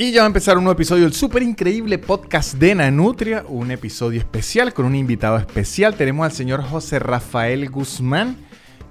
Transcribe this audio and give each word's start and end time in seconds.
Y 0.00 0.12
ya 0.12 0.20
va 0.20 0.26
a 0.26 0.28
empezar 0.28 0.56
un 0.56 0.62
nuevo 0.62 0.76
episodio 0.76 1.02
del 1.02 1.12
súper 1.12 1.42
increíble 1.42 1.98
podcast 1.98 2.54
de 2.54 2.72
Nanutria, 2.72 3.44
un 3.48 3.72
episodio 3.72 4.20
especial 4.20 4.72
con 4.72 4.86
un 4.86 4.94
invitado 4.94 5.36
especial. 5.38 5.96
Tenemos 5.96 6.24
al 6.24 6.30
señor 6.30 6.62
José 6.62 7.00
Rafael 7.00 7.68
Guzmán. 7.68 8.36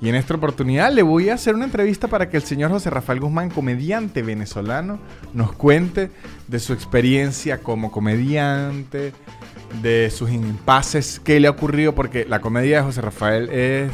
Y 0.01 0.09
en 0.09 0.15
esta 0.15 0.33
oportunidad 0.33 0.91
le 0.91 1.03
voy 1.03 1.29
a 1.29 1.35
hacer 1.35 1.55
una 1.55 1.63
entrevista 1.63 2.09
para 2.09 2.29
que 2.29 2.35
el 2.35 2.43
señor 2.43 2.71
José 2.71 2.89
Rafael 2.89 3.21
Guzmán, 3.21 3.49
comediante 3.49 4.21
venezolano, 4.21 4.99
nos 5.33 5.53
cuente 5.53 6.11
de 6.49 6.59
su 6.59 6.73
experiencia 6.73 7.59
como 7.59 7.89
comediante, 7.89 9.13
de 9.81 10.09
sus 10.09 10.29
impases, 10.29 11.21
qué 11.23 11.39
le 11.39 11.47
ha 11.47 11.51
ocurrido, 11.51 11.95
porque 11.95 12.25
la 12.25 12.41
comedia 12.41 12.79
de 12.79 12.83
José 12.83 12.99
Rafael 12.99 13.49
es 13.49 13.91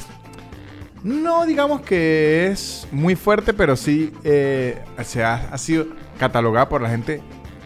no 1.04 1.46
digamos 1.46 1.82
que 1.82 2.48
es 2.48 2.88
muy 2.92 3.16
fuerte, 3.16 3.54
pero 3.54 3.76
sí 3.76 4.12
eh, 4.24 4.82
ha, 4.98 5.58
sido 5.58 5.88
catalogada 6.28 6.70
por 6.70 6.82
la 6.82 6.90
gente 6.90 7.22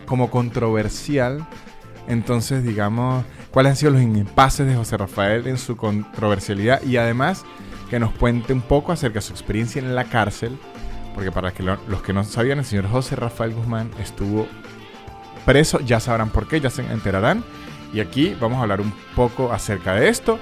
como 0.06 0.30
controversial. 0.30 1.46
Entonces, 2.08 2.64
digamos, 2.64 3.26
cuáles 3.52 3.72
han 3.72 3.76
sido 3.76 3.92
los 3.92 4.02
impases 4.02 4.66
de 4.66 4.76
José 4.76 4.98
Rafael 4.98 5.48
en 5.48 5.58
su 5.58 5.76
controversialidad 5.76 6.82
y 6.84 6.98
además 6.98 7.44
que 7.90 8.00
nos 8.00 8.12
cuente 8.12 8.54
un 8.54 8.62
poco 8.62 8.92
acerca 8.92 9.16
de 9.16 9.22
su 9.22 9.34
experiencia 9.34 9.82
en 9.82 9.96
la 9.96 10.06
cárcel, 10.06 10.58
porque 11.14 11.32
para 11.32 11.52
que 11.52 11.64
lo, 11.64 11.78
los 11.88 12.02
que 12.02 12.14
no 12.14 12.24
sabían, 12.24 12.60
el 12.60 12.66
señor 12.66 12.90
José 12.90 13.16
Rafael 13.16 13.54
Guzmán 13.54 13.92
estuvo 14.00 14.48
preso, 15.46 15.80
ya 15.80 16.00
sabrán 16.00 16.30
por 16.30 16.48
qué, 16.48 16.60
ya 16.60 16.70
se 16.70 16.82
enterarán. 16.82 17.44
Y 17.94 18.02
aquí 18.02 18.36
vamos 18.40 18.60
a 18.60 18.64
hablar 18.64 18.82
un 18.82 18.94
poco 19.16 19.54
acerca 19.54 19.94
de 19.94 20.10
esto. 20.10 20.40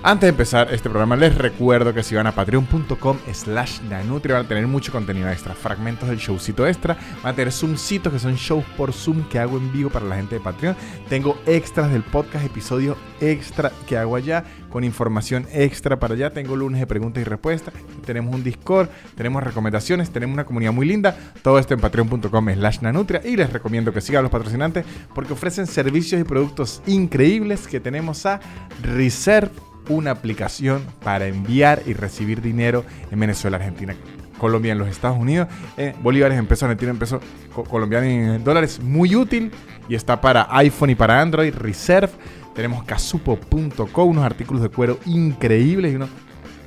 Antes 0.00 0.22
de 0.22 0.28
empezar 0.28 0.72
este 0.72 0.88
programa, 0.88 1.16
les 1.16 1.34
recuerdo 1.34 1.92
que 1.92 2.04
si 2.04 2.14
van 2.14 2.28
a 2.28 2.32
patreon.com 2.32 3.18
slash 3.32 3.80
nanutria 3.82 4.36
van 4.36 4.44
a 4.44 4.48
tener 4.48 4.66
mucho 4.68 4.92
contenido 4.92 5.28
extra, 5.28 5.54
fragmentos 5.54 6.08
del 6.08 6.18
showcito 6.18 6.68
extra, 6.68 6.96
van 7.22 7.32
a 7.32 7.36
tener 7.36 7.52
zoomcitos 7.52 8.12
que 8.12 8.20
son 8.20 8.36
shows 8.36 8.64
por 8.76 8.92
Zoom 8.92 9.24
que 9.28 9.40
hago 9.40 9.56
en 9.58 9.72
vivo 9.72 9.90
para 9.90 10.06
la 10.06 10.14
gente 10.14 10.36
de 10.36 10.40
Patreon. 10.40 10.76
Tengo 11.08 11.36
extras 11.46 11.90
del 11.90 12.04
podcast, 12.04 12.46
episodio 12.46 12.96
extra 13.20 13.72
que 13.88 13.98
hago 13.98 14.14
allá, 14.14 14.44
con 14.70 14.84
información 14.84 15.48
extra 15.52 15.98
para 15.98 16.14
allá. 16.14 16.30
Tengo 16.30 16.54
lunes 16.54 16.78
de 16.78 16.86
preguntas 16.86 17.20
y 17.20 17.24
respuestas, 17.24 17.74
tenemos 18.06 18.32
un 18.32 18.44
Discord, 18.44 18.88
tenemos 19.16 19.42
recomendaciones, 19.42 20.10
tenemos 20.10 20.34
una 20.34 20.44
comunidad 20.44 20.72
muy 20.72 20.86
linda. 20.86 21.16
Todo 21.42 21.58
esto 21.58 21.74
en 21.74 21.80
patreon.com 21.80 22.54
slash 22.54 22.78
nanutria 22.82 23.20
y 23.24 23.36
les 23.36 23.52
recomiendo 23.52 23.92
que 23.92 24.00
sigan 24.00 24.22
los 24.22 24.30
patrocinantes 24.30 24.86
porque 25.12 25.32
ofrecen 25.32 25.66
servicios 25.66 26.20
y 26.20 26.24
productos 26.24 26.82
increíbles 26.86 27.66
que 27.66 27.80
tenemos 27.80 28.24
a 28.26 28.38
Reserve 28.80 29.50
una 29.88 30.10
aplicación 30.10 30.82
para 31.02 31.26
enviar 31.26 31.82
y 31.86 31.92
recibir 31.92 32.40
dinero 32.40 32.84
en 33.10 33.20
Venezuela, 33.20 33.56
Argentina, 33.56 33.94
Colombia, 34.38 34.72
en 34.72 34.78
los 34.78 34.88
Estados 34.88 35.18
Unidos, 35.18 35.48
en 35.76 35.94
bolívares, 36.02 36.38
en 36.38 36.46
pesos, 36.46 36.64
Argentina, 36.64 36.92
en 36.92 36.98
pesos 36.98 37.22
colombianos 37.68 38.08
y 38.08 38.12
en 38.12 38.44
dólares. 38.44 38.80
Muy 38.80 39.14
útil 39.16 39.50
y 39.88 39.94
está 39.94 40.20
para 40.20 40.46
iPhone 40.50 40.90
y 40.90 40.94
para 40.94 41.20
Android. 41.20 41.54
Reserve. 41.54 42.12
Tenemos 42.54 42.82
casupo.co, 42.84 44.04
unos 44.04 44.24
artículos 44.24 44.62
de 44.62 44.68
cuero 44.68 44.98
increíbles 45.06 45.92
y 45.92 45.96
unos 45.96 46.10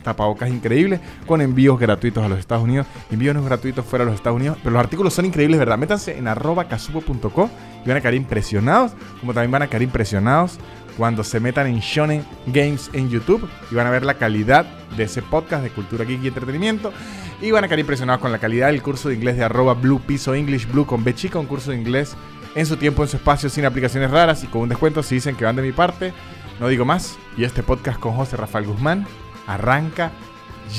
tapabocas 0.01 0.49
increíbles 0.49 0.99
con 1.27 1.41
envíos 1.41 1.79
gratuitos 1.79 2.23
a 2.23 2.29
los 2.29 2.39
Estados 2.39 2.63
Unidos, 2.63 2.87
envíos 3.11 3.43
gratuitos 3.43 3.85
fuera 3.85 4.03
de 4.05 4.11
los 4.11 4.19
Estados 4.19 4.37
Unidos, 4.37 4.57
pero 4.63 4.71
los 4.71 4.79
artículos 4.79 5.13
son 5.13 5.25
increíbles, 5.25 5.59
¿verdad? 5.59 5.77
Métanse 5.77 6.17
en 6.17 6.27
arroba 6.27 6.67
casupo.co 6.67 7.49
y 7.83 7.87
van 7.87 7.97
a 7.97 8.01
quedar 8.01 8.15
impresionados, 8.15 8.93
como 9.19 9.33
también 9.33 9.51
van 9.51 9.63
a 9.63 9.67
quedar 9.67 9.83
impresionados 9.83 10.59
cuando 11.01 11.23
se 11.23 11.39
metan 11.39 11.65
en 11.65 11.79
Shonen 11.79 12.23
Games 12.45 12.91
en 12.93 13.09
YouTube 13.09 13.49
y 13.71 13.73
van 13.73 13.87
a 13.87 13.89
ver 13.89 14.05
la 14.05 14.19
calidad 14.19 14.67
de 14.95 15.05
ese 15.05 15.23
podcast 15.23 15.63
de 15.63 15.71
cultura 15.71 16.05
geek 16.05 16.23
y 16.23 16.27
entretenimiento 16.27 16.93
y 17.41 17.49
van 17.49 17.63
a 17.63 17.67
quedar 17.67 17.79
impresionados 17.79 18.21
con 18.21 18.31
la 18.31 18.37
calidad 18.37 18.67
del 18.67 18.83
curso 18.83 19.09
de 19.09 19.15
inglés 19.15 19.35
de 19.35 19.43
arroba 19.43 19.73
blue 19.73 19.99
piso 19.99 20.35
english 20.35 20.71
blue 20.71 20.85
con 20.85 21.03
B 21.03 21.15
un 21.33 21.47
curso 21.47 21.71
de 21.71 21.77
inglés 21.77 22.15
en 22.53 22.67
su 22.67 22.77
tiempo, 22.77 23.01
en 23.01 23.09
su 23.09 23.17
espacio, 23.17 23.49
sin 23.49 23.65
aplicaciones 23.65 24.11
raras 24.11 24.43
y 24.43 24.47
con 24.47 24.61
un 24.61 24.69
descuento 24.69 25.01
si 25.01 25.15
dicen 25.15 25.35
que 25.35 25.43
van 25.43 25.55
de 25.55 25.63
mi 25.63 25.71
parte. 25.71 26.13
No 26.59 26.67
digo 26.67 26.85
más. 26.85 27.17
Y 27.35 27.45
este 27.45 27.63
podcast 27.63 27.99
con 27.99 28.13
José 28.13 28.37
Rafael 28.37 28.67
Guzmán 28.67 29.07
arranca 29.47 30.11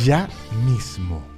ya 0.04 0.28
mismo. 0.64 1.31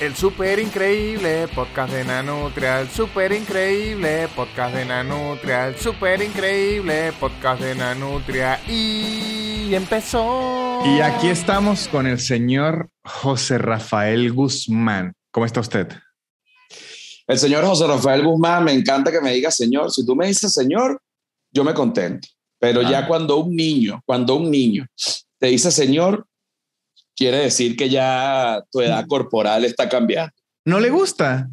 El 0.00 0.16
super 0.16 0.58
increíble 0.58 1.46
podcast 1.54 1.92
de 1.92 2.04
Nanutria, 2.04 2.80
el 2.80 2.88
super 2.88 3.30
increíble 3.30 4.26
podcast 4.34 4.74
de 4.74 4.84
Nanutria, 4.84 5.68
el 5.68 5.76
super 5.76 6.20
increíble 6.20 7.12
podcast 7.20 7.62
de 7.62 7.76
Nanutria 7.76 8.60
y 8.68 9.72
empezó. 9.72 10.82
Y 10.84 11.00
aquí 11.00 11.28
estamos 11.28 11.86
con 11.86 12.08
el 12.08 12.18
señor 12.18 12.90
José 13.04 13.58
Rafael 13.58 14.32
Guzmán. 14.32 15.14
¿Cómo 15.30 15.46
está 15.46 15.60
usted? 15.60 15.86
El 17.28 17.38
señor 17.38 17.64
José 17.64 17.86
Rafael 17.86 18.24
Guzmán, 18.24 18.64
me 18.64 18.72
encanta 18.72 19.12
que 19.12 19.20
me 19.20 19.32
diga 19.32 19.52
señor. 19.52 19.92
Si 19.92 20.04
tú 20.04 20.16
me 20.16 20.26
dices 20.26 20.52
señor, 20.52 21.00
yo 21.52 21.62
me 21.62 21.72
contento. 21.72 22.26
Pero 22.58 22.80
ah. 22.80 22.90
ya 22.90 23.06
cuando 23.06 23.36
un 23.36 23.54
niño, 23.54 24.02
cuando 24.04 24.34
un 24.34 24.50
niño 24.50 24.86
te 25.38 25.46
dice 25.46 25.70
señor, 25.70 26.26
quiere 27.16 27.38
decir 27.38 27.76
que 27.76 27.88
ya 27.88 28.62
tu 28.70 28.80
edad 28.80 29.06
corporal 29.06 29.64
está 29.64 29.88
cambiando. 29.88 30.32
¿No 30.64 30.80
le 30.80 30.90
gusta? 30.90 31.48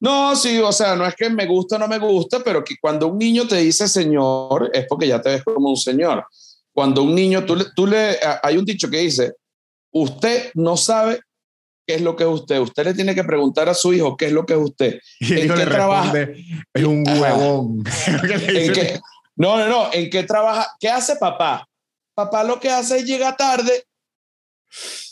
No, 0.00 0.34
sí, 0.34 0.58
o 0.58 0.72
sea, 0.72 0.96
no 0.96 1.06
es 1.06 1.14
que 1.14 1.30
me 1.30 1.46
gusta 1.46 1.76
o 1.76 1.78
no 1.78 1.86
me 1.86 1.98
gusta, 1.98 2.40
pero 2.44 2.64
que 2.64 2.74
cuando 2.80 3.06
un 3.06 3.18
niño 3.18 3.46
te 3.46 3.58
dice 3.58 3.86
señor, 3.86 4.70
es 4.72 4.86
porque 4.88 5.06
ya 5.06 5.20
te 5.20 5.30
ves 5.30 5.44
como 5.44 5.70
un 5.70 5.76
señor. 5.76 6.26
Cuando 6.72 7.04
un 7.04 7.14
niño, 7.14 7.44
tú 7.44 7.54
le, 7.54 7.66
tú 7.76 7.86
le, 7.86 8.18
hay 8.42 8.56
un 8.56 8.64
dicho 8.64 8.90
que 8.90 8.98
dice, 8.98 9.34
usted 9.92 10.50
no 10.54 10.76
sabe 10.76 11.20
qué 11.86 11.96
es 11.96 12.00
lo 12.00 12.16
que 12.16 12.24
es 12.24 12.30
usted. 12.30 12.58
Usted 12.58 12.84
le 12.84 12.94
tiene 12.94 13.14
que 13.14 13.22
preguntar 13.22 13.68
a 13.68 13.74
su 13.74 13.92
hijo 13.92 14.16
qué 14.16 14.26
es 14.26 14.32
lo 14.32 14.44
que 14.44 14.54
es 14.54 14.58
usted. 14.58 14.98
Y 15.20 15.40
¿En 15.40 15.54
qué 15.54 15.66
trabaja? 15.66 16.12
Es 16.74 16.84
un 16.84 17.04
huevón. 17.06 17.84
no, 19.36 19.58
no, 19.58 19.68
no. 19.68 19.92
¿En 19.92 20.10
qué 20.10 20.24
trabaja? 20.24 20.68
¿Qué 20.80 20.88
hace 20.88 21.14
papá? 21.16 21.68
Papá 22.14 22.42
lo 22.42 22.58
que 22.58 22.70
hace 22.70 22.98
es 22.98 23.04
llega 23.04 23.36
tarde 23.36 23.84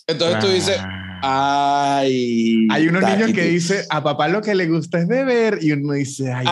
entonces 0.07 0.39
tú 0.41 0.49
dices, 0.49 0.77
ah. 0.81 1.99
ay. 1.99 2.67
Hay 2.71 2.89
unos 2.89 3.03
niños 3.03 3.33
que 3.33 3.43
dicen, 3.45 3.85
a 3.91 4.03
papá 4.03 4.29
lo 4.29 4.41
que 4.41 4.55
le 4.55 4.67
gusta 4.69 4.99
es 4.99 5.09
beber, 5.09 5.59
y 5.61 5.73
uno 5.73 5.93
dice, 5.95 6.33
ay, 6.33 6.47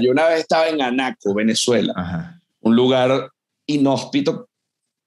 Yo 0.00 0.10
una 0.10 0.26
vez 0.26 0.40
estaba 0.40 0.68
en 0.68 0.82
Anaco, 0.82 1.34
Venezuela, 1.34 2.40
un 2.60 2.76
lugar 2.76 3.30
inhóspito 3.66 4.48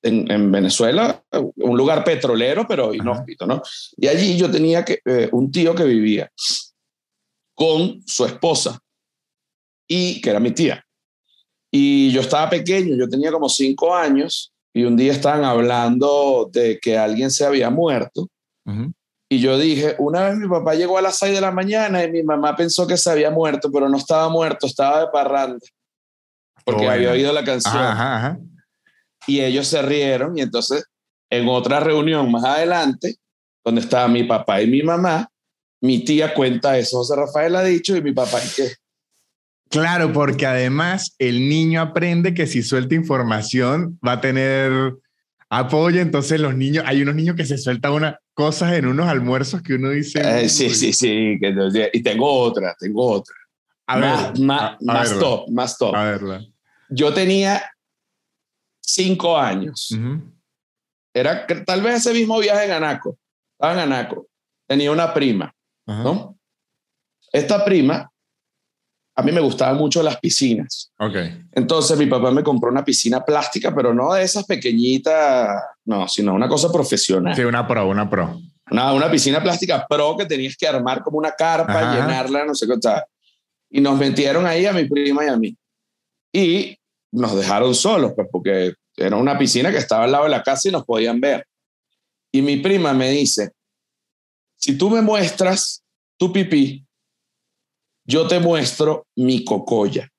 en, 0.01 0.51
Venezuela, 0.51 1.23
un 1.31 1.77
lugar 1.77 2.03
petrolero, 2.03 2.67
pero 2.67 2.93
inhóspito, 2.93 3.45
¿no? 3.45 3.61
Y 3.97 4.07
allí 4.07 4.37
yo 4.37 4.51
tenía 4.51 4.83
que, 4.83 4.99
eh, 5.05 5.29
un 5.31 5.51
tío 5.51 5.73
que 5.73 5.85
vivía 5.85 6.29
con 7.55 8.01
su 8.05 8.25
esposa, 8.25 8.79
y 9.87 10.21
que 10.21 10.29
era 10.29 10.39
mi 10.39 10.51
tía. 10.51 10.83
Y 11.71 12.11
yo 12.11 12.21
estaba 12.21 12.49
pequeño, 12.49 12.95
yo 12.95 13.07
tenía 13.07 13.31
como 13.31 13.49
cinco 13.49 13.95
años, 13.95 14.52
y 14.73 14.83
un 14.85 14.97
día 14.97 15.11
estaban 15.11 15.43
hablando 15.43 16.49
de 16.51 16.79
que 16.79 16.97
alguien 16.97 17.29
se 17.29 17.45
había 17.45 17.69
muerto. 17.69 18.27
Y 19.29 19.39
yo 19.39 19.57
dije, 19.57 19.95
una 19.99 20.29
vez 20.29 20.37
mi 20.37 20.47
papá 20.47 20.75
llegó 20.75 20.97
a 20.97 21.01
las 21.01 21.17
6 21.17 21.35
de 21.35 21.41
la 21.41 21.51
mañana 21.51 22.03
y 22.03 22.11
mi 22.11 22.23
mamá 22.23 22.55
pensó 22.55 22.87
que 22.87 22.97
se 22.97 23.09
había 23.09 23.31
muerto, 23.31 23.71
pero 23.71 23.89
no 23.89 23.97
estaba 23.97 24.29
muerto, 24.29 24.67
estaba 24.67 25.01
de 25.01 25.07
parranda. 25.07 25.65
Porque 26.65 26.87
había 26.87 27.11
oído 27.11 27.33
la 27.33 27.43
canción. 27.43 27.75
Y 29.27 29.41
ellos 29.41 29.67
se 29.67 29.81
rieron 29.81 30.37
y 30.37 30.41
entonces 30.41 30.85
en 31.29 31.47
otra 31.47 31.79
reunión 31.79 32.31
más 32.31 32.43
adelante, 32.43 33.15
donde 33.63 33.81
estaba 33.81 34.07
mi 34.07 34.23
papá 34.23 34.61
y 34.61 34.67
mi 34.67 34.83
mamá, 34.83 35.29
mi 35.81 36.03
tía 36.03 36.33
cuenta 36.33 36.77
eso, 36.77 36.97
José 36.97 37.15
Rafael 37.15 37.55
ha 37.55 37.63
dicho 37.63 37.95
y 37.95 38.01
mi 38.01 38.11
papá 38.11 38.39
y 38.43 38.49
que 38.55 38.73
Claro, 39.73 40.13
porque 40.13 40.45
además 40.45 41.15
el 41.17 41.49
niño 41.49 41.81
aprende 41.81 42.35
que 42.35 42.45
si 42.45 42.61
suelta 42.61 42.93
información 42.93 43.99
va 44.05 44.13
a 44.13 44.21
tener 44.21 44.93
apoyo, 45.49 45.99
entonces 45.99 46.39
los 46.39 46.55
niños, 46.55 46.83
hay 46.87 47.01
unos 47.01 47.15
niños 47.15 47.35
que 47.35 47.45
se 47.45 47.57
sueltan 47.57 47.93
unas 47.93 48.15
cosas 48.35 48.73
en 48.73 48.85
unos 48.85 49.07
almuerzos 49.07 49.63
que 49.63 49.73
uno 49.73 49.89
dice... 49.89 50.21
Eh, 50.23 50.47
sí, 50.47 50.69
sí, 50.69 50.93
sí, 50.93 51.39
y 51.91 52.03
tengo 52.03 52.31
otra, 52.31 52.75
tengo 52.79 53.03
otra. 53.03 53.35
A 53.87 53.97
ver, 53.97 54.39
más, 54.39 54.81
más, 54.81 55.19
top, 55.19 55.49
más 55.49 55.77
top. 55.77 55.95
A 55.95 56.03
verla. 56.03 56.45
Yo 56.89 57.11
tenía 57.11 57.63
cinco 58.79 59.37
años. 59.37 59.89
Era 61.13 61.47
tal 61.65 61.81
vez 61.81 61.95
ese 61.95 62.13
mismo 62.13 62.39
viaje 62.39 62.65
en 62.65 62.71
Anaco. 62.71 63.17
Estaba 63.53 63.73
en 63.73 63.79
Anaco. 63.91 64.27
Tenía 64.67 64.91
una 64.91 65.13
prima, 65.13 65.53
¿no? 65.87 66.37
Esta 67.31 67.65
prima 67.65 68.12
a 69.15 69.21
mí 69.21 69.31
me 69.31 69.41
gustaban 69.41 69.77
mucho 69.77 70.01
las 70.01 70.17
piscinas. 70.19 70.91
Okay. 70.97 71.45
Entonces 71.51 71.97
mi 71.97 72.07
papá 72.07 72.31
me 72.31 72.43
compró 72.43 72.71
una 72.71 72.83
piscina 72.83 73.23
plástica, 73.23 73.73
pero 73.73 73.93
no 73.93 74.13
de 74.13 74.23
esas 74.23 74.45
pequeñitas, 74.45 75.61
no, 75.85 76.07
sino 76.07 76.33
una 76.33 76.47
cosa 76.47 76.71
profesional. 76.71 77.35
Sí, 77.35 77.43
una 77.43 77.67
pro, 77.67 77.87
una 77.87 78.09
pro. 78.09 78.39
Una, 78.71 78.93
una 78.93 79.11
piscina 79.11 79.41
plástica 79.41 79.85
pro 79.87 80.17
que 80.17 80.25
tenías 80.25 80.57
que 80.57 80.67
armar 80.67 81.03
como 81.03 81.19
una 81.19 81.31
carpa, 81.31 81.93
llenarla, 81.93 82.45
no 82.45 82.55
sé 82.55 82.65
qué 82.65 82.77
tal. 82.77 83.03
Y 83.69 83.81
nos 83.81 83.97
metieron 83.99 84.45
ahí 84.47 84.65
a 84.65 84.73
mi 84.73 84.85
prima 84.85 85.25
y 85.25 85.27
a 85.27 85.37
mí. 85.37 85.55
Y 86.31 86.77
nos 87.11 87.35
dejaron 87.35 87.75
solos, 87.75 88.13
pues 88.15 88.27
porque 88.31 88.73
era 88.95 89.15
una 89.15 89.37
piscina 89.37 89.71
que 89.71 89.77
estaba 89.77 90.05
al 90.05 90.11
lado 90.11 90.23
de 90.23 90.31
la 90.31 90.41
casa 90.41 90.69
y 90.69 90.71
nos 90.71 90.85
podían 90.85 91.21
ver. 91.21 91.45
Y 92.31 92.41
mi 92.41 92.57
prima 92.57 92.93
me 92.93 93.11
dice, 93.11 93.51
si 94.55 94.75
tú 94.75 94.89
me 94.89 95.01
muestras 95.01 95.83
tu 96.17 96.33
pipí, 96.33 96.82
yo 98.05 98.27
te 98.27 98.39
muestro 98.39 99.05
mi 99.15 99.43
cocoya, 99.43 100.09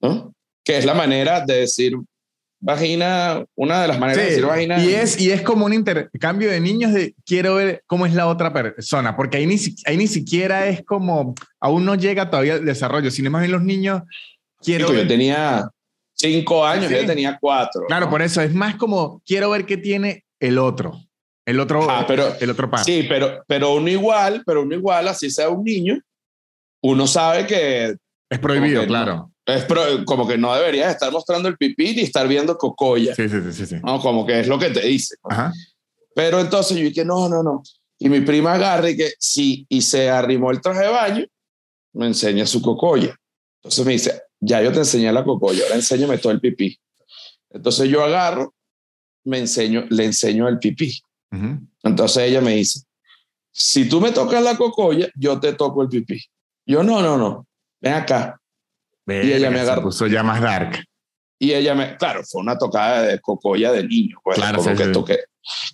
¿no? 0.00 0.32
Que 0.64 0.78
es 0.78 0.84
la 0.84 0.94
manera 0.94 1.44
de 1.44 1.58
decir 1.58 1.96
vagina, 2.62 3.44
una 3.56 3.82
de 3.82 3.88
las 3.88 3.98
maneras 3.98 4.24
de 4.24 4.30
decir 4.30 4.46
vagina. 4.46 4.82
Y 4.82 4.94
es, 4.94 5.20
y 5.20 5.30
es 5.30 5.42
como 5.42 5.66
un 5.66 5.74
intercambio 5.74 6.48
de 6.48 6.60
niños 6.60 6.92
de 6.92 7.14
quiero 7.26 7.56
ver 7.56 7.82
cómo 7.86 8.06
es 8.06 8.14
la 8.14 8.28
otra 8.28 8.52
persona, 8.52 9.16
porque 9.16 9.38
ahí 9.38 9.46
ni, 9.46 9.56
ahí 9.84 9.96
ni 9.96 10.06
siquiera 10.06 10.68
es 10.68 10.84
como, 10.84 11.34
aún 11.60 11.84
no 11.84 11.96
llega 11.96 12.30
todavía 12.30 12.54
el 12.54 12.64
desarrollo, 12.64 13.10
sin 13.10 13.30
más 13.30 13.42
bien 13.42 13.52
los 13.52 13.62
niños 13.62 14.02
quiero... 14.60 14.92
Yo 14.92 15.06
tenía 15.06 15.68
cinco 16.14 16.64
años, 16.64 16.90
yo 16.90 17.04
tenía 17.04 17.36
cuatro. 17.40 17.82
Claro, 17.88 18.08
por 18.08 18.22
eso 18.22 18.40
es 18.40 18.54
más 18.54 18.76
como 18.76 19.20
quiero 19.26 19.50
ver 19.50 19.66
qué 19.66 19.76
tiene 19.76 20.24
el 20.38 20.58
otro. 20.58 21.00
El 21.44 21.58
otro, 21.58 21.90
ah, 21.90 22.04
pero, 22.06 22.32
el 22.40 22.50
otro 22.50 22.70
par. 22.70 22.84
Sí, 22.84 23.04
pero, 23.08 23.42
pero 23.48 23.74
uno 23.74 23.88
igual, 23.88 24.44
pero 24.46 24.62
uno 24.62 24.76
igual, 24.76 25.08
así 25.08 25.28
sea 25.28 25.48
un 25.48 25.64
niño, 25.64 25.98
uno 26.82 27.06
sabe 27.06 27.46
que... 27.46 27.96
Es 28.28 28.38
prohibido, 28.38 28.86
claro. 28.86 29.30
es 29.46 29.66
como 30.04 30.26
que 30.26 30.38
no 30.38 30.54
deberías 30.54 30.92
estar 30.92 31.12
mostrando 31.12 31.48
el 31.48 31.56
pipí 31.56 31.94
ni 31.94 32.02
estar 32.02 32.26
viendo 32.26 32.56
cocoya. 32.56 33.14
Sí, 33.14 33.28
sí, 33.28 33.52
sí, 33.52 33.66
sí. 33.66 33.76
No, 33.84 34.00
como 34.00 34.26
que 34.26 34.40
es 34.40 34.48
lo 34.48 34.58
que 34.58 34.70
te 34.70 34.80
dice. 34.80 35.16
Pero 36.14 36.40
entonces 36.40 36.76
yo 36.76 36.84
dije, 36.84 37.04
no, 37.04 37.28
no, 37.28 37.42
no. 37.42 37.62
Y 37.98 38.08
mi 38.08 38.20
prima 38.20 38.54
agarra 38.54 38.90
y 38.90 38.96
que 38.96 39.12
sí, 39.18 39.66
y 39.68 39.82
se 39.82 40.10
arrimó 40.10 40.50
el 40.50 40.60
traje 40.60 40.82
de 40.82 40.88
baño, 40.88 41.24
me 41.92 42.06
enseña 42.06 42.46
su 42.46 42.60
cocoya. 42.60 43.16
Entonces 43.62 43.86
me 43.86 43.92
dice, 43.92 44.22
ya 44.40 44.60
yo 44.60 44.72
te 44.72 44.80
enseñé 44.80 45.12
la 45.12 45.24
cocoya, 45.24 45.62
ahora 45.62 45.76
enséñame 45.76 46.18
todo 46.18 46.32
el 46.32 46.40
pipí. 46.40 46.78
Entonces 47.50 47.88
yo 47.88 48.02
agarro, 48.02 48.54
me 49.24 49.38
enseño, 49.38 49.84
le 49.90 50.06
enseño 50.06 50.48
el 50.48 50.58
pipí. 50.58 51.00
Entonces 51.82 52.24
ella 52.24 52.40
me 52.40 52.56
dice, 52.56 52.80
si 53.52 53.88
tú 53.88 54.00
me 54.00 54.10
tocas 54.10 54.42
la 54.42 54.56
cocoya, 54.56 55.08
yo 55.14 55.38
te 55.38 55.52
toco 55.52 55.82
el 55.82 55.88
pipí. 55.88 56.20
Yo, 56.72 56.82
no, 56.82 57.02
no, 57.02 57.18
no, 57.18 57.46
ven 57.82 57.92
acá. 57.92 58.40
y 59.06 59.30
ella 59.30 59.50
me 59.50 59.60
agarró. 59.60 59.82
Se 59.82 59.84
puso 59.84 60.06
ya 60.06 60.22
más 60.22 60.40
dark. 60.40 60.82
Y 61.38 61.52
ella 61.52 61.74
me, 61.74 61.98
claro, 61.98 62.22
fue 62.24 62.40
una 62.40 62.56
tocada 62.56 63.02
de 63.02 63.20
cocoya 63.20 63.72
de 63.72 63.86
niño. 63.86 64.16
Pues, 64.24 64.38
claro, 64.38 64.62
como 64.62 64.74
que 64.74 64.86
Toqué, 64.86 65.18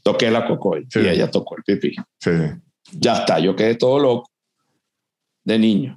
toqué 0.02 0.28
la 0.28 0.44
cocoya 0.44 0.84
y 0.92 1.06
ella 1.06 1.30
tocó 1.30 1.56
el 1.56 1.62
pipí. 1.62 1.94
Ya 2.90 3.18
está, 3.18 3.38
yo 3.38 3.54
quedé 3.54 3.76
todo 3.76 4.00
loco 4.00 4.30
de 5.44 5.58
niño. 5.58 5.96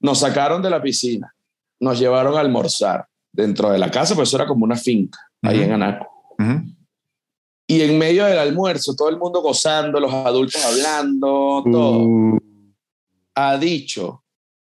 Nos 0.00 0.18
sacaron 0.18 0.60
de 0.62 0.70
la 0.70 0.82
piscina, 0.82 1.32
nos 1.78 2.00
llevaron 2.00 2.36
a 2.36 2.40
almorzar 2.40 3.06
dentro 3.30 3.70
de 3.70 3.78
la 3.78 3.90
casa, 3.90 4.16
pues 4.16 4.30
eso 4.30 4.36
era 4.36 4.46
como 4.46 4.64
una 4.64 4.76
finca 4.76 5.20
ahí 5.42 5.62
en 5.62 5.72
Anaco. 5.72 6.08
Y 7.68 7.82
en 7.82 7.98
medio 7.98 8.24
del 8.24 8.38
almuerzo, 8.38 8.96
todo 8.96 9.10
el 9.10 9.16
mundo 9.16 9.42
gozando, 9.42 10.00
los 10.00 10.12
adultos 10.12 10.64
hablando, 10.64 11.62
todo. 11.70 11.98
Uh 11.98 12.38
ha 13.34 13.56
dicho 13.58 14.23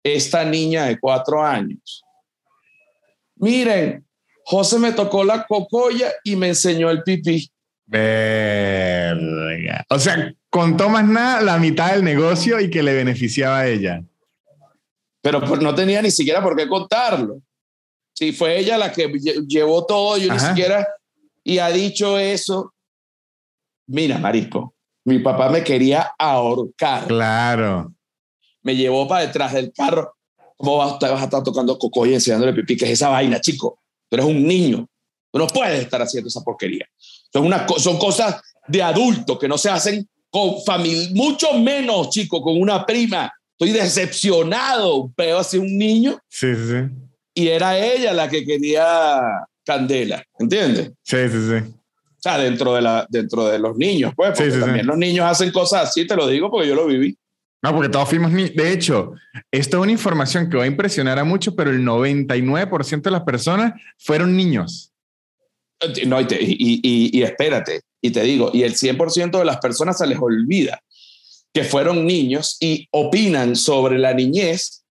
esta 0.03 0.45
niña 0.45 0.85
de 0.85 0.99
cuatro 0.99 1.43
años, 1.43 2.03
miren, 3.35 4.05
José 4.45 4.79
me 4.79 4.91
tocó 4.93 5.23
la 5.23 5.45
cocoya 5.45 6.11
y 6.23 6.35
me 6.35 6.47
enseñó 6.49 6.89
el 6.89 7.03
pipí. 7.03 7.51
O 9.89 9.99
sea, 9.99 10.33
contó 10.49 10.89
más 10.89 11.07
nada 11.07 11.41
la 11.41 11.57
mitad 11.57 11.91
del 11.93 12.03
negocio 12.03 12.59
y 12.59 12.69
que 12.69 12.83
le 12.83 12.93
beneficiaba 12.93 13.59
a 13.59 13.67
ella. 13.67 14.03
Pero 15.21 15.41
pues 15.41 15.61
no 15.61 15.75
tenía 15.75 16.01
ni 16.01 16.11
siquiera 16.11 16.41
por 16.41 16.55
qué 16.55 16.67
contarlo. 16.67 17.41
Si 18.13 18.31
fue 18.31 18.57
ella 18.59 18.77
la 18.77 18.91
que 18.91 19.07
llevó 19.47 19.85
todo, 19.85 20.17
yo 20.17 20.31
ni 20.33 20.39
siquiera. 20.39 20.87
Y 21.43 21.59
ha 21.59 21.69
dicho 21.69 22.17
eso. 22.17 22.73
Mira, 23.87 24.17
Marisco, 24.17 24.75
mi 25.05 25.19
papá 25.19 25.49
me 25.49 25.63
quería 25.63 26.11
ahorcar. 26.17 27.07
Claro 27.07 27.93
me 28.69 28.75
llevó 28.75 29.07
para 29.07 29.25
detrás 29.25 29.53
del 29.53 29.73
carro. 29.73 30.13
¿Cómo 30.55 30.77
vas, 30.77 30.99
vas 30.99 31.21
a 31.21 31.23
estar 31.23 31.43
tocando 31.43 31.79
coco 31.79 32.05
y 32.05 32.13
enseñándole 32.13 32.53
pipí? 32.53 32.77
¿Qué 32.77 32.85
es 32.85 32.91
esa 32.91 33.09
vaina, 33.09 33.41
chico? 33.41 33.79
Tú 34.07 34.15
eres 34.15 34.27
un 34.27 34.45
niño. 34.45 34.87
Tú 35.31 35.39
no 35.39 35.47
puedes 35.47 35.81
estar 35.81 35.99
haciendo 36.03 36.27
esa 36.27 36.41
porquería. 36.41 36.85
Son, 37.33 37.47
una, 37.47 37.65
son 37.77 37.97
cosas 37.97 38.39
de 38.67 38.83
adultos 38.83 39.39
que 39.39 39.47
no 39.47 39.57
se 39.57 39.71
hacen 39.71 40.07
con 40.29 40.61
familia, 40.63 41.09
mucho 41.13 41.53
menos, 41.53 42.11
chico, 42.11 42.43
con 42.43 42.61
una 42.61 42.85
prima. 42.85 43.33
Estoy 43.57 43.71
decepcionado. 43.71 45.11
Veo 45.17 45.39
así 45.39 45.57
un 45.57 45.75
niño. 45.75 46.19
Sí, 46.27 46.53
sí, 46.53 46.67
sí. 46.67 47.09
Y 47.33 47.47
era 47.47 47.79
ella 47.79 48.13
la 48.13 48.29
que 48.29 48.45
quería 48.45 49.19
candela, 49.65 50.23
¿entiendes? 50.37 50.91
Sí, 51.01 51.17
sí, 51.27 51.47
sí. 51.47 51.55
O 51.55 52.21
sea, 52.21 52.37
dentro 52.37 52.75
de, 52.75 52.81
la, 52.83 53.07
dentro 53.09 53.47
de 53.47 53.57
los 53.57 53.75
niños, 53.77 54.13
pues, 54.15 54.37
porque 54.37 54.51
también 54.59 54.85
los 54.85 54.97
niños 54.97 55.25
hacen 55.25 55.51
cosas 55.51 55.89
así, 55.89 56.05
te 56.05 56.15
lo 56.15 56.27
digo 56.27 56.51
porque 56.51 56.67
yo 56.67 56.75
lo 56.75 56.85
viví. 56.85 57.17
No, 57.61 57.73
porque 57.73 57.89
todos 57.89 58.07
fuimos 58.07 58.31
ni... 58.31 58.49
De 58.49 58.71
hecho, 58.71 59.13
esto 59.51 59.77
es 59.77 59.83
una 59.83 59.91
información 59.91 60.49
que 60.49 60.57
va 60.57 60.63
a 60.63 60.67
impresionar 60.67 61.19
a 61.19 61.23
muchos, 61.23 61.53
pero 61.55 61.71
el 61.71 61.83
99% 61.83 63.01
de 63.01 63.11
las 63.11 63.23
personas 63.23 63.73
fueron 63.97 64.35
niños. 64.35 64.93
No, 66.05 66.21
y, 66.21 66.25
y, 66.29 67.19
y, 67.19 67.23
espérate, 67.23 67.81
y 68.01 68.11
te 68.11 68.21
digo, 68.23 68.51
y 68.53 68.63
el 68.63 68.75
100% 68.75 69.37
de 69.37 69.45
las 69.45 69.57
personas 69.57 69.97
se 69.97 70.07
les 70.07 70.19
olvida 70.19 70.81
que 71.53 71.63
fueron 71.63 72.05
niños 72.05 72.57
y 72.59 72.87
opinan 72.91 73.55
sobre 73.55 73.97
la 73.97 74.13
niñez 74.13 74.83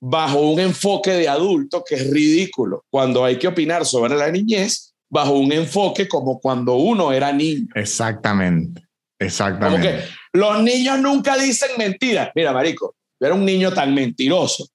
bajo 0.00 0.40
un 0.40 0.58
enfoque 0.58 1.12
de 1.12 1.28
adulto 1.28 1.84
que 1.86 1.94
es 1.94 2.10
ridículo, 2.10 2.84
cuando 2.90 3.24
hay 3.24 3.38
que 3.38 3.46
opinar 3.46 3.86
sobre 3.86 4.16
la 4.16 4.30
niñez 4.30 4.94
bajo 5.08 5.32
un 5.32 5.52
enfoque 5.52 6.08
como 6.08 6.40
cuando 6.40 6.74
uno 6.74 7.12
era 7.12 7.32
niño. 7.32 7.68
Exactamente, 7.74 8.82
exactamente. 9.18 9.88
Como 9.88 10.00
que 10.00 10.04
los 10.32 10.62
niños 10.62 10.98
nunca 11.00 11.36
dicen 11.36 11.70
mentiras. 11.78 12.30
Mira, 12.34 12.52
marico, 12.52 12.94
yo 13.20 13.26
era 13.26 13.34
un 13.34 13.44
niño 13.44 13.72
tan 13.72 13.94
mentiroso. 13.94 14.68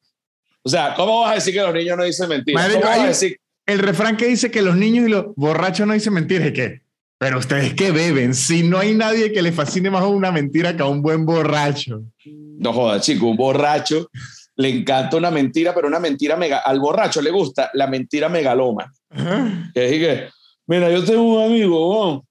O 0.61 0.69
sea, 0.69 0.93
¿cómo 0.95 1.21
vas 1.21 1.31
a 1.31 1.35
decir 1.35 1.53
que 1.53 1.61
los 1.61 1.73
niños 1.73 1.97
no 1.97 2.03
dicen 2.03 2.29
mentiras? 2.29 2.69
¿Cómo 2.73 2.85
vas 2.85 2.99
a 2.99 3.07
decir? 3.07 3.39
El 3.65 3.79
refrán 3.79 4.17
que 4.17 4.27
dice 4.27 4.51
que 4.51 4.61
los 4.61 4.75
niños 4.77 5.07
y 5.07 5.09
los 5.09 5.35
borrachos 5.35 5.87
no 5.87 5.93
dicen 5.93 6.13
mentiras, 6.13 6.47
¿es 6.47 6.53
qué? 6.53 6.81
Pero 7.17 7.39
ustedes 7.39 7.73
que 7.73 7.91
beben, 7.91 8.35
si 8.35 8.63
no 8.63 8.77
hay 8.77 8.93
nadie 8.93 9.31
que 9.31 9.41
le 9.41 9.51
fascine 9.51 9.89
más 9.89 10.03
una 10.03 10.31
mentira 10.31 10.75
que 10.77 10.83
a 10.83 10.85
un 10.85 11.01
buen 11.01 11.25
borracho. 11.25 12.03
No 12.25 12.73
jodas, 12.73 13.03
chico, 13.03 13.27
un 13.27 13.37
borracho 13.37 14.09
le 14.57 14.69
encanta 14.69 15.17
una 15.17 15.31
mentira, 15.31 15.73
pero 15.73 15.87
una 15.87 15.99
mentira 15.99 16.35
mega. 16.35 16.57
Al 16.59 16.79
borracho 16.79 17.21
le 17.21 17.31
gusta 17.31 17.69
la 17.73 17.87
mentira 17.87 18.27
megaloma. 18.27 18.91
Que 19.73 19.89
que, 19.89 20.29
mira, 20.65 20.91
yo 20.91 21.03
tengo 21.03 21.23
un 21.23 21.43
amigo, 21.43 22.25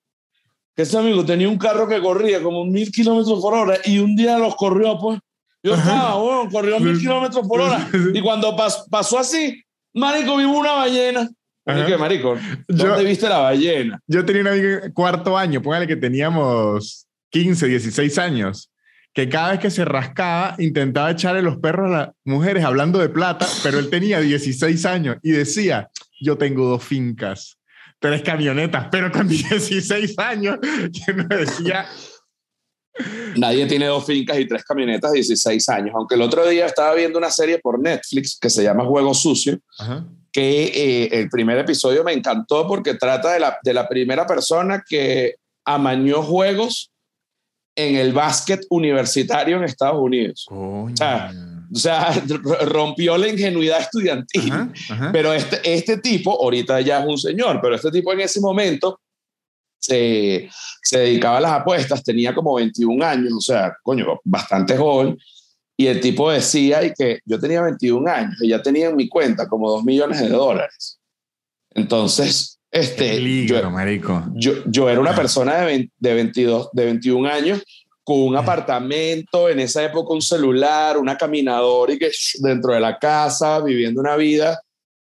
que 0.76 0.82
ese 0.82 0.98
amigo 0.98 1.24
tenía 1.24 1.48
un 1.48 1.56
carro 1.56 1.88
que 1.88 2.00
corría 2.02 2.42
como 2.42 2.66
mil 2.66 2.92
kilómetros 2.92 3.40
por 3.40 3.54
hora 3.54 3.78
y 3.84 3.98
un 3.98 4.14
día 4.14 4.38
los 4.38 4.54
corrió, 4.54 4.98
pues. 4.98 5.18
Yo 5.62 5.74
estaba, 5.74 6.14
bueno, 6.16 6.48
corrió 6.50 6.78
mil 6.78 6.98
kilómetros 6.98 7.48
por 7.48 7.62
hora. 7.62 7.88
Y 8.14 8.20
cuando 8.20 8.54
pasó 8.88 9.18
así, 9.18 9.64
marico, 9.94 10.36
vimos 10.36 10.58
una 10.58 10.72
ballena. 10.72 11.28
¿Qué, 11.64 11.96
marico? 11.96 12.36
¿Dónde 12.68 13.04
viste 13.04 13.28
la 13.28 13.38
ballena? 13.38 13.98
Yo 14.06 14.24
tenía 14.24 14.42
un 14.42 14.48
amigo 14.48 14.78
cuarto 14.94 15.36
año, 15.36 15.60
póngale 15.62 15.86
que 15.88 15.96
teníamos 15.96 17.08
15, 17.30 17.66
16 17.66 18.18
años, 18.18 18.70
que 19.12 19.28
cada 19.28 19.52
vez 19.52 19.60
que 19.60 19.70
se 19.70 19.84
rascaba 19.84 20.54
intentaba 20.58 21.10
echarle 21.10 21.42
los 21.42 21.56
perros 21.56 21.90
a 21.90 21.98
las 21.98 22.08
mujeres 22.22 22.64
hablando 22.64 23.00
de 23.00 23.08
plata, 23.08 23.48
pero 23.64 23.78
él 23.80 23.90
tenía 23.90 24.20
16 24.20 24.86
años 24.86 25.16
y 25.22 25.32
decía, 25.32 25.88
yo 26.20 26.36
tengo 26.36 26.68
dos 26.68 26.84
fincas 26.84 27.55
tres 27.98 28.22
camionetas, 28.22 28.88
pero 28.90 29.10
con 29.10 29.28
16 29.28 30.18
años, 30.18 30.58
no 31.14 31.36
decía... 31.36 31.86
Nadie 33.36 33.66
tiene 33.66 33.86
dos 33.86 34.06
fincas 34.06 34.38
y 34.38 34.46
tres 34.46 34.64
camionetas 34.64 35.12
de 35.12 35.16
16 35.16 35.68
años, 35.68 35.94
aunque 35.94 36.14
el 36.14 36.22
otro 36.22 36.48
día 36.48 36.64
estaba 36.64 36.94
viendo 36.94 37.18
una 37.18 37.30
serie 37.30 37.58
por 37.58 37.78
Netflix 37.78 38.38
que 38.40 38.48
se 38.48 38.62
llama 38.62 38.86
Juego 38.86 39.12
Sucio, 39.12 39.58
que 40.32 40.64
eh, 40.64 41.08
el 41.12 41.28
primer 41.28 41.58
episodio 41.58 42.02
me 42.04 42.14
encantó 42.14 42.66
porque 42.66 42.94
trata 42.94 43.34
de 43.34 43.40
la, 43.40 43.58
de 43.62 43.74
la 43.74 43.86
primera 43.86 44.26
persona 44.26 44.82
que 44.88 45.34
amañó 45.66 46.22
juegos 46.22 46.90
en 47.76 47.96
el 47.96 48.14
básquet 48.14 48.64
universitario 48.70 49.58
en 49.58 49.64
Estados 49.64 50.00
Unidos. 50.00 50.46
O 50.48 50.88
sea, 50.94 51.30
o 51.72 51.78
sea, 51.78 52.12
rompió 52.66 53.16
la 53.16 53.28
ingenuidad 53.28 53.80
estudiantil. 53.80 54.52
Pero 55.12 55.32
este, 55.32 55.60
este 55.64 55.98
tipo, 55.98 56.32
ahorita 56.42 56.80
ya 56.80 57.00
es 57.00 57.06
un 57.06 57.18
señor, 57.18 57.60
pero 57.62 57.74
este 57.74 57.90
tipo 57.90 58.12
en 58.12 58.20
ese 58.20 58.40
momento 58.40 59.00
se, 59.78 60.48
se 60.82 60.98
dedicaba 60.98 61.38
a 61.38 61.40
las 61.40 61.52
apuestas, 61.52 62.02
tenía 62.02 62.34
como 62.34 62.54
21 62.54 63.04
años, 63.04 63.32
o 63.36 63.40
sea, 63.40 63.76
coño, 63.82 64.20
bastante 64.24 64.76
joven. 64.76 65.18
Y 65.76 65.86
el 65.88 66.00
tipo 66.00 66.30
decía 66.30 66.82
y 66.84 66.92
que 66.94 67.20
yo 67.24 67.38
tenía 67.38 67.60
21 67.60 68.10
años 68.10 68.36
y 68.40 68.48
ya 68.48 68.62
tenía 68.62 68.88
en 68.88 68.96
mi 68.96 69.08
cuenta 69.08 69.46
como 69.46 69.70
2 69.70 69.84
millones 69.84 70.20
de 70.20 70.28
dólares. 70.28 70.98
Entonces, 71.74 72.58
este, 72.70 73.46
yo, 73.46 73.70
marico. 73.70 74.24
Yo, 74.34 74.64
yo, 74.66 74.88
era 74.88 75.00
una 75.00 75.14
persona 75.14 75.60
de, 75.60 75.90
de, 75.98 76.14
22, 76.14 76.70
de 76.72 76.84
21 76.86 77.28
años 77.28 77.62
con 78.06 78.20
un 78.20 78.36
apartamento, 78.36 79.48
en 79.48 79.58
esa 79.58 79.82
época 79.82 80.14
un 80.14 80.22
celular, 80.22 80.96
una 80.96 81.16
caminadora 81.16 81.92
y 81.92 81.98
que 81.98 82.12
dentro 82.38 82.72
de 82.72 82.78
la 82.78 83.00
casa, 83.00 83.60
viviendo 83.60 84.00
una 84.00 84.14
vida 84.14 84.62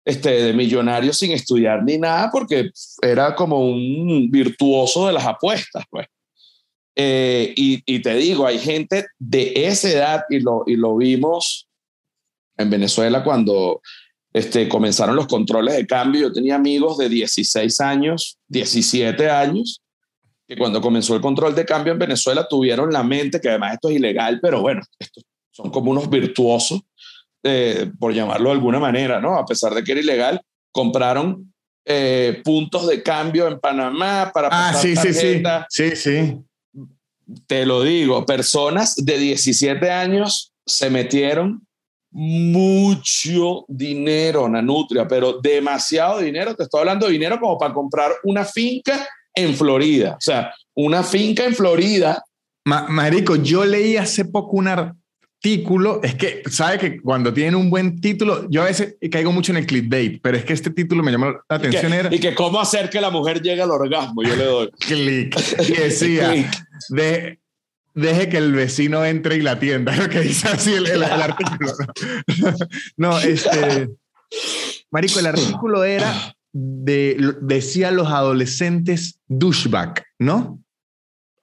este, 0.06 0.30
de 0.30 0.54
millonario 0.54 1.12
sin 1.12 1.32
estudiar 1.32 1.84
ni 1.84 1.98
nada, 1.98 2.30
porque 2.32 2.70
era 3.02 3.36
como 3.36 3.60
un 3.60 4.32
virtuoso 4.32 5.08
de 5.08 5.14
las 5.14 5.25
apuestas, 5.25 5.84
pues. 5.90 6.08
Eh, 6.96 7.54
y, 7.58 7.84
y, 7.86 8.02
te 8.02 8.16
digo, 8.16 8.48
hay 8.48 8.60
gente 8.60 9.08
de 9.20 9.52
esa 9.68 9.90
edad 9.90 10.24
y 10.30 10.40
lo, 10.40 10.64
y 10.66 10.78
lo 10.78 10.96
vimos 10.96 11.68
en 12.56 12.70
Venezuela 12.70 13.25
cuando 13.25 13.82
este, 14.32 14.70
comenzaron 14.70 15.18
los 15.18 15.28
controles 15.28 15.75
de 15.75 15.86
cambio. 15.86 16.22
Yo 16.22 16.32
tenía 16.32 16.56
amigos 16.56 16.98
de 16.98 17.10
16 17.10 17.82
años, 17.82 18.38
17 18.48 19.30
años, 19.30 19.82
que 20.48 20.56
cuando 20.58 20.82
comenzó 20.82 21.16
el 21.16 21.22
control 21.22 21.56
de 21.56 21.66
cambio 21.66 21.94
en 21.94 22.00
Venezuela 22.00 22.48
tuvieron 22.48 22.92
la 22.92 23.04
mente, 23.04 23.42
que 23.42 23.50
además 23.50 23.74
esto 23.74 23.90
es 23.90 23.96
ilegal, 23.96 24.40
pero 24.42 24.62
bueno, 24.62 24.82
estos 25.00 25.24
son 25.52 25.72
como 25.72 25.92
unos 25.92 26.10
virtuosos, 26.10 26.82
eh, 27.44 27.92
por 28.00 28.14
llamarlo 28.14 28.50
de 28.50 28.56
alguna 28.56 28.80
manera, 28.80 29.20
¿no? 29.20 29.38
A 29.38 29.46
pesar 29.46 29.74
de 29.74 29.84
que 29.84 29.94
era 29.94 30.02
ilegal, 30.02 30.42
compraron 30.72 31.54
eh, 31.86 32.42
puntos 32.44 32.88
de 32.88 33.02
cambio 33.02 33.48
en 33.48 33.60
Panamá 33.60 34.32
para 34.34 34.48
ah, 34.48 34.72
pasar 34.74 34.82
sí, 34.82 34.96
tarjeta. 34.96 35.68
sí, 35.70 35.92
sí, 35.92 35.96
sí. 35.96 36.38
Te 37.48 37.66
lo 37.66 37.82
digo, 37.82 38.25
personas 38.25 38.96
de 38.96 39.18
17 39.18 39.90
años 39.90 40.54
se 40.66 40.90
metieron 40.90 41.66
mucho 42.12 43.66
dinero, 43.68 44.48
Nanutria, 44.48 45.08
pero 45.08 45.34
demasiado 45.34 46.20
dinero. 46.20 46.56
Te 46.56 46.64
estoy 46.64 46.80
hablando 46.80 47.08
de 47.08 47.14
dinero 47.14 47.40
como 47.40 47.58
para 47.58 47.74
comprar 47.74 48.12
una 48.24 48.46
finca 48.46 49.08
en 49.36 49.56
Florida. 49.56 50.13
O 50.13 50.22
sea, 50.22 50.54
una 50.74 51.04
finca 51.04 51.46
en 51.46 51.56
Florida. 51.56 52.24
marico, 52.63 53.36
yo 53.36 53.65
leí 53.65 53.98
hace 53.98 54.25
poco 54.25 54.58
un 54.58 54.68
artículo. 54.68 56.01
Es 56.04 56.15
que, 56.15 56.42
¿sabe 56.50 56.80
que 56.80 57.01
cuando 57.01 57.34
tienen 57.34 57.56
un 57.56 57.70
buen 57.70 58.01
título, 58.01 58.48
yo 58.50 58.63
a 58.63 58.65
veces 58.65 58.96
caigo 59.12 59.32
mucho 59.32 59.51
en 59.51 59.58
el 59.58 59.65
clickbait, 59.65 60.22
pero 60.22 60.38
es 60.38 60.46
que 60.46 60.54
este 60.54 60.72
título 60.72 61.04
me 61.04 61.12
llamó 61.12 61.27
la 61.27 61.42
atención. 61.50 61.88
Y 61.88 61.96
que, 61.96 62.00
era, 62.00 62.15
y 62.15 62.20
que 62.20 62.34
cómo 62.36 62.60
hacer 62.60 62.89
que 62.89 63.00
la 63.01 63.12
mujer 63.12 63.42
llegue 63.42 63.62
al 63.62 63.72
orgasmo, 63.72 64.24
yo 64.24 64.36
le 64.36 64.46
doy. 64.46 64.72
Click. 64.80 65.38
Y 65.68 65.74
decía, 65.74 66.34
de 66.89 67.39
deje 67.96 68.30
que 68.30 68.38
el 68.38 68.51
vecino 68.51 69.04
entre 69.06 69.38
y 69.38 69.42
la 69.42 69.58
tienda, 69.58 69.96
lo 69.98 70.10
que 70.10 70.20
dice 70.20 70.50
así 70.50 70.74
el, 70.74 70.86
el, 70.86 71.04
artículo. 71.04 71.72
No, 72.98 73.18
este, 73.20 73.89
Marico, 74.92 75.20
el 75.20 75.25
artículo 75.27 75.84
era 75.84 76.35
de, 76.58 77.36
decía 77.42 77.92
los 77.92 78.08
adolescentes 78.08 79.20
douchebag, 79.28 80.06
¿no? 80.18 80.62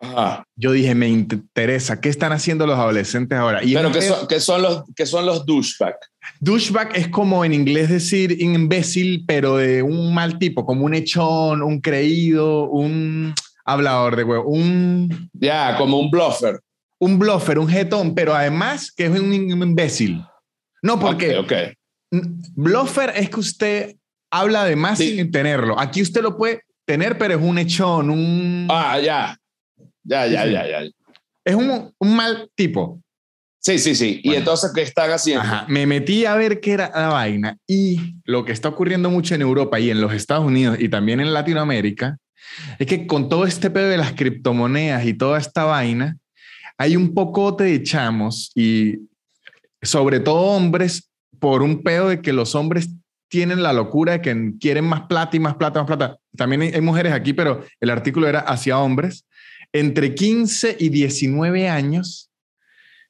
Ajá. 0.01 0.45
Yo 0.57 0.73
dije, 0.73 0.95
me 0.95 1.09
interesa, 1.09 2.01
¿qué 2.01 2.09
están 2.09 2.33
haciendo 2.33 2.67
los 2.67 2.79
adolescentes 2.79 3.39
ahora? 3.39 3.63
Y 3.63 3.75
Pero, 3.75 3.93
¿qué 3.93 4.01
son, 4.01 4.27
¿qué 4.27 4.41
son, 4.41 4.63
los, 4.63 4.85
qué 4.97 5.05
son 5.05 5.27
los 5.27 5.45
douchebag? 5.45 5.97
Douchebag 6.41 6.97
es 6.97 7.09
como 7.09 7.45
en 7.45 7.53
inglés 7.53 7.91
decir 7.91 8.41
imbécil, 8.41 9.25
pero 9.27 9.59
de 9.59 9.83
un 9.83 10.15
mal 10.15 10.39
tipo, 10.39 10.65
como 10.65 10.87
un 10.87 10.95
echón, 10.95 11.63
un 11.63 11.81
creído, 11.81 12.71
un 12.71 13.35
hablador 13.67 14.17
de 14.17 14.25
huevo. 14.25 14.49
Un. 14.49 15.31
Ya, 15.35 15.77
como 15.77 16.01
un 16.01 16.11
bluffer. 16.11 16.59
Un 16.99 17.19
bluffer, 17.19 17.59
un 17.59 17.69
jetón, 17.69 18.15
pero 18.15 18.35
además 18.35 18.91
que 18.91 19.07
es 19.07 19.21
un 19.21 19.33
imbécil. 19.35 20.25
No, 20.81 20.99
porque. 20.99 21.37
Okay, 21.37 21.75
Bluffer 22.55 23.13
es 23.17 23.31
que 23.31 23.41
usted 23.41 23.97
habla 24.33 24.65
de 24.65 24.75
más 24.75 24.99
sin 24.99 25.31
tenerlo. 25.31 25.79
Aquí 25.79 26.03
usted 26.03 26.23
lo 26.23 26.37
puede 26.37 26.63
tener, 26.85 27.19
pero 27.19 27.35
es 27.35 27.41
un 27.41 27.59
echón, 27.59 28.11
un. 28.11 28.67
Ah, 28.69 28.99
ya. 28.99 29.39
Ya, 30.03 30.27
ya, 30.27 30.47
ya, 30.47 30.67
ya. 30.67 30.91
Es 31.45 31.55
un, 31.55 31.95
un 31.97 32.17
mal 32.17 32.51
tipo. 32.57 33.01
Sí, 33.61 33.79
sí, 33.79 33.95
sí. 33.95 34.21
y 34.25 34.35
entonces, 34.35 34.73
¿qué 34.75 34.83
están 34.83 35.13
haciendo? 35.13 35.45
Ajá. 35.45 35.67
Me 35.69 35.87
metí 35.87 36.25
a 36.25 36.35
ver 36.35 36.59
qué 36.61 36.73
era 36.73 36.91
la 36.93 37.09
vaina 37.09 37.57
y 37.69 38.17
lo 38.25 38.45
que 38.45 38.51
está 38.51 38.69
ocurriendo 38.69 39.09
mucho 39.09 39.37
en 39.37 39.43
Europa 39.43 39.79
y 39.79 39.91
en 39.91 40.01
los 40.01 40.13
Estados 40.13 40.45
Unidos 40.45 40.79
y 40.81 40.89
también 40.89 41.21
en 41.21 41.33
Latinoamérica 41.33 42.19
es 42.81 42.89
que 42.89 43.07
con 43.07 43.29
todo 43.29 43.47
este 43.47 43.71
pedo 43.71 43.89
de 43.89 43.99
las 43.99 44.15
criptomonedas 44.15 45.07
y 45.07 45.15
toda 45.15 45.39
esta 45.39 45.63
vaina, 45.63 46.17
hay 46.77 46.97
un 46.97 47.15
pocote 47.15 47.63
de 47.63 47.83
chamos 47.85 48.51
y 48.57 48.99
sobre 49.81 50.19
todo 50.19 50.39
hombres 50.39 51.09
por 51.39 51.63
un 51.63 51.85
pedo 51.85 52.09
de 52.09 52.21
que 52.21 52.33
los 52.33 52.57
hombres 52.57 52.89
tienen 53.33 53.63
la 53.63 53.73
locura 53.73 54.13
de 54.13 54.21
que 54.21 54.53
quieren 54.61 54.85
más 54.85 55.07
plata 55.07 55.35
y 55.39 55.41
más 55.41 55.55
plata, 55.55 55.81
más 55.81 55.87
plata. 55.87 56.19
También 56.37 56.61
hay, 56.61 56.81
mujeres 56.83 57.15
aquí, 57.15 57.33
pero 57.33 57.65
el 57.81 57.89
artículo 57.89 58.29
era 58.29 58.41
hacia 58.41 58.79
hombres, 58.79 59.25
entre 59.73 60.15
15 60.15 60.77
y 60.79 60.91
19 60.91 61.67
años, 61.67 62.31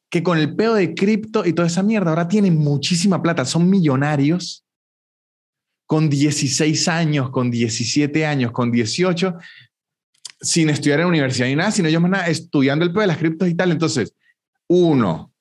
que 0.09 0.23
con 0.23 0.38
el 0.38 0.55
pedo 0.55 0.76
de 0.76 0.95
cripto 0.95 1.45
y 1.45 1.52
toda 1.55 1.67
esa 1.67 1.83
mierda 1.83 2.11
ahora 2.11 2.29
tienen 2.29 2.57
muchísima 2.57 3.21
plata, 3.21 3.45
son 3.45 3.69
millonarios 3.69 4.64
con 5.87 6.09
16 6.09 6.87
años, 6.87 7.31
con 7.31 7.50
17 7.50 8.25
años, 8.25 8.52
con 8.52 8.71
18, 8.71 9.35
sin 10.41 10.71
estudiar 10.71 11.00
en 11.00 11.07
la 11.07 11.09
universidad 11.09 11.49
ni 11.49 11.57
nada, 11.57 11.73
sino 11.73 11.88
ellos 11.88 12.00
van 12.00 12.14
estudiando 12.29 12.85
el 12.85 12.93
pedo 12.93 13.00
de 13.00 13.09
las 13.09 13.19
criptos 13.19 13.49
y 13.49 13.55
tal. 13.57 13.73
Entonces, 13.73 14.14
uno, 14.69 15.33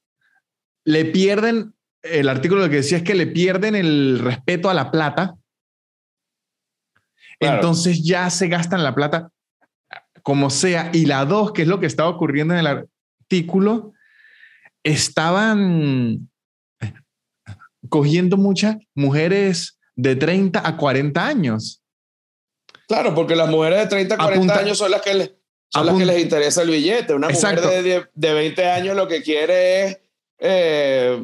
le 0.86 1.06
pierden, 1.06 1.76
el 2.04 2.30
artículo 2.30 2.62
lo 2.62 2.70
que 2.70 2.78
decía 2.78 2.98
es 2.98 3.04
que 3.04 3.16
le 3.16 3.28
pierden 3.28 3.76
el 3.76 4.20
respeto 4.20 4.70
a 4.70 4.74
la 4.74 4.92
plata. 4.92 5.36
Entonces 7.40 8.04
ya 8.04 8.30
se 8.30 8.48
gastan 8.48 8.84
la 8.84 8.94
plata 8.94 9.32
como 10.22 10.50
sea. 10.50 10.92
Y 10.94 11.06
la 11.06 11.26
dos, 11.26 11.52
que 11.52 11.64
es 11.64 11.68
lo 11.68 11.80
que 11.80 11.88
estaba 11.88 12.10
ocurriendo 12.10 12.54
en 12.54 12.60
el 12.60 12.68
artículo, 12.68 13.94
estaban 14.84 16.30
cogiendo 17.90 18.38
muchas 18.38 18.78
mujeres 18.94 19.80
de 19.96 20.16
30 20.16 20.66
a 20.66 20.78
40 20.78 21.26
años. 21.26 21.84
Claro, 22.88 23.16
porque 23.16 23.36
las 23.36 23.50
mujeres 23.50 23.80
de 23.80 23.88
30 23.88 24.16
a 24.16 24.18
40 24.18 24.60
años 24.60 24.78
son 24.78 24.92
las 24.92 25.02
que 25.02 25.14
les, 25.14 25.32
son 25.70 25.86
las 25.86 25.98
que 25.98 26.06
les 26.06 26.20
interesa 26.22 26.62
el 26.62 26.70
billete. 26.70 27.14
Una 27.14 27.30
mujer 27.30 27.62
de, 27.62 28.06
de, 28.14 28.34
20 28.34 28.70
años 28.70 28.96
lo 28.96 29.08
que 29.08 29.22
quiere 29.22 29.86
es, 29.86 30.00
eh, 30.44 31.24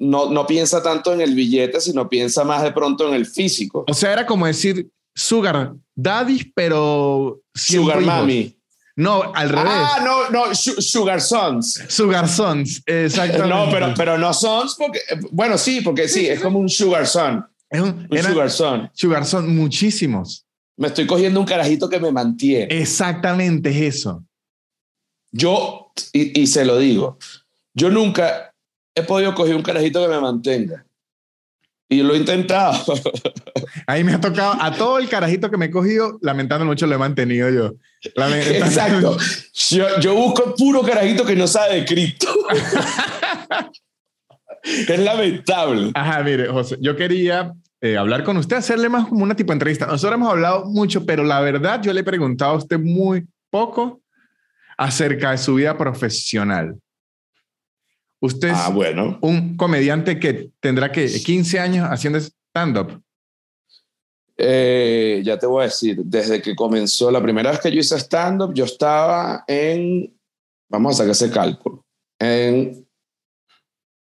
no, 0.00 0.28
no 0.28 0.44
piensa 0.44 0.82
tanto 0.82 1.12
en 1.12 1.20
el 1.20 1.34
billete, 1.34 1.80
sino 1.80 2.08
piensa 2.08 2.42
más 2.42 2.64
de 2.64 2.72
pronto 2.72 3.06
en 3.08 3.14
el 3.14 3.24
físico. 3.24 3.84
O 3.86 3.94
sea, 3.94 4.12
era 4.12 4.26
como 4.26 4.44
decir 4.44 4.90
sugar 5.14 5.74
daddy, 5.94 6.52
pero... 6.52 7.40
Sugar 7.54 8.00
mami. 8.00 8.56
No, 8.96 9.32
al 9.34 9.50
revés. 9.50 9.72
Ah, 9.72 10.00
no, 10.02 10.30
no, 10.30 10.54
Sugar 10.54 11.20
Sons. 11.20 11.84
Sugar 11.88 12.28
Sons, 12.28 12.82
exactamente. 12.86 13.48
No, 13.48 13.70
pero, 13.70 13.94
pero 13.94 14.18
no 14.18 14.32
Sons, 14.32 14.74
porque, 14.76 15.00
bueno, 15.30 15.58
sí, 15.58 15.82
porque 15.82 16.08
sí, 16.08 16.26
es 16.26 16.40
como 16.40 16.58
un 16.58 16.68
Sugar 16.68 17.06
Son. 17.06 17.46
Es 17.68 17.80
un, 17.80 18.08
Sugar 18.10 18.50
Son. 18.50 18.90
Sugar 18.94 19.26
Son, 19.26 19.54
muchísimos. 19.54 20.46
Me 20.78 20.88
estoy 20.88 21.06
cogiendo 21.06 21.38
un 21.38 21.46
carajito 21.46 21.88
que 21.88 22.00
me 22.00 22.10
mantiene. 22.10 22.68
Exactamente 22.70 23.68
es 23.70 23.96
eso. 23.96 24.24
Yo, 25.30 25.92
y, 26.12 26.40
y 26.40 26.46
se 26.46 26.64
lo 26.64 26.78
digo, 26.78 27.18
yo 27.74 27.90
nunca 27.90 28.54
he 28.96 29.02
podido 29.02 29.34
coger 29.34 29.54
un 29.54 29.62
carajito 29.62 30.02
que 30.02 30.08
me 30.08 30.20
mantenga. 30.20 30.84
Y 31.88 32.02
lo 32.02 32.14
he 32.14 32.16
intentado. 32.16 32.82
Ahí 33.86 34.02
me 34.02 34.14
ha 34.14 34.20
tocado, 34.20 34.60
a 34.60 34.72
todo 34.72 34.98
el 34.98 35.08
carajito 35.08 35.50
que 35.50 35.56
me 35.56 35.66
he 35.66 35.70
cogido, 35.70 36.18
lamentando 36.22 36.64
mucho 36.64 36.86
lo 36.86 36.96
he 36.96 36.98
mantenido 36.98 37.48
yo. 37.50 37.74
Exacto. 38.16 39.16
Yo, 39.68 40.00
yo, 40.00 40.14
busco 40.14 40.54
puro 40.56 40.82
carajito 40.82 41.24
que 41.24 41.36
no 41.36 41.46
sabe 41.46 41.76
de 41.76 41.84
cripto. 41.84 42.26
es 44.62 44.98
lamentable. 44.98 45.92
Ajá, 45.94 46.24
mire, 46.24 46.48
José, 46.48 46.76
yo 46.80 46.96
quería 46.96 47.52
eh, 47.80 47.96
hablar 47.96 48.24
con 48.24 48.36
usted, 48.38 48.56
hacerle 48.56 48.88
más 48.88 49.06
como 49.06 49.22
una 49.22 49.36
tipo 49.36 49.52
de 49.52 49.56
entrevista. 49.56 49.86
Nosotros 49.86 50.14
hemos 50.14 50.30
hablado 50.30 50.64
mucho, 50.64 51.04
pero 51.04 51.22
la 51.22 51.40
verdad 51.40 51.80
yo 51.82 51.92
le 51.92 52.00
he 52.00 52.04
preguntado 52.04 52.52
a 52.52 52.56
usted 52.56 52.80
muy 52.80 53.26
poco 53.50 54.00
acerca 54.76 55.32
de 55.32 55.38
su 55.38 55.54
vida 55.54 55.76
profesional. 55.76 56.76
Usted 58.20 58.48
es 58.48 58.56
ah, 58.56 58.70
bueno. 58.70 59.18
un 59.20 59.56
comediante 59.56 60.18
que 60.18 60.52
tendrá 60.60 60.90
que 60.90 61.06
15 61.06 61.60
años 61.60 61.88
haciendo 61.90 62.18
stand-up. 62.18 63.02
Eh, 64.38 65.22
ya 65.24 65.38
te 65.38 65.46
voy 65.46 65.62
a 65.62 65.64
decir, 65.66 66.02
desde 66.04 66.42
que 66.42 66.54
comenzó 66.54 67.10
la 67.10 67.22
primera 67.22 67.50
vez 67.50 67.60
que 67.60 67.70
yo 67.70 67.80
hice 67.80 67.96
stand-up, 67.96 68.52
yo 68.54 68.64
estaba 68.64 69.44
en, 69.46 70.14
vamos 70.68 70.94
a 70.94 70.98
sacar 70.98 71.12
ese 71.12 71.30
cálculo, 71.30 71.84
en 72.18 72.86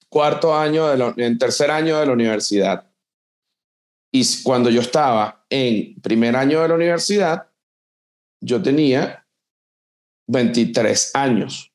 cuarto 0.09 0.55
año, 0.55 0.87
de 0.87 1.25
en 1.25 1.37
tercer 1.37 1.69
año 1.69 1.99
de 1.99 2.05
la 2.05 2.13
universidad. 2.13 2.89
Y 4.11 4.23
cuando 4.43 4.69
yo 4.69 4.81
estaba 4.81 5.45
en 5.49 5.99
primer 6.01 6.35
año 6.35 6.61
de 6.61 6.69
la 6.69 6.75
universidad, 6.75 7.47
yo 8.41 8.61
tenía 8.61 9.27
23 10.27 11.11
años. 11.15 11.71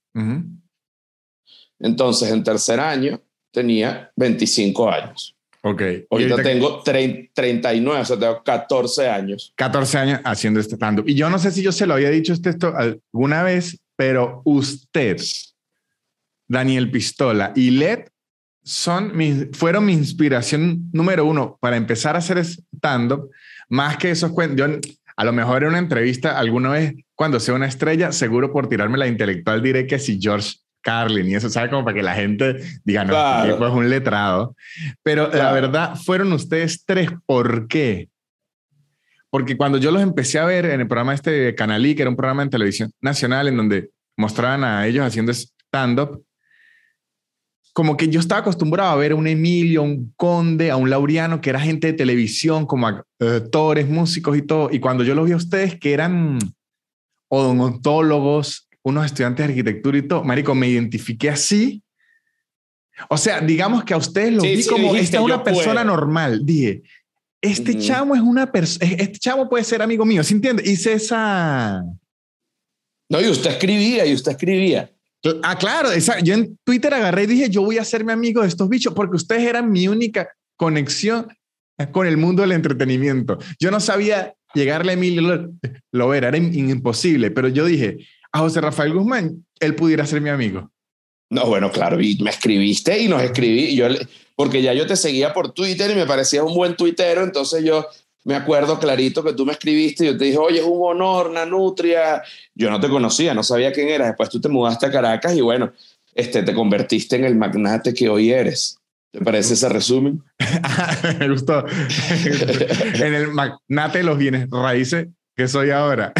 Entonces, 1.80 2.30
en 2.30 2.44
tercer 2.44 2.78
año 2.78 3.20
tenía 3.50 4.12
25 4.16 4.90
años. 4.90 5.34
Ok. 5.62 5.82
Ahorita, 6.10 6.42
tengo 6.42 6.82
39, 6.82 8.00
o 8.00 8.04
sea, 8.04 8.18
tengo 8.18 8.42
14 8.42 9.08
años. 9.08 9.52
14 9.56 9.98
años 9.98 10.20
haciendo 10.24 10.60
este 10.60 10.76
stand-up. 10.76 11.08
Y 11.08 11.14
yo 11.14 11.28
no 11.28 11.38
sé 11.38 11.50
si 11.50 11.62
yo 11.62 11.72
se 11.72 11.86
lo 11.86 11.94
había 11.94 12.10
dicho 12.10 12.32
esto 12.32 12.74
alguna 12.76 13.42
vez, 13.42 13.78
pero 13.96 14.40
usted, 14.44 15.20
Daniel 16.48 16.90
Pistola 16.90 17.52
y 17.54 17.70
Led 17.70 18.06
son 18.62 19.12
fueron 19.52 19.86
mi 19.86 19.94
inspiración 19.94 20.90
número 20.92 21.24
uno 21.24 21.58
para 21.60 21.76
empezar 21.76 22.14
a 22.14 22.18
hacer 22.18 22.38
stand-up, 22.38 23.30
más 23.68 23.96
que 23.96 24.10
esos 24.10 24.32
cuentos. 24.32 24.58
Yo 24.58 24.78
a 25.16 25.24
lo 25.24 25.32
mejor 25.32 25.62
en 25.62 25.70
una 25.70 25.78
entrevista 25.78 26.38
alguna 26.38 26.70
vez 26.70 26.94
cuando 27.14 27.38
sea 27.40 27.54
una 27.54 27.66
estrella, 27.66 28.12
seguro 28.12 28.52
por 28.52 28.68
tirarme 28.68 28.96
la 28.96 29.06
intelectual 29.06 29.62
diré 29.62 29.86
que 29.86 29.98
si 29.98 30.18
George 30.20 30.56
Carlin 30.82 31.28
y 31.28 31.34
eso, 31.34 31.50
¿sabe? 31.50 31.70
Como 31.70 31.84
para 31.84 31.94
que 31.94 32.02
la 32.02 32.14
gente 32.14 32.56
diga, 32.84 33.04
no, 33.04 33.44
este 33.44 33.64
es 33.64 33.72
un 33.72 33.90
letrado. 33.90 34.56
Pero 35.02 35.30
la 35.30 35.52
verdad, 35.52 35.96
fueron 35.96 36.32
ustedes 36.32 36.84
tres, 36.84 37.10
¿por 37.26 37.68
qué? 37.68 38.08
Porque 39.30 39.56
cuando 39.56 39.78
yo 39.78 39.90
los 39.90 40.02
empecé 40.02 40.38
a 40.38 40.44
ver 40.44 40.66
en 40.66 40.80
el 40.80 40.88
programa 40.88 41.14
este 41.14 41.30
de 41.30 41.54
Canalí, 41.54 41.94
que 41.94 42.02
era 42.02 42.10
un 42.10 42.16
programa 42.16 42.42
en 42.42 42.50
televisión 42.50 42.90
nacional 43.00 43.48
en 43.48 43.56
donde 43.56 43.90
mostraban 44.16 44.64
a 44.64 44.86
ellos 44.86 45.06
haciendo 45.06 45.32
stand-up, 45.32 46.24
como 47.72 47.96
que 47.96 48.08
yo 48.08 48.18
estaba 48.18 48.40
acostumbrado 48.40 48.90
a 48.90 48.96
ver 48.96 49.12
a 49.12 49.14
un 49.14 49.28
Emilio, 49.28 49.80
a 49.80 49.84
un 49.84 50.12
Conde, 50.16 50.72
a 50.72 50.76
un 50.76 50.90
Laureano, 50.90 51.40
que 51.40 51.50
era 51.50 51.60
gente 51.60 51.86
de 51.86 51.92
televisión, 51.92 52.66
como 52.66 52.88
actores, 52.88 53.88
músicos 53.88 54.36
y 54.36 54.42
todo. 54.42 54.68
Y 54.72 54.80
cuando 54.80 55.04
yo 55.04 55.14
los 55.14 55.26
vi 55.26 55.32
a 55.32 55.36
ustedes, 55.36 55.78
que 55.78 55.92
eran 55.92 56.38
odontólogos, 57.28 58.68
unos 58.82 59.06
estudiantes 59.06 59.46
de 59.46 59.52
arquitectura 59.52 59.98
y 59.98 60.02
todo, 60.02 60.24
Marico, 60.24 60.54
me 60.54 60.68
identifiqué 60.68 61.30
así. 61.30 61.82
O 63.08 63.16
sea, 63.16 63.40
digamos 63.40 63.84
que 63.84 63.94
a 63.94 63.96
ustedes 63.96 64.32
los 64.32 64.42
vi 64.42 64.64
como 64.64 64.94
esta 64.94 65.20
una 65.20 65.42
persona 65.42 65.84
normal. 65.84 66.44
Dije, 66.44 66.82
este 67.40 67.78
chamo 67.78 68.14
es 68.14 68.20
una 68.20 68.50
persona, 68.50 68.86
este 68.98 69.18
chamo 69.18 69.48
puede 69.48 69.64
ser 69.64 69.80
amigo 69.82 70.04
mío, 70.04 70.22
¿se 70.22 70.34
entiende? 70.34 70.62
Hice 70.68 70.94
esa... 70.94 71.82
No, 73.08 73.20
y 73.20 73.28
usted 73.28 73.50
escribía, 73.50 74.06
y 74.06 74.14
usted 74.14 74.32
escribía. 74.32 74.90
Ah, 75.42 75.56
claro, 75.58 75.90
yo 76.22 76.34
en 76.34 76.58
Twitter 76.64 76.94
agarré 76.94 77.24
y 77.24 77.26
dije, 77.26 77.50
yo 77.50 77.62
voy 77.62 77.78
a 77.78 77.84
mi 78.04 78.12
amigo 78.12 78.42
de 78.42 78.48
estos 78.48 78.68
bichos, 78.68 78.94
porque 78.94 79.16
ustedes 79.16 79.42
eran 79.42 79.70
mi 79.70 79.88
única 79.88 80.28
conexión 80.56 81.26
con 81.92 82.06
el 82.06 82.16
mundo 82.16 82.42
del 82.42 82.52
entretenimiento. 82.52 83.38
Yo 83.58 83.70
no 83.70 83.80
sabía 83.80 84.34
llegarle 84.54 84.92
a 84.92 84.94
Emilio 84.94 85.50
lo 85.92 86.14
era 86.14 86.36
imposible, 86.36 87.30
pero 87.30 87.48
yo 87.48 87.64
dije, 87.64 87.98
a 88.32 88.38
José 88.38 88.60
Rafael 88.60 88.92
Guzmán, 88.92 89.44
él 89.58 89.74
pudiera 89.74 90.06
ser 90.06 90.20
mi 90.20 90.30
amigo. 90.30 90.70
No, 91.30 91.46
bueno, 91.46 91.70
claro, 91.70 92.00
y 92.00 92.18
me 92.22 92.30
escribiste 92.30 92.98
y 92.98 93.08
nos 93.08 93.22
escribí, 93.22 93.76
yo, 93.76 93.86
porque 94.34 94.62
ya 94.62 94.74
yo 94.74 94.86
te 94.86 94.96
seguía 94.96 95.32
por 95.32 95.52
Twitter 95.52 95.90
y 95.90 95.94
me 95.94 96.06
parecía 96.06 96.42
un 96.42 96.54
buen 96.54 96.74
tuitero, 96.74 97.22
entonces 97.22 97.62
yo 97.64 97.86
me 98.24 98.34
acuerdo 98.34 98.78
clarito 98.78 99.24
que 99.24 99.32
tú 99.32 99.46
me 99.46 99.52
escribiste 99.52 100.04
y 100.04 100.08
yo 100.08 100.16
te 100.16 100.24
dije, 100.26 100.38
oye, 100.38 100.58
es 100.60 100.66
un 100.66 100.80
honor, 100.82 101.30
Nanutria. 101.30 102.22
Yo 102.54 102.70
no 102.70 102.78
te 102.80 102.88
conocía, 102.88 103.32
no 103.32 103.42
sabía 103.42 103.72
quién 103.72 103.88
eras. 103.88 104.08
Después 104.08 104.28
tú 104.28 104.40
te 104.40 104.48
mudaste 104.48 104.86
a 104.86 104.90
Caracas 104.90 105.34
y 105.34 105.40
bueno, 105.40 105.72
este, 106.14 106.42
te 106.42 106.54
convertiste 106.54 107.16
en 107.16 107.24
el 107.24 107.36
magnate 107.36 107.94
que 107.94 108.08
hoy 108.08 108.30
eres. 108.30 108.78
¿Te 109.10 109.20
parece 109.20 109.54
ese 109.54 109.68
resumen? 109.68 110.22
me 111.18 111.28
gustó. 111.28 111.64
en 112.94 113.14
el 113.14 113.28
magnate 113.28 113.98
de 113.98 114.04
los 114.04 114.18
bienes 114.18 114.48
raíces 114.50 115.08
que 115.34 115.48
soy 115.48 115.70
ahora. 115.70 116.12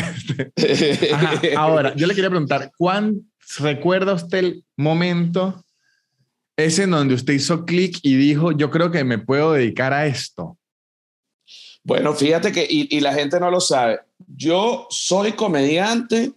Ahora, 1.56 1.94
yo 1.94 2.06
le 2.06 2.14
quería 2.14 2.30
preguntar, 2.30 2.70
¿cuándo 2.76 3.20
recuerda 3.58 4.14
usted 4.14 4.38
el 4.38 4.64
momento 4.76 5.64
ese 6.56 6.84
en 6.84 6.90
donde 6.90 7.14
usted 7.14 7.34
hizo 7.34 7.64
clic 7.64 7.98
y 8.02 8.16
dijo, 8.16 8.52
yo 8.52 8.70
creo 8.70 8.90
que 8.90 9.04
me 9.04 9.18
puedo 9.18 9.52
dedicar 9.52 9.92
a 9.92 10.06
esto? 10.06 10.58
Bueno, 11.82 12.14
fíjate 12.14 12.52
que, 12.52 12.66
y, 12.68 13.00
la 13.00 13.14
gente 13.14 13.40
no 13.40 13.50
lo 13.50 13.60
sabe, 13.60 14.00
yo 14.18 14.86
soy 14.90 15.32
comediante 15.32 16.32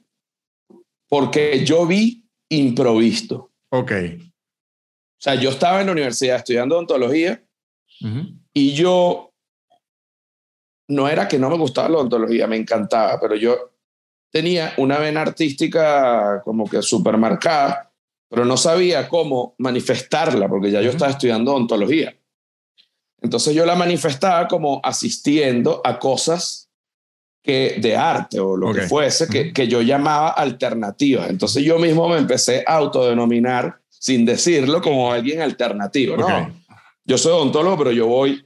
porque 1.09 1.65
yo 1.65 1.85
vi 1.85 2.25
improvisto. 2.49 3.51
Ok. 3.69 3.91
O 3.91 5.21
sea, 5.23 5.35
yo 5.35 5.49
estaba 5.49 5.81
en 5.81 5.87
la 5.87 5.91
universidad 5.91 6.37
estudiando 6.37 6.75
odontología 6.75 7.43
y 8.53 8.73
yo 8.73 9.33
no 10.87 11.07
era 11.07 11.27
que 11.27 11.39
no 11.39 11.49
me 11.49 11.57
gustaba 11.57 11.89
la 11.89 11.97
odontología, 11.97 12.47
me 12.47 12.57
encantaba, 12.57 13.19
pero 13.19 13.35
yo 13.35 13.72
tenía 14.33 14.73
una 14.77 14.97
vena 14.97 15.21
artística 15.21 16.41
como 16.43 16.67
que 16.67 16.81
súper 16.81 17.17
marcada, 17.17 17.93
pero 18.27 18.43
no 18.45 18.57
sabía 18.57 19.07
cómo 19.07 19.53
manifestarla 19.59 20.49
porque 20.49 20.71
ya 20.71 20.81
yo 20.81 20.89
estaba 20.89 21.11
estudiando 21.11 21.51
odontología. 21.51 22.15
Entonces 23.21 23.53
yo 23.53 23.63
la 23.63 23.75
manifestaba 23.75 24.47
como 24.47 24.81
asistiendo 24.83 25.81
a 25.83 25.99
cosas 25.99 26.67
que 27.43 27.77
de 27.79 27.95
arte 27.95 28.39
o 28.39 28.57
lo 28.57 28.73
que 28.73 28.81
fuese 28.81 29.27
que, 29.27 29.53
que 29.53 29.67
yo 29.67 29.83
llamaba 29.83 30.29
alternativas. 30.29 31.29
Entonces 31.29 31.63
yo 31.63 31.77
mismo 31.77 32.09
me 32.09 32.17
empecé 32.17 32.63
a 32.65 32.77
autodenominar 32.77 33.81
sin 33.87 34.25
decirlo 34.25 34.81
como 34.81 35.11
alguien 35.11 35.41
alternativo. 35.41 36.17
No, 36.17 36.51
yo 37.05 37.17
soy 37.19 37.33
odontólogo, 37.33 37.77
pero 37.77 37.91
yo 37.91 38.07
voy 38.07 38.43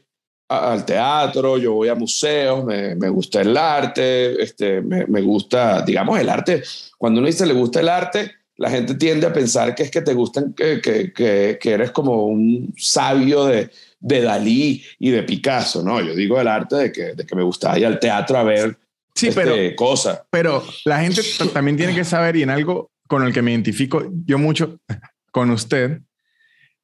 al 0.49 0.85
teatro, 0.85 1.57
yo 1.57 1.73
voy 1.73 1.89
a 1.89 1.95
museos, 1.95 2.63
me, 2.63 2.95
me 2.95 3.09
gusta 3.09 3.41
el 3.41 3.55
arte, 3.57 4.41
este, 4.41 4.81
me, 4.81 5.05
me, 5.07 5.21
gusta, 5.21 5.81
digamos, 5.81 6.19
el 6.19 6.29
arte. 6.29 6.63
Cuando 6.97 7.19
uno 7.19 7.27
dice 7.27 7.45
le 7.45 7.53
gusta 7.53 7.81
el 7.81 7.89
arte, 7.89 8.31
la 8.57 8.69
gente 8.69 8.95
tiende 8.95 9.27
a 9.27 9.33
pensar 9.33 9.75
que 9.75 9.83
es 9.83 9.91
que 9.91 10.01
te 10.01 10.13
gustan, 10.13 10.53
que, 10.53 10.81
que, 10.81 11.11
que, 11.13 11.71
eres 11.71 11.91
como 11.91 12.25
un 12.25 12.73
sabio 12.77 13.45
de, 13.45 13.69
de, 13.99 14.21
Dalí 14.21 14.83
y 14.99 15.11
de 15.11 15.23
Picasso, 15.23 15.83
¿no? 15.83 16.01
Yo 16.01 16.15
digo 16.15 16.39
el 16.39 16.47
arte 16.47 16.75
de 16.75 16.91
que, 16.91 17.13
de 17.13 17.25
que 17.25 17.35
me 17.35 17.43
gusta 17.43 17.77
ir 17.77 17.85
al 17.85 17.99
teatro 17.99 18.37
a 18.37 18.43
ver 18.43 18.77
sí, 19.13 19.27
este, 19.27 19.41
pero, 19.41 19.75
cosas. 19.75 20.21
Pero 20.29 20.63
la 20.85 21.01
gente 21.01 21.21
también 21.53 21.77
tiene 21.77 21.93
que 21.93 22.03
saber, 22.03 22.35
y 22.35 22.43
en 22.43 22.49
algo 22.49 22.89
con 23.07 23.23
el 23.23 23.33
que 23.33 23.41
me 23.41 23.51
identifico 23.51 24.03
yo 24.25 24.37
mucho 24.37 24.79
con 25.31 25.51
usted, 25.51 26.01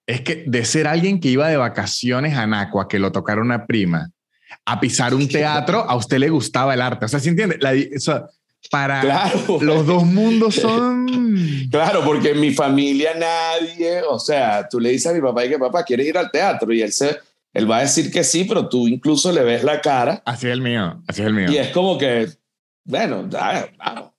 es 0.06 0.22
que 0.22 0.44
de 0.48 0.66
ser 0.66 0.88
alguien 0.88 1.20
que 1.20 1.30
iba 1.30 1.48
de 1.48 1.58
vacaciones 1.58 2.38
a 2.38 2.46
Nacua, 2.48 2.88
que 2.88 3.00
lo 3.00 3.12
tocara 3.12 3.42
una 3.42 3.66
prima, 3.66 4.12
a 4.66 4.80
pisar 4.80 5.14
un 5.14 5.28
teatro, 5.28 5.80
a 5.80 5.96
usted 5.96 6.20
le 6.20 6.30
gustaba 6.30 6.74
el 6.74 6.82
arte. 6.82 7.06
O 7.06 7.08
sea, 7.08 7.20
¿se 7.20 7.30
entiende? 7.30 7.58
La, 7.60 7.74
para 8.70 9.32
los 9.62 9.86
dos 9.86 10.06
mundos 10.06 10.56
son... 10.56 11.04
Claro, 11.72 12.04
porque 12.06 12.32
en 12.32 12.40
mi 12.40 12.54
familia 12.54 13.14
nadie, 13.16 14.04
o 14.08 14.20
sea, 14.20 14.68
tú 14.70 14.80
le 14.80 14.92
dices 14.92 15.12
a 15.12 15.14
mi 15.16 15.22
papá 15.22 15.44
y 15.44 15.50
que 15.50 15.58
papá, 15.58 15.84
¿quieres 15.84 16.06
ir 16.06 16.18
al 16.18 16.30
teatro? 16.30 16.72
Y 16.72 16.84
él, 16.84 16.92
se, 16.92 17.18
él 17.52 17.70
va 17.70 17.78
a 17.78 17.82
decir 17.82 18.12
que 18.12 18.24
sí, 18.24 18.44
pero 18.44 18.70
tú 18.70 18.88
incluso 18.88 19.32
le 19.32 19.44
ves 19.44 19.64
la 19.64 19.82
cara. 19.82 20.22
Así 20.24 20.46
es 20.46 20.54
el 20.54 20.62
mío, 20.62 21.02
así 21.08 21.22
es 21.22 21.28
el 21.28 21.34
mío. 21.34 21.52
Y 21.52 21.58
es 21.58 21.70
como 21.70 21.98
que, 21.98 22.28
bueno, 22.84 23.28
vamos, 23.78 24.12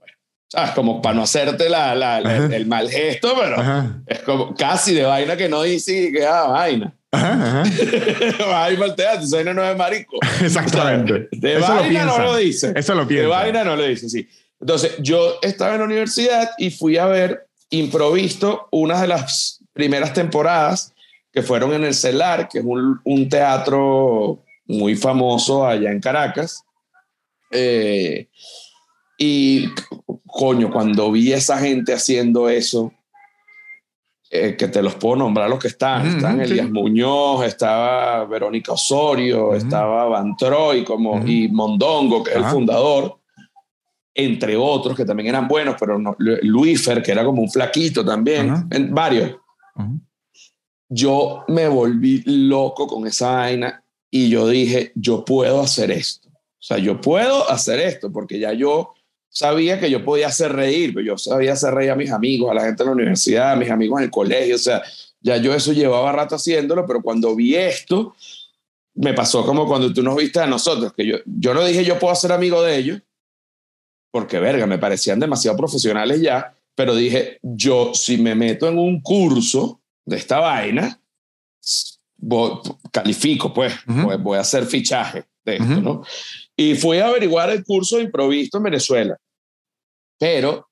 ¿sabes? 0.54 0.70
Como 0.72 1.02
para 1.02 1.14
no 1.14 1.22
hacerte 1.22 1.68
la, 1.68 1.94
la, 1.94 2.18
el, 2.18 2.66
mal 2.66 2.90
gesto, 2.90 3.34
pero 3.38 4.02
es 4.06 4.20
como 4.20 4.54
casi 4.54 4.94
de 4.94 5.04
vaina 5.04 5.36
que 5.36 5.48
no 5.48 5.62
dice 5.62 6.12
que 6.12 6.24
ah, 6.24 6.44
vaina. 6.44 6.94
Ajá, 7.10 7.62
Ay, 8.54 8.76
teatro, 8.96 9.24
esa 9.24 9.36
vaina 9.36 9.54
no 9.54 9.64
es 9.64 9.76
marico. 9.76 10.16
Exactamente. 10.42 11.28
de 11.30 11.58
vaina 11.58 12.04
no 12.04 12.18
lo 12.18 12.36
dice. 12.36 12.72
Eso 12.74 12.94
lo 12.94 13.06
piensa. 13.06 13.22
De 13.22 13.28
vaina 13.28 13.64
no 13.64 13.76
lo 13.76 13.84
dice, 13.84 14.08
sí. 14.08 14.28
Entonces, 14.60 14.94
yo 14.98 15.38
estaba 15.42 15.74
en 15.74 15.80
la 15.80 15.84
universidad 15.84 16.50
y 16.58 16.70
fui 16.70 16.96
a 16.96 17.06
ver 17.06 17.46
improvisto 17.70 18.68
una 18.70 19.00
de 19.00 19.08
las 19.08 19.60
primeras 19.72 20.12
temporadas 20.12 20.92
que 21.32 21.42
fueron 21.42 21.72
en 21.74 21.84
el 21.84 21.94
CELAR, 21.94 22.48
que 22.48 22.58
es 22.58 22.64
un, 22.64 23.00
un 23.04 23.28
teatro 23.28 24.42
muy 24.66 24.96
famoso 24.96 25.66
allá 25.66 25.90
en 25.90 26.00
Caracas. 26.00 26.62
Eh, 27.50 28.28
y 29.18 29.68
coño, 30.26 30.70
cuando 30.70 31.12
vi 31.12 31.32
a 31.32 31.36
esa 31.36 31.58
gente 31.58 31.92
haciendo 31.92 32.48
eso, 32.48 32.92
eh, 34.30 34.56
que 34.56 34.66
te 34.66 34.82
los 34.82 34.96
puedo 34.96 35.14
nombrar 35.14 35.48
los 35.48 35.60
que 35.60 35.68
están. 35.68 36.06
están 36.06 36.40
Elías 36.40 36.68
Muñoz, 36.68 37.44
estaba 37.46 38.24
Verónica 38.24 38.72
Osorio, 38.72 39.54
estaba 39.54 40.06
Van 40.06 40.36
Troy 40.36 40.82
como, 40.82 41.24
y 41.24 41.46
Mondongo, 41.46 42.24
que 42.24 42.32
es 42.32 42.38
el 42.38 42.44
fundador, 42.46 43.20
entre 44.12 44.56
otros 44.56 44.96
que 44.96 45.04
también 45.04 45.28
eran 45.28 45.46
buenos, 45.46 45.76
pero 45.78 46.00
no, 46.00 46.16
Luífer, 46.18 47.00
que 47.00 47.12
era 47.12 47.24
como 47.24 47.42
un 47.42 47.50
flaquito 47.50 48.04
también, 48.04 48.66
en, 48.70 48.92
varios. 48.92 49.36
Yo 50.88 51.44
me 51.46 51.68
volví 51.68 52.24
loco 52.26 52.88
con 52.88 53.06
esa 53.06 53.36
vaina 53.36 53.84
y 54.10 54.30
yo 54.30 54.48
dije, 54.48 54.90
yo 54.96 55.24
puedo 55.24 55.60
hacer 55.60 55.92
esto. 55.92 56.28
O 56.28 56.66
sea, 56.66 56.78
yo 56.78 57.00
puedo 57.00 57.48
hacer 57.50 57.78
esto 57.78 58.10
porque 58.10 58.40
ya 58.40 58.52
yo 58.52 58.93
sabía 59.34 59.80
que 59.80 59.90
yo 59.90 60.04
podía 60.04 60.28
hacer 60.28 60.52
reír, 60.52 60.94
pero 60.94 61.04
yo 61.04 61.18
sabía 61.18 61.54
hacer 61.54 61.74
reír 61.74 61.90
a 61.90 61.96
mis 61.96 62.10
amigos, 62.10 62.50
a 62.50 62.54
la 62.54 62.64
gente 62.64 62.84
en 62.84 62.86
la 62.86 62.92
universidad, 62.92 63.52
a 63.52 63.56
mis 63.56 63.68
amigos 63.68 63.98
en 63.98 64.04
el 64.04 64.10
colegio, 64.10 64.54
o 64.54 64.58
sea, 64.58 64.82
ya 65.20 65.36
yo 65.38 65.52
eso 65.52 65.72
llevaba 65.72 66.12
rato 66.12 66.36
haciéndolo, 66.36 66.86
pero 66.86 67.02
cuando 67.02 67.34
vi 67.34 67.56
esto, 67.56 68.14
me 68.94 69.12
pasó 69.12 69.44
como 69.44 69.66
cuando 69.66 69.92
tú 69.92 70.02
nos 70.02 70.16
viste 70.16 70.38
a 70.38 70.46
nosotros, 70.46 70.92
que 70.92 71.04
yo, 71.04 71.16
yo 71.26 71.52
no 71.52 71.64
dije 71.64 71.84
yo 71.84 71.98
puedo 71.98 72.14
ser 72.14 72.30
amigo 72.30 72.62
de 72.62 72.76
ellos, 72.76 73.02
porque 74.12 74.38
verga, 74.38 74.66
me 74.66 74.78
parecían 74.78 75.18
demasiado 75.18 75.56
profesionales 75.56 76.20
ya, 76.20 76.56
pero 76.76 76.94
dije, 76.94 77.40
yo 77.42 77.92
si 77.92 78.18
me 78.18 78.36
meto 78.36 78.68
en 78.68 78.78
un 78.78 79.00
curso 79.00 79.80
de 80.04 80.16
esta 80.16 80.38
vaina, 80.38 81.00
califico, 82.92 83.52
pues, 83.52 83.74
pues, 83.84 84.22
voy 84.22 84.38
a 84.38 84.42
hacer 84.42 84.64
fichaje 84.66 85.24
de 85.44 85.56
esto, 85.56 85.80
¿no? 85.80 86.02
Y 86.56 86.76
fui 86.76 86.98
a 86.98 87.08
averiguar 87.08 87.50
el 87.50 87.64
curso 87.64 87.96
de 87.96 88.04
improviso 88.04 88.58
en 88.58 88.62
Venezuela. 88.62 89.18
Pero, 90.18 90.68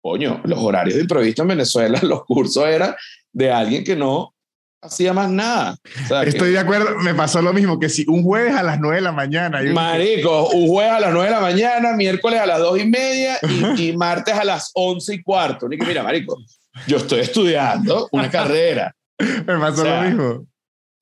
coño, 0.00 0.40
los 0.44 0.58
horarios 0.58 0.96
de 0.96 1.02
improviso 1.02 1.42
en 1.42 1.48
Venezuela, 1.48 1.98
los 2.02 2.24
cursos 2.24 2.66
eran 2.66 2.94
de 3.32 3.50
alguien 3.50 3.84
que 3.84 3.96
no 3.96 4.34
hacía 4.80 5.12
más 5.12 5.30
nada. 5.30 5.76
Estoy 6.24 6.52
de 6.52 6.58
acuerdo, 6.58 6.96
me 6.98 7.14
pasó 7.14 7.42
lo 7.42 7.52
mismo 7.52 7.78
que 7.80 7.88
si 7.88 8.04
un 8.08 8.22
jueves 8.22 8.54
a 8.54 8.62
las 8.62 8.78
9 8.80 8.96
de 8.96 9.02
la 9.02 9.12
mañana. 9.12 9.60
Marico, 9.72 10.48
un 10.50 10.68
jueves 10.68 10.92
a 10.92 11.00
las 11.00 11.12
9 11.12 11.28
de 11.28 11.34
la 11.34 11.40
mañana, 11.40 11.92
miércoles 11.96 12.40
a 12.40 12.46
las 12.46 12.60
2 12.60 12.80
y 12.80 12.86
media 12.86 13.38
y, 13.76 13.92
martes 13.96 14.34
a 14.34 14.44
las 14.44 14.70
11 14.74 15.14
y 15.14 15.22
cuarto. 15.22 15.68
Ni 15.68 15.78
que 15.78 15.86
mira, 15.86 16.02
Marico, 16.02 16.38
yo 16.86 16.98
estoy 16.98 17.20
estudiando 17.20 18.08
una 18.12 18.30
carrera. 18.30 18.94
me 19.18 19.58
pasó 19.58 19.84
lo 19.84 20.02
mismo. 20.02 20.46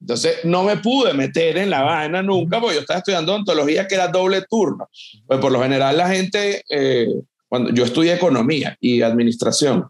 Entonces, 0.01 0.45
no 0.45 0.63
me 0.63 0.77
pude 0.77 1.15
meter 1.15 1.57
en 1.59 1.71
la 1.71 1.83
vaina 1.83 2.23
nunca 2.23 2.61
porque 2.61 2.77
yo 2.77 2.81
estaba 2.81 2.99
estudiando 2.99 3.35
ontología 3.35 3.89
que 3.89 3.95
era 3.95 4.09
doble 4.09 4.43
turno. 4.49 4.89
Pues 5.27 5.41
por 5.41 5.51
lo 5.51 5.63
general 5.63 5.97
la 5.97 6.09
gente, 6.09 6.63
eh, 6.69 7.09
cuando 7.49 7.71
yo 7.71 7.85
estudié 7.85 8.15
economía 8.15 8.77
y 8.81 9.03
administración, 9.03 9.89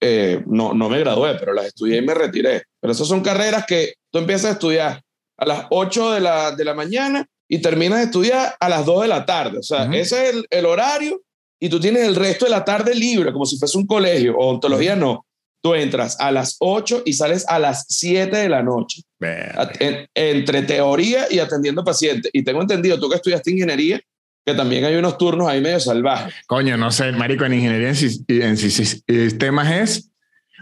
eh, 0.00 0.42
no, 0.46 0.74
no 0.74 0.88
me 0.88 0.98
gradué, 0.98 1.36
pero 1.38 1.52
las 1.52 1.66
estudié 1.66 1.98
y 1.98 2.02
me 2.02 2.14
retiré. 2.14 2.64
Pero 2.80 2.92
esas 2.92 3.06
son 3.06 3.22
carreras 3.22 3.64
que 3.66 3.94
tú 4.10 4.18
empiezas 4.18 4.46
a 4.46 4.52
estudiar 4.54 5.02
a 5.36 5.46
las 5.46 5.66
8 5.70 6.12
de 6.12 6.20
la, 6.20 6.52
de 6.52 6.64
la 6.64 6.74
mañana 6.74 7.26
y 7.48 7.58
terminas 7.58 7.98
de 7.98 8.04
estudiar 8.06 8.56
a 8.58 8.68
las 8.68 8.84
2 8.84 9.02
de 9.02 9.08
la 9.08 9.24
tarde. 9.24 9.58
O 9.58 9.62
sea, 9.62 9.84
ese 9.92 10.28
es 10.28 10.34
el, 10.34 10.46
el, 10.50 10.66
horario 10.66 11.20
y 11.60 11.68
tú 11.68 11.78
tienes 11.78 12.02
el 12.02 12.16
resto 12.16 12.46
de 12.46 12.50
la 12.50 12.64
tarde 12.64 12.94
libre, 12.94 13.32
como 13.32 13.46
si 13.46 13.58
fuese 13.58 13.78
un 13.78 13.86
colegio. 13.86 14.36
O 14.36 14.48
ontología 14.48 14.96
no. 14.96 15.24
Tú 15.62 15.74
entras 15.74 16.18
a 16.18 16.32
las 16.32 16.56
8 16.58 17.02
y 17.04 17.12
sales 17.12 17.46
a 17.48 17.60
las 17.60 17.86
7 17.88 18.36
de 18.36 18.48
la 18.48 18.62
noche. 18.64 19.02
entre 20.14 20.62
teoría 20.62 21.26
y 21.30 21.38
atendiendo 21.38 21.84
pacientes. 21.84 22.30
Y 22.34 22.42
tengo 22.42 22.60
entendido, 22.60 22.98
tú 22.98 23.08
que 23.08 23.16
estudiaste 23.16 23.52
ingeniería, 23.52 24.00
que 24.44 24.54
también 24.54 24.84
hay 24.84 24.96
unos 24.96 25.18
turnos 25.18 25.48
ahí 25.48 25.60
medio 25.60 25.80
salvajes. 25.80 26.34
Coño, 26.46 26.76
no 26.76 26.90
sé, 26.90 27.12
marico, 27.12 27.44
en 27.44 27.54
ingeniería 27.54 27.88
en, 27.88 28.56
sistemas 28.56 29.70
es, 29.70 30.10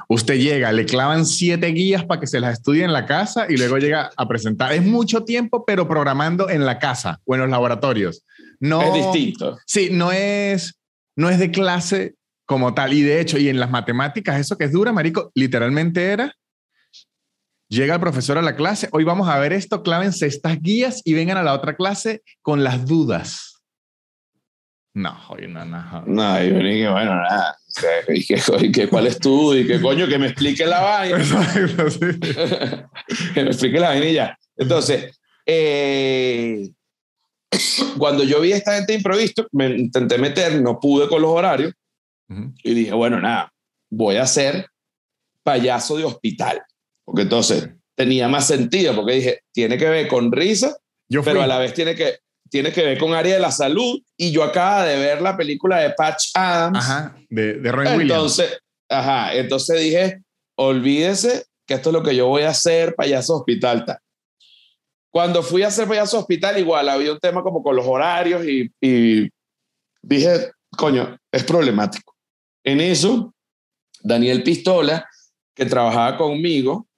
usted 0.08 0.38
llega, 0.38 0.72
le 0.72 0.84
clavan 0.86 1.24
siete 1.24 1.68
guías 1.68 2.04
para 2.04 2.20
que 2.20 2.26
se 2.26 2.40
las 2.40 2.54
estudie 2.54 2.84
en 2.84 2.92
la 2.92 3.06
casa 3.06 3.46
y 3.48 3.56
luego 3.56 3.78
llega 3.78 4.10
a 4.16 4.28
presentar. 4.28 4.72
Es 4.72 4.84
mucho 4.84 5.24
tiempo, 5.24 5.64
pero 5.64 5.88
programando 5.88 6.50
en 6.50 6.66
la 6.66 6.78
casa 6.78 7.20
o 7.24 7.34
en 7.34 7.40
los 7.40 7.50
laboratorios. 7.50 8.24
No, 8.58 8.82
es 8.82 8.94
distinto. 8.94 9.58
Sí, 9.66 9.88
no 9.90 10.12
es, 10.12 10.78
no 11.16 11.30
es 11.30 11.38
de 11.38 11.50
clase 11.50 12.14
como 12.44 12.74
tal. 12.74 12.92
Y 12.92 13.02
de 13.02 13.20
hecho, 13.20 13.38
y 13.38 13.48
en 13.48 13.58
las 13.58 13.70
matemáticas, 13.70 14.38
eso 14.38 14.58
que 14.58 14.64
es 14.64 14.72
dura, 14.72 14.92
marico, 14.92 15.30
literalmente 15.34 16.04
era 16.04 16.34
Llega 17.70 17.94
el 17.94 18.00
profesor 18.00 18.36
a 18.36 18.42
la 18.42 18.56
clase, 18.56 18.88
hoy 18.90 19.04
vamos 19.04 19.28
a 19.28 19.38
ver 19.38 19.52
esto, 19.52 19.84
clávense 19.84 20.26
estas 20.26 20.60
guías 20.60 21.02
y 21.04 21.14
vengan 21.14 21.36
a 21.36 21.44
la 21.44 21.54
otra 21.54 21.76
clase 21.76 22.24
con 22.42 22.64
las 22.64 22.84
dudas. 22.84 23.49
No, 24.94 25.16
oye, 25.28 25.46
no, 25.46 25.64
no. 25.64 26.02
No, 26.06 26.42
yo 26.42 26.58
dije, 26.58 26.88
bueno, 26.88 27.14
nada. 27.14 27.56
¿Y 28.08 28.72
qué, 28.72 28.88
¿Cuál 28.88 29.06
es 29.06 29.18
tú? 29.18 29.54
¿Y 29.54 29.66
qué 29.66 29.80
coño? 29.80 30.08
Que 30.08 30.18
me 30.18 30.26
explique 30.26 30.66
la 30.66 30.80
vaina. 30.80 31.18
que 33.34 33.44
me 33.44 33.50
explique 33.50 33.78
la 33.78 33.90
vaina 33.90 34.06
y 34.06 34.14
ya. 34.14 34.38
Entonces, 34.56 35.20
eh, 35.46 36.70
cuando 37.98 38.24
yo 38.24 38.40
vi 38.40 38.52
a 38.52 38.56
esta 38.56 38.74
gente 38.76 38.94
improvisto, 38.94 39.46
me 39.52 39.66
intenté 39.68 40.18
meter, 40.18 40.60
no 40.60 40.80
pude 40.80 41.08
con 41.08 41.22
los 41.22 41.30
horarios. 41.30 41.72
Y 42.62 42.74
dije, 42.74 42.92
bueno, 42.92 43.20
nada, 43.20 43.52
voy 43.90 44.16
a 44.16 44.26
ser 44.26 44.66
payaso 45.42 45.96
de 45.96 46.04
hospital. 46.04 46.62
Porque 47.04 47.22
entonces 47.22 47.70
tenía 47.96 48.28
más 48.28 48.46
sentido, 48.46 48.94
porque 48.94 49.14
dije, 49.14 49.40
tiene 49.52 49.76
que 49.76 49.88
ver 49.88 50.06
con 50.06 50.30
risa, 50.30 50.76
pero 51.24 51.42
a 51.42 51.48
la 51.48 51.58
vez 51.58 51.74
tiene 51.74 51.96
que, 51.96 52.20
tiene 52.50 52.72
que 52.72 52.82
ver 52.82 52.98
con 52.98 53.14
área 53.14 53.34
de 53.34 53.40
la 53.40 53.50
salud 53.50 54.00
y 54.16 54.32
yo 54.32 54.42
acaba 54.42 54.84
de 54.84 54.98
ver 54.98 55.22
la 55.22 55.36
película 55.36 55.78
de 55.78 55.90
Patch 55.90 56.30
Adams. 56.34 56.78
Ajá, 56.78 57.16
de, 57.28 57.54
de 57.54 57.72
Roy 57.72 57.86
entonces, 58.02 58.58
Ajá, 58.88 59.34
entonces 59.34 59.80
dije, 59.80 60.22
olvídese 60.56 61.44
que 61.64 61.74
esto 61.74 61.90
es 61.90 61.94
lo 61.94 62.02
que 62.02 62.16
yo 62.16 62.26
voy 62.26 62.42
a 62.42 62.50
hacer, 62.50 62.96
payaso 62.96 63.36
hospital. 63.36 63.86
Cuando 65.12 65.42
fui 65.42 65.62
a 65.62 65.68
hacer 65.68 65.86
payaso 65.86 66.18
hospital, 66.18 66.58
igual 66.58 66.88
había 66.88 67.12
un 67.12 67.20
tema 67.20 67.42
como 67.42 67.62
con 67.62 67.76
los 67.76 67.86
horarios 67.86 68.44
y, 68.44 68.70
y 68.80 69.28
dije, 70.02 70.50
coño, 70.76 71.16
es 71.30 71.44
problemático. 71.44 72.14
En 72.64 72.80
eso, 72.80 73.32
Daniel 74.02 74.42
Pistola, 74.42 75.08
que 75.54 75.66
trabajaba 75.66 76.16
conmigo, 76.16 76.88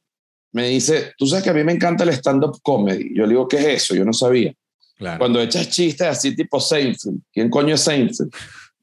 me 0.53 0.69
dice, 0.69 1.13
tú 1.17 1.27
sabes 1.27 1.45
que 1.45 1.51
a 1.51 1.55
mí 1.55 1.65
me 1.65 1.73
encanta 1.73 2.05
el 2.05 2.11
stand-up 2.11 2.59
comedy. 2.63 3.11
Yo 3.15 3.25
le 3.25 3.31
digo, 3.31 3.49
¿qué 3.49 3.59
es 3.59 3.67
eso? 3.67 3.95
Yo 3.95 4.05
no 4.05 4.13
sabía. 4.13 4.55
Cuando 5.19 5.41
echas 5.41 5.69
chistes 5.69 6.07
así 6.07 6.35
tipo 6.35 6.61
Seinfeld, 6.61 7.21
¿quién 7.33 7.51
coño 7.51 7.75
es 7.75 7.81
Seinfeld? 7.81 8.31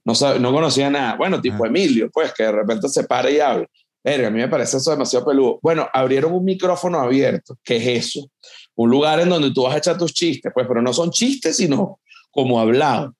No, 0.06 0.14
no 0.40 0.52
conocía 0.52 0.90
nada. 0.90 1.16
Bueno, 1.16 1.42
tipo 1.42 1.66
Emilio, 1.66 2.10
pues, 2.12 2.34
que 2.34 2.44
de 2.44 2.52
repente 2.52 2.90
se 2.90 3.04
para 3.04 3.30
y 3.30 3.40
habla. 3.40 3.68
Verga, 4.04 4.28
a 4.28 4.32
mí 4.32 4.40
me 4.40 4.48
parece 4.48 4.78
eso 4.78 4.92
demasiado 4.92 5.26
peludo. 5.26 5.60
Bueno, 5.62 5.88
abrieron 5.94 6.34
un 6.34 6.46
micrófono 6.46 7.00
abierto. 7.00 7.58
¿Qué 7.64 7.78
es 7.78 8.08
eso? 8.08 8.30
Un 8.76 8.90
lugar 8.90 9.20
en 9.20 9.30
donde 9.30 9.52
tú 9.52 9.64
vas 9.64 9.76
a 9.76 9.78
echar 9.78 9.98
tus 9.98 10.14
chistes, 10.14 10.52
pues, 10.54 10.66
pero 10.68 10.82
no 10.82 10.94
son 10.94 11.12
chistes, 11.12 11.58
sino 11.58 12.00
como 12.32 12.60
hablado. 12.60 13.14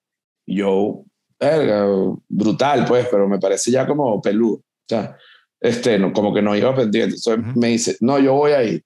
Y 0.46 0.56
yo, 0.56 1.04
verga, 1.38 1.86
brutal, 2.28 2.86
pues, 2.86 3.06
pero 3.10 3.28
me 3.28 3.38
parece 3.38 3.70
ya 3.70 3.86
como 3.86 4.20
peludo. 4.22 4.54
O 4.56 4.88
sea, 4.88 5.16
este, 5.60 5.98
no, 5.98 6.12
como 6.12 6.32
que 6.32 6.42
no 6.42 6.56
iba 6.56 6.74
pendiente. 6.74 7.16
Entonces 7.16 7.56
me 7.56 7.68
dice, 7.68 7.96
no, 8.00 8.18
yo 8.18 8.34
voy 8.34 8.52
a 8.52 8.62
ir. 8.64 8.82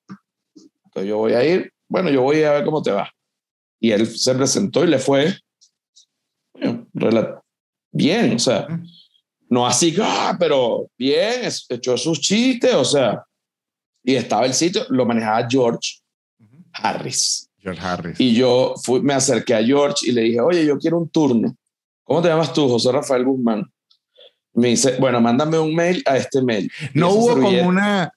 Entonces 0.86 1.08
yo 1.08 1.18
voy 1.18 1.32
a 1.32 1.44
ir. 1.44 1.72
Bueno, 1.88 2.10
yo 2.10 2.22
voy 2.22 2.42
a 2.42 2.52
ver 2.52 2.64
cómo 2.64 2.82
te 2.82 2.90
va. 2.90 3.08
Y 3.84 3.92
él 3.92 4.06
se 4.06 4.34
presentó 4.34 4.82
y 4.82 4.86
le 4.86 4.98
fue 4.98 5.38
bien, 7.92 8.36
o 8.36 8.38
sea, 8.38 8.66
no 9.50 9.66
así, 9.66 9.94
ah, 10.00 10.34
pero 10.40 10.88
bien, 10.96 11.42
echó 11.68 11.98
sus 11.98 12.18
chistes, 12.18 12.72
o 12.72 12.84
sea, 12.86 13.22
y 14.02 14.14
estaba 14.14 14.46
el 14.46 14.54
sitio, 14.54 14.86
lo 14.88 15.04
manejaba 15.04 15.46
George 15.46 16.00
Harris. 16.72 17.46
George 17.58 17.80
Harris. 17.82 18.18
Y 18.18 18.34
yo 18.34 18.72
fui, 18.82 19.02
me 19.02 19.12
acerqué 19.12 19.52
a 19.52 19.62
George 19.62 20.08
y 20.08 20.12
le 20.12 20.22
dije, 20.22 20.40
oye, 20.40 20.64
yo 20.64 20.78
quiero 20.78 20.96
un 20.96 21.10
turno. 21.10 21.54
¿Cómo 22.04 22.22
te 22.22 22.28
llamas 22.28 22.54
tú, 22.54 22.66
José 22.66 22.90
Rafael 22.90 23.26
Guzmán? 23.26 23.70
Me 24.54 24.68
dice, 24.68 24.96
bueno, 24.98 25.20
mándame 25.20 25.58
un 25.58 25.74
mail 25.74 26.02
a 26.06 26.16
este 26.16 26.40
mail. 26.40 26.72
No 26.94 27.10
hubo 27.10 27.38
como 27.38 27.68
una 27.68 28.14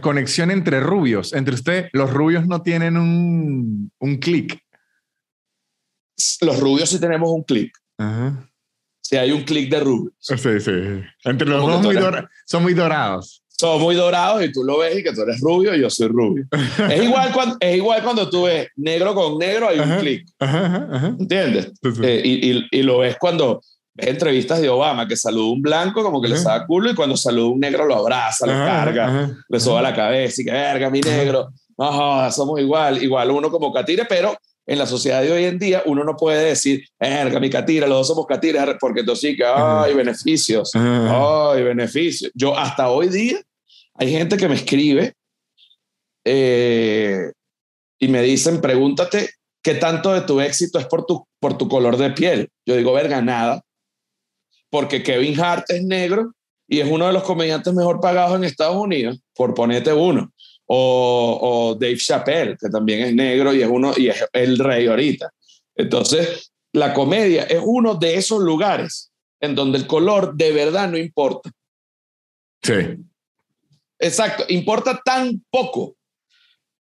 conexión 0.00 0.52
entre 0.52 0.78
rubios, 0.78 1.32
entre 1.32 1.54
usted, 1.54 1.88
los 1.92 2.08
rubios 2.08 2.46
no 2.46 2.62
tienen 2.62 2.96
un, 2.96 3.90
un 3.98 4.16
clic 4.18 4.62
los 6.40 6.60
rubios 6.60 6.88
sí 6.88 6.98
tenemos 6.98 7.30
un 7.30 7.42
clic. 7.42 7.72
Si 9.00 9.16
hay 9.16 9.32
un 9.32 9.42
clic 9.42 9.70
de 9.70 9.80
rubios. 9.80 10.14
Sí, 10.18 10.36
sí. 10.36 10.72
Entre 11.24 11.48
los 11.48 11.62
dos 11.62 11.82
son 12.46 12.62
muy 12.62 12.74
dorados. 12.74 13.42
Son 13.48 13.80
muy 13.80 13.94
dorados 13.94 14.44
y 14.44 14.52
tú 14.52 14.62
lo 14.62 14.78
ves 14.78 14.98
y 14.98 15.02
que 15.02 15.12
tú 15.12 15.22
eres 15.22 15.40
rubio 15.40 15.74
y 15.74 15.80
yo 15.80 15.90
soy 15.90 16.06
rubio. 16.08 16.46
es, 16.90 17.02
igual 17.02 17.32
cuando, 17.32 17.56
es 17.58 17.76
igual 17.76 18.02
cuando 18.04 18.30
tú 18.30 18.44
ves 18.44 18.68
negro 18.76 19.14
con 19.14 19.36
negro, 19.38 19.68
hay 19.68 19.80
un 19.80 19.98
clic. 19.98 20.28
¿Entiendes? 20.38 21.72
Eh, 22.02 22.22
y, 22.24 22.68
y, 22.70 22.82
lo 22.82 22.98
ves 22.98 23.16
cuando 23.18 23.60
ves 23.94 24.08
entrevistas 24.08 24.60
de 24.60 24.68
Obama 24.68 25.08
que 25.08 25.16
saluda 25.16 25.52
un 25.52 25.62
blanco 25.62 26.04
como 26.04 26.22
que 26.22 26.28
le 26.28 26.36
saca 26.36 26.66
culo 26.66 26.90
y 26.90 26.94
cuando 26.94 27.16
saluda 27.16 27.48
un 27.48 27.58
negro 27.58 27.84
lo 27.84 27.96
abraza, 27.96 28.46
lo 28.46 28.52
carga, 28.52 29.36
le 29.48 29.58
soba 29.58 29.82
la 29.82 29.94
cabeza 29.94 30.40
y 30.40 30.44
que 30.44 30.52
verga, 30.52 30.88
mi 30.88 31.00
negro. 31.00 31.48
Ajá, 31.76 32.30
somos 32.30 32.60
igual, 32.60 33.02
igual 33.02 33.30
uno 33.30 33.50
como 33.50 33.72
catire, 33.72 34.04
pero 34.04 34.36
en 34.68 34.78
la 34.78 34.86
sociedad 34.86 35.22
de 35.22 35.32
hoy 35.32 35.44
en 35.44 35.58
día 35.58 35.82
uno 35.86 36.04
no 36.04 36.14
puede 36.14 36.44
decir, 36.44 36.86
verga, 37.00 37.40
mi 37.40 37.48
catira, 37.48 37.86
los 37.86 38.00
dos 38.00 38.08
somos 38.08 38.26
catiras, 38.26 38.76
porque 38.78 39.00
entonces 39.00 39.30
sí 39.30 39.36
que, 39.36 39.44
ay, 39.44 39.94
beneficios, 39.94 40.72
ay, 40.74 41.62
beneficios. 41.62 42.30
Yo 42.34 42.56
hasta 42.56 42.90
hoy 42.90 43.08
día 43.08 43.40
hay 43.94 44.10
gente 44.10 44.36
que 44.36 44.46
me 44.46 44.56
escribe 44.56 45.14
eh, 46.22 47.32
y 47.98 48.08
me 48.08 48.20
dicen, 48.20 48.60
pregúntate 48.60 49.30
qué 49.62 49.74
tanto 49.74 50.12
de 50.12 50.20
tu 50.20 50.38
éxito 50.38 50.78
es 50.78 50.84
por 50.84 51.06
tu, 51.06 51.26
por 51.40 51.56
tu 51.56 51.66
color 51.66 51.96
de 51.96 52.10
piel. 52.10 52.50
Yo 52.66 52.76
digo, 52.76 52.92
verga, 52.92 53.22
nada, 53.22 53.62
porque 54.68 55.02
Kevin 55.02 55.40
Hart 55.40 55.64
es 55.70 55.82
negro 55.82 56.34
y 56.68 56.80
es 56.80 56.90
uno 56.90 57.06
de 57.06 57.14
los 57.14 57.22
comediantes 57.22 57.72
mejor 57.72 58.02
pagados 58.02 58.36
en 58.36 58.44
Estados 58.44 58.76
Unidos, 58.76 59.18
por 59.34 59.54
ponerte 59.54 59.94
uno 59.94 60.30
o, 60.68 61.76
Dave 61.78 61.96
Chappelle, 61.96 62.56
que 62.58 62.68
también 62.68 63.02
es 63.02 63.14
negro 63.14 63.54
y 63.54 63.62
es, 63.62 63.68
uno, 63.68 63.92
y 63.96 64.08
es 64.08 64.24
el 64.32 64.58
rey 64.58 64.86
ahorita. 64.86 65.32
Entonces, 65.74 66.52
la 66.72 66.92
comedia 66.92 67.44
es 67.44 67.60
uno 67.64 67.94
de 67.94 68.16
esos 68.16 68.40
lugares 68.40 69.10
en 69.40 69.54
donde 69.54 69.78
el 69.78 69.86
color 69.86 70.34
de 70.36 70.52
verdad 70.52 70.90
no 70.90 70.98
importa. 70.98 71.50
Sí. 72.62 72.74
Exacto, 73.98 74.44
importa 74.48 75.00
tan 75.04 75.44
poco 75.50 75.96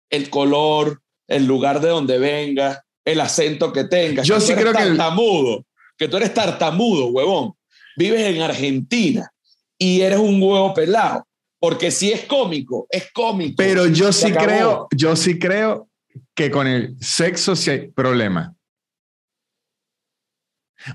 el 0.10 0.30
color, 0.30 1.02
el 1.28 1.46
lugar 1.46 1.82
de 1.82 1.90
donde 1.90 2.20
venga, 2.20 2.84
el 3.04 3.20
acento 3.20 3.74
que 3.74 3.86
tengas. 3.86 4.28
Yo 4.28 4.40
sí 4.40 4.54
creo 4.54 4.74
tartamudo, 4.74 5.66
que... 5.98 6.06
que 6.06 6.08
tú 6.08 6.18
eres 6.18 6.34
tartamudo, 6.34 7.08
huevón. 7.08 7.54
Vives 7.98 8.22
en 8.22 8.42
Argentina 8.42 9.32
y 9.78 10.02
eres 10.02 10.20
un 10.20 10.42
huevo 10.42 10.74
pelado 10.74 11.26
porque 11.62 11.92
si 11.92 12.12
es 12.12 12.26
cómico, 12.26 12.88
es 12.90 13.12
cómico. 13.12 13.54
Pero 13.56 13.86
yo 13.86 14.12
sí 14.12 14.34
creo, 14.34 14.88
yo 14.96 15.16
sí 15.16 15.38
creo 15.38 15.88
que 16.34 16.50
con 16.50 16.66
el 16.66 16.98
sexo 17.00 17.56
sí 17.56 17.70
hay 17.70 17.88
problema. 17.92 18.56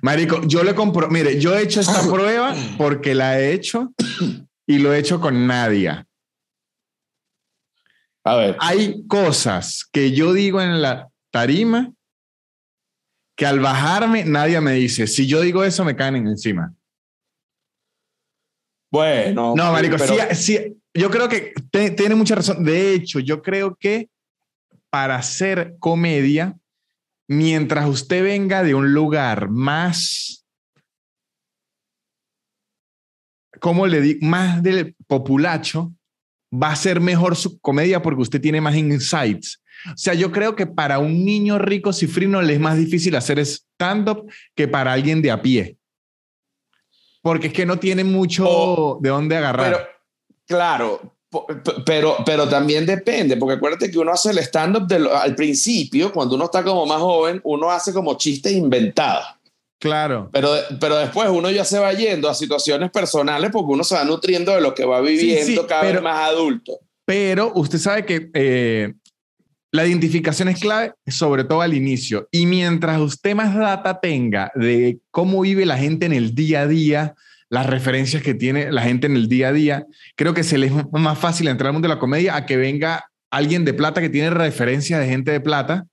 Marico, 0.02 0.42
yo 0.44 0.64
le 0.64 0.74
compro, 0.74 1.08
mire, 1.08 1.38
yo 1.40 1.56
he 1.56 1.62
hecho 1.62 1.80
esta 1.80 2.02
prueba 2.10 2.52
porque 2.76 3.14
la 3.14 3.38
he 3.38 3.52
hecho 3.52 3.94
y 4.66 4.78
lo 4.80 4.92
he 4.92 4.98
hecho 4.98 5.20
con 5.20 5.46
Nadia. 5.46 6.04
A 8.24 8.34
ver. 8.34 8.56
Hay 8.58 9.06
cosas 9.06 9.88
que 9.92 10.10
yo 10.10 10.32
digo 10.32 10.60
en 10.60 10.82
la 10.82 11.08
tarima 11.30 11.92
que 13.36 13.46
al 13.46 13.60
bajarme 13.60 14.24
nadie 14.24 14.60
me 14.60 14.72
dice. 14.72 15.06
Si 15.06 15.28
yo 15.28 15.42
digo 15.42 15.62
eso, 15.62 15.84
me 15.84 15.94
caen 15.94 16.16
encima. 16.16 16.74
Bueno. 18.96 19.54
No, 19.54 19.72
Marico, 19.72 19.96
sí, 20.32 20.56
yo 20.94 21.10
creo 21.10 21.28
que 21.28 21.52
tiene 21.70 22.14
mucha 22.14 22.34
razón. 22.34 22.64
De 22.64 22.94
hecho, 22.94 23.20
yo 23.20 23.42
creo 23.42 23.76
que 23.76 24.08
para 24.90 25.16
hacer 25.16 25.76
comedia, 25.78 26.56
mientras 27.28 27.86
usted 27.86 28.22
venga 28.22 28.62
de 28.62 28.74
un 28.74 28.94
lugar 28.94 29.50
más, 29.50 30.46
¿cómo 33.60 33.86
le 33.86 34.00
digo? 34.00 34.20
Más 34.22 34.62
del 34.62 34.96
populacho, 35.06 35.92
va 36.50 36.70
a 36.70 36.76
ser 36.76 37.00
mejor 37.00 37.36
su 37.36 37.60
comedia 37.60 38.00
porque 38.00 38.22
usted 38.22 38.40
tiene 38.40 38.62
más 38.62 38.76
insights. 38.76 39.60
O 39.88 39.96
sea, 39.96 40.14
yo 40.14 40.32
creo 40.32 40.56
que 40.56 40.66
para 40.66 40.98
un 40.98 41.22
niño 41.22 41.58
rico 41.58 41.92
cifrino 41.92 42.40
le 42.40 42.54
es 42.54 42.60
más 42.60 42.78
difícil 42.78 43.14
hacer 43.14 43.38
stand-up 43.40 44.30
que 44.54 44.66
para 44.66 44.94
alguien 44.94 45.20
de 45.20 45.30
a 45.30 45.42
pie. 45.42 45.75
Porque 47.26 47.48
es 47.48 47.52
que 47.52 47.66
no 47.66 47.76
tiene 47.76 48.04
mucho 48.04 48.98
de 49.00 49.08
dónde 49.08 49.36
agarrar. 49.36 49.72
Pero, 49.72 49.88
claro, 50.46 51.12
pero, 51.84 52.18
pero 52.24 52.48
también 52.48 52.86
depende, 52.86 53.36
porque 53.36 53.56
acuérdate 53.56 53.90
que 53.90 53.98
uno 53.98 54.12
hace 54.12 54.30
el 54.30 54.38
stand-up 54.38 54.86
al 55.12 55.34
principio, 55.34 56.12
cuando 56.12 56.36
uno 56.36 56.44
está 56.44 56.62
como 56.62 56.86
más 56.86 57.00
joven, 57.00 57.40
uno 57.42 57.68
hace 57.68 57.92
como 57.92 58.16
chistes 58.16 58.52
inventados. 58.52 59.26
Claro. 59.80 60.30
Pero, 60.32 60.50
pero 60.78 60.98
después 60.98 61.28
uno 61.28 61.50
ya 61.50 61.64
se 61.64 61.80
va 61.80 61.92
yendo 61.94 62.28
a 62.28 62.34
situaciones 62.34 62.92
personales 62.92 63.50
porque 63.50 63.72
uno 63.72 63.82
se 63.82 63.96
va 63.96 64.04
nutriendo 64.04 64.54
de 64.54 64.60
lo 64.60 64.72
que 64.72 64.84
va 64.84 65.00
viviendo 65.00 65.66
cada 65.66 65.82
vez 65.82 66.00
más 66.00 66.30
adulto. 66.30 66.78
Pero 67.04 67.50
usted 67.56 67.78
sabe 67.78 68.06
que 68.06 68.30
eh, 68.34 68.94
la 69.76 69.86
identificación 69.86 70.48
es 70.48 70.58
clave, 70.58 70.92
sobre 71.06 71.44
todo 71.44 71.60
al 71.60 71.74
inicio. 71.74 72.28
Y 72.32 72.46
mientras 72.46 72.98
usted 72.98 73.34
más 73.34 73.54
data 73.54 74.00
tenga 74.00 74.50
de 74.54 74.98
cómo 75.10 75.42
vive 75.42 75.66
la 75.66 75.76
gente 75.76 76.06
en 76.06 76.12
el 76.12 76.34
día 76.34 76.62
a 76.62 76.66
día, 76.66 77.14
las 77.50 77.66
referencias 77.66 78.22
que 78.22 78.34
tiene 78.34 78.72
la 78.72 78.82
gente 78.82 79.06
en 79.06 79.16
el 79.16 79.28
día 79.28 79.48
a 79.48 79.52
día, 79.52 79.86
creo 80.16 80.34
que 80.34 80.42
se 80.42 80.58
le 80.58 80.66
es 80.66 80.72
más 80.92 81.18
fácil 81.18 81.46
entrar 81.48 81.68
al 81.68 81.74
mundo 81.74 81.88
de 81.88 81.94
la 81.94 82.00
comedia 82.00 82.36
a 82.36 82.46
que 82.46 82.56
venga 82.56 83.04
alguien 83.30 83.64
de 83.64 83.74
plata 83.74 84.00
que 84.00 84.08
tiene 84.08 84.30
referencias 84.30 84.98
de 84.98 85.06
gente 85.06 85.30
de 85.30 85.40
plata. 85.40 85.86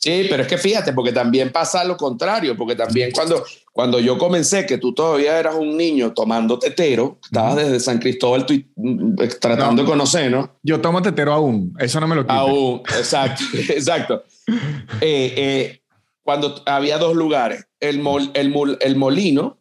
Sí, 0.00 0.26
pero 0.30 0.42
es 0.42 0.48
que 0.48 0.56
fíjate, 0.56 0.94
porque 0.94 1.12
también 1.12 1.52
pasa 1.52 1.84
lo 1.84 1.94
contrario, 1.94 2.56
porque 2.56 2.74
también 2.74 3.10
cuando, 3.12 3.44
cuando 3.70 4.00
yo 4.00 4.16
comencé, 4.16 4.64
que 4.64 4.78
tú 4.78 4.94
todavía 4.94 5.38
eras 5.38 5.54
un 5.54 5.76
niño 5.76 6.14
tomando 6.14 6.58
tetero, 6.58 7.18
estabas 7.22 7.56
desde 7.56 7.80
San 7.80 7.98
Cristóbal 7.98 8.46
mm, 8.76 9.14
tratando 9.38 9.82
de 9.82 9.88
conocer, 9.88 10.30
¿no? 10.30 10.56
Yo 10.62 10.80
tomo 10.80 11.02
tetero 11.02 11.34
aún, 11.34 11.74
eso 11.78 12.00
no 12.00 12.08
me 12.08 12.14
lo 12.14 12.22
quita. 12.22 12.34
Aún, 12.34 12.80
exacto, 12.98 13.44
exacto. 13.68 14.24
Eh, 15.02 15.34
eh, 15.36 15.82
cuando 16.22 16.62
había 16.64 16.96
dos 16.96 17.14
lugares, 17.14 17.66
el, 17.78 18.00
el, 18.32 18.78
el 18.80 18.96
molino, 18.96 19.58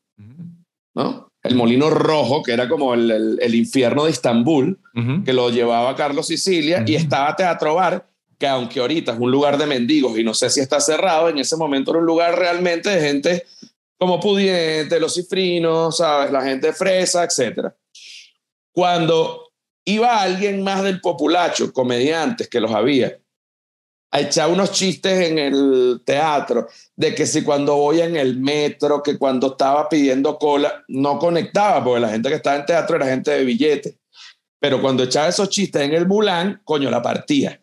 el 1.44 1.56
Molino 1.56 1.90
Rojo, 1.90 2.44
que 2.44 2.52
era 2.54 2.68
como 2.68 2.94
el, 2.94 3.56
infierno 3.56 4.06
de 4.06 4.12
Estambul, 4.12 4.80
que 5.26 5.34
lo 5.34 5.50
llevaba 5.50 5.96
Carlos 5.96 6.28
Sicilia, 6.28 6.84
y 6.86 6.96
estaba 6.96 7.36
Teatro 7.36 7.76
Bar, 7.76 8.09
que 8.40 8.48
aunque 8.48 8.80
ahorita 8.80 9.12
es 9.12 9.20
un 9.20 9.30
lugar 9.30 9.58
de 9.58 9.66
mendigos 9.66 10.18
y 10.18 10.24
no 10.24 10.34
sé 10.34 10.50
si 10.50 10.62
está 10.62 10.80
cerrado, 10.80 11.30
en 11.30 11.38
ese 11.38 11.58
momento 11.58 11.92
era 11.92 12.00
un 12.00 12.06
lugar 12.06 12.40
realmente 12.40 12.90
de 12.90 13.02
gente 13.02 13.46
como 13.98 14.20
pudiente, 14.20 15.00
los 15.00 15.14
cifrinos, 15.14 15.98
¿sabes? 15.98 16.32
La 16.32 16.42
gente 16.42 16.72
fresa, 16.72 17.26
etc. 17.26 17.74
Cuando 18.72 19.52
iba 19.86 20.22
alguien 20.22 20.64
más 20.64 20.84
del 20.84 21.02
populacho, 21.02 21.74
comediantes 21.74 22.48
que 22.48 22.62
los 22.62 22.72
había, 22.72 23.20
a 24.12 24.22
echar 24.22 24.50
unos 24.50 24.72
chistes 24.72 25.30
en 25.30 25.38
el 25.38 26.02
teatro 26.06 26.68
de 26.96 27.14
que 27.14 27.28
si 27.28 27.44
cuando 27.44 27.76
voy 27.76 28.02
en 28.02 28.16
el 28.16 28.40
metro, 28.40 29.04
que 29.04 29.18
cuando 29.18 29.48
estaba 29.48 29.88
pidiendo 29.90 30.40
cola, 30.40 30.84
no 30.88 31.20
conectaba, 31.20 31.84
porque 31.84 32.00
la 32.00 32.10
gente 32.10 32.30
que 32.30 32.36
estaba 32.36 32.56
en 32.56 32.66
teatro 32.66 32.96
era 32.96 33.06
gente 33.06 33.32
de 33.32 33.44
billete. 33.44 33.99
Pero 34.60 34.82
cuando 34.82 35.04
echaba 35.04 35.30
esos 35.30 35.50
chistes 35.50 35.82
en 35.82 35.94
el 35.94 36.06
Mulan, 36.06 36.62
coño, 36.64 36.90
la 36.90 37.02
partía. 37.02 37.60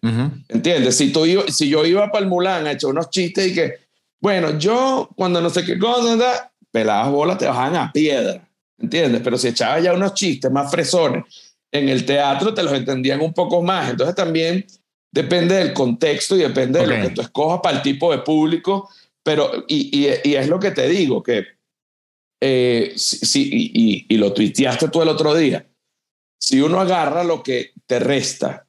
¿Entiendes? 0.48 0.96
Si, 0.96 1.12
tú 1.12 1.24
si 1.48 1.68
yo 1.68 1.85
iba 1.85 2.11
para 2.11 2.24
el 2.24 2.30
Mulan 2.30 2.66
a 2.66 2.72
echar 2.72 2.90
unos 2.90 3.11
chistes 3.11 3.48
y 3.48 3.54
que, 3.54 3.74
bueno, 4.20 4.59
yo 4.59 5.11
cuando 5.14 5.40
no 5.40 5.50
sé 5.50 5.64
qué 5.64 5.78
cosa, 5.78 6.52
pelabas 6.70 7.11
bolas, 7.11 7.38
te 7.38 7.46
bajaban 7.46 7.76
a 7.76 7.92
piedra. 7.92 8.48
¿Entiendes? 8.78 9.20
Pero 9.22 9.37
si 9.37 9.48
echabas 9.48 9.82
ya 9.82 9.92
unos 9.92 10.14
chistes 10.14 10.50
más 10.50 10.70
fresones 10.70 11.24
en 11.70 11.88
el 11.88 12.06
teatro, 12.06 12.54
te 12.54 12.62
los 12.62 12.72
entendían 12.72 13.20
un 13.20 13.35
poco 13.35 13.62
más. 13.62 13.90
Entonces 13.90 14.14
también 14.14 14.64
depende 15.16 15.54
del 15.54 15.72
contexto 15.72 16.37
y 16.37 16.40
depende 16.40 16.80
de 16.80 16.87
lo 16.87 17.02
que 17.02 17.14
tú 17.14 17.20
escojas 17.22 17.61
para 17.62 17.76
el 17.78 17.82
tipo 17.82 18.12
de 18.12 18.18
público, 18.18 18.90
pero 19.22 19.64
y, 19.66 20.06
y, 20.24 20.35
es 20.35 20.48
lo 20.48 20.61
que 20.61 20.72
te 20.72 20.87
digo, 20.88 21.22
que 21.22 21.46
eh, 22.40 22.92
si, 22.96 23.48
y, 23.50 24.06
y, 24.09 24.16
lo 24.18 24.32
tuiteaste 24.35 24.88
tú 24.88 25.00
el 25.00 25.09
otro 25.09 25.35
día, 25.35 25.66
si 26.46 26.61
uno 26.61 26.80
agarra 26.80 27.24
lo 27.24 27.42
que 27.42 27.72
te 27.87 27.98
resta 27.98 28.68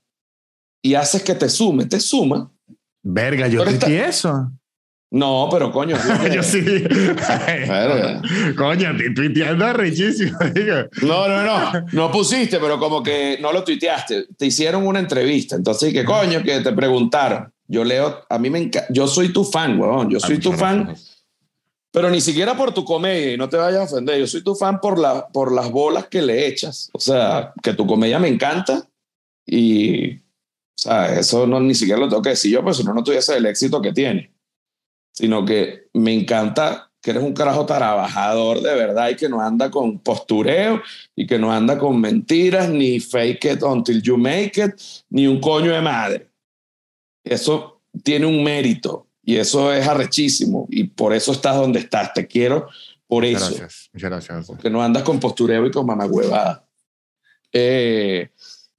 y 0.81 0.95
haces 0.95 1.21
que 1.21 1.35
te 1.35 1.47
sume, 1.47 1.85
te 1.85 1.99
suma. 1.99 2.51
Verga, 3.03 3.47
yo 3.47 3.63
tuiteé 3.63 4.07
eso. 4.07 4.51
No, 5.11 5.47
pero 5.51 5.71
coño. 5.71 5.95
Yo 6.33 6.43
sí. 6.43 6.83
coño, 8.57 8.97
te 8.97 9.11
tuiteando 9.11 9.71
rechísimo. 9.73 10.37
no, 11.03 11.27
no, 11.29 11.43
no. 11.43 11.85
No 11.93 12.11
pusiste, 12.11 12.59
pero 12.59 12.77
como 12.77 13.01
que 13.01 13.37
no 13.39 13.53
lo 13.53 13.63
tuiteaste. 13.63 14.25
Te 14.35 14.47
hicieron 14.47 14.85
una 14.85 14.99
entrevista. 14.99 15.55
Entonces, 15.55 15.93
¿qué 15.93 16.03
coño? 16.03 16.43
Que 16.43 16.59
te 16.59 16.73
preguntaron. 16.73 17.53
Yo 17.67 17.85
leo, 17.85 18.25
a 18.27 18.39
mí 18.39 18.49
me 18.49 18.59
encanta. 18.59 18.91
Yo 18.91 19.07
soy 19.07 19.31
tu 19.31 19.45
fan, 19.45 19.79
weón. 19.79 20.09
Yo 20.09 20.19
soy 20.19 20.39
tu 20.39 20.51
fan. 20.51 20.93
Pero 21.91 22.09
ni 22.09 22.21
siquiera 22.21 22.55
por 22.55 22.73
tu 22.73 22.83
comedia, 22.83 23.33
y 23.33 23.37
no 23.37 23.49
te 23.49 23.57
vayas 23.57 23.81
a 23.81 23.95
ofender. 23.95 24.19
Yo 24.19 24.27
soy 24.27 24.43
tu 24.43 24.55
fan 24.55 24.79
por, 24.79 24.99
la, 24.99 25.27
por 25.27 25.51
las 25.51 25.71
bolas 25.71 26.07
que 26.07 26.21
le 26.21 26.47
echas. 26.47 26.89
O 26.93 26.99
sea, 26.99 27.53
que 27.63 27.73
tu 27.73 27.87
comedia 27.87 28.19
me 28.19 28.27
encanta. 28.27 28.87
Y, 29.45 30.17
o 30.17 30.21
sea, 30.75 31.17
eso 31.19 31.47
no 31.47 31.59
ni 31.59 31.73
siquiera 31.73 31.99
lo 31.99 32.09
tengo 32.09 32.21
que 32.21 32.29
decir 32.29 32.51
yo, 32.51 32.63
pues 32.63 32.77
si 32.77 32.83
no, 32.83 32.93
no 32.93 33.03
tuviese 33.03 33.37
el 33.37 33.45
éxito 33.45 33.81
que 33.81 33.93
tiene 33.93 34.37
sino 35.17 35.43
que 35.43 35.87
me 35.93 36.13
encanta 36.13 36.91
que 37.01 37.09
eres 37.09 37.23
un 37.23 37.33
carajo 37.33 37.65
trabajador 37.65 38.61
de 38.61 38.75
verdad 38.75 39.09
y 39.09 39.15
que 39.15 39.27
no 39.27 39.41
anda 39.41 39.71
con 39.71 39.97
postureo 39.97 40.79
y 41.15 41.25
que 41.25 41.39
no 41.39 41.51
anda 41.51 41.79
con 41.79 41.99
mentiras, 41.99 42.69
ni 42.69 42.99
fake 42.99 43.45
it 43.45 43.63
until 43.63 43.99
you 43.99 44.15
make 44.15 44.61
it, 44.63 44.75
ni 45.09 45.25
un 45.25 45.41
coño 45.41 45.71
de 45.71 45.81
madre. 45.81 46.29
Eso 47.23 47.81
tiene 48.03 48.27
un 48.27 48.43
mérito 48.43 49.06
y 49.27 49.35
eso 49.35 49.73
es 49.73 49.85
arrechísimo 49.85 50.67
y 50.69 50.85
por 50.85 51.13
eso 51.13 51.33
estás 51.33 51.57
donde 51.57 51.79
estás. 51.79 52.13
Te 52.13 52.27
quiero 52.27 52.69
por 53.07 53.25
eso. 53.25 53.45
Gracias, 53.45 53.89
muchas 53.91 54.09
gracias. 54.09 54.47
Porque 54.47 54.69
no 54.69 54.81
andas 54.81 55.03
con 55.03 55.19
postureo 55.19 55.65
y 55.65 55.71
con 55.71 55.85
mamagüevada. 55.85 56.65
Eh, 57.51 58.29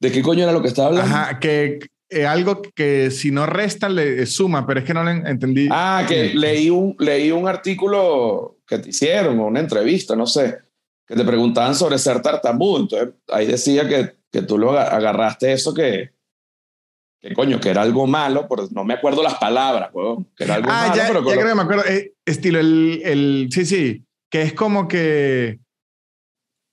¿De 0.01 0.11
qué 0.11 0.23
coño 0.23 0.45
era 0.45 0.53
lo 0.53 0.63
que 0.63 0.69
estaba 0.69 0.89
hablando? 0.89 1.15
Ajá, 1.15 1.39
que 1.39 1.81
eh, 2.09 2.25
algo 2.25 2.63
que 2.75 3.11
si 3.11 3.31
no 3.31 3.45
resta 3.45 3.91
le 3.91 4.25
suma, 4.25 4.67
pero 4.67 4.81
es 4.81 4.87
que 4.87 4.95
no 4.95 5.05
le 5.05 5.11
entendí. 5.29 5.69
Ah, 5.71 6.07
que 6.09 6.33
leí 6.33 6.71
un, 6.71 6.97
leí 6.99 7.31
un 7.31 7.47
artículo 7.47 8.57
que 8.67 8.79
te 8.79 8.89
hicieron, 8.89 9.39
una 9.39 9.61
entrevista, 9.61 10.17
no 10.17 10.27
sé, 10.27 10.61
que 11.07 11.15
te 11.15 11.25
preguntaban 11.27 11.75
sobre 11.75 11.99
ser 11.99 12.23
tartamudo. 12.23 12.81
Entonces 12.81 13.09
ahí 13.29 13.45
decía 13.45 13.87
que, 13.87 14.15
que 14.33 14.41
tú 14.41 14.57
lo 14.57 14.71
agarraste 14.79 15.53
eso 15.53 15.75
que, 15.75 16.13
que 17.21 17.35
coño, 17.35 17.61
que 17.61 17.71
era 17.71 17.83
algo 17.83 18.07
malo, 18.07 18.47
pero 18.49 18.69
no 18.71 18.85
me 18.85 18.95
acuerdo 18.95 19.23
las 19.23 19.35
palabras, 19.35 19.91
que 20.37 20.45
era 20.45 20.55
algo 20.55 20.69
ah, 20.71 20.87
malo. 20.89 20.97
Ya, 20.97 21.09
pero 21.09 21.25
ya 21.25 21.33
creo 21.33 21.49
que 21.49 21.55
me 21.55 21.63
acuerdo, 21.63 21.85
eh, 21.87 22.13
estilo, 22.25 22.61
el, 22.61 23.03
el, 23.05 23.49
sí, 23.51 23.67
sí, 23.67 24.05
que 24.31 24.43
es 24.43 24.53
como 24.53 24.87
que 24.87 25.59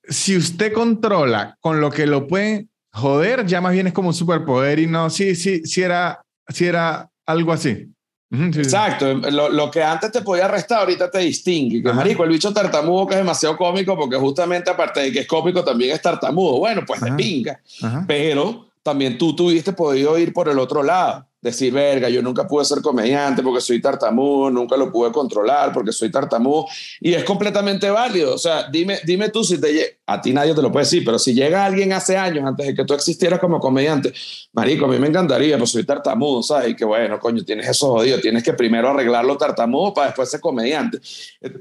si 0.07 0.37
usted 0.37 0.73
controla 0.73 1.57
con 1.59 1.81
lo 1.81 1.89
que 1.89 2.05
lo 2.05 2.27
puede 2.27 2.67
joder 2.95 3.45
ya 3.45 3.59
más 3.59 3.73
bien 3.73 3.87
es 3.87 3.93
como 3.93 4.09
un 4.09 4.13
superpoder 4.13 4.79
y 4.79 4.87
no, 4.87 5.09
sí, 5.09 5.35
sí, 5.35 5.61
sí 5.65 5.81
era, 5.81 6.21
sí 6.47 6.65
era 6.65 7.09
algo 7.25 7.51
así. 7.51 7.91
Exacto, 8.31 9.13
lo, 9.13 9.49
lo, 9.49 9.71
que 9.71 9.81
antes 9.81 10.11
te 10.11 10.21
podía 10.21 10.45
arrestar 10.45 10.79
ahorita 10.79 11.09
te 11.09 11.19
distingue. 11.19 11.81
Que 11.81 11.93
marico, 11.93 12.23
el 12.23 12.31
bicho 12.31 12.51
tartamudo 12.51 13.07
que 13.07 13.13
es 13.13 13.19
demasiado 13.19 13.55
cómico 13.55 13.95
porque 13.95 14.17
justamente 14.17 14.69
aparte 14.69 15.01
de 15.01 15.11
que 15.11 15.19
es 15.19 15.27
cómico 15.27 15.63
también 15.63 15.91
es 15.91 16.01
tartamudo. 16.01 16.57
Bueno, 16.59 16.81
pues 16.85 16.99
de 17.01 17.13
pinga. 17.13 17.61
Pero 18.07 18.64
también 18.85 19.17
tú 19.17 19.35
tuviste 19.35 19.73
podido 19.73 20.15
ir 20.19 20.31
por 20.31 20.47
el 20.47 20.59
otro 20.59 20.83
lado. 20.83 21.27
Decir, 21.45 21.71
verga, 21.71 22.09
yo 22.09 22.23
nunca 22.23 22.47
pude 22.47 22.65
ser 22.65 22.81
comediante 22.81 23.43
porque 23.43 23.61
soy 23.61 23.79
tartamudo, 23.79 24.49
nunca 24.49 24.75
lo 24.75 24.91
pude 24.91 25.11
controlar 25.11 25.71
porque 25.71 25.91
soy 25.91 26.09
tartamudo, 26.09 26.65
y 26.99 27.13
es 27.13 27.23
completamente 27.23 27.89
válido. 27.89 28.33
O 28.33 28.37
sea, 28.37 28.67
dime, 28.69 28.99
dime 29.05 29.29
tú 29.29 29.43
si 29.43 29.59
te 29.59 29.99
a 30.07 30.21
ti 30.21 30.33
nadie 30.33 30.53
te 30.55 30.61
lo 30.61 30.71
puede 30.71 30.85
decir, 30.85 31.03
pero 31.05 31.19
si 31.19 31.33
llega 31.33 31.65
alguien 31.65 31.93
hace 31.93 32.17
años 32.17 32.45
antes 32.45 32.67
de 32.67 32.75
que 32.75 32.83
tú 32.83 32.93
existieras 32.93 33.39
como 33.39 33.59
comediante, 33.59 34.11
marico, 34.53 34.85
a 34.85 34.87
mí 34.87 34.97
me 34.97 35.07
encantaría, 35.07 35.57
pues 35.57 35.69
soy 35.69 35.83
tartamudo, 35.83 36.41
¿sabes? 36.41 36.71
Y 36.71 36.75
que 36.75 36.85
bueno, 36.85 37.19
coño, 37.19 37.43
tienes 37.43 37.67
eso 37.67 37.89
jodido, 37.89 38.19
tienes 38.19 38.43
que 38.43 38.53
primero 38.53 38.89
arreglarlo 38.89 39.37
tartamudo 39.37 39.93
para 39.93 40.07
después 40.07 40.29
ser 40.29 40.39
comediante. 40.39 40.99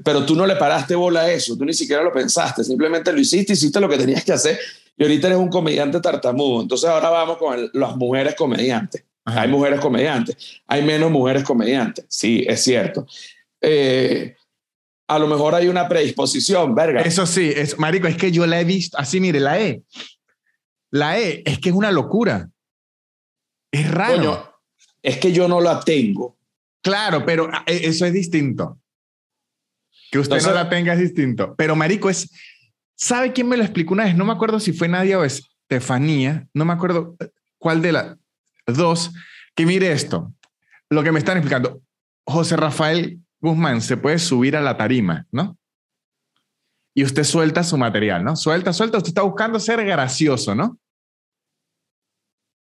Pero 0.03 0.25
tú 0.25 0.35
no 0.35 0.47
le 0.47 0.55
paraste 0.55 0.95
bola 0.95 1.21
a 1.21 1.31
eso, 1.31 1.55
tú 1.55 1.63
ni 1.63 1.73
siquiera 1.73 2.03
lo 2.03 2.11
pensaste, 2.11 2.63
simplemente 2.63 3.13
lo 3.13 3.19
hiciste, 3.19 3.53
hiciste 3.53 3.79
lo 3.79 3.89
que 3.89 3.97
tenías 3.97 4.23
que 4.23 4.33
hacer 4.33 4.59
y 4.97 5.03
ahorita 5.03 5.27
eres 5.27 5.39
un 5.39 5.49
comediante 5.49 5.99
tartamudo. 5.99 6.63
Entonces 6.63 6.89
ahora 6.89 7.09
vamos 7.09 7.37
con 7.37 7.69
las 7.73 7.95
mujeres 7.95 8.35
comediantes. 8.35 9.03
Hay 9.25 9.47
mujeres 9.47 9.79
comediantes, 9.79 10.61
hay 10.67 10.83
menos 10.83 11.09
mujeres 11.09 11.43
comediantes, 11.43 12.05
sí, 12.07 12.45
es 12.47 12.63
cierto. 12.63 13.07
Eh, 13.59 14.35
a 15.07 15.19
lo 15.19 15.27
mejor 15.27 15.55
hay 15.55 15.67
una 15.67 15.87
predisposición, 15.87 16.75
verga. 16.75 17.01
Eso 17.01 17.25
sí, 17.25 17.51
es, 17.55 17.77
marico, 17.79 18.07
es 18.07 18.17
que 18.17 18.31
yo 18.31 18.45
la 18.45 18.61
he 18.61 18.63
visto, 18.63 18.97
así 18.97 19.19
mire, 19.19 19.39
la 19.39 19.59
E. 19.59 19.83
La 20.91 21.19
E 21.19 21.41
es 21.45 21.59
que 21.59 21.69
es 21.69 21.75
una 21.75 21.91
locura. 21.91 22.49
Es 23.71 23.89
raro. 23.91 24.61
es 25.01 25.17
que 25.17 25.33
yo 25.33 25.47
no 25.47 25.59
la 25.59 25.79
tengo. 25.79 26.37
Claro, 26.81 27.25
pero 27.25 27.49
ah, 27.51 27.63
e, 27.65 27.87
eso 27.87 28.05
es 28.05 28.13
distinto. 28.13 28.79
Que 30.11 30.19
usted 30.19 30.41
no 30.41 30.53
la 30.53 30.69
tenga 30.69 30.93
es 30.93 30.99
distinto. 30.99 31.55
Pero 31.57 31.75
marico 31.75 32.09
es, 32.09 32.29
¿sabe 32.95 33.33
quién 33.33 33.49
me 33.49 33.57
lo 33.57 33.63
explicó 33.63 33.93
una 33.93 34.05
vez? 34.05 34.15
No 34.15 34.23
me 34.23 34.33
acuerdo 34.33 34.59
si 34.59 34.71
fue 34.71 34.87
Nadia 34.87 35.19
o 35.19 35.23
Estefanía, 35.23 36.47
no 36.53 36.63
me 36.63 36.73
acuerdo 36.73 37.15
eh, 37.19 37.29
cuál 37.57 37.81
de 37.81 37.91
la, 37.91 38.17
Dos, 38.67 39.11
que 39.55 39.65
mire 39.65 39.91
esto, 39.91 40.33
lo 40.89 41.03
que 41.03 41.11
me 41.11 41.19
están 41.19 41.37
explicando. 41.37 41.81
José 42.25 42.57
Rafael 42.57 43.19
Guzmán 43.39 43.81
se 43.81 43.97
puede 43.97 44.19
subir 44.19 44.55
a 44.57 44.61
la 44.61 44.77
tarima, 44.77 45.27
¿no? 45.31 45.57
Y 46.95 47.03
usted 47.03 47.23
suelta 47.23 47.63
su 47.63 47.77
material, 47.77 48.23
¿no? 48.23 48.35
Suelta, 48.35 48.73
suelta. 48.73 48.97
Usted 48.97 49.09
está 49.09 49.21
buscando 49.21 49.59
ser 49.59 49.83
gracioso, 49.85 50.55
¿no? 50.55 50.79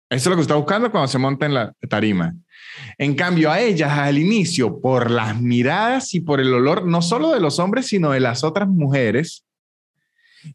Eso 0.10 0.30
es 0.30 0.32
lo 0.32 0.36
que 0.36 0.42
está 0.42 0.56
buscando 0.56 0.92
cuando 0.92 1.08
se 1.08 1.18
monta 1.18 1.46
en 1.46 1.54
la 1.54 1.74
tarima. 1.90 2.34
En 2.98 3.16
cambio, 3.16 3.52
a 3.52 3.60
ellas 3.60 3.92
al 3.92 4.18
inicio, 4.18 4.80
por 4.82 5.12
las 5.12 5.40
miradas 5.40 6.14
y 6.14 6.22
por 6.22 6.40
el 6.40 6.54
olor, 6.54 6.86
no 6.86 7.02
solo 7.02 7.32
de 7.32 7.40
los 7.40 7.60
hombres, 7.60 7.88
sino 7.88 8.12
de 8.12 8.20
las 8.20 8.44
otras 8.44 8.68
mujeres, 8.68 9.46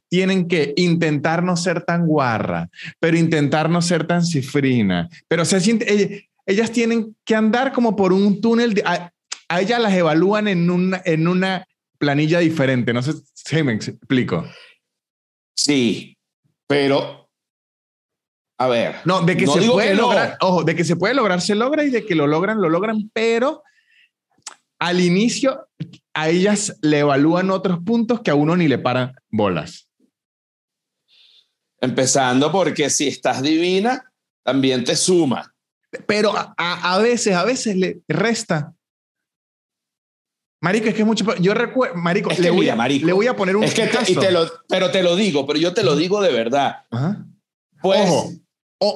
tienen 0.08 0.48
que 0.48 0.74
intentar 0.76 1.42
no 1.42 1.56
ser 1.56 1.82
tan 1.82 2.06
guarra, 2.06 2.68
pero 3.00 3.16
intentar 3.16 3.70
no 3.70 3.82
ser 3.82 4.06
tan 4.06 4.24
cifrina, 4.24 5.08
pero 5.28 5.44
se 5.44 5.60
siente, 5.60 6.28
ellas, 6.46 6.70
tienen 6.70 7.16
que 7.24 7.34
andar 7.34 7.72
como 7.72 7.96
por 7.96 8.12
un 8.12 8.40
túnel, 8.40 8.82
a, 8.84 9.10
ellas 9.58 9.80
las 9.80 9.94
evalúan 9.94 10.48
en 10.48 10.70
una, 10.70 11.02
en 11.04 11.28
una 11.28 11.66
planilla 11.98 12.38
diferente, 12.40 12.92
no 12.92 13.02
sé 13.02 13.12
si 13.34 13.62
me 13.62 13.72
explico. 13.72 14.44
Sí, 15.56 16.16
pero 16.66 17.26
a 18.58 18.68
ver. 18.68 18.96
No, 19.04 19.20
de 19.22 19.36
que 19.36 19.46
se 19.46 19.60
puede 19.62 19.94
lograr, 19.94 20.38
ojo, 20.40 20.64
de 20.64 20.74
que 20.74 20.84
se 20.84 20.96
puede 20.96 21.14
lograr, 21.14 21.40
se 21.40 21.54
logra 21.54 21.84
y 21.84 21.90
de 21.90 22.06
que 22.06 22.14
lo 22.14 22.26
logran, 22.26 22.60
lo 22.60 22.68
logran, 22.68 23.10
pero 23.12 23.62
al 24.78 25.00
inicio 25.00 25.68
a 26.14 26.28
ellas 26.28 26.76
le 26.82 27.00
evalúan 27.00 27.50
otros 27.50 27.78
puntos 27.84 28.20
que 28.20 28.30
a 28.30 28.34
uno 28.34 28.56
ni 28.56 28.68
le 28.68 28.78
paran 28.78 29.14
bolas. 29.28 29.88
Empezando 31.80 32.50
porque 32.50 32.88
si 32.88 33.08
estás 33.08 33.42
divina, 33.42 34.12
también 34.42 34.84
te 34.84 34.96
suma. 34.96 35.54
Pero 36.06 36.32
a, 36.34 36.98
veces, 36.98 37.34
a 37.34 37.44
veces 37.44 37.76
le 37.76 38.00
resta. 38.08 38.74
Marico, 40.60 40.88
es 40.88 40.94
que 40.94 41.02
es 41.02 41.06
mucho. 41.06 41.24
Yo 41.36 41.54
recuerdo, 41.54 41.96
Marico, 41.96 42.30
le, 42.30 42.50
voy, 42.50 42.66
le 42.66 43.12
voy 43.12 43.26
a 43.26 43.36
poner 43.36 43.56
un. 43.56 43.64
Es 43.64 43.74
que 43.74 43.86
te, 43.86 44.30
lo, 44.30 44.50
pero 44.68 44.90
te 44.90 45.02
lo 45.02 45.16
digo, 45.16 45.46
pero 45.46 45.58
yo 45.58 45.74
te 45.74 45.84
lo 45.84 45.96
digo 45.96 46.20
de 46.20 46.32
verdad. 46.32 46.86
Pues 47.80 48.08
Ojo. 48.10 48.32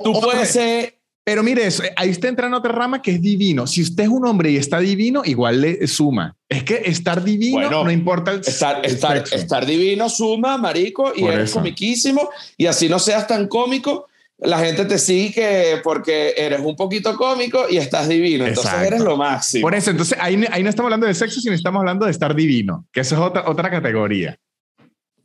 tú 0.03 0.21
puedes 0.21 0.51
ser 0.51 1.00
pero 1.31 1.45
mire 1.45 1.65
eso, 1.65 1.85
eh, 1.85 1.93
ahí 1.95 2.11
está 2.11 2.27
entrando 2.27 2.57
otra 2.57 2.73
rama 2.73 3.01
que 3.01 3.13
es 3.13 3.23
divino. 3.23 3.65
Si 3.65 3.83
usted 3.83 4.03
es 4.03 4.09
un 4.09 4.27
hombre 4.27 4.51
y 4.51 4.57
está 4.57 4.81
divino, 4.81 5.23
igual 5.25 5.61
le 5.61 5.87
suma. 5.87 6.35
Es 6.49 6.65
que 6.65 6.83
estar 6.87 7.23
divino 7.23 7.85
no 7.85 7.91
importa 7.93 8.33
el 8.33 8.41
estar, 8.41 8.85
estar, 8.85 9.23
estar, 9.31 9.65
divino 9.65 10.09
suma, 10.09 10.59
marico, 10.59 11.13
y 11.15 11.23
eres 11.23 11.53
comiquísimo. 11.53 12.31
Y 12.57 12.67
así 12.67 12.89
no 12.89 12.99
seas 12.99 13.29
tan 13.29 13.47
cómico, 13.47 14.09
la 14.39 14.59
gente 14.59 14.85
te 14.87 14.99
sigue 14.99 15.81
porque 15.85 16.35
eres 16.37 16.59
un 16.63 16.75
poquito 16.75 17.15
cómico 17.15 17.67
y 17.71 17.77
estás 17.77 18.09
divino. 18.09 18.45
Entonces 18.45 18.73
eres 18.85 19.01
lo 19.01 19.17
máximo. 19.17 19.63
Por 19.63 19.77
eso, 19.77 19.93
entonces 19.93 20.19
ahí, 20.21 20.45
ahí 20.51 20.65
no 20.65 20.69
estamos 20.69 20.89
hablando 20.89 21.07
de 21.07 21.15
sexo, 21.15 21.41
sino 21.41 21.55
estamos 21.55 21.79
hablando 21.79 22.07
de 22.07 22.11
estar 22.11 22.35
divino, 22.35 22.89
que 22.91 23.03
eso 23.03 23.15
es 23.15 23.21
otra, 23.21 23.49
otra 23.49 23.71
categoría. 23.71 24.37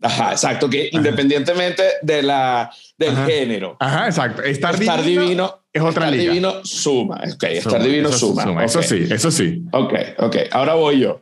Ajá, 0.01 0.31
exacto, 0.31 0.69
que 0.69 0.89
independientemente 0.91 1.83
de 2.01 2.21
la, 2.21 2.71
del 2.97 3.15
género. 3.25 3.77
Ajá, 3.79 4.05
exacto. 4.05 4.43
Estar, 4.43 4.77
divino, 4.77 5.64
es 5.75 5.81
otra 5.81 6.05
estar 6.05 6.11
liga. 6.11 6.23
divino 6.31 6.63
suma. 6.63 7.21
Ok, 7.33 7.43
estar 7.43 7.83
divino 7.83 8.09
suma. 8.09 8.63
Eso 8.63 8.81
sí, 8.81 9.05
eso 9.09 9.29
sí. 9.29 9.61
Ok, 9.73 9.93
ok. 10.19 10.38
Ahora 10.51 10.75
voy 10.75 11.01
yo. 11.01 11.21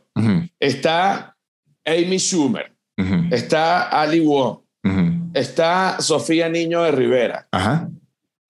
Está 0.60 1.36
Amy 1.84 2.18
Schumer. 2.18 2.72
Está 3.32 3.88
Ali 3.88 4.20
Wong. 4.20 4.58
Está 5.34 6.00
Sofía 6.00 6.48
Niño 6.48 6.84
de 6.84 6.92
Rivera. 6.92 7.48
Ajá. 7.50 7.90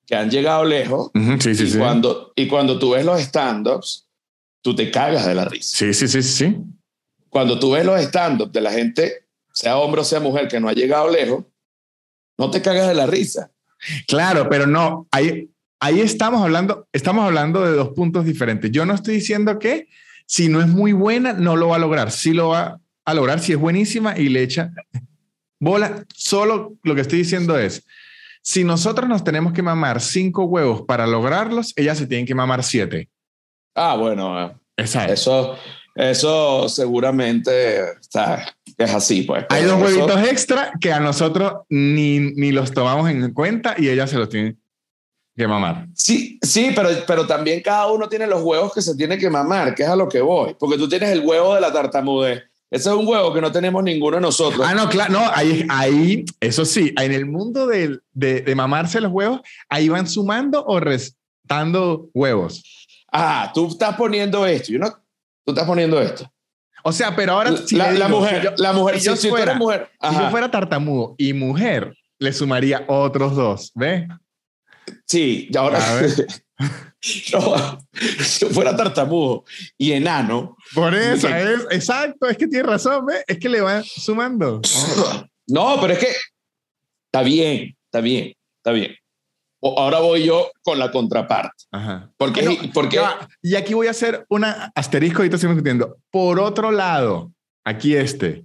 Que 0.07 0.14
han 0.14 0.31
llegado 0.31 0.67
lejos. 0.67 1.11
Sí, 1.40 1.55
sí, 1.55 1.64
y 1.64 1.71
sí. 1.71 1.79
Cuando, 1.79 2.35
y 2.37 2.49
cuando 2.49 2.79
tú 2.79 2.90
ves 2.90 3.07
los 3.07 3.19
stand-ups, 3.21 4.07
tú 4.61 4.77
te 4.77 4.90
cagas 4.90 5.25
de 5.25 5.35
la 5.35 5.47
risa. 5.47 5.75
Sí, 5.79 5.95
sí, 5.95 6.07
sí, 6.07 6.23
sí. 6.23 6.59
Cuando 7.31 7.59
tú 7.59 7.71
ves 7.71 7.87
los 7.87 7.99
stand-ups 7.99 8.53
de 8.53 8.61
la 8.61 8.73
gente 8.73 9.25
sea 9.55 9.79
hombre 9.79 10.03
o 10.03 10.05
sea 10.05 10.21
mujer, 10.21 10.49
que 10.49 10.61
no 10.61 10.69
ha 10.69 10.75
llegado 10.75 11.09
lejos, 11.09 11.45
no 12.37 12.51
te 12.51 12.61
cagas 12.61 12.88
de 12.88 12.95
la 12.95 13.07
risa. 13.07 13.51
Claro, 14.07 14.49
pero 14.51 14.67
no, 14.67 15.07
ahí, 15.11 15.49
ahí 15.85 16.01
estamos 16.01 16.40
hablando, 16.40 16.88
estamos 16.94 17.27
hablando 17.27 17.62
de 17.62 17.73
dos 17.73 17.90
puntos 17.90 18.25
diferentes. 18.25 18.70
Yo 18.70 18.87
no 18.87 18.94
estoy 18.94 19.16
diciendo 19.16 19.59
que 19.59 19.88
si 20.27 20.49
no 20.49 20.62
es 20.62 20.66
muy 20.66 20.94
buena, 20.94 21.35
no 21.35 21.57
lo 21.57 21.68
va 21.68 21.77
a 21.77 21.79
lograr. 21.79 22.11
Sí 22.11 22.33
lo 22.33 22.49
va 22.49 22.81
a 23.05 23.14
lograr 23.14 23.40
si 23.40 23.53
es 23.53 23.59
buenísima 23.59 24.18
y 24.18 24.31
le 24.31 24.42
echa 24.42 24.70
bola. 25.61 26.07
Solo 26.14 26.79
lo 26.83 26.94
que 26.94 27.03
estoy 27.03 27.18
diciendo 27.18 27.59
es, 27.59 27.87
si 28.40 28.64
nosotros 28.64 29.11
nos 29.11 29.25
tenemos 29.25 29.53
que 29.53 29.61
mamar 29.61 30.01
cinco 30.01 30.44
huevos 30.44 30.83
para 30.88 31.07
lograrlos, 31.07 31.75
ellas 31.77 31.99
se 31.99 32.07
tienen 32.07 32.27
que 32.27 32.35
mamar 32.35 32.64
siete. 32.64 33.11
Ah, 33.75 33.97
bueno, 33.97 34.59
eso, 34.77 35.57
eso 35.94 36.68
seguramente 36.70 37.81
está, 38.01 38.57
es 38.79 38.94
así, 38.94 39.23
pues. 39.23 39.44
Hay 39.51 39.64
dos 39.64 39.83
huevitos 39.83 40.29
extra 40.29 40.73
que 40.81 40.94
a 40.94 41.01
nosotros 41.01 41.53
ni, 41.68 42.20
ni 42.20 42.53
los 42.53 42.73
tomamos 42.73 43.11
en 43.11 43.35
cuenta 43.35 43.75
y 43.77 43.90
ella 43.90 44.07
se 44.07 44.16
los 44.16 44.31
tiene 44.31 44.57
que 45.37 45.49
mamar. 45.49 45.87
Sí, 45.94 46.38
sí, 46.42 46.73
pero, 46.75 46.88
pero 47.07 47.27
también 47.27 47.61
cada 47.61 47.90
uno 47.90 48.09
tiene 48.09 48.27
los 48.27 48.42
huevos 48.42 48.73
que 48.73 48.83
se 48.83 48.94
tiene 48.94 49.18
que 49.18 49.29
mamar, 49.29 49.75
que 49.75 49.83
es 49.83 49.88
a 49.88 49.97
lo 49.97 50.09
que 50.09 50.20
voy. 50.20 50.55
Porque 50.59 50.79
tú 50.79 50.88
tienes 50.88 51.11
el 51.11 51.20
huevo 51.20 51.55
de 51.55 51.61
la 51.61 51.73
tartamudez. 51.73 52.44
Ese 52.70 52.88
es 52.88 52.94
un 52.94 53.07
huevo 53.07 53.33
que 53.33 53.40
no 53.40 53.53
tenemos 53.53 53.83
ninguno 53.85 54.16
de 54.16 54.23
nosotros. 54.23 54.66
Ah, 54.68 54.75
no, 54.75 54.88
claro, 54.88 55.12
no, 55.12 55.31
ahí, 55.33 55.64
ahí, 55.68 56.25
eso 56.40 56.64
sí, 56.64 56.92
en 57.01 57.12
el 57.12 57.27
mundo 57.27 57.66
de, 57.66 57.99
de, 58.12 58.40
de 58.40 58.55
mamarse 58.55 59.01
los 59.01 59.12
huevos, 59.12 59.40
ahí 59.68 59.88
van 59.88 60.09
sumando 60.09 60.64
o 60.64 60.81
restando 60.81 62.09
huevos. 62.12 62.64
Ah, 63.12 63.53
tú 63.55 63.68
estás 63.68 63.94
poniendo 63.97 64.44
esto, 64.44 64.73
yo 64.73 64.81
no, 64.81 64.90
tú 65.44 65.53
estás 65.53 65.66
poniendo 65.66 66.01
esto. 66.01 66.29
O 66.83 66.92
sea, 66.92 67.14
pero 67.16 67.33
ahora 67.33 67.51
la, 67.70 68.09
mujer, 68.09 68.55
la 68.59 68.73
mujer, 68.73 69.01
si, 69.01 69.07
yo 69.07 69.16
fuera, 69.16 69.55
mujer, 69.55 69.88
si 70.03 70.18
yo 70.18 70.31
fuera 70.31 70.51
tartamudo 70.51 71.14
y 71.16 71.33
mujer, 71.33 71.97
le 72.18 72.33
sumaría 72.33 72.85
otros 72.88 73.35
dos, 73.37 73.73
¿ve? 73.75 74.07
Sí, 75.07 75.49
y 75.51 75.57
ahora. 75.57 75.81
si 77.01 77.20
yo 77.31 77.57
fuera 78.51 78.77
tartamudo 78.77 79.44
y 79.77 79.92
enano. 79.92 80.57
Por 80.75 80.94
eso, 80.94 81.29
es, 81.29 81.66
exacto, 81.70 82.29
es 82.29 82.37
que 82.37 82.47
tiene 82.47 82.68
razón. 82.68 83.07
Es 83.27 83.38
que 83.38 83.49
le 83.49 83.61
van 83.61 83.85
sumando. 83.85 84.61
No, 85.47 85.79
pero 85.81 85.92
es 85.92 85.99
que 85.99 86.09
está 87.07 87.23
bien, 87.23 87.77
está 87.87 88.01
bien, 88.01 88.35
está 88.57 88.73
bien. 88.73 88.97
Ahora 89.61 90.01
voy 90.01 90.25
yo 90.25 90.51
con 90.62 90.79
la 90.79 90.90
contraparte. 90.90 91.64
Ajá. 91.70 92.11
Porque, 92.18 92.70
porque... 92.75 93.01
y 93.40 93.55
aquí 93.55 93.73
voy 93.73 93.87
a 93.87 93.92
hacer 93.92 94.27
una 94.29 94.70
asterisco, 94.75 95.18
ahorita 95.18 95.37
estoy 95.37 95.51
discutiendo. 95.51 95.97
Por 96.11 96.38
otro 96.38 96.70
lado, 96.70 97.33
aquí 97.64 97.97
este. 97.97 98.44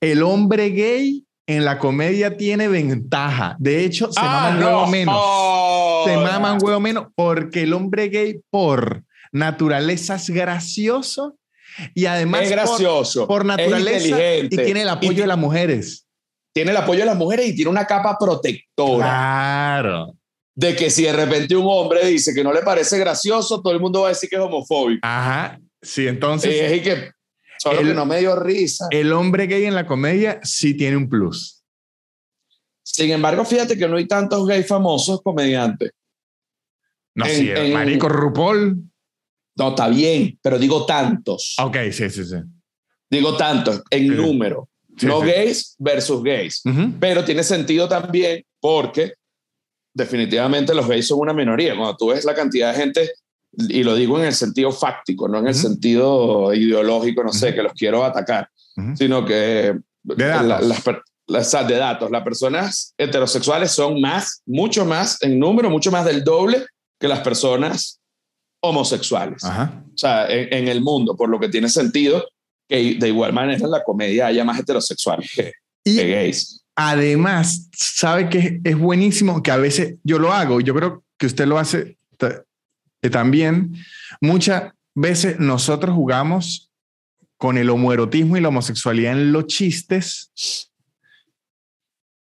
El 0.00 0.22
hombre 0.22 0.70
gay 0.70 1.27
en 1.48 1.64
la 1.64 1.78
comedia 1.78 2.36
tiene 2.36 2.68
ventaja. 2.68 3.56
De 3.58 3.84
hecho, 3.84 4.12
se 4.12 4.20
ah, 4.22 4.52
maman 4.52 4.62
huevo 4.62 4.86
menos. 4.86 6.04
Se 6.04 6.16
maman 6.16 6.58
huevo 6.62 6.78
menos 6.78 7.06
porque 7.16 7.62
el 7.62 7.72
hombre 7.72 8.08
gay, 8.08 8.40
por 8.50 9.02
naturaleza, 9.32 10.14
es 10.14 10.30
gracioso 10.30 11.36
y 11.94 12.06
además 12.06 12.42
es 12.42 12.50
gracioso, 12.50 13.26
por, 13.26 13.44
naturaleza 13.44 14.36
y 14.36 14.48
tiene 14.48 14.82
el 14.82 14.88
apoyo 14.88 15.22
de 15.22 15.26
las 15.26 15.38
mujeres 15.38 16.04
tiene 16.52 16.72
el 16.72 16.76
apoyo 16.76 17.00
de 17.00 17.06
las 17.06 17.16
mujeres 17.16 17.46
y 17.46 17.54
tiene 17.54 17.70
una 17.70 17.86
capa 17.86 18.16
protectora. 18.18 19.06
Claro. 19.06 20.14
de 20.56 20.74
que 20.74 20.90
si 20.90 21.04
de 21.04 21.12
repente 21.12 21.54
un 21.54 21.66
hombre 21.68 22.04
dice 22.04 22.34
que 22.34 22.42
no 22.42 22.52
le 22.52 22.62
parece 22.62 22.98
gracioso, 22.98 23.62
todo 23.62 23.72
el 23.72 23.78
mundo 23.78 24.00
va 24.00 24.06
a 24.06 24.10
decir 24.10 24.28
que 24.28 24.34
es 24.34 24.42
homofóbico. 24.42 25.06
Ajá, 25.06 25.60
sí, 25.80 26.08
entonces... 26.08 26.72
es 26.72 26.82
que 26.82 27.12
solo 27.58 27.82
que 27.82 27.94
no 27.94 28.06
me 28.06 28.20
dio 28.20 28.36
risa. 28.36 28.86
El 28.90 29.12
hombre 29.12 29.46
gay 29.46 29.64
en 29.64 29.74
la 29.74 29.86
comedia 29.86 30.40
sí 30.42 30.74
tiene 30.74 30.96
un 30.96 31.08
plus. 31.08 31.62
Sin 32.82 33.10
embargo, 33.10 33.44
fíjate 33.44 33.76
que 33.76 33.86
no 33.86 33.96
hay 33.96 34.06
tantos 34.06 34.46
gays 34.46 34.66
famosos 34.66 35.20
comediantes. 35.22 35.90
No, 37.14 37.26
sí, 37.26 37.50
Marico 37.72 38.08
RuPaul. 38.08 38.82
No, 39.56 39.70
está 39.70 39.88
bien, 39.88 40.38
pero 40.40 40.58
digo 40.58 40.86
tantos. 40.86 41.56
Ok, 41.60 41.76
sí, 41.90 42.08
sí, 42.10 42.24
sí. 42.24 42.36
Digo 43.10 43.36
tantos, 43.36 43.82
en 43.90 44.16
número. 44.16 44.68
no 45.02 45.20
gays 45.20 45.74
versus 45.78 46.22
gays. 46.22 46.62
Pero 47.00 47.24
tiene 47.24 47.42
sentido 47.42 47.88
también 47.88 48.44
porque 48.60 49.14
definitivamente 49.92 50.74
los 50.74 50.86
gays 50.86 51.08
son 51.08 51.20
una 51.20 51.32
minoría. 51.32 51.76
Cuando 51.76 51.96
tú 51.96 52.08
ves 52.08 52.24
la 52.24 52.34
cantidad 52.34 52.72
de 52.72 52.80
gente, 52.80 53.12
y 53.52 53.82
lo 53.82 53.94
digo 53.94 54.18
en 54.18 54.26
el 54.26 54.34
sentido 54.34 54.70
fáctico, 54.70 55.28
no 55.28 55.38
en 55.38 55.48
el 55.48 55.54
sentido 55.54 56.52
ideológico, 56.54 57.24
no 57.24 57.32
sé, 57.32 57.54
que 57.54 57.62
los 57.62 57.72
quiero 57.72 58.04
atacar, 58.04 58.48
sino 58.94 59.24
que 59.24 59.76
de 60.02 60.24
datos. 60.24 60.68
las, 61.26 61.68
de 61.68 61.76
datos. 61.76 62.10
Las 62.10 62.22
personas 62.22 62.94
heterosexuales 62.96 63.72
son 63.72 64.00
más, 64.00 64.42
mucho 64.46 64.84
más 64.84 65.22
en 65.22 65.38
número, 65.38 65.70
mucho 65.70 65.90
más 65.90 66.04
del 66.04 66.22
doble 66.22 66.66
que 67.00 67.08
las 67.08 67.20
personas 67.20 68.00
homosexuales. 68.60 69.42
O 69.44 69.96
sea, 69.96 70.26
en, 70.28 70.68
el 70.68 70.80
mundo, 70.80 71.16
por 71.16 71.28
lo 71.28 71.40
que 71.40 71.48
tiene 71.48 71.68
sentido 71.68 72.24
que 72.68 72.96
de 72.98 73.08
igual 73.08 73.32
manera 73.32 73.64
en 73.64 73.70
la 73.70 73.82
comedia 73.82 74.26
haya 74.26 74.44
más 74.44 74.58
heterosexuales 74.60 75.30
que, 75.34 75.52
gays. 75.84 76.64
Además, 76.76 77.68
sabe 77.72 78.28
que 78.28 78.60
es 78.62 78.78
buenísimo 78.78 79.42
que 79.42 79.50
a 79.50 79.56
veces 79.56 79.96
yo 80.04 80.18
lo 80.18 80.32
hago, 80.32 80.60
yo 80.60 80.74
creo 80.74 81.02
que 81.16 81.26
usted 81.26 81.46
lo 81.46 81.58
hace 81.58 81.98
eh, 83.02 83.10
también. 83.10 83.74
Muchas 84.20 84.72
veces 84.94 85.38
nosotros 85.38 85.94
jugamos 85.94 86.70
con 87.36 87.56
el 87.56 87.70
homoerotismo 87.70 88.36
y 88.36 88.40
la 88.40 88.48
homosexualidad 88.48 89.12
en 89.12 89.32
los 89.32 89.46
chistes. 89.46 90.32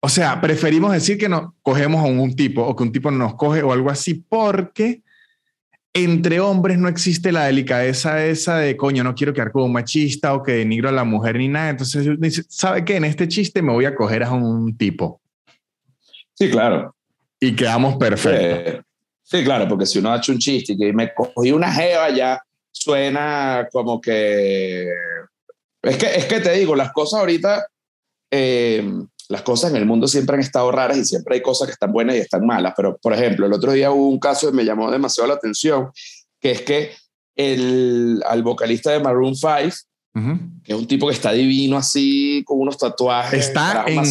O 0.01 0.09
sea, 0.09 0.41
preferimos 0.41 0.93
decir 0.93 1.17
que 1.17 1.29
nos 1.29 1.53
cogemos 1.63 2.05
a 2.05 2.09
un 2.09 2.35
tipo 2.37 2.63
o 2.63 2.77
que 2.77 2.83
un 2.83 2.93
tipo 2.93 3.11
nos 3.11 3.37
coge 3.37 3.63
o 3.63 3.73
algo 3.73 3.91
así 3.91 4.15
porque 4.15 5.03
entre 5.95 6.41
hombres 6.41 6.77
no 6.77 6.89
existe 6.89 7.31
la 7.31 7.45
delicadeza 7.45 8.27
esa 8.27 8.59
de 8.59 8.77
coño, 8.77 9.05
no 9.05 9.15
quiero 9.15 9.33
quedar 9.33 9.53
como 9.53 9.67
un 9.67 9.73
machista 9.73 10.35
o 10.35 10.43
que 10.43 10.53
denigro 10.53 10.89
a 10.89 10.93
la 10.93 11.05
mujer 11.05 11.37
ni 11.37 11.47
nada. 11.47 11.71
Entonces 11.71 12.07
dice, 12.19 12.43
¿sabe 12.49 12.85
qué? 12.85 12.97
En 12.97 13.05
este 13.05 13.29
chiste 13.29 13.63
me 13.63 13.73
voy 13.73 13.85
a 13.85 13.95
coger 13.95 14.25
a 14.25 14.33
un 14.33 14.77
tipo. 14.77 15.21
Sí, 16.35 16.51
claro. 16.51 16.95
Y 17.39 17.55
quedamos 17.55 17.97
perfectos. 17.97 18.85
Sí, 19.35 19.45
claro, 19.45 19.69
porque 19.69 19.87
si 19.87 19.99
uno 19.99 20.13
ha 20.13 20.19
hecho 20.19 20.33
un 20.33 20.39
chiste 20.39 20.73
y 20.73 20.77
que 20.77 20.93
me 20.93 21.13
cogí 21.13 21.51
una 21.53 21.73
jeva 21.73 22.11
ya 22.11 22.43
suena 22.71 23.69
como 23.73 24.01
que... 24.01 24.89
Es 25.83 25.97
que, 25.97 26.07
es 26.17 26.25
que 26.27 26.41
te 26.41 26.53
digo, 26.53 26.75
las 26.75 26.93
cosas 26.93 27.21
ahorita... 27.21 27.67
Eh, 28.31 28.85
las 29.29 29.43
cosas 29.43 29.71
en 29.71 29.77
el 29.77 29.87
mundo 29.87 30.07
siempre 30.07 30.35
han 30.35 30.43
estado 30.43 30.71
raras 30.71 30.99
y 30.99 31.05
siempre 31.05 31.37
hay 31.37 31.43
cosas 31.43 31.67
que 31.67 31.73
están 31.73 31.93
buenas 31.93 32.17
y 32.17 32.19
están 32.19 32.47
malas. 32.47 32.75
Pero, 32.77 32.99
por 32.99 33.13
ejemplo, 33.13 33.47
el 33.47 33.53
otro 33.53 33.73
día 33.73 33.91
hubo 33.91 34.09
un 34.09 34.19
caso 34.19 34.51
que 34.51 34.57
me 34.57 34.65
llamó 34.65 34.91
demasiado 34.91 35.29
la 35.29 35.35
atención, 35.35 35.91
que 36.41 36.51
es 36.51 36.63
que 36.63 36.93
el, 37.35 38.23
al 38.27 38.43
vocalista 38.43 38.93
de 38.93 39.01
Maroon 39.01 39.35
5, 39.35 39.51
que 40.63 40.73
es 40.73 40.79
un 40.79 40.87
tipo 40.87 41.09
que 41.09 41.15
está 41.15 41.33
divino 41.33 41.77
así, 41.77 42.43
con 42.45 42.61
unos 42.61 42.79
tatuajes. 42.79 43.49
Está 43.49 43.85
en 43.87 44.05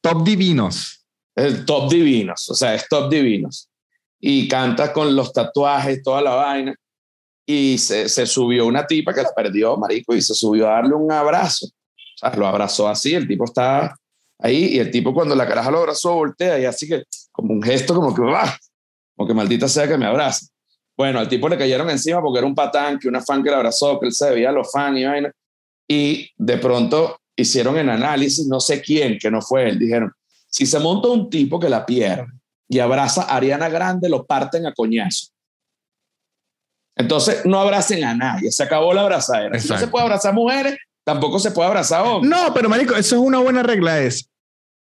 top 0.00 0.24
divinos. 0.24 1.04
Es 1.34 1.64
top 1.64 1.90
divinos, 1.90 2.48
o 2.48 2.54
sea, 2.54 2.74
es 2.74 2.88
top 2.88 3.10
divinos. 3.10 3.67
Y 4.20 4.48
canta 4.48 4.92
con 4.92 5.14
los 5.14 5.32
tatuajes, 5.32 6.02
toda 6.02 6.20
la 6.22 6.34
vaina. 6.34 6.74
Y 7.46 7.78
se, 7.78 8.08
se 8.08 8.26
subió 8.26 8.66
una 8.66 8.86
tipa 8.86 9.14
que 9.14 9.22
la 9.22 9.32
perdió, 9.34 9.76
marico, 9.76 10.14
y 10.14 10.20
se 10.20 10.34
subió 10.34 10.68
a 10.68 10.72
darle 10.72 10.94
un 10.94 11.10
abrazo. 11.10 11.66
O 11.66 12.18
sea, 12.18 12.34
lo 12.34 12.46
abrazó 12.46 12.88
así, 12.88 13.14
el 13.14 13.28
tipo 13.28 13.44
está 13.44 13.96
ahí 14.38 14.74
y 14.74 14.78
el 14.78 14.90
tipo 14.90 15.14
cuando 15.14 15.34
la 15.34 15.46
caraja 15.46 15.70
lo 15.70 15.78
abrazó 15.78 16.14
voltea 16.14 16.58
y 16.58 16.64
así 16.64 16.88
que 16.88 17.04
como 17.32 17.52
un 17.52 17.62
gesto 17.62 17.94
como 17.94 18.14
que 18.14 18.22
va, 18.22 18.56
como 19.16 19.26
que 19.26 19.34
maldita 19.34 19.68
sea 19.68 19.88
que 19.88 19.96
me 19.96 20.06
abraza. 20.06 20.46
Bueno, 20.96 21.20
al 21.20 21.28
tipo 21.28 21.48
le 21.48 21.56
cayeron 21.56 21.88
encima 21.90 22.20
porque 22.20 22.38
era 22.38 22.46
un 22.46 22.56
patán, 22.56 22.98
que 22.98 23.08
una 23.08 23.20
fan 23.20 23.42
que 23.42 23.50
le 23.50 23.56
abrazó, 23.56 24.00
que 24.00 24.06
él 24.06 24.12
se 24.12 24.30
veía 24.30 24.50
los 24.50 24.70
fans 24.72 24.98
y 24.98 25.04
vaina. 25.04 25.30
Y 25.86 26.30
de 26.36 26.58
pronto 26.58 27.20
hicieron 27.36 27.78
el 27.78 27.88
análisis, 27.88 28.46
no 28.48 28.58
sé 28.58 28.82
quién, 28.82 29.16
que 29.16 29.30
no 29.30 29.40
fue 29.40 29.68
él, 29.68 29.78
dijeron, 29.78 30.12
si 30.48 30.66
se 30.66 30.80
monta 30.80 31.08
un 31.08 31.30
tipo 31.30 31.60
que 31.60 31.68
la 31.68 31.86
pierde 31.86 32.26
y 32.68 32.78
abraza 32.78 33.22
a 33.22 33.36
Ariana 33.36 33.68
Grande, 33.68 34.08
lo 34.08 34.26
parten 34.26 34.66
a 34.66 34.72
coñazo. 34.72 35.28
Entonces, 36.96 37.44
no 37.44 37.60
abracen 37.60 38.04
a 38.04 38.14
nadie, 38.14 38.50
se 38.50 38.62
acabó 38.62 38.92
la 38.92 39.02
abrazadera. 39.02 39.58
Si 39.58 39.68
no 39.68 39.78
se 39.78 39.86
puede 39.86 40.04
abrazar 40.04 40.34
mujeres, 40.34 40.76
tampoco 41.04 41.38
se 41.38 41.52
puede 41.52 41.68
abrazar 41.68 42.04
hombres. 42.04 42.30
No, 42.30 42.52
pero 42.52 42.68
marico, 42.68 42.94
eso 42.94 43.16
es 43.16 43.22
una 43.22 43.38
buena 43.38 43.62
regla, 43.62 44.00
es 44.00 44.28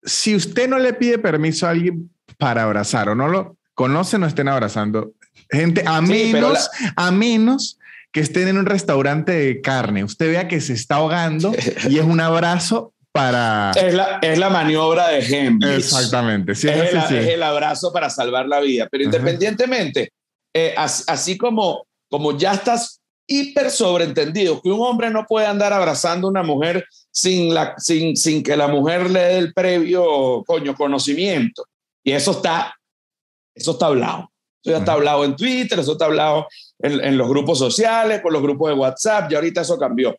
si 0.03 0.36
usted 0.36 0.69
no 0.69 0.80
le 0.80 0.93
pide 0.93 1.19
permiso 1.19 1.67
a 1.67 1.71
alguien 1.71 2.09
para 2.38 2.63
abrazar 2.63 3.09
o 3.09 3.15
no 3.15 3.28
lo 3.28 3.57
conoce, 3.73 4.17
no 4.17 4.25
estén 4.25 4.47
abrazando 4.47 5.13
gente, 5.49 5.84
a 5.86 6.01
menos, 6.01 6.69
a 6.95 7.11
menos 7.11 7.78
que 8.11 8.21
estén 8.21 8.47
en 8.47 8.57
un 8.57 8.65
restaurante 8.65 9.32
de 9.32 9.61
carne. 9.61 10.03
Usted 10.03 10.32
vea 10.32 10.47
que 10.47 10.61
se 10.61 10.73
está 10.73 10.95
ahogando 10.95 11.53
y 11.89 11.99
es 11.99 12.05
un 12.05 12.19
abrazo 12.19 12.93
para... 13.18 13.72
Es 13.72 13.93
la, 13.93 14.20
es 14.22 14.38
la 14.38 14.49
maniobra 14.49 15.09
de 15.09 15.20
Henry. 15.20 15.76
Exactamente. 15.76 16.55
Sí, 16.55 16.70
es, 16.70 16.93
el, 16.93 16.97
es, 16.97 17.28
el, 17.28 17.43
abrazo 17.43 17.91
para 17.91 18.09
salvar 18.09 18.47
la 18.47 18.59
vida. 18.59 18.88
Pero 18.91 19.03
independientemente, 19.03 20.11
eh, 20.53 20.74
así, 20.78 21.38
como, 21.38 21.86
como 22.09 22.38
ya 22.38 22.53
estás 22.53 23.01
hiper 23.28 23.70
sobreentendido 23.70 24.61
que 24.61 24.70
un 24.70 24.82
hombre 24.82 25.09
no 25.09 25.26
puede 25.26 25.47
andar 25.47 25.74
abrazando 25.74 26.28
a 26.28 26.32
una 26.32 26.43
mujer 26.43 26.86
sin, 27.11 27.53
la, 27.53 27.76
sin, 27.78 28.15
sin 28.15 28.41
que 28.41 28.55
la 28.55 28.68
mujer 28.68 29.09
le 29.09 29.20
dé 29.20 29.38
el 29.38 29.53
previo, 29.53 30.43
coño, 30.45 30.76
conocimiento. 30.76 31.65
Y 32.03 32.13
eso 32.13 32.32
está, 32.32 32.74
eso 33.53 33.72
está 33.72 33.88
hablado. 33.88 34.32
Eso 34.63 34.72
ya 34.72 34.78
está 34.80 34.93
hablado 34.93 35.26
en 35.26 35.36
Twitter, 35.36 35.80
eso 35.80 35.93
está 35.93 36.05
hablado 36.05 36.47
en, 36.80 37.03
en 37.03 37.18
los 37.18 37.28
grupos 37.28 37.59
sociales, 37.59 38.22
por 38.22 38.32
los 38.32 38.41
grupos 38.41 38.70
de 38.70 38.76
WhatsApp, 38.76 39.32
y 39.32 39.36
ahorita 39.36 39.61
eso 39.61 39.78
cambió. 39.78 40.15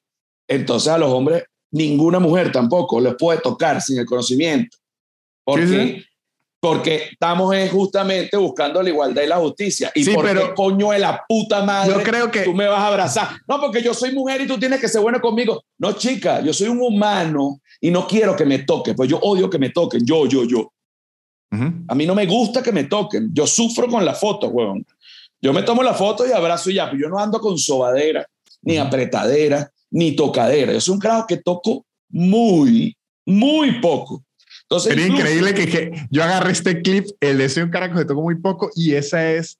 Entonces 0.48 0.92
a 0.92 0.98
los 0.98 1.10
hombres, 1.10 1.44
ninguna 1.70 2.18
mujer 2.18 2.52
tampoco 2.52 3.00
les 3.00 3.14
puede 3.16 3.40
tocar 3.40 3.80
sin 3.80 3.98
el 3.98 4.06
conocimiento. 4.06 4.76
Porque 5.44 6.04
porque 6.60 7.10
estamos 7.12 7.54
justamente 7.70 8.36
buscando 8.36 8.82
la 8.82 8.88
igualdad 8.88 9.22
y 9.22 9.26
la 9.26 9.36
justicia. 9.36 9.92
¿Y 9.94 10.04
por 10.10 10.26
qué 10.26 10.54
coño 10.54 10.90
de 10.90 10.98
la 10.98 11.24
puta 11.28 11.62
madre 11.62 11.92
yo 11.92 12.02
creo 12.02 12.30
que... 12.30 12.40
tú 12.40 12.52
me 12.52 12.66
vas 12.66 12.80
a 12.80 12.88
abrazar? 12.88 13.28
No, 13.46 13.60
porque 13.60 13.80
yo 13.80 13.94
soy 13.94 14.12
mujer 14.12 14.40
y 14.40 14.46
tú 14.46 14.58
tienes 14.58 14.80
que 14.80 14.88
ser 14.88 15.00
bueno 15.00 15.20
conmigo. 15.20 15.62
No, 15.78 15.92
chica, 15.92 16.40
yo 16.40 16.52
soy 16.52 16.68
un 16.68 16.80
humano 16.80 17.60
y 17.80 17.90
no 17.90 18.06
quiero 18.08 18.34
que 18.34 18.44
me 18.44 18.60
toquen, 18.60 18.96
pues 18.96 19.08
yo 19.08 19.18
odio 19.18 19.48
que 19.48 19.58
me 19.58 19.70
toquen, 19.70 20.04
yo, 20.04 20.26
yo, 20.26 20.44
yo. 20.44 20.72
A 21.50 21.94
mí 21.94 22.04
no 22.04 22.14
me 22.14 22.26
gusta 22.26 22.62
que 22.62 22.72
me 22.72 22.84
toquen, 22.84 23.30
yo 23.32 23.46
sufro 23.46 23.86
con 23.88 24.04
la 24.04 24.14
foto, 24.14 24.48
huevón. 24.48 24.84
Yo 25.40 25.52
me 25.52 25.62
tomo 25.62 25.82
la 25.82 25.94
foto 25.94 26.26
y 26.26 26.32
abrazo 26.32 26.70
y 26.70 26.74
ya, 26.74 26.90
pero 26.90 27.02
yo 27.02 27.08
no 27.08 27.18
ando 27.18 27.40
con 27.40 27.56
sobadera, 27.56 28.26
ni 28.62 28.76
apretadera, 28.76 29.70
ni 29.90 30.14
tocadera. 30.16 30.72
Yo 30.72 30.80
soy 30.80 30.94
un 30.94 31.00
carajo 31.00 31.26
que 31.26 31.36
toco 31.36 31.86
muy, 32.08 32.96
muy 33.26 33.80
poco. 33.80 34.24
Sería 34.78 35.06
increíble 35.06 35.54
que, 35.54 35.92
yo 36.10 36.22
agarré 36.22 36.52
este 36.52 36.82
clip, 36.82 37.06
el 37.20 37.38
de 37.38 37.48
Soy 37.48 37.62
un 37.62 37.70
carajo 37.70 37.98
que 37.98 38.04
toco 38.04 38.22
muy 38.22 38.34
poco, 38.36 38.70
y 38.74 38.94
ese 38.94 39.38
es 39.38 39.58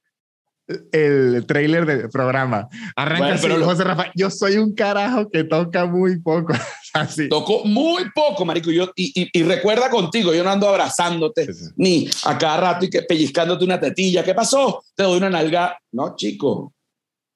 el 0.93 1.47
trailer 1.47 1.87
del 1.87 2.11
programa. 2.11 2.69
Arranca 2.95 3.39
pero 3.41 3.65
José 3.65 3.85
Rafael, 3.85 4.13
yo 4.15 4.29
soy 4.29 4.59
un 4.59 4.75
carajo 4.75 5.31
que 5.31 5.45
toca 5.45 5.87
muy 5.87 6.21
poco. 6.21 6.53
Así. 6.93 7.29
Toco 7.29 7.65
muy 7.65 8.11
poco, 8.15 8.45
marico. 8.45 8.71
Yo, 8.71 8.91
y, 8.97 9.31
y, 9.33 9.43
recuerda 9.43 9.89
contigo, 9.89 10.35
yo 10.35 10.45
no 10.45 10.51
ando 10.51 10.69
abrazándote, 10.69 11.49
ni 11.77 12.09
a 12.25 12.37
cada 12.37 12.57
rato 12.59 12.85
y 12.85 12.91
que 12.91 13.03
pellizcándote 13.03 13.65
una 13.65 13.81
tetilla. 13.81 14.25
¿Qué 14.25 14.35
pasó? 14.35 14.83
Te 14.95 15.05
doy 15.05 15.19
una 15.19 15.31
nalga. 15.31 15.79
No, 15.93 16.17
chico. 16.17 16.75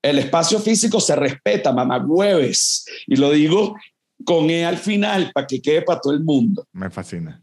El 0.02 0.18
espacio 0.18 0.58
físico 0.58 1.00
se 1.00 1.14
respeta, 1.14 1.72
mamá 1.72 1.98
hueves. 2.04 2.84
Y 3.06 3.16
lo 3.16 3.30
digo 3.30 3.76
con 4.24 4.50
E 4.50 4.64
al 4.64 4.78
final 4.78 5.30
para 5.32 5.46
que 5.46 5.62
quede 5.62 5.82
para 5.82 6.00
todo 6.00 6.12
el 6.12 6.24
mundo. 6.24 6.66
Me 6.72 6.90
fascina. 6.90 7.40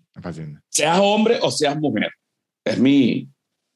Seas 0.70 1.00
hombre 1.02 1.40
o 1.42 1.50
seas 1.50 1.78
mujer. 1.78 2.10
Es 2.64 2.78
mi, 2.78 3.28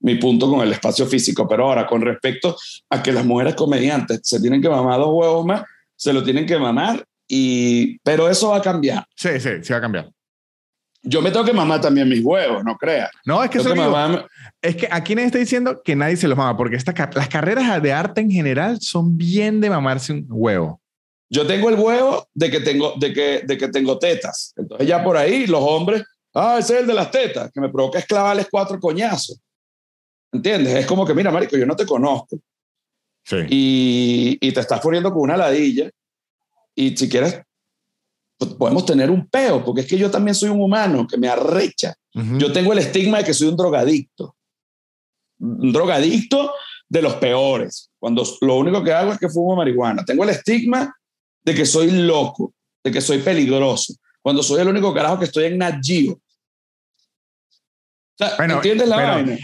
mi 0.02 0.16
punto 0.16 0.50
con 0.50 0.62
el 0.62 0.72
espacio 0.74 1.06
físico. 1.06 1.48
Pero 1.48 1.66
ahora, 1.66 1.88
con 1.88 2.02
respecto 2.02 2.58
a 2.90 3.02
que 3.02 3.12
las 3.12 3.26
mujeres 3.26 3.56
comediantes 3.56 4.20
se 4.24 4.40
tienen 4.40 4.62
que 4.62 4.70
mamar 4.70 5.00
dos 5.00 5.14
huevos 5.14 5.46
más, 5.46 5.64
se 5.96 6.12
lo 6.12 6.24
tienen 6.24 6.46
que 6.46 6.58
mamar, 6.58 7.06
y, 7.28 7.98
pero 8.00 8.30
eso 8.30 8.50
va 8.50 8.58
a 8.58 8.62
cambiar. 8.62 9.06
Sí, 9.16 9.40
sí, 9.40 9.50
sí 9.62 9.72
va 9.72 9.78
a 9.78 9.82
cambiar. 9.82 10.12
Yo 11.04 11.22
me 11.22 11.32
tengo 11.32 11.46
que 11.46 11.54
mamar 11.54 11.82
también 11.82 12.08
mis 12.08 12.24
huevos, 12.24 12.64
no 12.64 12.78
creas. 12.78 13.12
No, 13.26 13.44
es 13.44 13.50
que, 13.50 13.58
eso 13.58 13.74
es 14.62 14.76
que 14.76 14.88
aquí 14.90 15.16
nadie 15.16 15.28
está 15.28 15.38
diciendo 15.38 15.82
que 15.84 15.96
nadie 15.96 16.16
se 16.16 16.28
los 16.28 16.38
mama, 16.38 16.56
porque 16.56 16.78
esta, 16.78 16.94
las 17.14 17.28
carreras 17.28 17.82
de 17.82 17.92
arte 17.92 18.22
en 18.22 18.32
general 18.32 18.80
son 18.80 19.18
bien 19.18 19.60
de 19.60 19.70
mamarse 19.70 20.14
un 20.14 20.26
huevo. 20.30 20.80
Yo 21.30 21.46
tengo 21.46 21.70
el 21.70 21.76
huevo 21.76 22.28
de 22.34 22.50
que 22.50 22.62
tengo, 22.62 22.94
de 22.98 23.12
que, 23.12 23.42
de 23.46 23.58
que 23.58 23.68
tengo 23.68 24.00
tetas. 24.00 24.54
Entonces 24.56 24.88
ya 24.88 25.04
por 25.04 25.18
ahí 25.18 25.46
los 25.48 25.62
hombres 25.62 26.04
Ah, 26.34 26.58
ese 26.60 26.74
es 26.74 26.80
el 26.82 26.88
de 26.88 26.94
las 26.94 27.12
tetas, 27.12 27.52
que 27.52 27.62
me 27.62 27.70
provoca 27.70 28.00
esclavarles 28.00 28.48
cuatro 28.50 28.80
coñazos. 28.80 29.40
¿Entiendes? 30.32 30.74
Es 30.74 30.86
como 30.88 31.06
que, 31.06 31.14
mira, 31.14 31.32
marico, 31.32 31.56
yo 31.56 31.66
no 31.66 31.76
te 31.76 31.86
conozco. 31.86 32.40
Sí. 33.24 33.38
Y, 33.50 34.38
y 34.42 34.52
te 34.52 34.60
estás 34.60 34.82
poniendo 34.82 35.12
con 35.12 35.22
una 35.22 35.38
ladilla. 35.38 35.92
Y 36.74 36.98
si 36.98 37.08
quieres, 37.08 37.40
podemos 38.48 38.86
tener 38.86 39.10
un 39.10 39.28
peo, 39.28 39.64
porque 39.64 39.82
es 39.82 39.88
que 39.88 39.98
yo 39.98 40.10
también 40.10 40.36
soy 40.36 40.50
un 40.50 40.62
humano 40.62 41.08
que 41.08 41.18
me 41.18 41.28
arrecha. 41.28 41.96
Yo 42.14 42.52
tengo 42.52 42.74
el 42.74 42.80
estigma 42.80 43.18
de 43.18 43.24
que 43.24 43.34
soy 43.34 43.48
un 43.48 43.58
drogadicto. 43.58 44.36
Un 45.40 45.72
drogadicto 45.74 46.54
de 46.88 47.02
los 47.02 47.16
peores, 47.16 47.90
cuando 47.98 48.24
lo 48.42 48.56
único 48.58 48.84
que 48.84 48.94
hago 48.94 49.14
es 49.14 49.18
que 49.18 49.28
fumo 49.28 49.56
marihuana. 49.56 50.06
Tengo 50.06 50.24
el 50.24 50.30
estigma 50.30 50.96
de 51.44 51.56
que 51.56 51.66
soy 51.66 51.90
loco, 51.90 52.54
de 52.84 52.92
que 52.92 53.02
soy 53.02 53.18
peligroso, 53.20 53.96
cuando 54.22 54.44
soy 54.44 54.62
el 54.62 54.68
único 54.68 54.94
carajo 54.94 55.18
que 55.18 55.26
estoy 55.26 55.46
en 55.46 55.58
Nat 55.58 55.80
Geo. 55.82 56.20
¿Entiendes 58.40 58.88
la 58.88 58.96
vaina? 58.96 59.38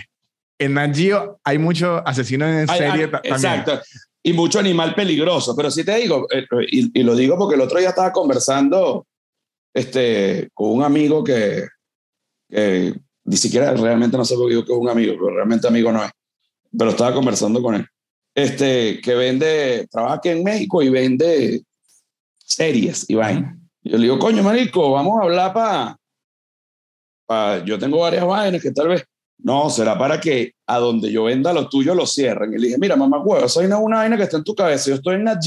En 0.60 0.74
Nat 0.76 0.96
Geo 0.96 1.40
hay 1.44 1.58
muchos 1.58 2.02
asesinos 2.06 2.50
en 2.50 2.68
serie 2.68 3.08
también. 3.08 3.34
Exacto. 3.34 3.82
Y 4.24 4.34
mucho 4.34 4.60
animal 4.60 4.96
peligroso. 4.96 5.56
Pero 5.56 5.72
sí 5.72 5.84
te 5.84 5.96
digo, 5.96 6.28
eh, 6.32 6.46
y, 6.72 7.04
lo 7.04 7.16
digo 7.16 7.38
porque 7.38 7.56
el 7.56 7.62
otro 7.62 7.80
día 7.80 7.90
estaba 7.90 8.12
conversando 8.12 9.08
este, 9.74 10.50
con 10.54 10.72
un 10.72 10.84
amigo 10.84 11.24
que, 11.24 11.68
que 12.50 12.94
ni 13.24 13.38
siquiera 13.38 13.74
realmente 13.74 14.18
no 14.18 14.26
sé 14.26 14.36
por 14.36 14.46
qué 14.46 14.56
digo 14.56 14.66
que 14.66 14.74
es 14.74 14.78
un 14.78 14.90
amigo, 14.90 15.14
pero 15.14 15.36
realmente 15.36 15.68
amigo 15.68 15.92
no 15.92 16.04
es 16.04 16.12
pero 16.78 16.92
estaba 16.92 17.14
conversando 17.14 17.62
con 17.62 17.76
él, 17.76 17.88
este, 18.36 19.02
que 19.02 19.16
vende, 19.16 19.88
trabaja 19.90 20.16
aquí 20.16 20.30
en 20.30 20.44
México 20.44 20.82
y 20.82 20.90
vende 20.90 21.64
series 22.38 23.10
y 23.10 23.16
vainas. 23.16 23.58
Yo 23.82 23.98
le 23.98 24.04
digo, 24.04 24.20
coño, 24.20 24.44
marico, 24.44 24.92
vamos 24.92 25.20
a 25.20 25.24
hablar 25.24 25.54
para... 25.54 25.98
Pa, 27.26 27.64
yo 27.64 27.80
tengo 27.80 28.00
varias 28.00 28.26
vainas 28.26 28.62
que 28.62 28.72
tal 28.72 28.90
vez... 28.90 29.06
No, 29.42 29.70
será 29.70 29.98
para 29.98 30.20
que 30.20 30.54
a 30.68 30.80
donde 30.80 31.12
yo 31.12 31.24
venda 31.24 31.54
lo 31.54 31.70
tuyo 31.70 31.96
lo 31.96 32.06
cierren. 32.06 32.54
Y 32.54 32.58
le 32.58 32.68
dije, 32.68 32.78
mira, 32.78 32.96
mamá, 32.96 33.20
huevo, 33.20 33.46
esa 33.46 33.62
vaina 33.62 33.78
es 33.78 33.82
una 33.82 33.98
vaina 33.98 34.18
que 34.18 34.24
está 34.24 34.38
en 34.38 34.44
tu 34.44 34.54
cabeza. 34.54 34.90
Yo 34.90 34.96
estoy 34.96 35.16
en 35.16 35.24
Nat 35.24 35.40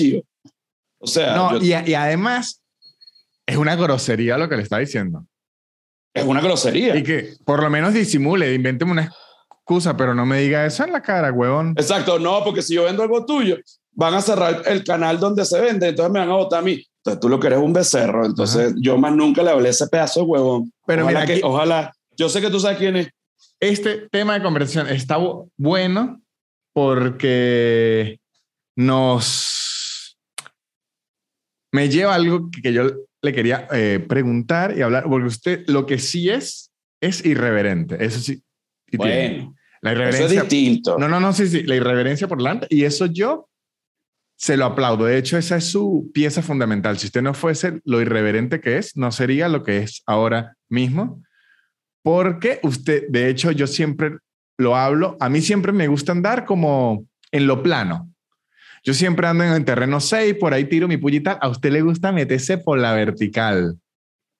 O 0.98 1.06
sea... 1.06 1.36
No, 1.36 1.58
y, 1.58 1.68
y 1.68 1.94
además 1.94 2.62
es 3.46 3.56
una 3.56 3.76
grosería 3.76 4.38
lo 4.38 4.48
que 4.48 4.56
le 4.56 4.62
está 4.62 4.78
diciendo. 4.78 5.26
Es 6.14 6.24
una 6.24 6.40
grosería. 6.40 6.96
Y 6.96 7.02
que 7.02 7.34
por 7.44 7.62
lo 7.62 7.70
menos 7.70 7.94
disimule, 7.94 8.54
invénteme 8.54 8.92
una 8.92 9.10
excusa, 9.50 9.96
pero 9.96 10.14
no 10.14 10.26
me 10.26 10.40
diga 10.40 10.66
eso 10.66 10.84
en 10.84 10.92
la 10.92 11.00
cara, 11.00 11.32
huevón. 11.32 11.74
Exacto, 11.76 12.18
no, 12.18 12.42
porque 12.44 12.62
si 12.62 12.74
yo 12.74 12.84
vendo 12.84 13.02
algo 13.02 13.24
tuyo, 13.24 13.56
van 13.92 14.14
a 14.14 14.20
cerrar 14.20 14.62
el 14.66 14.84
canal 14.84 15.18
donde 15.18 15.44
se 15.44 15.60
vende, 15.60 15.88
entonces 15.88 16.12
me 16.12 16.20
van 16.20 16.30
a 16.30 16.34
votar 16.34 16.60
a 16.60 16.62
mí. 16.62 16.84
Entonces 16.98 17.20
tú 17.20 17.28
lo 17.28 17.40
que 17.40 17.48
eres 17.48 17.58
un 17.58 17.72
becerro, 17.72 18.24
entonces 18.26 18.74
yo 18.76 18.96
más 18.96 19.14
nunca 19.14 19.42
le 19.42 19.50
hablé 19.50 19.70
ese 19.70 19.88
pedazo 19.88 20.20
de 20.20 20.26
huevón. 20.26 20.72
Pero 20.86 21.02
ojalá 21.04 21.20
mira, 21.22 21.34
que, 21.34 21.40
ojalá, 21.42 21.92
yo 22.16 22.28
sé 22.28 22.40
que 22.40 22.50
tú 22.50 22.60
sabes 22.60 22.78
quién 22.78 22.96
es. 22.96 23.08
Este 23.62 24.08
tema 24.10 24.34
de 24.34 24.42
conversación 24.42 24.88
está 24.88 25.18
bueno 25.56 26.20
porque 26.74 28.18
nos 28.76 30.18
me 31.72 31.88
lleva 31.88 32.16
algo 32.16 32.50
que 32.50 32.72
yo 32.72 32.90
le 33.22 33.32
quería 33.32 33.68
eh, 33.70 34.04
preguntar 34.08 34.76
y 34.76 34.82
hablar, 34.82 35.04
porque 35.04 35.28
usted 35.28 35.64
lo 35.68 35.86
que 35.86 36.00
sí 36.00 36.28
es, 36.28 36.72
es 37.00 37.24
irreverente. 37.24 38.04
Eso 38.04 38.18
sí, 38.18 38.42
bueno, 38.94 39.54
la 39.80 39.92
irreverencia, 39.92 40.26
eso 40.26 40.34
es 40.34 40.40
distinto. 40.40 40.98
No, 40.98 41.06
no, 41.06 41.20
no, 41.20 41.32
sí, 41.32 41.46
sí, 41.46 41.62
la 41.62 41.76
irreverencia 41.76 42.26
por 42.26 42.38
delante. 42.38 42.66
Y 42.68 42.82
eso 42.82 43.06
yo 43.06 43.48
se 44.36 44.56
lo 44.56 44.64
aplaudo. 44.64 45.04
De 45.04 45.18
hecho, 45.18 45.38
esa 45.38 45.58
es 45.58 45.66
su 45.66 46.10
pieza 46.12 46.42
fundamental. 46.42 46.98
Si 46.98 47.06
usted 47.06 47.22
no 47.22 47.32
fuese 47.32 47.80
lo 47.84 48.00
irreverente 48.00 48.60
que 48.60 48.78
es, 48.78 48.96
no 48.96 49.12
sería 49.12 49.48
lo 49.48 49.62
que 49.62 49.78
es 49.78 50.02
ahora 50.04 50.56
mismo. 50.68 51.22
Porque 52.02 52.60
usted, 52.62 53.04
de 53.08 53.28
hecho, 53.28 53.50
yo 53.52 53.66
siempre 53.66 54.18
lo 54.58 54.76
hablo, 54.76 55.16
a 55.20 55.28
mí 55.28 55.40
siempre 55.40 55.72
me 55.72 55.88
gusta 55.88 56.12
andar 56.12 56.44
como 56.44 57.06
en 57.30 57.46
lo 57.46 57.62
plano. 57.62 58.12
Yo 58.84 58.94
siempre 58.94 59.26
ando 59.26 59.44
en 59.44 59.52
el 59.52 59.64
terreno 59.64 60.00
6, 60.00 60.34
por 60.40 60.52
ahí 60.52 60.64
tiro 60.64 60.88
mi 60.88 60.96
puñita. 60.96 61.32
A 61.32 61.48
usted 61.48 61.70
le 61.70 61.82
gusta 61.82 62.10
meterse 62.10 62.58
por 62.58 62.78
la 62.78 62.92
vertical. 62.92 63.78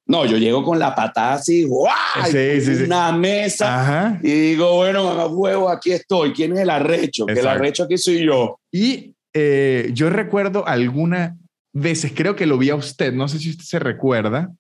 No, 0.05 0.27
yo 0.27 0.37
llego 0.37 0.65
con 0.65 0.81
la 0.81 0.95
patada 0.97 1.35
así, 1.35 1.63
¡guau! 1.63 1.95
Sí, 2.27 2.61
sí, 2.61 2.83
una 2.85 3.13
mesa 3.13 4.19
y 4.21 4.31
digo, 4.31 4.75
bueno, 4.75 5.05
mamá 5.05 5.27
huevo, 5.27 5.69
aquí 5.69 5.93
estoy. 5.93 6.33
¿Quién 6.33 6.53
es 6.55 6.59
el 6.59 6.71
arrecho? 6.71 7.25
Que 7.27 7.39
el 7.39 7.47
arrecho 7.47 7.85
aquí 7.85 7.97
soy 7.97 8.27
yo. 8.27 8.59
Y 8.73 9.15
eh, 9.33 9.91
yo 9.93 10.11
recuerdo 10.11 10.67
algunas 10.67 11.35
veces, 11.73 12.13
creo 12.15 12.35
que 12.35 12.47
lo 12.47 12.59
vi 12.59 12.71
a 12.71 12.75
usted, 12.75 13.13
no 13.13 13.29
sé 13.29 13.39
si 13.39 13.51
usted 13.51 13.65
se 13.65 13.79
recuerda, 13.79 14.53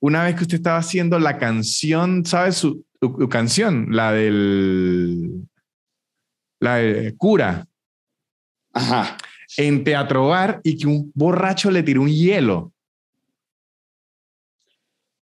una 0.00 0.24
vez 0.24 0.36
que 0.36 0.42
usted 0.42 0.56
estaba 0.56 0.78
haciendo 0.78 1.18
la 1.18 1.38
canción, 1.38 2.24
¿sabe 2.24 2.52
su, 2.52 2.84
canción? 3.30 3.88
La 3.90 4.12
del... 4.12 5.48
La 6.60 6.76
de 6.76 7.14
Cura. 7.16 7.66
Ajá. 8.72 9.16
En 9.56 9.84
Teatro 9.84 10.28
Bar 10.28 10.60
y 10.64 10.76
que 10.76 10.86
un 10.86 11.12
borracho 11.14 11.70
le 11.70 11.82
tiró 11.82 12.02
un 12.02 12.08
hielo 12.08 12.72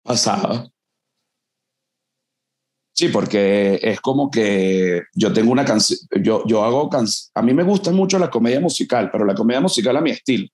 pasaba. 0.08 0.66
Sí, 2.94 3.10
porque 3.10 3.80
es 3.84 4.00
como 4.00 4.32
que 4.32 5.04
yo 5.14 5.32
tengo 5.32 5.52
una 5.52 5.66
canción, 5.66 6.00
yo, 6.24 6.44
yo 6.48 6.64
hago 6.64 6.90
canciones, 6.90 7.30
a 7.36 7.44
mí 7.44 7.54
me 7.54 7.62
gusta 7.62 7.92
mucho 7.92 8.18
la 8.18 8.32
comedia 8.32 8.60
musical, 8.60 9.12
pero 9.12 9.24
la 9.24 9.36
comedia 9.36 9.62
musical 9.62 9.98
a 9.98 10.02
mi 10.02 10.12
estilo. 10.12 10.48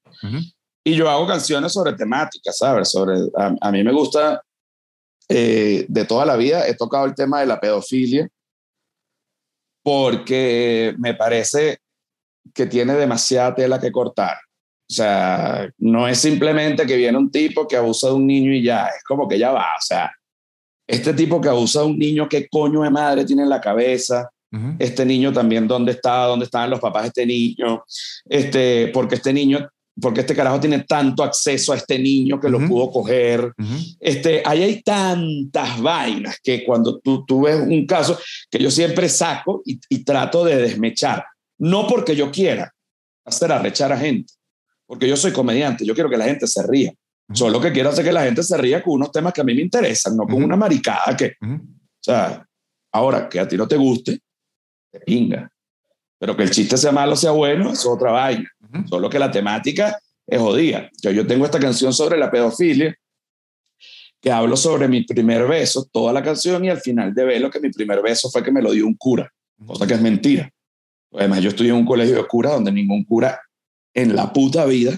Y 0.84 0.96
yo 0.96 1.10
hago 1.10 1.26
canciones 1.28 1.72
sobre 1.72 1.94
temáticas, 1.94 2.58
¿sabes? 2.58 2.92
Sobre, 2.92 3.16
a, 3.36 3.72
mí 3.72 3.84
me 3.84 3.94
gusta, 3.94 4.44
eh, 5.30 5.86
de 5.88 6.06
toda 6.06 6.26
la 6.26 6.36
vida, 6.36 6.68
he 6.68 6.76
tocado 6.76 7.06
el 7.06 7.16
tema 7.16 7.40
de 7.40 7.46
la 7.46 7.60
pedofilia, 7.60 8.28
porque 9.84 10.94
me 10.98 11.14
parece 11.14 11.80
que 12.54 12.66
tiene 12.66 12.94
demasiada 12.94 13.56
tela 13.56 13.80
que 13.80 13.92
cortar. 13.92 14.38
O 14.90 14.94
sea, 14.94 15.70
no 15.78 16.08
es 16.08 16.20
simplemente 16.20 16.86
que 16.86 16.98
viene 16.98 17.18
un 17.18 17.32
tipo 17.32 17.68
que 17.68 17.78
abusa 17.78 18.08
de 18.08 18.14
un 18.14 18.28
niño 18.28 18.54
y 18.54 18.64
ya, 18.64 18.88
es 18.88 19.04
como 19.04 19.28
que 19.28 19.40
ya 19.40 19.52
va. 19.52 19.66
O 19.78 19.82
sea, 19.82 20.12
este 20.88 21.14
tipo 21.14 21.40
que 21.40 21.50
abusa 21.50 21.80
de 21.82 21.88
un 21.88 21.98
niño, 21.98 22.28
¿qué 22.28 22.48
coño 22.50 22.82
de 22.82 22.90
madre 22.90 23.26
tiene 23.26 23.44
en 23.44 23.50
la 23.50 23.62
cabeza? 23.62 24.30
Este 24.78 25.04
niño 25.04 25.34
también, 25.34 25.68
¿dónde 25.68 25.94
está? 25.94 26.26
¿Dónde 26.26 26.46
estaban 26.46 26.70
los 26.70 26.80
papás 26.80 27.02
de 27.02 27.08
este 27.08 27.26
niño? 27.26 27.84
Este, 28.26 28.90
porque 28.94 29.16
este 29.16 29.34
niño, 29.34 29.68
porque 30.00 30.22
este 30.22 30.36
carajo 30.36 30.60
tiene 30.60 30.84
tanto 30.84 31.24
acceso 31.24 31.74
a 31.74 31.78
este 31.78 32.00
niño 32.00 32.40
que 32.40 32.50
lo 32.50 32.60
pudo 32.68 32.92
coger. 32.92 33.54
este, 34.00 34.42
ahí 34.46 34.64
hay 34.64 34.82
tantas 34.82 35.82
vainas 35.82 36.40
que 36.42 36.66
cuando 36.66 37.00
tú, 37.00 37.26
tú 37.26 37.42
ves 37.42 37.62
un 37.62 37.86
caso 37.86 38.18
que 38.50 38.60
yo 38.60 38.72
siempre 38.72 39.08
saco 39.10 39.62
y, 39.66 39.80
y 39.90 40.04
trato 40.04 40.44
de 40.44 40.58
desmechar. 40.58 41.26
No 41.60 41.88
porque 41.88 42.16
yo 42.16 42.32
quiera 42.32 42.74
hacer 43.26 43.52
arrechar 43.52 43.92
a 43.92 43.98
gente, 43.98 44.34
porque 44.86 45.08
yo 45.08 45.16
soy 45.16 45.32
comediante, 45.32 45.86
yo 45.86 45.94
quiero 45.94 46.10
que 46.10 46.18
la 46.18 46.26
gente 46.26 46.48
se 46.48 46.66
ría. 46.66 46.94
Solo 47.32 47.62
que 47.62 47.72
quiero 47.72 47.90
hacer 47.90 48.04
que 48.04 48.12
la 48.12 48.24
gente 48.24 48.44
se 48.44 48.58
ría 48.58 48.84
con 48.84 48.96
unos 48.96 49.12
temas 49.12 49.34
que 49.34 49.42
a 49.42 49.44
mí 49.44 49.54
me 49.56 49.62
interesan, 49.62 50.16
no 50.16 50.26
con 50.26 50.44
una 50.44 50.58
maricada 50.58 51.16
que, 51.16 51.36
o 51.42 51.60
sea, 52.00 52.46
ahora 52.92 53.30
que 53.30 53.40
a 53.40 53.48
ti 53.48 53.56
no 53.56 53.68
te 53.68 53.78
guste, 53.78 54.20
te 54.92 55.00
pinga. 55.00 55.50
Pero 56.20 56.36
que 56.36 56.44
el 56.44 56.52
chiste 56.52 56.78
sea 56.78 56.92
malo 56.92 57.14
o 57.14 57.18
sea 57.18 57.32
bueno, 57.32 57.72
es 57.72 57.86
otra 57.86 58.12
vaina. 58.12 58.50
Solo 58.90 59.10
que 59.10 59.20
la 59.20 59.32
temática 59.32 60.00
es 60.26 60.40
jodida. 60.40 60.90
Yo, 61.02 61.12
yo 61.12 61.28
tengo 61.28 61.46
esta 61.46 61.60
canción 61.60 61.94
sobre 61.94 62.18
la 62.18 62.32
pedofilia, 62.32 62.96
que 64.20 64.32
hablo 64.32 64.56
sobre 64.56 64.88
mi 64.88 65.04
primer 65.04 65.48
beso, 65.48 65.86
toda 65.92 66.14
la 66.14 66.24
canción, 66.24 66.64
y 66.64 66.70
al 66.70 66.80
final 66.80 67.14
de 67.14 67.26
verlo 67.26 67.50
que 67.50 67.60
mi 67.60 67.70
primer 67.70 68.02
beso 68.02 68.30
fue 68.30 68.44
que 68.44 68.52
me 68.52 68.62
lo 68.62 68.72
dio 68.72 68.88
un 68.88 68.96
cura, 68.96 69.32
cosa 69.66 69.86
que 69.86 69.96
es 69.96 70.02
mentira. 70.02 70.50
Además, 71.12 71.42
yo 71.42 71.50
estudié 71.50 71.72
en 71.72 71.78
un 71.78 71.86
colegio 71.86 72.16
de 72.16 72.26
cura 72.26 72.52
donde 72.52 72.72
ningún 72.72 73.04
cura 73.04 73.40
en 73.94 74.16
la 74.16 74.32
puta 74.32 74.66
vida, 74.66 74.98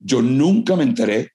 yo 0.00 0.22
nunca 0.22 0.76
me 0.76 0.82
enteré 0.82 1.30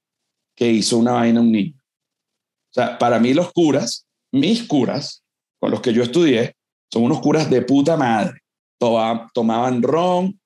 que 0.56 0.70
hizo 0.70 0.97
una 0.97 1.14
vaina 1.14 1.39
un 1.39 1.52
niño. 1.52 1.76
O 1.78 2.74
sea, 2.74 2.97
para 2.97 3.20
mí 3.20 3.34
los 3.34 3.52
curas, 3.54 4.08
mis 4.32 4.64
curas, 4.64 5.24
con 5.60 5.72
los 5.72 5.82
que 5.82 5.93
yo 5.93 6.04
estudié, 6.04 6.56
son 6.91 7.04
unos 7.04 7.22
curas 7.22 7.50
de 7.50 7.62
puta 7.62 7.95
madre. 7.95 8.41
Tomaban 8.78 9.82
ron, 9.82 10.39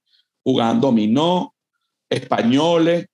jugaban 0.44 0.82
dominó, 0.82 1.54
españoles, 2.10 3.08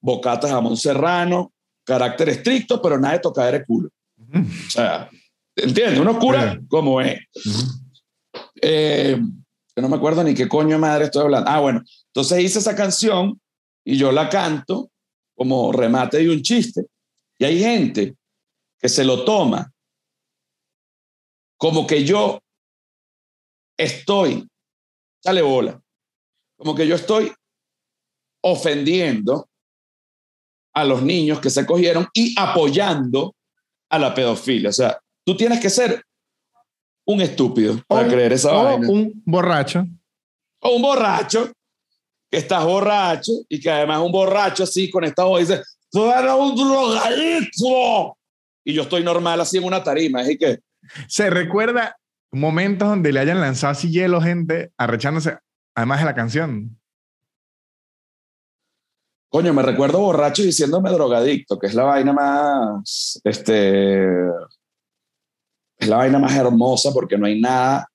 bocatas 0.00 0.52
a 0.52 0.76
serrano, 0.76 1.52
carácter 1.84 2.28
estricto, 2.28 2.80
pero 2.80 2.98
nada 2.98 3.14
de 3.14 3.20
tocar 3.20 3.54
el 3.54 3.64
culo. 3.64 3.90
O 4.32 4.70
sea, 4.70 5.10
¿entiendes? 5.54 6.00
Unos 6.00 6.16
curas 6.18 6.58
como 6.68 7.00
es. 7.00 7.20
Eh, 8.60 9.20
no 9.76 9.88
me 9.88 9.96
acuerdo 9.96 10.24
ni 10.24 10.34
qué 10.34 10.48
coño 10.48 10.78
madre 10.78 11.04
estoy 11.04 11.22
hablando. 11.22 11.50
Ah, 11.50 11.60
bueno, 11.60 11.82
entonces 12.06 12.42
hice 12.42 12.58
esa 12.58 12.74
canción 12.74 13.40
y 13.84 13.98
yo 13.98 14.10
la 14.10 14.28
canto 14.28 14.90
como 15.34 15.70
remate 15.72 16.18
de 16.18 16.30
un 16.30 16.42
chiste. 16.42 16.86
Y 17.38 17.44
hay 17.44 17.58
gente 17.58 18.16
que 18.78 18.88
se 18.88 19.04
lo 19.04 19.24
toma 19.24 19.72
como 21.58 21.86
que 21.86 22.04
yo 22.04 22.40
estoy, 23.76 24.46
sale 25.22 25.42
bola, 25.42 25.80
como 26.56 26.74
que 26.74 26.86
yo 26.86 26.94
estoy 26.94 27.32
ofendiendo 28.42 29.48
a 30.74 30.84
los 30.84 31.02
niños 31.02 31.40
que 31.40 31.50
se 31.50 31.64
cogieron 31.64 32.06
y 32.12 32.34
apoyando 32.38 33.34
a 33.88 33.98
la 33.98 34.14
pedofilia. 34.14 34.70
O 34.70 34.72
sea, 34.72 34.98
tú 35.24 35.36
tienes 35.36 35.60
que 35.60 35.70
ser 35.70 36.04
un 37.06 37.20
estúpido 37.20 37.80
para 37.86 38.08
creer 38.08 38.32
esa 38.32 38.52
o 38.52 38.76
un 38.76 39.22
borracho. 39.24 39.86
O 40.60 40.76
un 40.76 40.82
borracho, 40.82 41.52
que 42.30 42.38
estás 42.38 42.64
borracho 42.64 43.32
y 43.48 43.60
que 43.60 43.70
además 43.70 44.00
un 44.00 44.12
borracho 44.12 44.64
así 44.64 44.90
con 44.90 45.04
esta 45.04 45.24
voz 45.24 45.40
dice, 45.40 45.62
tú 45.90 46.10
eres 46.10 46.32
un 46.32 46.56
drogadicto. 46.56 48.16
Y 48.64 48.72
yo 48.74 48.82
estoy 48.82 49.04
normal 49.04 49.40
así 49.40 49.58
en 49.58 49.64
una 49.64 49.82
tarima, 49.82 50.20
así 50.20 50.36
que... 50.36 50.58
Se 51.08 51.30
recuerda 51.30 51.96
momentos 52.32 52.88
donde 52.88 53.12
le 53.12 53.20
hayan 53.20 53.40
lanzado 53.40 53.72
así 53.72 53.90
hielo 53.90 54.20
gente 54.20 54.72
arrechándose, 54.76 55.38
además 55.76 56.00
de 56.00 56.04
la 56.06 56.14
canción. 56.14 56.78
Coño, 59.28 59.52
me 59.52 59.62
recuerdo 59.62 60.00
borracho 60.00 60.42
diciéndome 60.42 60.90
drogadicto, 60.90 61.58
que 61.58 61.66
es 61.66 61.74
la 61.74 61.84
vaina 61.84 62.12
más, 62.12 63.20
este, 63.22 64.04
es 65.78 65.88
la 65.88 65.98
vaina 65.98 66.18
más 66.18 66.34
hermosa 66.34 66.90
porque 66.92 67.18
no 67.18 67.26
hay 67.26 67.40
nada 67.40 67.86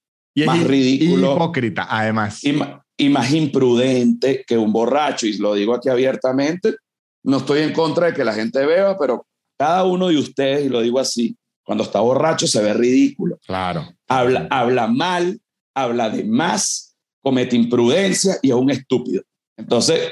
más 0.46 0.64
ridículo. 0.64 1.34
hipócrita, 1.34 1.88
además. 1.90 2.44
Y, 2.44 2.60
y, 2.98 3.10
más 3.10 3.32
imprudente 3.32 4.44
que 4.46 4.58
un 4.58 4.72
borracho, 4.72 5.26
y 5.26 5.38
lo 5.38 5.56
digo 5.56 5.74
aquí 5.74 5.90
abiertamente, 5.90 6.76
no 7.24 7.38
estoy 7.38 7.62
en 7.62 7.74
contra 7.74 8.08
de 8.08 8.14
que 8.14 8.24
la 8.24 8.34
gente 8.34 8.64
beba, 8.66 8.98
pero 9.00 9.26
cada 9.58 9.84
uno 9.86 10.10
de 10.10 10.18
ustedes, 10.18 10.66
y 10.66 10.70
lo 10.70 10.82
digo 10.82 11.00
así, 11.00 11.36
cuando 11.64 11.84
está 11.84 12.02
borracho 12.02 12.46
se 12.46 12.62
ve 12.62 12.74
ridículo. 12.74 13.40
Claro. 13.48 13.88
Habla, 14.08 14.48
habla 14.52 14.88
mal, 14.88 15.40
habla 15.74 16.10
de 16.10 16.24
más, 16.26 16.91
comete 17.22 17.56
imprudencia 17.56 18.38
y 18.42 18.50
es 18.50 18.56
un 18.56 18.72
estúpido. 18.72 19.24
Entonces, 19.58 20.12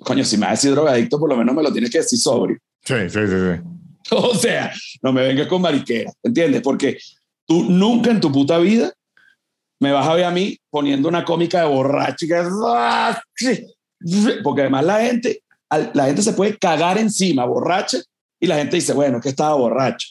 coño, 0.00 0.24
si 0.24 0.36
me 0.36 0.46
vas 0.46 0.50
a 0.50 0.52
decir 0.52 0.70
drogadicto, 0.72 1.18
por 1.18 1.28
lo 1.28 1.36
menos 1.36 1.54
me 1.54 1.62
lo 1.62 1.72
tienes 1.72 1.90
que 1.90 1.98
decir 1.98 2.18
sobrio. 2.18 2.58
Sí, 2.84 2.94
sí, 3.08 3.20
sí, 3.26 3.26
sí. 3.26 3.62
O 4.10 4.34
sea, 4.34 4.72
no 5.00 5.12
me 5.12 5.22
vengas 5.22 5.46
con 5.46 5.62
mariquera, 5.62 6.12
¿entiendes? 6.22 6.60
Porque 6.60 6.98
tú 7.46 7.64
nunca 7.64 8.10
en 8.10 8.20
tu 8.20 8.30
puta 8.30 8.58
vida 8.58 8.92
me 9.80 9.92
vas 9.92 10.06
a 10.06 10.14
ver 10.14 10.24
a 10.24 10.30
mí 10.30 10.58
poniendo 10.70 11.08
una 11.08 11.24
cómica 11.24 11.60
de 11.60 11.68
borracho 11.68 12.26
porque 14.42 14.60
además 14.62 14.84
la 14.84 15.00
gente, 15.00 15.42
la 15.94 16.06
gente 16.06 16.22
se 16.22 16.32
puede 16.32 16.56
cagar 16.56 16.98
encima 16.98 17.44
borracha 17.44 17.98
y 18.40 18.46
la 18.46 18.56
gente 18.56 18.76
dice, 18.76 18.92
bueno, 18.92 19.18
es 19.18 19.22
que 19.22 19.28
estaba 19.28 19.54
borracho. 19.54 20.08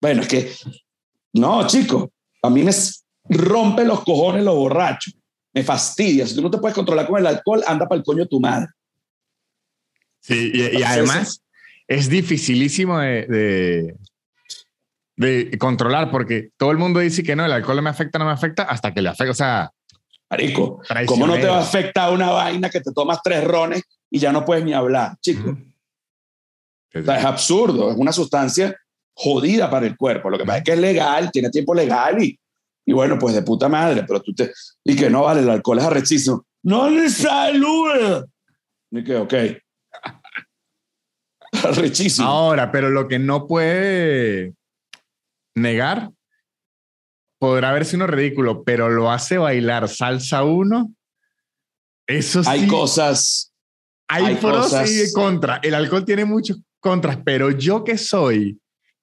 Bueno, 0.00 0.22
es 0.22 0.28
que, 0.28 0.52
no, 1.34 1.66
chico, 1.66 2.10
a 2.42 2.50
mí 2.50 2.62
me 2.62 2.72
rompe 3.34 3.84
los 3.84 4.02
cojones 4.04 4.44
los 4.44 4.54
borrachos. 4.54 5.14
Me 5.54 5.62
fastidia. 5.62 6.26
Si 6.26 6.34
tú 6.34 6.42
no 6.42 6.50
te 6.50 6.58
puedes 6.58 6.74
controlar 6.74 7.06
con 7.06 7.18
el 7.18 7.26
alcohol, 7.26 7.62
anda 7.66 7.86
para 7.86 7.98
el 7.98 8.04
coño 8.04 8.26
tu 8.26 8.40
madre. 8.40 8.68
Sí, 10.20 10.52
y, 10.54 10.82
además 10.82 11.42
es 11.88 12.08
dificilísimo 12.08 12.98
de, 12.98 13.96
de, 15.16 15.58
controlar 15.58 16.10
porque 16.10 16.50
todo 16.56 16.70
el 16.70 16.78
mundo 16.78 17.00
dice 17.00 17.22
que 17.22 17.34
no, 17.34 17.44
el 17.44 17.52
alcohol 17.52 17.76
no 17.76 17.82
me 17.82 17.90
afecta, 17.90 18.18
no 18.18 18.24
me 18.24 18.30
afecta, 18.30 18.62
hasta 18.62 18.94
que 18.94 19.02
le 19.02 19.08
afecta. 19.08 19.30
O 19.30 19.34
sea, 19.34 19.70
Marico, 20.30 20.80
¿cómo 21.06 21.26
no 21.26 21.34
te 21.34 21.46
va 21.46 21.58
a 21.58 21.62
afectar 21.62 22.12
una 22.12 22.30
vaina 22.30 22.70
que 22.70 22.80
te 22.80 22.92
tomas 22.92 23.20
tres 23.22 23.44
rones 23.44 23.82
y 24.10 24.18
ya 24.18 24.32
no 24.32 24.44
puedes 24.44 24.64
ni 24.64 24.72
hablar, 24.72 25.16
chico? 25.20 25.56
es 26.90 27.08
absurdo, 27.08 27.90
es 27.90 27.96
una 27.96 28.12
sustancia 28.12 28.76
jodida 29.14 29.70
para 29.70 29.86
el 29.86 29.96
cuerpo. 29.96 30.30
Lo 30.30 30.38
que 30.38 30.44
pasa 30.44 30.58
es 30.58 30.64
que 30.64 30.72
es 30.72 30.78
legal, 30.78 31.30
tiene 31.30 31.50
tiempo 31.50 31.74
legal 31.74 32.22
y, 32.22 32.38
y 32.84 32.92
bueno, 32.92 33.18
pues 33.18 33.34
de 33.34 33.42
puta 33.42 33.68
madre, 33.68 34.04
pero 34.06 34.20
tú 34.20 34.34
te... 34.34 34.52
Y 34.84 34.96
que 34.96 35.08
no 35.08 35.22
vale, 35.22 35.40
el 35.40 35.50
alcohol 35.50 35.78
es 35.78 35.84
arrechísimo. 35.84 36.46
No 36.62 36.88
le 36.90 37.08
saluda. 37.10 38.26
Y 38.90 39.04
que, 39.04 39.16
ok. 39.16 39.34
Arrechísimo. 41.64 42.26
Ahora, 42.26 42.72
pero 42.72 42.90
lo 42.90 43.08
que 43.08 43.18
no 43.18 43.46
puede 43.46 44.54
negar, 45.54 46.10
podrá 47.38 47.72
verse 47.72 47.96
uno 47.96 48.06
ridículo, 48.06 48.64
pero 48.64 48.88
lo 48.88 49.10
hace 49.10 49.38
bailar 49.38 49.88
salsa 49.88 50.44
uno. 50.44 50.92
Eso 52.06 52.42
sí. 52.42 52.50
Hay 52.50 52.66
cosas. 52.66 53.52
Hay, 54.08 54.24
hay 54.24 54.34
pros 54.36 54.72
y 54.88 55.12
contra. 55.12 55.60
El 55.62 55.74
alcohol 55.74 56.04
tiene 56.04 56.24
muchos 56.24 56.60
contras, 56.80 57.18
pero 57.24 57.50
yo 57.50 57.84
que 57.84 57.96
soy 57.96 58.60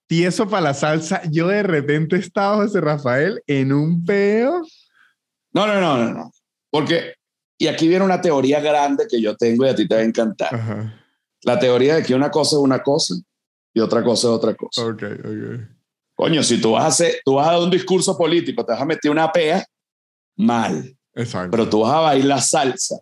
tieso 0.09 0.49
para 0.49 0.61
la 0.61 0.73
salsa, 0.73 1.21
yo 1.29 1.47
de 1.47 1.61
repente 1.61 2.15
estaba, 2.15 2.55
José 2.55 2.81
Rafael, 2.81 3.43
en 3.45 3.71
un 3.71 4.03
peo. 4.03 4.63
No, 5.53 5.67
no, 5.67 5.79
no, 5.79 5.97
no, 6.03 6.13
no. 6.13 6.31
Porque, 6.71 7.13
y 7.59 7.67
aquí 7.67 7.87
viene 7.87 8.03
una 8.03 8.19
teoría 8.19 8.59
grande 8.59 9.05
que 9.07 9.21
yo 9.21 9.37
tengo 9.37 9.65
y 9.65 9.69
a 9.69 9.75
ti 9.75 9.87
te 9.87 9.93
va 9.93 10.01
a 10.01 10.03
encantar. 10.03 10.93
La 11.43 11.59
teoría 11.59 11.95
de 11.95 12.03
que 12.03 12.15
una 12.15 12.31
cosa 12.31 12.55
es 12.55 12.61
una 12.61 12.81
cosa 12.81 13.13
y 13.71 13.79
otra 13.79 14.03
cosa 14.03 14.27
es 14.27 14.33
otra 14.33 14.55
cosa. 14.55 14.83
Ok, 14.83 15.03
ok. 15.03 15.61
Coño, 16.15 16.41
si 16.41 16.59
tú 16.59 16.71
vas 16.71 16.85
a 16.85 16.87
hacer, 16.87 17.21
tú 17.23 17.35
vas 17.35 17.47
a 17.47 17.51
dar 17.51 17.61
un 17.61 17.69
discurso 17.69 18.17
político, 18.17 18.65
te 18.65 18.73
vas 18.73 18.81
a 18.81 18.85
meter 18.85 19.11
una 19.11 19.31
pea, 19.31 19.63
mal. 20.35 20.91
Exacto. 21.13 21.51
Pero 21.51 21.69
tú 21.69 21.81
vas 21.81 21.93
a 21.93 21.99
bailar 21.99 22.41
salsa 22.41 22.95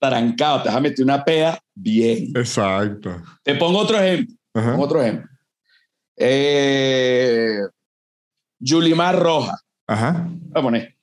trancado, 0.00 0.62
te 0.62 0.68
vas 0.68 0.76
a 0.76 0.80
meter 0.80 1.04
una 1.04 1.24
pea 1.24 1.56
bien. 1.72 2.32
Exacto. 2.34 3.22
Te 3.44 3.54
pongo 3.54 3.78
otro 3.78 3.98
ejemplo. 3.98 4.34
otro 4.76 5.00
ejemplo. 5.00 5.37
Eh, 6.18 7.60
Yulimar 8.58 9.18
Roja. 9.18 9.60
Ajá. 9.86 10.26
Voy 10.28 10.60
a 10.60 10.62
poner. 10.62 10.96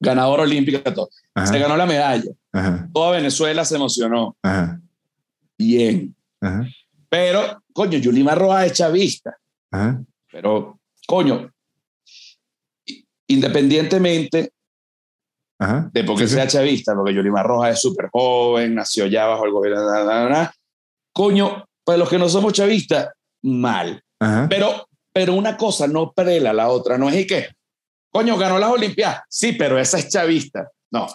Ganador 0.00 0.40
olímpica. 0.40 0.82
Todo. 0.94 1.08
Se 1.44 1.58
ganó 1.58 1.76
la 1.76 1.86
medalla. 1.86 2.30
Toda 2.92 3.12
Venezuela 3.12 3.64
se 3.64 3.76
emocionó. 3.76 4.36
Bien. 5.58 6.14
Pero, 7.08 7.62
coño, 7.72 7.98
Yulimar 7.98 8.38
Roja 8.38 8.66
es 8.66 8.72
chavista. 8.72 9.36
Pero, 10.30 10.80
coño, 11.06 11.50
independientemente 13.26 14.52
de 15.92 16.04
porque 16.04 16.28
sea 16.28 16.46
chavista, 16.46 16.94
porque 16.94 17.14
Yolima 17.14 17.42
Roja 17.42 17.70
es 17.70 17.80
súper 17.80 18.08
joven, 18.12 18.74
nació 18.74 19.06
ya 19.06 19.26
bajo 19.26 19.44
el 19.46 19.52
gobierno. 19.52 20.50
Coño, 21.12 21.64
para 21.84 21.98
los 21.98 22.08
que 22.08 22.18
no 22.18 22.28
somos 22.28 22.52
chavistas, 22.52 23.08
mal. 23.44 24.02
Pero, 24.48 24.88
pero 25.12 25.34
una 25.34 25.56
cosa 25.56 25.86
no 25.86 26.12
prela 26.12 26.52
la 26.52 26.68
otra, 26.68 26.96
no 26.96 27.10
es 27.10 27.16
y 27.16 27.26
que, 27.26 27.48
coño, 28.10 28.38
ganó 28.38 28.58
las 28.58 28.70
Olimpiadas. 28.70 29.20
Sí, 29.28 29.52
pero 29.52 29.78
esa 29.78 29.98
es 29.98 30.08
chavista. 30.08 30.70
No, 30.90 31.06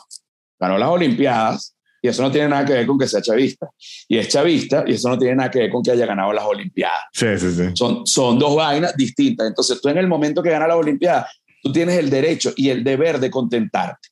ganó 0.59 0.77
las 0.77 0.89
Olimpiadas 0.89 1.75
y 2.01 2.07
eso 2.07 2.21
no 2.21 2.31
tiene 2.31 2.49
nada 2.49 2.65
que 2.65 2.73
ver 2.73 2.87
con 2.87 2.99
que 2.99 3.07
sea 3.07 3.21
chavista. 3.21 3.67
Y 4.07 4.17
es 4.17 4.27
chavista 4.27 4.83
y 4.87 4.93
eso 4.93 5.09
no 5.09 5.17
tiene 5.17 5.35
nada 5.35 5.51
que 5.51 5.59
ver 5.59 5.71
con 5.71 5.81
que 5.81 5.91
haya 5.91 6.05
ganado 6.05 6.31
las 6.31 6.45
Olimpiadas. 6.45 7.01
Sí, 7.11 7.37
sí, 7.37 7.51
sí. 7.51 7.63
Son, 7.73 8.05
son 8.05 8.37
dos 8.37 8.55
vainas 8.55 8.95
distintas. 8.95 9.47
Entonces 9.47 9.81
tú 9.81 9.89
en 9.89 9.97
el 9.97 10.07
momento 10.07 10.43
que 10.43 10.51
gana 10.51 10.67
las 10.67 10.77
Olimpiadas, 10.77 11.31
tú 11.63 11.71
tienes 11.71 11.97
el 11.97 12.09
derecho 12.09 12.53
y 12.55 12.69
el 12.69 12.83
deber 12.83 13.19
de 13.19 13.31
contentarte. 13.31 14.09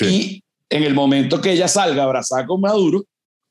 Y 0.00 0.42
en 0.70 0.82
el 0.82 0.94
momento 0.94 1.40
que 1.40 1.52
ella 1.52 1.68
salga 1.68 2.04
abrazada 2.04 2.46
con 2.46 2.60
Maduro, 2.60 3.04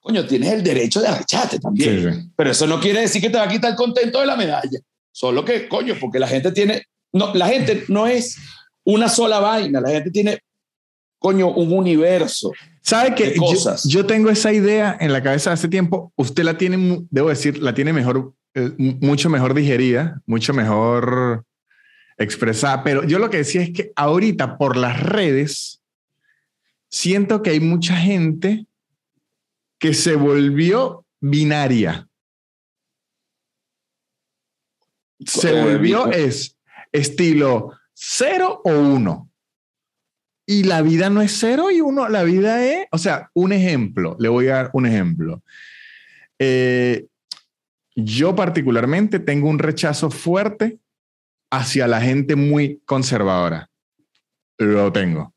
coño, 0.04 0.26
tienes 0.26 0.52
el 0.52 0.62
derecho 0.62 1.02
de 1.02 1.08
arrecharte 1.08 1.60
también. 1.60 2.32
Pero 2.36 2.52
eso 2.52 2.68
no 2.68 2.80
quiere 2.80 3.02
decir 3.02 3.22
que 3.22 3.30
te 3.30 3.38
va 3.38 3.46
a 3.46 3.48
quitar 3.48 3.72
el 3.72 3.78
contento 3.78 4.20
de 4.20 4.26
la 4.26 4.36
medalla. 4.36 4.80
Solo 5.12 5.46
que, 5.46 5.68
coño, 5.70 5.96
porque 6.00 6.20
la 6.20 6.28
gente 6.28 6.52
tiene, 6.52 6.84
no, 7.14 7.34
la 7.34 7.48
gente 7.48 7.86
no 7.88 8.06
es 8.06 8.38
una 8.84 9.08
sola 9.08 9.40
vaina, 9.40 9.80
la 9.80 9.90
gente 9.90 10.12
tiene, 10.12 10.40
coño, 11.20 11.48
un 11.52 11.72
universo. 11.72 12.52
¿Sabe 12.82 13.16
que 13.16 13.34
cosas? 13.36 13.86
Yo, 13.86 14.06
tengo 14.06 14.30
esa 14.30 14.52
idea 14.52 14.98
en 15.00 15.14
la 15.14 15.24
cabeza 15.24 15.54
hace 15.54 15.70
tiempo, 15.70 16.12
usted 16.18 16.44
la 16.44 16.58
tiene, 16.58 17.06
debo 17.10 17.30
decir, 17.30 17.60
la 17.60 17.74
tiene 17.74 17.94
mejor, 17.94 18.34
eh, 18.56 18.72
mucho 18.78 19.30
mejor 19.30 19.54
digerida, 19.54 20.22
mucho 20.26 20.54
mejor 20.54 21.46
expresada, 22.18 22.84
pero 22.84 23.06
yo 23.06 23.20
lo 23.20 23.30
que 23.30 23.38
decía 23.38 23.62
es 23.62 23.72
que 23.72 23.94
ahorita 23.96 24.58
por 24.58 24.76
las 24.76 25.02
redes, 25.02 25.82
siento 26.90 27.42
que 27.42 27.52
hay 27.52 27.62
mucha 27.62 27.96
gente 27.96 28.68
que 29.84 29.94
se 29.94 30.16
volvió 30.16 31.06
binaria. 31.20 32.08
Se 35.26 35.62
volvió 35.62 36.10
es 36.10 36.58
estilo 36.94 37.74
cero 37.94 38.62
o 38.64 38.72
uno. 38.72 39.30
Y 40.48 40.64
la 40.64 40.82
vida 40.82 41.10
no 41.10 41.22
es 41.22 41.38
cero 41.38 41.70
y 41.70 41.82
uno, 41.82 42.08
la 42.08 42.24
vida 42.24 42.66
es, 42.66 42.86
o 42.94 42.98
sea, 42.98 43.30
un 43.34 43.52
ejemplo, 43.52 44.16
le 44.20 44.30
voy 44.30 44.48
a 44.48 44.56
dar 44.56 44.70
un 44.72 44.86
ejemplo. 44.86 45.44
Eh, 46.40 47.08
yo 47.94 48.38
particularmente 48.38 49.20
tengo 49.20 49.50
un 49.50 49.60
rechazo 49.60 50.10
fuerte 50.10 50.80
hacia 51.52 51.88
la 51.88 52.00
gente 52.00 52.38
muy 52.38 52.82
conservadora. 52.86 53.70
Lo 54.58 54.94
tengo. 54.94 55.33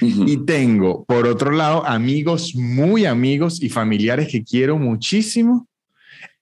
Y 0.00 0.44
tengo, 0.44 1.04
por 1.04 1.26
otro 1.26 1.50
lado, 1.50 1.86
amigos 1.86 2.54
muy 2.54 3.04
amigos 3.04 3.62
y 3.62 3.68
familiares 3.68 4.28
que 4.30 4.42
quiero 4.42 4.78
muchísimo, 4.78 5.68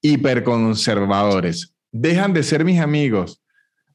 hiperconservadores. 0.02 1.72
Dejan 1.90 2.32
de 2.32 2.42
ser 2.42 2.64
mis 2.64 2.80
amigos. 2.80 3.40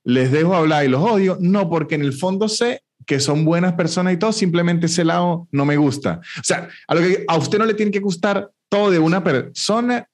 Les 0.04 0.32
dejo 0.32 0.56
hablar 0.56 0.86
y 0.86 0.90
los 0.90 1.02
odio, 1.02 1.38
no 1.40 1.70
porque 1.70 1.96
en 1.96 2.02
el 2.02 2.14
fondo 2.14 2.50
sé 2.50 2.82
que 3.06 3.20
son 3.20 3.46
buenas 3.46 3.74
personas 3.74 4.14
y 4.14 4.18
todo, 4.18 4.32
simplemente 4.32 4.88
ese 4.88 5.06
lado 5.06 5.48
no 5.52 5.66
me 5.66 5.78
gusta. 5.78 6.22
O 6.40 6.44
sea, 6.44 6.70
a, 6.88 6.96
lo 6.96 7.02
que, 7.02 7.24
a 7.28 7.38
usted 7.38 7.58
no 7.58 7.66
le 7.66 7.74
tiene 7.74 7.92
que 7.92 8.00
gustar 8.00 8.52
todo 8.70 8.92
de 8.92 9.00
una 9.00 9.24
persona, 9.24 10.08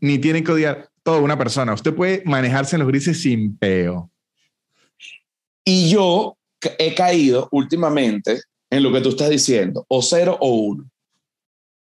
ni 0.00 0.18
tiene 0.18 0.42
que 0.42 0.52
odiar 0.52 0.88
toda 1.02 1.20
una 1.20 1.38
persona. 1.38 1.74
Usted 1.74 1.94
puede 1.94 2.22
manejarse 2.24 2.76
en 2.76 2.80
los 2.80 2.88
grises 2.88 3.20
sin 3.20 3.56
peo. 3.56 4.10
Y 5.64 5.90
yo 5.90 6.36
he 6.78 6.94
caído 6.94 7.48
últimamente 7.52 8.40
en 8.70 8.82
lo 8.82 8.92
que 8.92 9.00
tú 9.00 9.10
estás 9.10 9.30
diciendo, 9.30 9.84
o 9.88 10.02
cero 10.02 10.36
o 10.40 10.48
uno. 10.48 10.90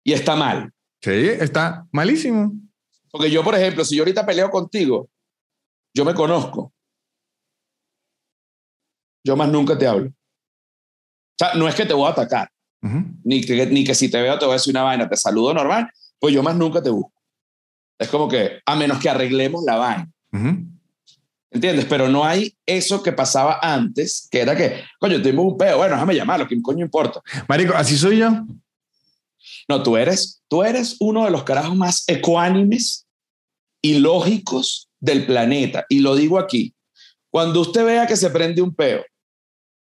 Y 0.04 0.14
está 0.14 0.36
mal. 0.36 0.72
Sí, 1.02 1.12
está 1.12 1.88
malísimo. 1.92 2.54
Porque 3.12 3.32
yo, 3.32 3.44
por 3.44 3.56
ejemplo, 3.56 3.84
si 3.84 3.96
yo 3.96 4.04
ahorita 4.04 4.26
peleo 4.26 4.50
contigo, 4.50 5.10
yo 5.94 6.06
me 6.06 6.14
conozco. 6.14 6.74
Yo 9.24 9.36
más 9.36 9.50
nunca 9.50 9.78
te 9.78 9.88
hablo. 9.88 10.10
O 10.10 11.38
sea, 11.38 11.54
no 11.56 11.68
es 11.68 11.76
que 11.76 11.86
te 11.86 11.94
voy 11.94 12.08
a 12.08 12.12
atacar, 12.12 12.50
ni, 13.24 13.42
que, 13.42 13.66
ni 13.68 13.84
que 13.84 13.96
si 13.96 14.10
te 14.10 14.22
veo 14.22 14.38
te 14.38 14.46
voy 14.46 14.54
a 14.54 14.58
decir 14.58 14.74
una 14.74 14.84
vaina, 14.84 15.08
te 15.08 15.16
saludo 15.16 15.54
normal, 15.54 15.90
pues 16.20 16.34
yo 16.34 16.44
más 16.44 16.56
nunca 16.56 16.82
te 16.82 16.90
busco. 16.90 17.14
Es 17.98 18.10
como 18.10 18.28
que, 18.28 18.60
a 18.66 18.76
menos 18.76 19.00
que 19.00 19.10
arreglemos 19.10 19.64
la 19.66 19.78
vaina. 19.78 20.12
¿Entiendes? 21.52 21.86
Pero 21.86 22.08
no 22.08 22.24
hay 22.24 22.56
eso 22.66 23.02
que 23.02 23.12
pasaba 23.12 23.60
antes, 23.62 24.28
que 24.30 24.42
era 24.42 24.56
que, 24.56 24.84
coño, 25.00 25.22
tengo 25.22 25.42
un 25.42 25.58
peo, 25.58 25.78
bueno, 25.78 25.96
déjame 25.96 26.16
llamarlo, 26.16 26.48
¿qué 26.48 26.62
coño 26.62 26.86
importa? 26.86 27.22
Marico, 27.48 27.74
así 27.74 27.98
soy 27.98 28.18
yo. 28.20 28.30
No, 29.68 29.84
tú 29.84 29.98
eres, 29.98 30.42
tú 30.48 30.64
eres 30.64 30.96
uno 31.00 31.26
de 31.26 31.32
los 31.32 31.44
carajos 31.44 31.76
más 31.76 32.04
ecuánimes 32.08 33.08
y 33.82 34.00
lógicos 34.00 34.90
del 35.00 35.26
planeta. 35.26 35.86
Y 35.90 36.00
lo 36.00 36.16
digo 36.16 36.38
aquí, 36.38 36.74
cuando 37.32 37.62
usted 37.62 37.86
vea 37.86 38.08
que 38.08 38.16
se 38.16 38.30
prende 38.30 38.62
un 38.62 38.74
peo 38.74 39.04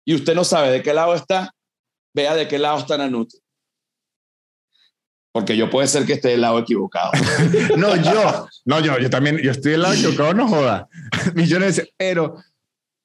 y 0.04 0.16
usted 0.16 0.36
no 0.36 0.44
sabe 0.44 0.72
de 0.72 0.84
qué 0.84 0.94
lado 0.94 1.16
está, 1.16 1.52
vea 2.14 2.36
de 2.36 2.48
qué 2.48 2.60
lado 2.60 2.80
está 2.80 2.98
Nanuti. 2.98 3.38
Porque 5.36 5.58
yo 5.58 5.70
puede 5.70 5.90
ser 5.90 6.06
que 6.06 6.14
esté 6.14 6.30
del 6.30 6.40
lado 6.40 6.60
equivocado. 6.60 7.12
no, 7.78 7.94
yo, 7.98 8.48
no, 8.64 8.80
yo, 8.80 8.98
yo 9.00 9.10
también, 9.10 9.38
yo 9.40 9.52
estoy 9.52 9.74
del 9.74 9.82
lado 9.82 9.94
equivocado, 9.94 10.34
no 10.34 10.48
joda. 10.48 10.88
Millones 11.36 11.76
de 11.76 11.94
pero 11.98 12.38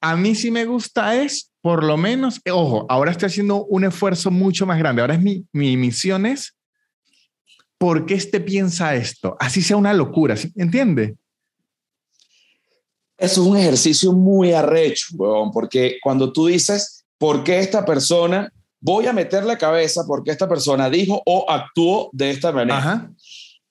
a 0.01 0.15
mí 0.15 0.37
sí 0.37 0.53
me 0.53 0.65
gusta 0.65 1.17
es, 1.17 1.51
por 1.61 1.83
lo 1.83 1.97
menos, 1.97 2.41
ojo, 2.49 2.87
ahora 2.89 3.11
estoy 3.11 3.27
haciendo 3.27 3.65
un 3.65 3.83
esfuerzo 3.83 4.31
mucho 4.31 4.65
más 4.65 4.79
grande. 4.79 5.03
Ahora 5.03 5.15
es 5.15 5.21
mi, 5.21 5.45
mi 5.53 5.77
misión 5.77 6.25
es, 6.25 6.57
¿por 7.79 8.07
qué 8.07 8.15
este 8.15 8.39
piensa 8.39 8.95
esto? 8.95 9.37
Así 9.41 9.61
sea 9.61 9.77
una 9.77 9.93
locura, 9.93 10.37
¿sí? 10.37 10.53
¿entiende? 10.55 11.17
Eso 13.19 13.43
es 13.43 13.49
un 13.49 13.57
ejercicio 13.57 14.13
muy 14.13 14.53
arrecho, 14.53 15.07
porque 15.53 15.99
cuando 16.01 16.33
tú 16.33 16.47
dices, 16.47 17.05
¿por 17.19 17.43
qué 17.43 17.59
esta 17.59 17.85
persona 17.85 18.53
voy 18.81 19.07
a 19.07 19.13
meterle 19.13 19.59
cabeza 19.59 20.05
porque 20.07 20.31
esta 20.31 20.49
persona 20.49 20.89
dijo 20.89 21.23
o 21.27 21.47
actuó 21.49 22.11
de 22.13 22.31
esta 22.31 22.53
manera. 22.53 23.11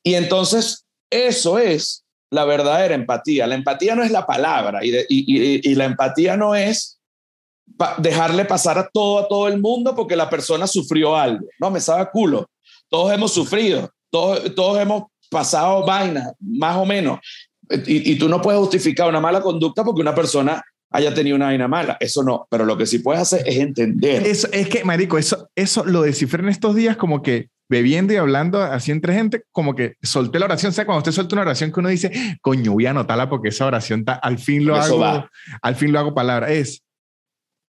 Y 0.03 0.13
entonces 0.13 0.85
eso 1.09 1.59
es 1.59 2.05
la 2.29 2.45
verdadera 2.45 2.93
empatía. 2.93 3.47
La 3.47 3.55
empatía 3.55 3.95
no 3.95 4.03
es 4.03 4.11
la 4.11 4.25
palabra 4.25 4.79
y, 4.83 4.93
y, 5.09 5.75
la 5.75 5.85
empatía 5.85 6.37
no 6.37 6.55
es 6.55 6.99
dejarle 7.97 8.45
pasar 8.45 8.77
a 8.77 8.89
todo 8.91 9.19
a 9.19 9.27
todo 9.27 9.47
el 9.47 9.59
mundo 9.59 9.95
porque 9.95 10.15
la 10.15 10.29
persona 10.29 10.67
sufrió 10.67 11.15
algo. 11.15 11.47
No, 11.59 11.71
me 11.71 11.81
sabe 11.81 12.07
culo. 12.11 12.49
Todos 12.87 13.13
hemos 13.13 13.33
sufrido, 13.33 13.89
todos, 14.09 14.53
todos 14.55 14.79
hemos 14.79 15.03
pasado 15.29 15.85
vainas, 15.85 16.33
más 16.39 16.77
o 16.77 16.85
menos. 16.85 17.19
Y, 17.85 18.11
y, 18.11 18.17
tú 18.17 18.27
no 18.27 18.41
puedes 18.41 18.59
justificar 18.59 19.07
una 19.07 19.19
mala 19.19 19.41
conducta 19.41 19.83
porque 19.83 20.01
una 20.01 20.15
persona 20.15 20.63
haya 20.91 21.13
tenido 21.13 21.35
una 21.35 21.45
vaina 21.45 21.67
mala. 21.67 21.97
Eso 21.99 22.23
no, 22.23 22.47
pero 22.49 22.65
lo 22.65 22.77
que 22.77 22.85
sí 22.85 22.99
puedes 22.99 23.21
hacer 23.21 23.47
es 23.47 23.57
entender. 23.57 24.25
Eso, 24.25 24.47
es 24.51 24.69
que, 24.69 24.83
Marico, 24.83 25.17
eso, 25.17 25.49
eso 25.55 25.85
lo 25.85 26.01
descifré 26.01 26.41
en 26.41 26.49
estos 26.49 26.75
días 26.75 26.97
como 26.97 27.21
que 27.21 27.49
bebiendo 27.69 28.13
y 28.13 28.15
hablando 28.15 28.61
así 28.63 28.91
entre 28.91 29.13
gente, 29.13 29.43
como 29.51 29.75
que 29.75 29.95
solté 30.01 30.39
la 30.39 30.45
oración. 30.45 30.71
O 30.71 30.73
sea, 30.73 30.85
cuando 30.85 30.99
usted 30.99 31.11
suelta 31.11 31.35
una 31.35 31.43
oración 31.43 31.71
que 31.71 31.79
uno 31.79 31.89
dice, 31.89 32.37
coño, 32.41 32.73
voy 32.73 32.87
a 32.87 32.91
anotarla 32.91 33.29
porque 33.29 33.49
esa 33.49 33.67
oración 33.67 34.03
al 34.21 34.39
fin 34.39 34.65
lo 34.65 34.75
hago, 34.75 35.27
al 35.61 35.75
fin 35.75 35.91
lo 35.91 35.99
hago 35.99 36.15
palabra. 36.15 36.51
Es 36.51 36.83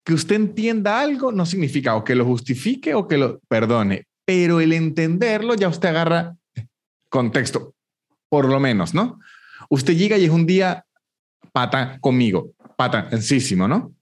que 0.06 0.14
usted 0.14 0.36
entienda 0.36 1.02
algo 1.02 1.32
no 1.32 1.46
significa 1.46 1.96
o 1.96 2.04
que 2.04 2.16
lo 2.16 2.26
justifique 2.26 2.96
o 2.96 3.08
que 3.08 3.18
lo 3.18 3.40
perdone, 3.50 4.06
pero 4.26 4.62
el 4.62 4.72
entenderlo 4.72 5.56
ya 5.56 5.68
usted 5.68 5.90
agarra 5.90 6.36
contexto, 7.10 7.74
por 8.30 8.48
lo 8.48 8.60
menos, 8.62 8.94
¿no? 8.94 9.20
Usted 9.70 9.96
llega 9.96 10.18
y 10.18 10.24
es 10.24 10.32
un 10.32 10.46
día 10.46 10.86
pata 11.52 11.98
conmigo 12.00 12.54
patancísimo, 12.80 13.68
¿no? 13.68 13.94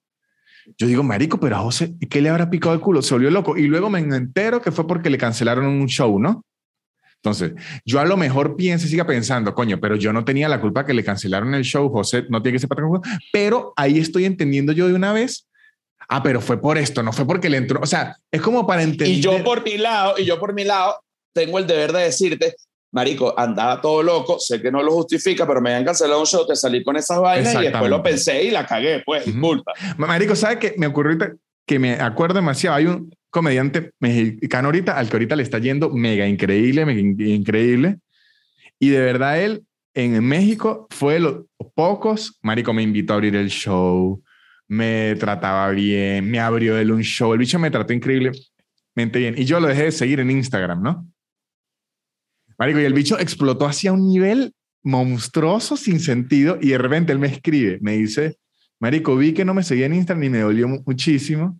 Yo 0.77 0.85
digo, 0.85 1.01
marico, 1.01 1.39
pero 1.39 1.55
a 1.55 1.59
José, 1.61 1.95
¿qué 2.11 2.21
le 2.21 2.29
habrá 2.29 2.47
picado 2.47 2.75
el 2.75 2.79
culo? 2.79 3.01
Se 3.01 3.15
volvió 3.15 3.31
loco. 3.31 3.57
Y 3.57 3.63
luego 3.63 3.89
me 3.89 3.97
entero 3.97 4.61
que 4.61 4.71
fue 4.71 4.85
porque 4.85 5.09
le 5.09 5.17
cancelaron 5.17 5.65
un 5.65 5.87
show, 5.87 6.19
¿no? 6.19 6.45
Entonces, 7.15 7.53
yo 7.85 7.99
a 7.99 8.05
lo 8.05 8.17
mejor 8.17 8.55
pienso 8.55 8.85
y 8.85 8.89
siga 8.89 9.07
pensando, 9.07 9.55
coño, 9.55 9.79
pero 9.79 9.95
yo 9.95 10.13
no 10.13 10.23
tenía 10.23 10.47
la 10.47 10.61
culpa 10.61 10.85
que 10.85 10.93
le 10.93 11.03
cancelaron 11.03 11.55
el 11.55 11.63
show, 11.63 11.89
José 11.89 12.25
no 12.29 12.43
tiene 12.43 12.57
que 12.57 12.59
ser 12.59 12.69
patrón. 12.69 13.01
Pero 13.33 13.73
ahí 13.75 13.97
estoy 13.97 14.25
entendiendo 14.25 14.73
yo 14.73 14.87
de 14.87 14.93
una 14.93 15.11
vez, 15.11 15.47
ah, 16.07 16.21
pero 16.21 16.39
fue 16.39 16.61
por 16.61 16.77
esto, 16.77 17.01
no 17.01 17.11
fue 17.11 17.25
porque 17.25 17.49
le 17.49 17.57
entró. 17.57 17.79
O 17.81 17.87
sea, 17.87 18.15
es 18.29 18.41
como 18.41 18.67
para 18.67 18.83
entender. 18.83 19.17
Y 19.17 19.21
yo 19.21 19.43
por 19.43 19.63
mi 19.63 19.79
lado, 19.79 20.19
y 20.19 20.25
yo 20.25 20.39
por 20.39 20.53
mi 20.53 20.65
lado, 20.65 21.01
tengo 21.33 21.57
el 21.57 21.65
deber 21.65 21.93
de 21.93 22.01
decirte, 22.01 22.55
Marico, 22.97 23.37
andaba 23.37 23.79
todo 23.79 24.01
loco, 24.01 24.39
sé 24.39 24.59
que 24.59 24.71
no 24.71 24.81
lo 24.81 24.91
justifica, 24.91 25.45
pero 25.45 25.61
me 25.61 25.69
habían 25.69 25.85
cancelado 25.85 26.19
un 26.19 26.25
show, 26.25 26.47
te 26.47 26.55
salí 26.55 26.83
con 26.83 26.97
esas 26.97 27.19
vainas 27.19 27.53
y 27.53 27.65
después 27.65 27.91
lo 27.91 28.01
pensé 28.01 28.43
y 28.43 28.49
la 28.49 28.65
cagué, 28.65 29.03
pues, 29.05 29.23
disculpa. 29.23 29.73
Marico, 29.97 30.35
¿sabes 30.35 30.57
qué? 30.57 30.73
Me 30.77 30.87
ocurrió 30.87 31.15
que 31.67 31.77
me 31.77 31.93
acuerdo 31.93 32.33
demasiado, 32.37 32.75
hay 32.75 32.87
un 32.87 33.13
comediante 33.29 33.91
mexicano 33.99 34.69
ahorita 34.69 34.97
al 34.97 35.09
que 35.09 35.15
ahorita 35.15 35.35
le 35.35 35.43
está 35.43 35.59
yendo 35.59 35.91
mega 35.91 36.27
increíble, 36.27 36.87
mega 36.87 36.99
increíble, 36.99 37.99
y 38.79 38.89
de 38.89 38.99
verdad 38.99 39.39
él 39.39 39.63
en 39.93 40.23
México 40.23 40.87
fue 40.89 41.13
de 41.15 41.19
los 41.19 41.35
pocos, 41.75 42.39
Marico 42.41 42.73
me 42.73 42.81
invitó 42.81 43.13
a 43.13 43.17
abrir 43.17 43.35
el 43.35 43.49
show, 43.49 44.19
me 44.67 45.15
trataba 45.19 45.69
bien, 45.69 46.31
me 46.31 46.39
abrió 46.39 46.79
él 46.79 46.91
un 46.91 47.03
show, 47.03 47.31
el 47.33 47.39
bicho 47.39 47.59
me 47.59 47.69
trató 47.69 47.93
increíblemente 47.93 49.19
bien, 49.19 49.35
y 49.37 49.45
yo 49.45 49.59
lo 49.59 49.67
dejé 49.67 49.83
de 49.83 49.91
seguir 49.91 50.19
en 50.19 50.31
Instagram, 50.31 50.81
¿no? 50.81 51.07
Marico, 52.57 52.79
y 52.79 52.85
el 52.85 52.93
bicho 52.93 53.19
explotó 53.19 53.65
hacia 53.65 53.93
un 53.93 54.07
nivel 54.07 54.53
monstruoso, 54.83 55.77
sin 55.77 55.99
sentido, 55.99 56.57
y 56.61 56.69
de 56.69 56.77
repente 56.77 57.11
él 57.11 57.19
me 57.19 57.27
escribe, 57.27 57.77
me 57.81 57.97
dice, 57.97 58.37
Marico, 58.79 59.15
vi 59.15 59.33
que 59.33 59.45
no 59.45 59.53
me 59.53 59.63
seguía 59.63 59.85
en 59.85 59.95
Instagram 59.95 60.23
y 60.23 60.29
me 60.29 60.39
dolió 60.39 60.67
muchísimo. 60.67 61.59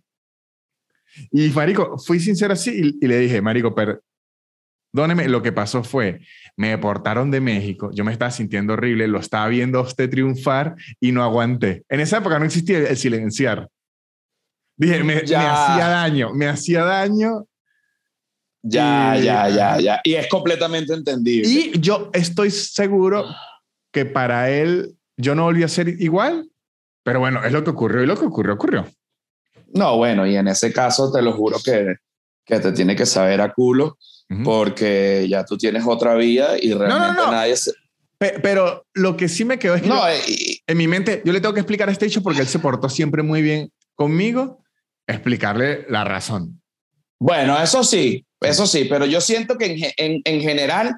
Y 1.30 1.48
Marico, 1.50 1.98
fui 1.98 2.20
sincero 2.20 2.52
así 2.52 2.96
y, 3.00 3.06
le 3.06 3.18
dije, 3.18 3.42
Marico, 3.42 3.74
perdóneme, 3.74 5.28
lo 5.28 5.42
que 5.42 5.52
pasó 5.52 5.82
fue, 5.82 6.20
me 6.56 6.70
deportaron 6.70 7.30
de 7.30 7.40
México, 7.40 7.90
yo 7.92 8.04
me 8.04 8.12
estaba 8.12 8.30
sintiendo 8.30 8.74
horrible, 8.74 9.08
lo 9.08 9.18
estaba 9.18 9.48
viendo 9.48 9.78
a 9.78 9.82
usted 9.82 10.08
triunfar 10.08 10.76
y 11.00 11.12
no 11.12 11.22
aguanté. 11.22 11.84
En 11.88 12.00
esa 12.00 12.18
época 12.18 12.38
no 12.38 12.44
existía 12.44 12.78
el 12.78 12.96
silenciar. 12.96 13.68
Dije, 14.76 15.02
me, 15.02 15.16
me 15.16 15.20
hacía 15.22 15.88
daño, 15.88 16.32
me 16.34 16.46
hacía 16.46 16.84
daño 16.84 17.47
ya, 18.62 19.16
ya, 19.16 19.48
ya, 19.48 19.80
ya. 19.80 20.00
Y 20.04 20.14
es 20.14 20.28
completamente 20.28 20.92
entendible. 20.92 21.48
Y 21.48 21.78
yo 21.80 22.10
estoy 22.12 22.50
seguro 22.50 23.24
que 23.92 24.04
para 24.04 24.50
él 24.50 24.96
yo 25.16 25.34
no 25.34 25.44
volví 25.44 25.62
a 25.62 25.68
ser 25.68 25.88
igual, 26.00 26.50
pero 27.02 27.20
bueno, 27.20 27.44
es 27.44 27.52
lo 27.52 27.64
que 27.64 27.70
ocurrió 27.70 28.02
y 28.02 28.06
lo 28.06 28.18
que 28.18 28.26
ocurrió, 28.26 28.54
ocurrió. 28.54 28.86
No, 29.72 29.96
bueno, 29.96 30.26
y 30.26 30.36
en 30.36 30.48
ese 30.48 30.72
caso 30.72 31.10
te 31.10 31.22
lo 31.22 31.32
juro 31.32 31.58
que, 31.64 31.96
que 32.44 32.60
te 32.60 32.72
tiene 32.72 32.96
que 32.96 33.06
saber 33.06 33.40
a 33.40 33.52
culo, 33.52 33.98
porque 34.44 35.26
ya 35.28 35.44
tú 35.44 35.56
tienes 35.56 35.84
otra 35.86 36.14
vida 36.14 36.56
y 36.60 36.72
realmente 36.72 37.22
nadie 37.30 37.56
se... 37.56 37.72
Pero 38.18 38.84
lo 38.94 39.16
que 39.16 39.28
sí 39.28 39.44
me 39.44 39.58
quedó 39.58 39.76
es 39.76 39.82
que 39.82 39.88
no, 39.88 40.02
en 40.06 40.76
mi 40.76 40.88
mente 40.88 41.22
yo 41.24 41.32
le 41.32 41.40
tengo 41.40 41.54
que 41.54 41.60
explicar 41.60 41.88
a 41.88 41.92
este 41.92 42.06
hecho 42.06 42.22
porque 42.22 42.40
él 42.40 42.48
se 42.48 42.58
portó 42.58 42.88
siempre 42.88 43.22
muy 43.22 43.42
bien 43.42 43.72
conmigo, 43.94 44.62
explicarle 45.06 45.86
la 45.88 46.04
razón. 46.04 46.60
Bueno, 47.20 47.60
eso 47.62 47.84
sí, 47.84 48.26
eso 48.40 48.66
sí, 48.66 48.84
pero 48.84 49.06
yo 49.06 49.20
siento 49.20 49.58
que 49.58 49.92
en, 49.96 50.22
en, 50.24 50.40
general, 50.40 50.96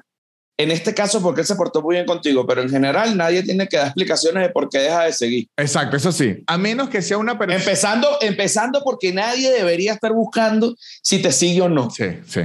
en 0.57 0.69
este 0.69 0.93
caso, 0.93 1.21
porque 1.21 1.41
él 1.41 1.47
se 1.47 1.55
portó 1.55 1.81
muy 1.81 1.95
bien 1.95 2.05
contigo, 2.05 2.45
pero 2.45 2.61
en 2.61 2.69
general 2.69 3.17
nadie 3.17 3.41
tiene 3.41 3.67
que 3.67 3.77
dar 3.77 3.87
explicaciones 3.87 4.43
de 4.43 4.49
por 4.49 4.69
qué 4.69 4.79
deja 4.79 5.05
de 5.05 5.13
seguir. 5.13 5.47
Exacto, 5.57 5.97
eso 5.97 6.11
sí. 6.11 6.43
A 6.45 6.57
menos 6.57 6.89
que 6.89 7.01
sea 7.01 7.17
una 7.17 7.37
persona. 7.39 7.59
Empezando, 7.59 8.07
empezando 8.21 8.81
porque 8.83 9.11
nadie 9.11 9.51
debería 9.51 9.93
estar 9.93 10.13
buscando 10.13 10.75
si 11.01 11.19
te 11.19 11.31
sigue 11.31 11.61
o 11.61 11.69
no. 11.69 11.89
Sí, 11.89 12.05
sí, 12.27 12.41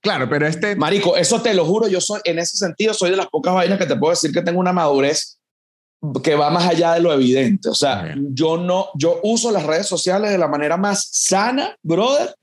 Claro, 0.00 0.28
pero 0.30 0.46
este. 0.46 0.76
Marico, 0.76 1.16
eso 1.16 1.42
te 1.42 1.52
lo 1.52 1.64
juro, 1.64 1.88
yo 1.88 2.00
soy, 2.00 2.20
en 2.24 2.38
ese 2.38 2.56
sentido, 2.56 2.94
soy 2.94 3.10
de 3.10 3.16
las 3.16 3.28
pocas 3.28 3.54
vainas 3.54 3.78
que 3.78 3.86
te 3.86 3.96
puedo 3.96 4.12
decir 4.12 4.32
que 4.32 4.42
tengo 4.42 4.60
una 4.60 4.72
madurez 4.72 5.38
que 6.22 6.34
va 6.34 6.50
más 6.50 6.66
allá 6.66 6.94
de 6.94 7.00
lo 7.00 7.12
evidente. 7.12 7.68
O 7.68 7.74
sea, 7.74 8.14
yo 8.30 8.56
no, 8.56 8.88
yo 8.94 9.20
uso 9.22 9.50
las 9.50 9.64
redes 9.64 9.86
sociales 9.86 10.30
de 10.30 10.38
la 10.38 10.48
manera 10.48 10.76
más 10.76 11.08
sana, 11.10 11.76
brother, 11.82 12.34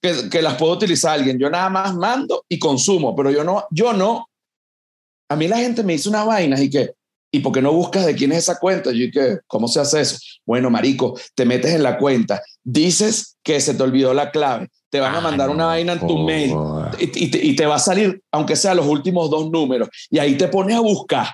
que, 0.00 0.42
las 0.42 0.54
puedo 0.54 0.72
utilizar 0.72 1.12
alguien. 1.12 1.38
Yo 1.38 1.50
nada 1.50 1.68
más 1.68 1.94
mando 1.94 2.44
y 2.48 2.58
consumo, 2.58 3.14
pero 3.14 3.30
yo 3.30 3.44
no, 3.44 3.66
yo 3.70 3.92
no. 3.92 4.28
A 5.28 5.36
mí 5.36 5.48
la 5.48 5.58
gente 5.58 5.82
me 5.82 5.94
dice 5.94 6.08
unas 6.08 6.26
vainas 6.26 6.60
y 6.60 6.70
que, 6.70 6.92
¿y 7.32 7.40
por 7.40 7.52
qué 7.52 7.62
no 7.62 7.72
buscas 7.72 8.06
de 8.06 8.14
quién 8.14 8.32
es 8.32 8.38
esa 8.38 8.58
cuenta? 8.58 8.92
Yo 8.92 9.06
que, 9.12 9.38
¿cómo 9.46 9.66
se 9.68 9.80
hace 9.80 10.00
eso? 10.00 10.18
Bueno, 10.44 10.70
marico, 10.70 11.18
te 11.34 11.44
metes 11.44 11.72
en 11.72 11.82
la 11.82 11.98
cuenta, 11.98 12.42
dices 12.62 13.36
que 13.42 13.60
se 13.60 13.74
te 13.74 13.82
olvidó 13.82 14.14
la 14.14 14.30
clave, 14.30 14.68
te 14.90 15.00
van 15.00 15.14
a 15.14 15.20
mandar 15.20 15.50
una 15.50 15.66
vaina 15.66 15.94
en 15.94 16.06
tu 16.06 16.18
mail 16.18 16.54
y, 16.98 17.48
y, 17.50 17.56
te, 17.56 17.66
va 17.66 17.76
a 17.76 17.80
salir, 17.80 18.22
aunque 18.30 18.54
sea 18.54 18.74
los 18.74 18.86
últimos 18.86 19.28
dos 19.30 19.50
números, 19.50 19.88
y 20.08 20.18
ahí 20.18 20.36
te 20.36 20.48
pones 20.48 20.76
a 20.76 20.80
buscar. 20.80 21.26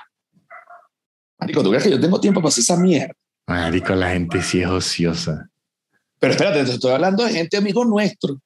Marico, 1.39 1.63
¿tú 1.63 1.69
crees 1.71 1.85
que 1.85 1.91
yo 1.91 2.01
tengo 2.01 2.21
tiempo 2.21 2.41
para 2.41 2.49
hacer 2.49 2.63
esa 2.63 2.77
mierda? 2.77 3.13
Marico, 3.47 3.95
la 3.95 4.11
gente 4.11 4.41
sí 4.41 4.63
es 4.63 4.69
ociosa. 4.69 5.49
Pero 6.19 6.35
espérate, 6.35 6.65
te 6.65 6.71
estoy 6.71 6.93
hablando 6.93 7.25
de 7.25 7.33
gente 7.33 7.57
amigo 7.57 7.85
nuestro. 7.85 8.39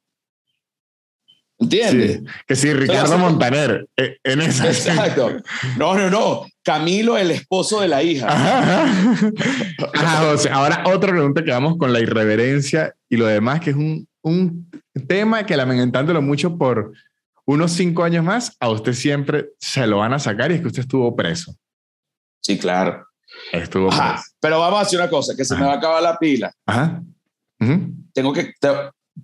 ¿Entiendes? 1.59 2.23
que 2.47 2.55
sí, 2.55 2.73
Ricardo 2.73 3.17
Montaner, 3.17 3.87
eh, 3.97 4.19
en 4.25 4.43
esa. 4.43 4.67
Exacto. 4.67 5.37
No, 5.79 5.95
no, 5.95 6.11
no. 6.11 6.47
Camilo, 6.63 7.17
el 7.17 7.31
esposo 7.31 7.81
de 7.81 7.89
la 7.89 8.03
hija. 8.03 8.27
O 10.33 10.37
sea, 10.37 10.55
ahora 10.55 10.85
otra 10.87 11.13
pregunta 11.13 11.43
que 11.43 11.51
vamos 11.51 11.77
con 11.79 11.93
la 11.93 12.01
irreverencia 12.01 12.95
y 13.09 13.17
lo 13.17 13.27
demás, 13.27 13.61
que 13.61 13.71
es 13.71 13.77
un, 13.77 14.07
un 14.23 14.71
tema 15.07 15.47
que 15.47 15.57
lamentándolo 15.57 16.21
mucho 16.21 16.59
por 16.59 16.93
unos 17.47 17.73
cinco 17.73 18.03
años 18.05 18.25
más, 18.25 18.57
a 18.61 18.69
usted 18.69 18.93
siempre 18.93 19.51
se 19.59 19.87
lo 19.87 19.99
van 19.99 20.13
a 20.13 20.19
sacar 20.19 20.51
y 20.51 20.57
es 20.57 20.61
que 20.61 20.67
usted 20.67 20.83
estuvo 20.83 21.15
preso. 21.15 21.55
Sí, 22.41 22.59
claro. 22.59 23.07
Estuvo 23.53 23.89
preso. 23.89 24.23
Pero 24.41 24.61
vamos 24.61 24.81
a 24.81 24.83
hacer 24.83 25.01
una 25.01 25.09
cosa, 25.09 25.35
que 25.37 25.45
se 25.45 25.55
me 25.55 25.65
va 25.65 25.75
a 25.75 25.77
acabar 25.77 26.03
la 26.03 26.19
pila. 26.19 26.53
Ajá. 26.67 27.03
Tengo 28.13 28.33
que, 28.33 28.53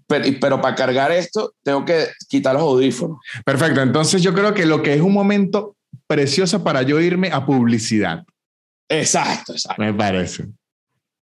pero, 0.06 0.60
para 0.60 0.74
cargar 0.74 1.10
esto, 1.12 1.54
tengo 1.62 1.84
que 1.84 2.08
quitar 2.28 2.54
los 2.54 2.62
audífonos. 2.62 3.18
Perfecto. 3.44 3.80
Entonces 3.80 4.22
yo 4.22 4.34
creo 4.34 4.54
que 4.54 4.66
lo 4.66 4.82
que 4.82 4.94
es 4.94 5.00
un 5.00 5.12
momento 5.12 5.76
precioso 6.06 6.62
para 6.62 6.82
yo 6.82 7.00
irme 7.00 7.30
a 7.32 7.44
publicidad. 7.46 8.24
Exacto, 8.88 9.52
exacto. 9.52 9.82
Me 9.82 9.94
parece. 9.94 10.46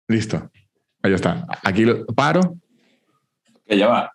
Listo. 0.08 0.50
Ahí 1.02 1.14
está. 1.14 1.46
Aquí 1.64 1.86
lo 1.86 2.06
paro. 2.08 2.58
Que 3.68 3.78
ya 3.78 3.88
va. 3.88 4.12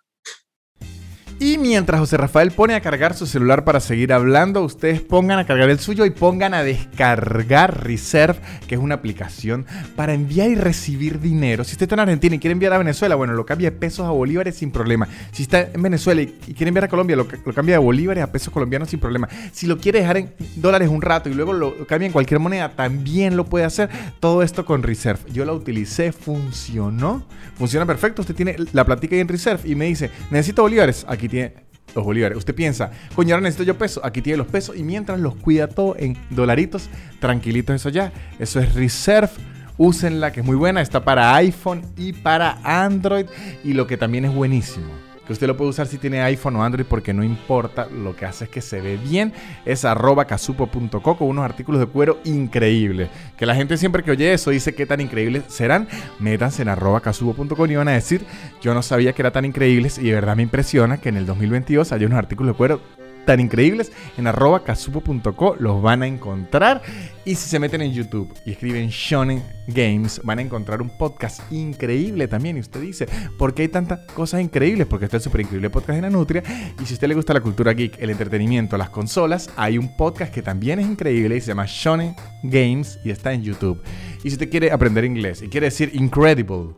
Y 1.37 1.57
mientras 1.57 1.99
José 1.99 2.15
Rafael 2.15 2.51
pone 2.51 2.75
a 2.75 2.81
cargar 2.81 3.13
su 3.13 3.27
celular 3.27 3.65
para 3.65 3.81
seguir 3.81 4.13
hablando, 4.13 4.63
ustedes 4.63 5.01
pongan 5.01 5.37
a 5.37 5.45
cargar 5.45 5.69
el 5.69 5.79
suyo 5.79 6.05
y 6.05 6.09
pongan 6.09 6.53
a 6.53 6.63
descargar 6.63 7.83
Reserve, 7.83 8.39
que 8.67 8.75
es 8.75 8.81
una 8.81 8.95
aplicación 8.95 9.65
para 9.97 10.13
enviar 10.13 10.49
y 10.49 10.55
recibir 10.55 11.19
dinero. 11.19 11.65
Si 11.65 11.73
usted 11.73 11.83
está 11.83 11.95
en 11.95 11.99
Argentina 11.99 12.35
y 12.37 12.39
quiere 12.39 12.53
enviar 12.53 12.71
a 12.71 12.77
Venezuela, 12.77 13.15
bueno, 13.15 13.33
lo 13.33 13.45
cambia 13.45 13.69
de 13.69 13.75
pesos 13.75 14.05
a 14.07 14.11
bolívares 14.11 14.55
sin 14.55 14.71
problema. 14.71 15.09
Si 15.33 15.43
está 15.43 15.69
en 15.73 15.81
Venezuela 15.81 16.21
y 16.21 16.27
quiere 16.27 16.69
enviar 16.69 16.85
a 16.85 16.87
Colombia, 16.87 17.17
lo, 17.17 17.27
cambia 17.27 17.75
de 17.75 17.79
bolívares 17.79 18.23
a 18.23 18.31
pesos 18.31 18.53
colombianos 18.53 18.89
sin 18.89 19.01
problema. 19.01 19.27
Si 19.51 19.67
lo 19.67 19.77
quiere 19.77 19.99
dejar 19.99 20.15
en 20.15 20.33
dólares 20.55 20.87
un 20.87 21.01
rato 21.01 21.27
y 21.27 21.33
luego 21.33 21.51
lo 21.51 21.85
cambia 21.85 22.05
en 22.05 22.13
cualquier 22.13 22.39
moneda, 22.39 22.69
también 22.77 23.35
lo 23.35 23.43
puede 23.45 23.65
hacer. 23.65 23.89
Todo 24.21 24.41
esto 24.41 24.63
con 24.63 24.83
Reserve. 24.83 25.19
Yo 25.33 25.43
la 25.43 25.51
utilicé, 25.51 26.13
funcionó. 26.13 27.25
Funciona 27.57 27.85
perfecto. 27.85 28.21
Usted 28.21 28.35
tiene 28.35 28.55
la 28.71 28.85
platica 28.85 29.15
ahí 29.15 29.21
en 29.21 29.27
Reserve 29.27 29.69
y 29.69 29.75
me 29.75 29.85
dice, 29.85 30.11
necesito 30.31 30.61
bolívares. 30.61 31.05
Aquí 31.09 31.24
tiene 31.29 31.53
los 31.93 32.03
bolívares. 32.03 32.37
Usted 32.37 32.53
piensa, 32.53 32.91
coño, 33.15 33.35
ahora 33.35 33.43
necesito 33.43 33.63
yo 33.63 33.77
pesos. 33.77 34.03
Aquí 34.03 34.21
tiene 34.21 34.37
los 34.37 34.47
pesos 34.47 34.75
y 34.75 34.83
mientras 34.83 35.19
los 35.19 35.35
cuida 35.35 35.67
todo 35.67 35.95
en 35.97 36.17
dolaritos, 36.29 36.89
tranquilitos 37.19 37.75
eso 37.75 37.89
ya. 37.89 38.11
Eso 38.39 38.59
es 38.59 38.73
Reserve. 38.73 39.31
Úsenla, 39.77 40.31
que 40.31 40.39
es 40.39 40.45
muy 40.45 40.55
buena. 40.55 40.81
Está 40.81 41.03
para 41.03 41.35
iPhone 41.35 41.81
y 41.97 42.13
para 42.13 42.59
Android. 42.63 43.25
Y 43.63 43.73
lo 43.73 43.87
que 43.87 43.97
también 43.97 44.25
es 44.25 44.33
buenísimo 44.33 45.04
que 45.25 45.33
usted 45.33 45.47
lo 45.47 45.57
puede 45.57 45.71
usar 45.71 45.87
si 45.87 45.97
tiene 45.97 46.21
iPhone 46.21 46.55
o 46.55 46.63
Android 46.63 46.85
porque 46.87 47.13
no 47.13 47.23
importa, 47.23 47.87
lo 47.87 48.15
que 48.15 48.25
hace 48.25 48.45
es 48.45 48.49
que 48.49 48.61
se 48.61 48.81
ve 48.81 48.97
bien, 48.97 49.33
es 49.65 49.85
arroba 49.85 50.25
casupo.co 50.25 51.17
con 51.17 51.27
unos 51.27 51.45
artículos 51.45 51.79
de 51.79 51.87
cuero 51.87 52.19
increíbles. 52.23 53.09
Que 53.37 53.45
la 53.45 53.55
gente 53.55 53.77
siempre 53.77 54.03
que 54.03 54.11
oye 54.11 54.33
eso 54.33 54.51
dice 54.51 54.75
qué 54.75 54.85
tan 54.85 55.01
increíbles 55.01 55.43
serán, 55.47 55.87
métanse 56.19 56.61
en 56.61 56.69
arroba 56.69 57.01
casupo.co 57.01 57.65
y 57.65 57.75
van 57.75 57.87
a 57.87 57.93
decir, 57.93 58.25
yo 58.61 58.73
no 58.73 58.81
sabía 58.81 59.13
que 59.13 59.21
era 59.21 59.31
tan 59.31 59.45
increíbles 59.45 59.97
y 59.97 60.03
de 60.03 60.13
verdad 60.13 60.35
me 60.35 60.43
impresiona 60.43 60.97
que 60.97 61.09
en 61.09 61.17
el 61.17 61.25
2022 61.25 61.91
haya 61.91 62.05
unos 62.05 62.19
artículos 62.19 62.53
de 62.53 62.57
cuero 62.57 62.81
tan 63.25 63.39
increíbles, 63.39 63.91
en 64.17 64.27
arroba 64.27 64.63
casupo.co 64.63 65.55
los 65.59 65.81
van 65.81 66.03
a 66.03 66.07
encontrar. 66.07 66.81
Y 67.25 67.35
si 67.35 67.49
se 67.49 67.59
meten 67.59 67.81
en 67.81 67.91
YouTube 67.91 68.31
y 68.45 68.51
escriben 68.51 68.89
Shonen 68.89 69.43
Games, 69.67 70.21
van 70.23 70.39
a 70.39 70.41
encontrar 70.43 70.81
un 70.81 70.95
podcast 70.95 71.41
increíble 71.51 72.27
también. 72.27 72.57
Y 72.57 72.59
usted 72.59 72.79
dice, 72.81 73.07
¿por 73.37 73.53
qué 73.53 73.63
hay 73.63 73.67
tantas 73.67 73.99
cosas 74.13 74.41
increíbles? 74.41 74.85
Porque 74.85 75.05
está 75.05 75.17
el 75.17 75.23
súper 75.23 75.41
increíble 75.41 75.71
podcast 75.71 75.95
de 75.95 76.01
la 76.03 76.09
Nutria. 76.11 76.43
Y 76.79 76.85
si 76.85 76.93
a 76.93 76.95
usted 76.95 77.07
le 77.07 77.15
gusta 77.15 77.33
la 77.33 77.41
cultura 77.41 77.73
geek, 77.73 77.99
el 77.99 78.11
entretenimiento, 78.11 78.77
las 78.77 78.91
consolas, 78.91 79.49
hay 79.55 79.79
un 79.79 79.97
podcast 79.97 80.31
que 80.31 80.43
también 80.43 80.79
es 80.79 80.85
increíble 80.85 81.35
y 81.35 81.41
se 81.41 81.47
llama 81.47 81.65
Shonen 81.67 82.15
Games 82.43 82.99
y 83.03 83.09
está 83.09 83.33
en 83.33 83.43
YouTube. 83.43 83.81
Y 84.19 84.29
si 84.29 84.35
usted 84.35 84.49
quiere 84.49 84.71
aprender 84.71 85.03
inglés 85.03 85.41
y 85.41 85.49
quiere 85.49 85.65
decir 85.65 85.91
incredible, 85.93 86.75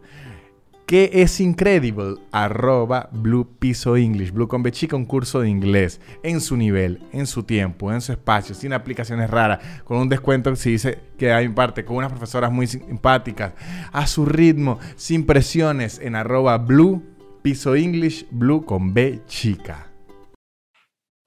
¿Qué 0.87 1.09
es 1.11 1.41
Incredible? 1.41 2.15
Arroba 2.31 3.09
Blue 3.11 3.57
Piso 3.59 3.97
English. 3.97 4.31
Blue 4.31 4.47
con 4.47 4.63
Bechica, 4.63 4.95
un 4.95 5.03
curso 5.03 5.41
de 5.41 5.49
inglés 5.49 5.99
en 6.23 6.39
su 6.39 6.55
nivel, 6.55 7.03
en 7.11 7.27
su 7.27 7.43
tiempo, 7.43 7.91
en 7.91 7.99
su 7.99 8.13
espacio, 8.13 8.55
sin 8.55 8.71
aplicaciones 8.71 9.29
raras, 9.29 9.59
con 9.83 9.97
un 9.97 10.07
descuento 10.07 10.55
si 10.55 10.71
dice 10.71 10.97
que 11.17 11.33
hay 11.33 11.49
parte, 11.49 11.83
con 11.83 11.97
unas 11.97 12.09
profesoras 12.09 12.53
muy 12.53 12.67
simpáticas, 12.67 13.51
a 13.91 14.07
su 14.07 14.25
ritmo, 14.25 14.79
sin 14.95 15.25
presiones, 15.25 15.99
en 15.99 16.15
arroba 16.15 16.57
Blue 16.57 17.03
Piso 17.41 17.75
English, 17.75 18.25
Blue 18.31 18.63
con 18.63 18.93
B 18.93 19.19
chica. 19.27 19.91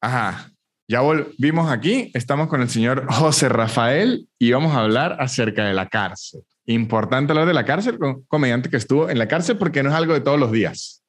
Ajá. 0.01 0.51
Ya 0.89 1.03
volvimos 1.03 1.71
aquí, 1.71 2.11
estamos 2.15 2.49
con 2.49 2.63
el 2.63 2.71
señor 2.71 3.07
José 3.13 3.51
Rafael 3.51 4.27
y 4.39 4.53
vamos 4.53 4.75
a 4.75 4.81
hablar 4.81 5.19
acerca 5.21 5.67
de 5.67 5.75
la 5.75 5.87
cárcel 5.87 6.41
importante 6.75 7.33
hablar 7.33 7.47
de 7.47 7.55
la 7.55 7.65
cárcel 7.65 7.99
con 7.99 8.23
comediante 8.25 8.71
que 8.71 8.77
estuvo 8.77 9.09
en 9.09 9.19
la 9.19 9.29
cárcel 9.29 9.59
porque 9.59 9.83
no 9.83 9.91
es 9.91 9.95
algo 9.95 10.15
de 10.15 10.21
todos 10.21 10.39
los 10.39 10.53
días. 10.53 11.03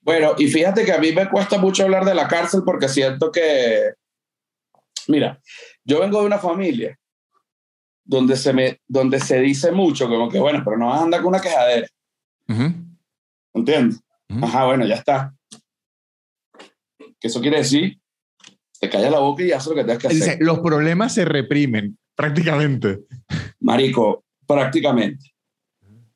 Bueno, 0.00 0.34
y 0.38 0.46
fíjate 0.46 0.84
que 0.84 0.92
a 0.92 0.98
mí 0.98 1.12
me 1.12 1.28
cuesta 1.28 1.58
mucho 1.58 1.82
hablar 1.82 2.04
de 2.04 2.14
la 2.14 2.28
cárcel 2.28 2.62
porque 2.64 2.88
siento 2.88 3.32
que, 3.32 3.94
mira, 5.08 5.40
yo 5.84 6.00
vengo 6.00 6.20
de 6.20 6.26
una 6.26 6.38
familia 6.38 6.96
donde 8.04 8.36
se, 8.36 8.52
me, 8.52 8.80
donde 8.86 9.18
se 9.18 9.40
dice 9.40 9.72
mucho, 9.72 10.08
como 10.08 10.28
que, 10.28 10.38
bueno, 10.38 10.62
pero 10.64 10.78
no 10.78 10.86
vas 10.86 11.00
a 11.00 11.04
andar 11.04 11.20
con 11.20 11.30
una 11.30 11.40
quejadera. 11.40 11.88
¿Entiendes? 13.52 14.00
Ajá, 14.42 14.66
bueno, 14.66 14.86
ya 14.86 14.94
está. 14.94 15.34
¿Qué 17.18 17.28
eso 17.28 17.40
quiere 17.40 17.58
decir? 17.58 17.98
Te 18.78 18.88
callas 18.88 19.10
la 19.10 19.18
boca 19.18 19.42
y 19.42 19.50
haces 19.50 19.68
lo 19.68 19.74
que 19.74 19.82
tengas 19.82 19.98
que 19.98 20.06
hacer. 20.06 20.18
Dice, 20.18 20.38
los 20.40 20.60
problemas 20.60 21.14
se 21.14 21.24
reprimen, 21.24 21.98
prácticamente. 22.16 23.00
Marico, 23.60 24.24
prácticamente. 24.46 25.32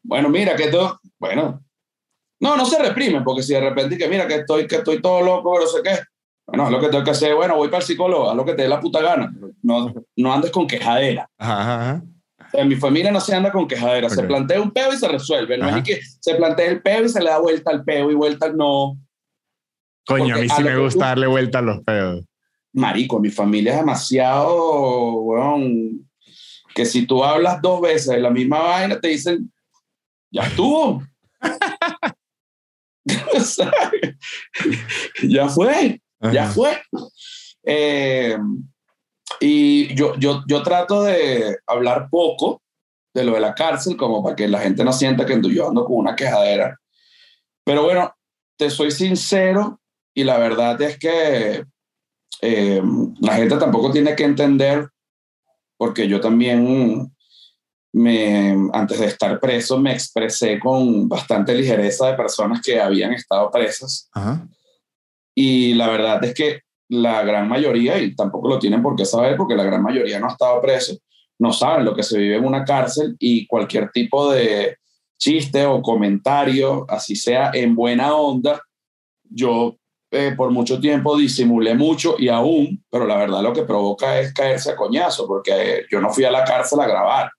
Bueno, 0.02 0.28
mira 0.28 0.56
que 0.56 0.68
todo, 0.68 0.98
bueno, 1.18 1.62
no, 2.40 2.56
no 2.56 2.64
se 2.64 2.82
reprimen, 2.82 3.22
porque 3.22 3.42
si 3.42 3.52
de 3.52 3.60
repente 3.60 3.98
que 3.98 4.08
mira 4.08 4.26
que 4.26 4.36
estoy, 4.36 4.66
que 4.66 4.76
estoy 4.76 5.00
todo 5.00 5.20
loco, 5.20 5.60
no 5.60 5.66
sé 5.66 5.82
qué, 5.84 5.98
bueno, 6.46 6.64
es 6.64 6.70
lo 6.72 6.80
que 6.80 6.88
tengo 6.88 7.04
que 7.04 7.10
hacer, 7.10 7.34
bueno, 7.34 7.56
voy 7.56 7.68
para 7.68 7.78
el 7.78 7.86
psicólogo, 7.86 8.30
a 8.30 8.34
lo 8.34 8.44
que 8.44 8.54
te 8.54 8.62
dé 8.62 8.68
la 8.68 8.80
puta 8.80 9.00
gana, 9.02 9.32
no, 9.62 9.94
no 10.16 10.32
andes 10.32 10.50
con 10.50 10.66
quejadera. 10.66 11.28
En 12.52 12.66
mi 12.66 12.76
familia 12.76 13.12
no 13.12 13.20
se 13.20 13.34
anda 13.34 13.52
con 13.52 13.68
quejadera, 13.68 14.08
se 14.08 14.24
plantea 14.24 14.60
un 14.60 14.72
peo 14.72 14.92
y 14.92 14.96
se 14.96 15.06
resuelve, 15.06 15.58
no 15.58 15.68
es 15.68 15.84
que 15.84 16.00
se 16.02 16.34
plantea 16.34 16.66
el 16.66 16.82
peo 16.82 17.04
y 17.04 17.08
se 17.08 17.20
le 17.20 17.30
da 17.30 17.38
vuelta 17.38 17.70
al 17.70 17.84
peo 17.84 18.10
y 18.10 18.14
vuelta 18.14 18.46
al 18.46 18.56
no. 18.56 18.98
Coño, 20.06 20.34
a 20.34 20.38
mí 20.38 20.48
sí 20.48 20.62
me 20.64 20.76
gusta 20.76 21.08
darle 21.08 21.26
vuelta 21.26 21.58
a 21.58 21.62
los 21.62 21.80
peos. 21.84 22.24
Marico, 22.72 23.18
mi 23.18 23.30
familia 23.30 23.72
es 23.72 23.78
demasiado, 23.78 25.12
weón, 25.14 26.08
que 26.74 26.86
si 26.86 27.06
tú 27.06 27.24
hablas 27.24 27.60
dos 27.60 27.80
veces 27.80 28.14
de 28.14 28.20
la 28.20 28.30
misma 28.30 28.60
vaina, 28.60 29.00
te 29.00 29.08
dicen, 29.08 29.52
ya 30.30 30.42
estuvo. 30.42 31.02
ya 35.22 35.48
fue, 35.48 36.00
ya 36.32 36.46
fue. 36.48 36.80
Eh, 37.64 38.38
y 39.40 39.94
yo, 39.94 40.16
yo, 40.16 40.42
yo 40.46 40.62
trato 40.62 41.02
de 41.02 41.58
hablar 41.66 42.08
poco 42.10 42.62
de 43.14 43.24
lo 43.24 43.32
de 43.34 43.40
la 43.40 43.54
cárcel, 43.54 43.96
como 43.96 44.22
para 44.22 44.36
que 44.36 44.46
la 44.48 44.60
gente 44.60 44.84
no 44.84 44.92
sienta 44.92 45.26
que 45.26 45.40
yo 45.52 45.68
ando 45.68 45.84
con 45.84 45.96
una 45.96 46.14
quejadera. 46.14 46.78
Pero 47.64 47.82
bueno, 47.82 48.14
te 48.56 48.70
soy 48.70 48.90
sincero 48.90 49.80
y 50.14 50.24
la 50.24 50.38
verdad 50.38 50.80
es 50.82 50.98
que 50.98 51.64
eh, 52.40 52.82
la 53.20 53.34
gente 53.34 53.56
tampoco 53.56 53.90
tiene 53.90 54.14
que 54.14 54.24
entender 54.24 54.88
porque 55.80 56.06
yo 56.06 56.20
también, 56.20 57.10
me, 57.94 58.54
antes 58.74 59.00
de 59.00 59.06
estar 59.06 59.40
preso, 59.40 59.78
me 59.78 59.92
expresé 59.92 60.60
con 60.60 61.08
bastante 61.08 61.54
ligereza 61.54 62.08
de 62.08 62.18
personas 62.18 62.60
que 62.60 62.78
habían 62.78 63.14
estado 63.14 63.50
presas. 63.50 64.10
Y 65.34 65.72
la 65.72 65.88
verdad 65.88 66.22
es 66.22 66.34
que 66.34 66.60
la 66.90 67.22
gran 67.22 67.48
mayoría, 67.48 67.98
y 67.98 68.14
tampoco 68.14 68.48
lo 68.48 68.58
tienen 68.58 68.82
por 68.82 68.94
qué 68.94 69.06
saber, 69.06 69.38
porque 69.38 69.54
la 69.54 69.64
gran 69.64 69.82
mayoría 69.82 70.20
no 70.20 70.26
ha 70.26 70.32
estado 70.32 70.60
preso, 70.60 70.98
no 71.38 71.50
saben 71.50 71.86
lo 71.86 71.94
que 71.94 72.02
se 72.02 72.18
vive 72.18 72.36
en 72.36 72.44
una 72.44 72.62
cárcel 72.62 73.16
y 73.18 73.46
cualquier 73.46 73.90
tipo 73.90 74.30
de 74.30 74.76
chiste 75.18 75.64
o 75.64 75.80
comentario, 75.80 76.84
así 76.90 77.16
sea 77.16 77.52
en 77.54 77.74
buena 77.74 78.14
onda, 78.14 78.60
yo 79.24 79.76
eh, 80.12 80.34
por 80.36 80.50
mucho 80.50 80.80
tiempo 80.80 81.16
disimulé 81.16 81.74
mucho 81.74 82.16
y 82.18 82.28
aún, 82.28 82.84
pero 82.90 83.06
la 83.06 83.16
verdad 83.16 83.42
lo 83.42 83.52
que 83.52 83.62
provoca 83.62 84.18
es 84.18 84.32
caerse 84.32 84.72
a 84.72 84.76
coñazo, 84.76 85.26
porque 85.26 85.84
yo 85.90 86.00
no 86.00 86.10
fui 86.10 86.24
a 86.24 86.30
la 86.30 86.44
cárcel 86.44 86.80
a 86.80 86.86
grabar. 86.86 87.30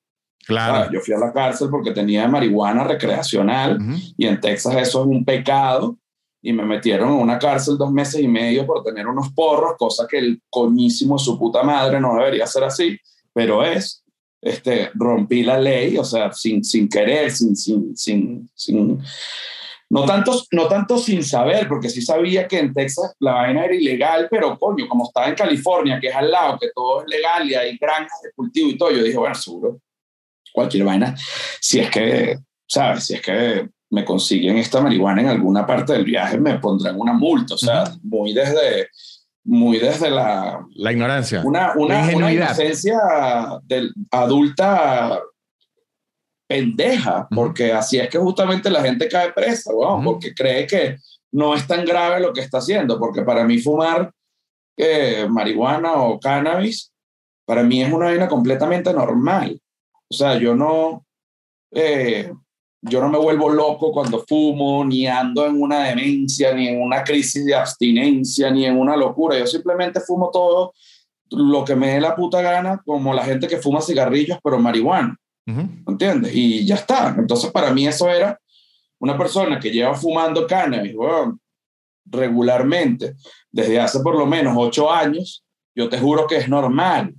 Claro. 0.45 0.91
Yo 0.91 1.01
fui 1.01 1.13
a 1.13 1.19
la 1.19 1.32
cárcel 1.32 1.69
porque 1.69 1.91
tenía 1.91 2.28
marihuana 2.28 2.84
recreacional 2.84 3.78
y 4.17 4.26
en 4.26 4.39
Texas 4.39 4.76
eso 4.76 5.01
es 5.01 5.07
un 5.07 5.24
pecado 5.24 5.97
y 6.41 6.51
me 6.51 6.63
metieron 6.63 7.09
en 7.09 7.19
una 7.19 7.38
cárcel 7.38 7.78
dos 7.78 7.91
meses 7.91 8.22
y 8.22 8.28
medio 8.28 8.65
por 8.65 8.84
tener 8.84 9.05
unos 9.05 9.30
porros, 9.34 9.74
cosa 9.78 10.07
que 10.09 10.17
el 10.17 10.41
coñísimo 10.49 11.19
su 11.19 11.38
puta 11.38 11.61
madre 11.61 11.99
no 11.99 12.15
debería 12.15 12.47
ser 12.47 12.63
así, 12.63 12.97
pero 13.34 13.63
es. 13.63 14.03
este, 14.41 14.89
rompí 14.95 15.43
la 15.43 15.59
ley, 15.59 15.97
o 15.97 16.03
sea, 16.03 16.32
sin, 16.34 16.63
sin 16.63 16.89
querer, 16.89 17.30
sin, 17.32 17.55
sin, 17.55 17.95
sin, 17.95 18.49
sin 18.55 18.99
no 19.92 20.06
tanto, 20.06 20.42
no 20.54 20.68
tanto 20.70 20.98
sin 20.98 21.22
saber, 21.22 21.68
porque 21.68 21.89
sí 21.89 22.02
sabía 22.02 22.48
que 22.48 22.60
en 22.60 22.74
Texas 22.74 23.14
la 23.20 23.34
vaina 23.34 23.66
era 23.66 23.76
ilegal, 23.76 24.28
pero 24.32 24.58
coño, 24.58 24.88
como 24.88 25.06
estaba 25.06 25.28
en 25.28 25.36
California, 25.36 26.00
que 26.00 26.08
es 26.08 26.16
al 26.16 26.32
lado, 26.32 26.58
que 26.58 26.70
todo 26.74 27.02
es 27.02 27.10
legal 27.10 27.50
y 27.50 27.56
hay 27.56 27.78
granjas 27.78 28.22
de 28.24 28.32
cultivo 28.32 28.70
y 28.70 28.78
todo, 28.78 28.89
yo 28.92 29.04
dije, 29.04 29.18
bueno, 29.18 29.36
seguro, 29.36 29.82
cualquier 30.54 30.86
vaina, 30.86 31.14
si 31.60 31.82
es 31.82 31.89
que, 31.89 32.39
¿sabes? 32.66 33.04
Si 33.04 33.16
es 33.16 33.22
que 33.22 33.68
me 33.89 34.06
consiguen 34.06 34.58
esta 34.58 34.80
marihuana 34.80 35.24
en 35.24 35.28
alguna 35.28 35.68
parte 35.68 35.92
del 35.92 36.06
viaje, 36.06 36.39
me 36.39 36.58
pondrán 36.58 36.98
una 36.98 37.12
multa, 37.12 37.56
o 37.56 37.58
sea, 37.58 37.84
muy 38.02 38.34
desde 38.34 38.88
muy 39.44 39.80
desde 39.80 40.10
la... 40.10 40.66
La 40.76 40.92
ignorancia. 40.92 41.42
Una, 41.44 41.74
una, 41.76 42.08
una 42.16 42.32
inocencia 42.32 42.98
del, 43.64 43.92
adulta 44.12 45.20
pendeja, 46.52 47.30
porque 47.34 47.72
así 47.72 47.97
es 47.97 48.10
que 48.10 48.18
justamente 48.18 48.70
la 48.70 48.82
gente 48.82 49.08
cae 49.08 49.32
presa, 49.32 49.72
porque 50.04 50.34
cree 50.34 50.68
que 50.68 50.97
no 51.32 51.56
es 51.56 51.66
tan 51.66 51.86
grave 51.86 52.20
lo 52.20 52.34
que 52.34 52.41
está 52.41 52.58
haciendo, 52.58 52.99
porque 52.99 53.22
para 53.22 53.45
mí 53.45 53.58
fumar 53.60 54.12
eh, 54.76 55.28
marihuana 55.30 55.93
o 55.93 56.20
cannabis, 56.20 56.91
para 57.45 57.64
mí 57.64 57.82
es 57.82 57.89
una 57.93 58.08
vaina 58.08 58.28
completamente 58.28 58.93
normal. 58.93 59.62
O 60.10 60.14
sea, 60.14 60.38
yo 60.38 60.54
no, 60.54 61.06
eh, 61.72 62.34
yo 62.82 62.99
no 62.99 63.08
me 63.08 63.18
vuelvo 63.18 63.49
loco 63.49 63.93
cuando 63.93 64.26
fumo, 64.28 64.84
ni 64.84 65.08
ando 65.08 65.45
en 65.45 65.62
una 65.62 65.86
demencia, 65.86 66.54
ni 66.54 66.68
en 66.68 66.82
una 66.82 67.02
crisis 67.06 67.45
de 67.45 67.56
abstinencia, 67.56 68.52
ni 68.52 68.66
en 68.66 68.78
una 68.78 68.97
locura. 68.97 69.39
Yo 69.39 69.47
simplemente 69.47 70.02
fumo 70.02 70.30
todo 70.32 70.74
lo 71.30 71.64
que 71.64 71.78
me 71.78 71.93
dé 71.93 72.02
la 72.02 72.14
puta 72.14 72.41
gana, 72.41 72.82
como 72.86 73.14
la 73.14 73.24
gente 73.24 73.47
que 73.47 73.56
fuma 73.56 73.80
cigarrillos, 73.80 74.38
pero 74.43 74.60
marihuana. 74.60 75.18
¿Entiendes? 75.46 76.34
Y 76.34 76.66
ya 76.66 76.76
está. 76.76 77.16
Entonces, 77.18 77.52
para 77.52 77.72
mí 77.72 77.88
eso 77.88 78.10
era 78.10 78.39
una 79.00 79.18
persona 79.18 79.60
que 79.60 79.72
lleva 79.72 79.94
fumando 79.96 80.48
cannabis 80.48 80.94
regularmente 82.06 83.16
desde 83.52 83.80
hace 83.80 84.00
por 84.00 84.16
lo 84.16 84.26
menos 84.26 84.56
ocho 84.58 84.92
años. 84.92 85.44
Yo 85.76 85.89
te 85.89 86.00
juro 86.00 86.28
que 86.28 86.38
es 86.38 86.50
normal 86.50 87.14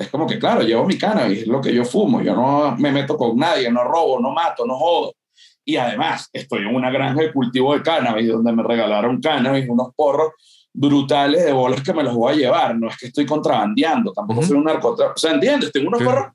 es 0.00 0.08
como 0.08 0.26
que, 0.26 0.38
claro, 0.38 0.62
llevo 0.62 0.86
mi 0.86 0.96
cannabis, 0.96 1.42
es 1.42 1.46
lo 1.46 1.60
que 1.60 1.74
yo 1.74 1.84
fumo, 1.84 2.22
yo 2.22 2.34
no 2.34 2.74
me 2.78 2.90
meto 2.90 3.18
con 3.18 3.36
nadie, 3.36 3.70
no 3.70 3.84
robo, 3.84 4.18
no 4.18 4.30
mato, 4.30 4.64
no 4.64 4.74
jodo. 4.78 5.12
Y 5.62 5.76
además, 5.76 6.30
estoy 6.32 6.60
en 6.60 6.74
una 6.74 6.90
granja 6.90 7.20
de 7.20 7.30
cultivo 7.30 7.74
de 7.74 7.82
cannabis 7.82 8.28
donde 8.28 8.50
me 8.50 8.62
regalaron 8.62 9.20
cannabis, 9.20 9.68
unos 9.68 9.88
porros 9.94 10.30
brutales 10.72 11.44
de 11.44 11.52
bolas 11.52 11.82
que 11.82 11.92
me 11.92 12.02
los 12.02 12.14
voy 12.14 12.32
a 12.32 12.36
llevar. 12.36 12.78
No 12.78 12.88
es 12.88 12.96
que 12.96 13.08
estoy 13.08 13.26
contrabandeando, 13.26 14.14
tampoco 14.14 14.42
soy 14.42 14.56
un 14.56 14.64
narcotráfico. 14.64 15.16
O 15.16 15.18
sea, 15.18 15.32
¿entiendes? 15.32 15.70
Tengo 15.70 15.88
unos 15.88 16.02
porros, 16.02 16.28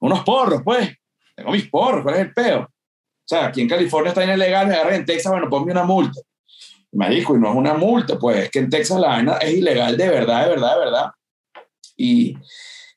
unos 0.00 0.24
porros, 0.24 0.62
pues. 0.64 0.90
Tengo 1.34 1.50
mis 1.50 1.68
porros, 1.68 2.02
¿cuál 2.02 2.14
es 2.16 2.20
el 2.22 2.32
peo? 2.32 2.60
O 2.62 3.28
sea, 3.28 3.46
aquí 3.46 3.60
en 3.60 3.68
California 3.68 4.10
está 4.10 4.24
ilegal, 4.24 4.68
me 4.68 4.94
en 4.94 5.04
Texas, 5.04 5.32
bueno, 5.32 5.50
ponme 5.50 5.72
una 5.72 5.84
multa. 5.84 6.20
Me 6.92 7.10
dijo, 7.10 7.36
y 7.36 7.40
no 7.40 7.50
es 7.50 7.56
una 7.56 7.74
multa, 7.74 8.18
pues 8.18 8.44
es 8.44 8.50
que 8.50 8.60
en 8.60 8.70
Texas 8.70 8.98
la 9.00 9.08
vaina 9.08 9.36
es 9.38 9.52
ilegal 9.52 9.96
de 9.96 10.08
verdad, 10.08 10.44
de 10.44 10.50
verdad, 10.50 10.72
de 10.74 10.78
verdad. 10.78 11.10
Y, 11.96 12.36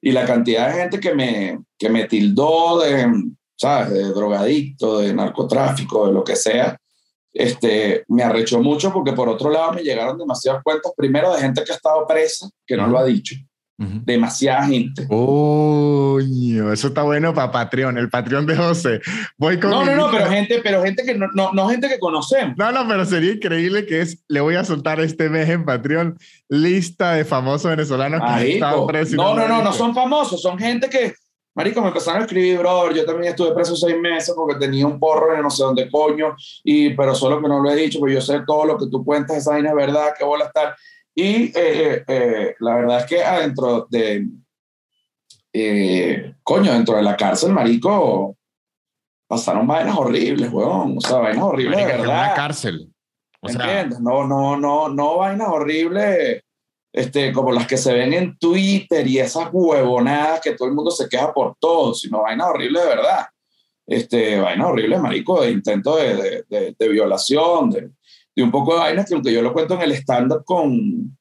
y 0.01 0.11
la 0.11 0.25
cantidad 0.25 0.67
de 0.67 0.81
gente 0.81 0.99
que 0.99 1.13
me, 1.13 1.59
que 1.77 1.89
me 1.89 2.05
tildó 2.05 2.79
de, 2.79 3.11
¿sabes? 3.55 3.89
De 3.89 4.03
drogadicto, 4.03 4.99
de 4.99 5.13
narcotráfico, 5.13 6.07
de 6.07 6.13
lo 6.13 6.23
que 6.23 6.35
sea, 6.35 6.77
este, 7.33 8.05
me 8.07 8.23
arrechó 8.23 8.61
mucho 8.61 8.91
porque 8.91 9.13
por 9.13 9.29
otro 9.29 9.49
lado 9.49 9.73
me 9.73 9.83
llegaron 9.83 10.17
demasiados 10.17 10.63
cuentos, 10.63 10.93
primero 10.95 11.33
de 11.33 11.41
gente 11.41 11.63
que 11.63 11.71
ha 11.71 11.75
estado 11.75 12.05
presa, 12.07 12.49
que 12.65 12.77
no 12.77 12.87
lo 12.87 12.97
ha 12.97 13.05
dicho, 13.05 13.35
Demasiada 13.79 14.65
gente. 14.65 15.07
Uy, 15.07 16.59
eso 16.73 16.89
está 16.89 17.03
bueno 17.03 17.33
para 17.33 17.49
Patreon, 17.49 17.97
el 17.97 18.09
Patreon 18.09 18.45
de 18.45 18.57
José. 18.57 18.99
Voy 19.37 19.57
con 19.57 19.69
no, 19.69 19.85
no, 19.85 19.95
no, 19.95 20.11
pero 20.11 20.29
gente, 20.29 20.59
pero 20.61 20.83
gente 20.83 21.05
que 21.05 21.15
no, 21.15 21.27
no, 21.33 21.53
no, 21.53 21.69
gente 21.69 21.87
que 21.87 21.97
conocemos. 21.97 22.57
No, 22.57 22.73
no, 22.73 22.85
pero 22.89 23.05
sería 23.05 23.31
increíble 23.31 23.85
que 23.85 24.01
es, 24.01 24.21
le 24.27 24.41
voy 24.41 24.55
a 24.55 24.65
soltar 24.65 24.99
este 24.99 25.29
mes 25.29 25.47
en 25.47 25.63
Patreon 25.63 26.17
lista 26.49 27.13
de 27.13 27.23
famosos 27.23 27.71
venezolanos 27.71 28.21
que 28.37 28.55
están 28.55 28.85
presos. 28.85 29.13
No, 29.13 29.33
no, 29.33 29.47
no, 29.47 29.63
no 29.63 29.71
son 29.71 29.95
famosos, 29.95 30.41
son 30.41 30.59
gente 30.59 30.89
que, 30.89 31.13
marico, 31.55 31.81
me 31.81 31.87
empezaron 31.87 32.21
a 32.21 32.25
escribir, 32.25 32.57
bro, 32.57 32.91
yo 32.91 33.05
también 33.05 33.29
estuve 33.29 33.53
preso 33.53 33.77
seis 33.77 33.95
meses 33.97 34.33
porque 34.35 34.59
tenía 34.59 34.85
un 34.87 34.99
porro 34.99 35.33
en 35.33 35.41
no 35.41 35.49
sé 35.49 35.63
dónde 35.63 35.89
coño, 35.89 36.35
y, 36.65 36.89
pero 36.95 37.15
solo 37.15 37.41
que 37.41 37.47
no 37.47 37.63
lo 37.63 37.71
he 37.71 37.77
dicho, 37.77 37.99
porque 37.99 38.15
yo 38.15 38.21
sé 38.21 38.41
todo 38.45 38.65
lo 38.65 38.77
que 38.77 38.87
tú 38.91 39.05
cuentas, 39.05 39.37
esa 39.37 39.51
vaina 39.51 39.69
es 39.69 39.75
verdad, 39.75 40.13
que 40.17 40.25
voy 40.25 40.41
a 40.41 40.45
estar 40.47 40.75
y 41.19 41.51
eh, 41.53 41.53
eh, 41.55 42.03
eh, 42.07 42.55
la 42.59 42.75
verdad 42.75 42.99
es 42.99 43.05
que 43.05 43.21
adentro 43.21 43.87
de, 43.89 44.25
coño, 46.43 46.71
dentro 46.71 46.95
de 46.95 47.03
la 47.03 47.17
cárcel, 47.17 47.51
marico, 47.51 48.37
pasaron 49.27 49.67
vainas 49.67 49.97
horribles, 49.97 50.49
weón. 50.49 50.97
O 50.97 51.01
sea, 51.01 51.17
vainas 51.17 51.43
horribles 51.43 51.77
de 51.77 51.85
verdad. 51.85 52.05
Una 52.05 52.33
cárcel. 52.33 52.93
O 53.41 53.49
¿Entiendes? 53.49 53.99
No, 53.99 54.25
no, 54.25 54.55
no, 54.55 54.87
no 54.87 55.17
vainas 55.17 55.49
horribles 55.49 56.41
este, 56.93 57.33
como 57.33 57.51
las 57.51 57.67
que 57.67 57.77
se 57.77 57.93
ven 57.93 58.13
en 58.13 58.37
Twitter 58.37 59.05
y 59.05 59.19
esas 59.19 59.49
huevonadas 59.51 60.39
que 60.39 60.53
todo 60.53 60.69
el 60.69 60.73
mundo 60.73 60.89
se 60.89 61.09
queja 61.09 61.33
por 61.33 61.57
todo, 61.59 61.93
sino 61.93 62.21
vainas 62.21 62.47
horribles 62.47 62.81
de 62.81 62.89
verdad. 62.89 63.25
Este, 63.85 64.39
vainas 64.39 64.67
horribles, 64.67 65.01
marico, 65.01 65.41
de 65.41 65.51
intento 65.51 65.97
de, 65.97 66.45
de, 66.47 66.75
de 66.79 66.87
violación, 66.87 67.71
de, 67.71 67.89
y 68.39 68.41
un 68.41 68.51
poco 68.51 68.73
de 68.73 68.79
vainas 68.79 69.05
que 69.05 69.15
aunque 69.15 69.33
yo 69.33 69.41
lo 69.41 69.51
cuento 69.51 69.73
en 69.73 69.81
el 69.81 69.91
stand-up 69.91 70.45
con, 70.45 71.17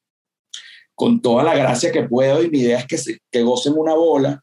con 0.95 1.21
toda 1.21 1.43
la 1.43 1.53
gracia 1.53 1.91
que 1.91 2.03
puedo 2.03 2.41
y 2.41 2.49
mi 2.49 2.59
idea 2.59 2.79
es 2.79 2.87
que, 2.87 2.97
se, 2.97 3.19
que 3.29 3.43
gocen 3.43 3.73
una 3.75 3.93
bola, 3.93 4.41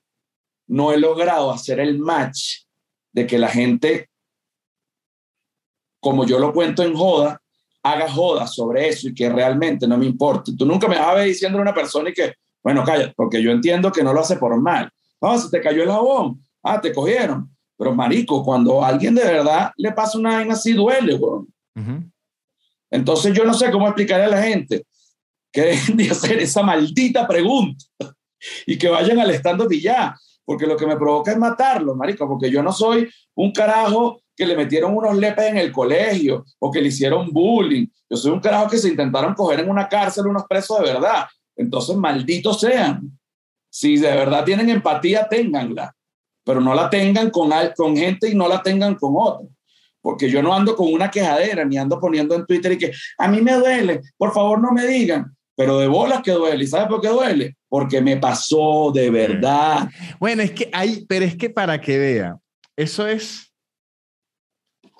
no 0.66 0.92
he 0.92 0.98
logrado 0.98 1.50
hacer 1.50 1.80
el 1.80 1.98
match 1.98 2.64
de 3.12 3.26
que 3.26 3.38
la 3.38 3.48
gente, 3.48 4.10
como 5.98 6.26
yo 6.26 6.38
lo 6.38 6.52
cuento 6.52 6.82
en 6.82 6.94
joda, 6.94 7.40
haga 7.82 8.10
joda 8.10 8.46
sobre 8.46 8.88
eso 8.88 9.08
y 9.08 9.14
que 9.14 9.30
realmente 9.30 9.88
no 9.88 9.96
me 9.96 10.04
importe. 10.04 10.52
Tú 10.54 10.66
nunca 10.66 10.86
me 10.86 10.98
vas 10.98 11.08
a 11.08 11.14
ver 11.14 11.28
diciendo 11.28 11.56
a 11.56 11.62
una 11.62 11.72
persona 11.72 12.10
y 12.10 12.12
que, 12.12 12.34
bueno, 12.62 12.84
calla, 12.84 13.10
porque 13.16 13.42
yo 13.42 13.52
entiendo 13.52 13.90
que 13.90 14.02
no 14.02 14.12
lo 14.12 14.20
hace 14.20 14.36
por 14.36 14.60
mal. 14.60 14.90
No, 15.22 15.38
se 15.38 15.48
te 15.48 15.62
cayó 15.62 15.82
el 15.82 15.90
jabón. 15.90 16.42
Ah, 16.62 16.78
te 16.78 16.92
cogieron. 16.92 17.48
Pero 17.78 17.94
marico, 17.94 18.44
cuando 18.44 18.84
a 18.84 18.88
alguien 18.88 19.14
de 19.14 19.24
verdad 19.24 19.72
le 19.78 19.92
pasa 19.92 20.18
una 20.18 20.34
vaina 20.34 20.52
así, 20.52 20.74
duele, 20.74 21.14
weón. 21.14 21.48
Entonces 22.90 23.34
yo 23.34 23.44
no 23.44 23.54
sé 23.54 23.70
cómo 23.70 23.86
explicarle 23.86 24.26
a 24.26 24.28
la 24.28 24.42
gente 24.42 24.84
que 25.52 25.62
dejen 25.62 25.96
de 25.96 26.10
hacer 26.10 26.38
esa 26.38 26.62
maldita 26.62 27.26
pregunta 27.26 27.84
y 28.66 28.78
que 28.78 28.88
vayan 28.88 29.18
al 29.18 29.30
stand 29.30 29.72
y 29.72 29.80
ya, 29.80 30.16
porque 30.44 30.66
lo 30.66 30.76
que 30.76 30.86
me 30.86 30.96
provoca 30.96 31.32
es 31.32 31.38
matarlo, 31.38 31.94
marico, 31.94 32.28
porque 32.28 32.50
yo 32.50 32.62
no 32.62 32.72
soy 32.72 33.08
un 33.34 33.52
carajo 33.52 34.20
que 34.36 34.46
le 34.46 34.56
metieron 34.56 34.96
unos 34.96 35.16
lepes 35.16 35.46
en 35.46 35.56
el 35.56 35.72
colegio 35.72 36.44
o 36.58 36.70
que 36.70 36.80
le 36.80 36.88
hicieron 36.88 37.30
bullying. 37.32 37.86
Yo 38.08 38.16
soy 38.16 38.32
un 38.32 38.40
carajo 38.40 38.68
que 38.68 38.78
se 38.78 38.88
intentaron 38.88 39.34
coger 39.34 39.60
en 39.60 39.70
una 39.70 39.88
cárcel 39.88 40.26
unos 40.26 40.44
presos 40.46 40.78
de 40.80 40.92
verdad. 40.92 41.26
Entonces, 41.56 41.96
malditos 41.96 42.60
sean. 42.60 43.18
Si 43.70 43.96
de 43.96 44.10
verdad 44.10 44.44
tienen 44.44 44.68
empatía, 44.68 45.26
ténganla, 45.26 45.94
pero 46.44 46.60
no 46.60 46.74
la 46.74 46.90
tengan 46.90 47.30
con, 47.30 47.50
con 47.74 47.96
gente 47.96 48.28
y 48.28 48.34
no 48.34 48.46
la 48.46 48.62
tengan 48.62 48.94
con 48.94 49.14
otros 49.16 49.55
porque 50.06 50.30
yo 50.30 50.40
no 50.40 50.54
ando 50.54 50.76
con 50.76 50.92
una 50.92 51.10
quejadera, 51.10 51.64
ni 51.64 51.76
ando 51.76 51.98
poniendo 51.98 52.36
en 52.36 52.46
Twitter 52.46 52.70
y 52.70 52.78
que 52.78 52.92
a 53.18 53.26
mí 53.26 53.40
me 53.40 53.54
duele, 53.54 54.02
por 54.16 54.32
favor 54.32 54.60
no 54.60 54.70
me 54.70 54.86
digan, 54.86 55.36
pero 55.56 55.80
de 55.80 55.88
bolas 55.88 56.22
que 56.22 56.30
duele. 56.30 56.62
¿Y 56.62 56.68
sabes 56.68 56.86
por 56.86 57.00
qué 57.00 57.08
duele? 57.08 57.56
Porque 57.68 58.00
me 58.00 58.16
pasó 58.16 58.92
de 58.94 59.10
verdad. 59.10 59.88
Bueno, 60.20 60.42
es 60.42 60.52
que 60.52 60.70
hay, 60.72 61.04
pero 61.08 61.24
es 61.24 61.36
que 61.36 61.50
para 61.50 61.80
que 61.80 61.98
vea, 61.98 62.38
eso 62.76 63.04
es... 63.08 63.52
O 64.84 64.90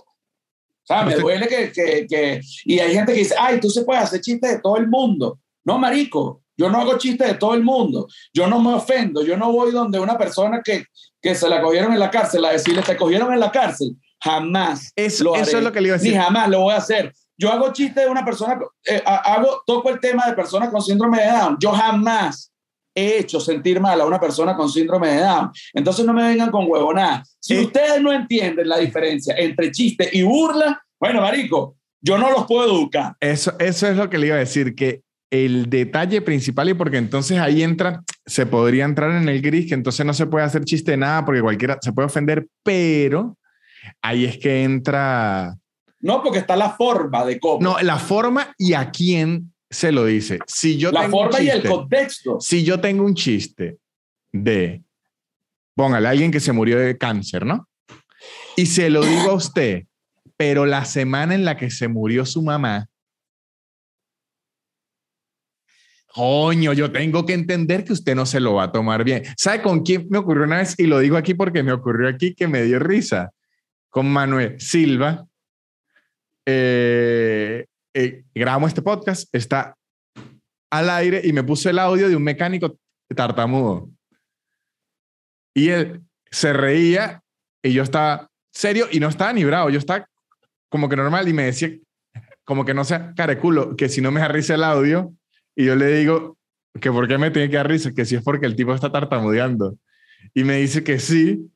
sea, 0.82 1.04
me 1.04 1.14
duele 1.14 1.46
que, 1.46 1.70
que, 1.70 2.04
que, 2.08 2.40
Y 2.64 2.80
hay 2.80 2.92
gente 2.92 3.12
que 3.12 3.20
dice, 3.20 3.36
ay, 3.38 3.60
tú 3.60 3.70
se 3.70 3.84
puedes 3.84 4.02
hacer 4.02 4.20
chistes 4.20 4.54
de 4.54 4.60
todo 4.60 4.76
el 4.76 4.88
mundo. 4.88 5.38
No, 5.64 5.78
marico, 5.78 6.42
yo 6.56 6.68
no 6.68 6.80
hago 6.80 6.98
chistes 6.98 7.28
de 7.28 7.34
todo 7.34 7.54
el 7.54 7.62
mundo. 7.62 8.08
Yo 8.34 8.48
no 8.48 8.60
me 8.60 8.74
ofendo. 8.74 9.22
Yo 9.22 9.36
no 9.36 9.52
voy 9.52 9.70
donde 9.70 10.00
una 10.00 10.18
persona 10.18 10.62
que, 10.64 10.86
que 11.22 11.36
se 11.36 11.48
la 11.48 11.62
cogieron 11.62 11.92
en 11.92 12.00
la 12.00 12.10
cárcel 12.10 12.44
a 12.44 12.50
decirle, 12.50 12.82
te 12.82 12.96
cogieron 12.96 13.32
en 13.32 13.38
la 13.38 13.52
cárcel. 13.52 13.96
Jamás. 14.26 14.92
Eso, 14.96 15.34
eso 15.36 15.58
es 15.58 15.64
lo 15.64 15.72
que 15.72 15.80
le 15.80 15.88
iba 15.88 15.96
a 15.96 15.98
decir. 15.98 16.12
Ni 16.12 16.18
jamás 16.18 16.48
lo 16.48 16.60
voy 16.60 16.74
a 16.74 16.78
hacer. 16.78 17.12
Yo 17.38 17.52
hago 17.52 17.72
chiste 17.72 18.00
de 18.00 18.08
una 18.08 18.24
persona, 18.24 18.58
eh, 18.84 19.02
hago, 19.04 19.62
toco 19.66 19.90
el 19.90 20.00
tema 20.00 20.26
de 20.26 20.32
personas 20.32 20.70
con 20.70 20.82
síndrome 20.82 21.20
de 21.20 21.28
Down. 21.28 21.56
Yo 21.60 21.70
jamás 21.70 22.50
he 22.94 23.18
hecho 23.18 23.38
sentir 23.38 23.78
mal 23.78 24.00
a 24.00 24.06
una 24.06 24.18
persona 24.18 24.56
con 24.56 24.70
síndrome 24.70 25.08
de 25.08 25.20
Down. 25.20 25.50
Entonces 25.74 26.04
no 26.06 26.14
me 26.14 26.26
vengan 26.26 26.50
con 26.50 26.68
huevonadas. 26.68 27.36
Si 27.38 27.58
ustedes 27.58 28.00
no 28.02 28.12
entienden 28.12 28.68
la 28.68 28.78
diferencia 28.78 29.34
entre 29.36 29.70
chiste 29.70 30.08
y 30.12 30.22
burla, 30.22 30.82
bueno, 30.98 31.20
marico, 31.20 31.76
yo 32.00 32.16
no 32.16 32.30
los 32.30 32.46
puedo 32.46 32.64
educar. 32.64 33.14
Eso, 33.20 33.54
eso 33.58 33.86
es 33.86 33.96
lo 33.96 34.08
que 34.08 34.18
le 34.18 34.28
iba 34.28 34.36
a 34.36 34.40
decir, 34.40 34.74
que 34.74 35.02
el 35.30 35.68
detalle 35.68 36.22
principal 36.22 36.68
y 36.68 36.74
porque 36.74 36.96
entonces 36.98 37.38
ahí 37.38 37.62
entra, 37.62 38.02
se 38.24 38.46
podría 38.46 38.84
entrar 38.84 39.10
en 39.10 39.28
el 39.28 39.42
gris, 39.42 39.68
que 39.68 39.74
entonces 39.74 40.06
no 40.06 40.14
se 40.14 40.26
puede 40.26 40.44
hacer 40.44 40.64
chiste 40.64 40.92
de 40.92 40.96
nada 40.96 41.24
porque 41.24 41.42
cualquiera 41.42 41.78
se 41.82 41.92
puede 41.92 42.06
ofender, 42.06 42.46
pero 42.62 43.36
ahí 44.02 44.24
es 44.24 44.38
que 44.38 44.62
entra... 44.62 45.56
No, 46.00 46.22
porque 46.22 46.38
está 46.38 46.56
la 46.56 46.70
forma 46.70 47.24
de 47.24 47.40
cómo. 47.40 47.60
No, 47.60 47.78
la 47.80 47.98
forma 47.98 48.54
y 48.58 48.74
a 48.74 48.90
quién 48.90 49.52
se 49.70 49.90
lo 49.92 50.04
dice. 50.04 50.38
Si 50.46 50.76
yo 50.76 50.92
la 50.92 51.08
forma 51.08 51.40
y 51.40 51.48
el 51.48 51.66
contexto. 51.66 52.38
Si 52.40 52.62
yo 52.64 52.80
tengo 52.80 53.04
un 53.04 53.14
chiste 53.14 53.78
de 54.32 54.84
póngale, 55.76 56.08
alguien 56.08 56.32
que 56.32 56.40
se 56.40 56.52
murió 56.52 56.78
de 56.78 56.98
cáncer, 56.98 57.46
¿no? 57.46 57.68
Y 58.56 58.66
se 58.66 58.90
lo 58.90 59.04
digo 59.04 59.30
a 59.30 59.34
usted, 59.34 59.84
pero 60.36 60.66
la 60.66 60.84
semana 60.84 61.34
en 61.34 61.44
la 61.44 61.56
que 61.56 61.70
se 61.70 61.86
murió 61.86 62.24
su 62.24 62.42
mamá, 62.42 62.88
coño, 66.06 66.72
yo 66.72 66.90
tengo 66.90 67.26
que 67.26 67.34
entender 67.34 67.84
que 67.84 67.92
usted 67.92 68.14
no 68.14 68.24
se 68.24 68.40
lo 68.40 68.54
va 68.54 68.64
a 68.64 68.72
tomar 68.72 69.04
bien. 69.04 69.22
¿Sabe 69.36 69.62
con 69.62 69.82
quién 69.82 70.06
me 70.08 70.18
ocurrió 70.18 70.44
una 70.44 70.58
vez? 70.58 70.74
Y 70.78 70.86
lo 70.86 70.98
digo 70.98 71.18
aquí 71.18 71.34
porque 71.34 71.62
me 71.62 71.72
ocurrió 71.72 72.08
aquí 72.08 72.34
que 72.34 72.48
me 72.48 72.62
dio 72.62 72.78
risa. 72.78 73.30
Con 73.96 74.12
Manuel 74.12 74.60
Silva. 74.60 75.26
Eh, 76.44 77.64
eh, 77.94 78.24
grabamos 78.34 78.68
este 78.68 78.82
podcast, 78.82 79.26
está 79.34 79.74
al 80.70 80.90
aire 80.90 81.22
y 81.24 81.32
me 81.32 81.42
puso 81.42 81.70
el 81.70 81.78
audio 81.78 82.06
de 82.06 82.14
un 82.14 82.22
mecánico 82.22 82.78
tartamudo. 83.16 83.88
Y 85.54 85.70
él 85.70 86.02
se 86.30 86.52
reía 86.52 87.22
y 87.62 87.72
yo 87.72 87.82
estaba 87.82 88.28
serio 88.52 88.86
y 88.92 89.00
no 89.00 89.08
estaba 89.08 89.32
ni 89.32 89.40
yo 89.40 89.78
estaba 89.78 90.06
como 90.68 90.90
que 90.90 90.96
normal 90.96 91.26
y 91.28 91.32
me 91.32 91.44
decía, 91.44 91.70
como 92.44 92.66
que 92.66 92.74
no 92.74 92.84
sea 92.84 93.14
careculo, 93.14 93.76
que 93.76 93.88
si 93.88 94.02
no 94.02 94.12
me 94.12 94.20
da 94.20 94.26
el 94.26 94.62
audio, 94.62 95.14
y 95.54 95.64
yo 95.64 95.74
le 95.74 95.86
digo 95.96 96.36
que 96.82 96.92
por 96.92 97.08
qué 97.08 97.16
me 97.16 97.30
tiene 97.30 97.48
que 97.48 97.56
dar 97.56 97.68
que 97.94 98.04
si 98.04 98.14
es 98.14 98.22
porque 98.22 98.44
el 98.44 98.56
tipo 98.56 98.74
está 98.74 98.92
tartamudeando. 98.92 99.78
Y 100.34 100.44
me 100.44 100.58
dice 100.58 100.84
que 100.84 100.98
sí. 100.98 101.50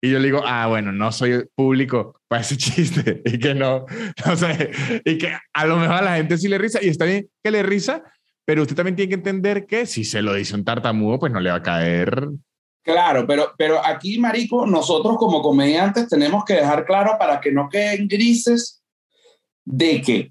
Y 0.00 0.10
yo 0.10 0.18
le 0.18 0.26
digo, 0.26 0.42
ah, 0.44 0.66
bueno, 0.68 0.92
no 0.92 1.10
soy 1.10 1.44
público 1.54 2.20
para 2.28 2.42
ese 2.42 2.56
chiste. 2.58 3.22
Y 3.24 3.38
que 3.38 3.54
no, 3.54 3.84
no 4.26 4.36
sé, 4.36 4.70
y 5.04 5.18
que 5.18 5.36
a 5.52 5.66
lo 5.66 5.76
mejor 5.76 5.96
a 5.96 6.02
la 6.02 6.16
gente 6.16 6.38
sí 6.38 6.48
le 6.48 6.58
risa. 6.58 6.82
Y 6.82 6.88
está 6.88 7.04
bien 7.04 7.28
que 7.42 7.50
le 7.50 7.62
risa, 7.62 8.02
pero 8.44 8.62
usted 8.62 8.76
también 8.76 8.96
tiene 8.96 9.08
que 9.08 9.16
entender 9.16 9.66
que 9.66 9.86
si 9.86 10.04
se 10.04 10.22
lo 10.22 10.34
dice 10.34 10.54
un 10.54 10.64
tartamudo, 10.64 11.18
pues 11.18 11.32
no 11.32 11.40
le 11.40 11.50
va 11.50 11.56
a 11.56 11.62
caer. 11.62 12.28
Claro, 12.82 13.26
pero, 13.26 13.52
pero 13.58 13.84
aquí, 13.84 14.18
Marico, 14.18 14.66
nosotros 14.66 15.16
como 15.18 15.42
comediantes 15.42 16.08
tenemos 16.08 16.44
que 16.44 16.54
dejar 16.54 16.86
claro 16.86 17.16
para 17.18 17.40
que 17.40 17.52
no 17.52 17.68
queden 17.68 18.08
grises 18.08 18.82
de 19.64 20.00
que 20.00 20.30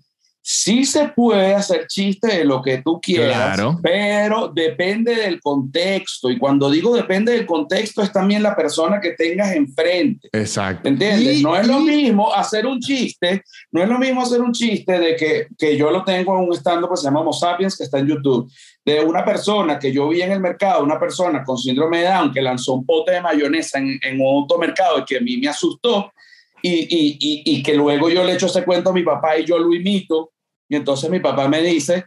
Sí 0.50 0.86
se 0.86 1.10
puede 1.10 1.54
hacer 1.54 1.88
chiste 1.88 2.38
de 2.38 2.46
lo 2.46 2.62
que 2.62 2.82
tú 2.82 3.02
quieras, 3.02 3.60
pero 3.84 4.48
depende 4.48 5.14
del 5.14 5.42
contexto. 5.42 6.32
Y 6.32 6.38
cuando 6.38 6.72
digo 6.72 6.96
depende 6.96 7.34
del 7.34 7.46
contexto, 7.46 8.02
es 8.02 8.14
también 8.14 8.42
la 8.42 8.56
persona 8.56 9.02
que 9.02 9.12
tengas 9.12 9.54
enfrente. 9.54 10.30
Exacto. 10.32 10.88
¿Entiendes? 10.88 11.42
no 11.42 11.54
es 11.54 11.68
lo 11.68 11.82
mismo 11.82 12.34
hacer 12.34 12.66
un 12.66 12.80
chiste, 12.80 13.44
no 13.74 13.84
es 13.84 13.90
lo 13.90 14.00
mismo 14.00 14.22
hacer 14.22 14.40
un 14.40 14.54
chiste 14.54 14.98
de 14.98 15.18
que, 15.18 15.48
que 15.58 15.76
yo 15.76 15.92
lo 15.92 16.06
tengo 16.06 16.38
en 16.38 16.48
un 16.48 16.54
stand 16.54 16.88
que 16.88 16.96
se 16.96 17.04
llama 17.04 17.20
Homo 17.20 17.34
Sapiens, 17.34 17.76
que 17.76 17.84
está 17.84 18.00
en 18.00 18.08
YouTube, 18.08 18.50
de 18.86 19.02
una 19.02 19.26
persona 19.26 19.78
que 19.78 19.92
yo 19.92 20.08
vi 20.08 20.22
en 20.22 20.32
el 20.32 20.40
mercado, 20.40 20.82
una 20.82 20.98
persona 20.98 21.44
con 21.44 21.58
síndrome 21.58 22.04
de 22.04 22.06
Down 22.06 22.32
que 22.32 22.42
lanzó 22.42 22.76
un 22.76 22.86
pote 22.86 23.12
de 23.12 23.22
mayonesa 23.22 23.80
en, 23.80 24.00
en 24.02 24.22
un 24.22 24.44
automercado 24.44 25.00
y 25.00 25.04
que 25.04 25.18
a 25.18 25.20
mí 25.20 25.36
me 25.36 25.50
asustó. 25.50 26.14
Y, 26.62 26.70
y, 26.70 27.18
y, 27.20 27.58
y 27.58 27.64
que 27.64 27.76
luego 27.76 28.10
yo 28.10 28.24
le 28.24 28.34
echo 28.34 28.46
ese 28.46 28.64
cuento 28.64 28.90
a 28.92 28.94
mi 28.94 29.04
papá 29.04 29.38
y 29.38 29.46
yo 29.46 29.60
lo 29.60 29.74
imito 29.74 30.32
y 30.70 30.76
entonces 30.76 31.10
mi 31.10 31.20
papá 31.20 31.48
me 31.48 31.62
dice, 31.62 32.06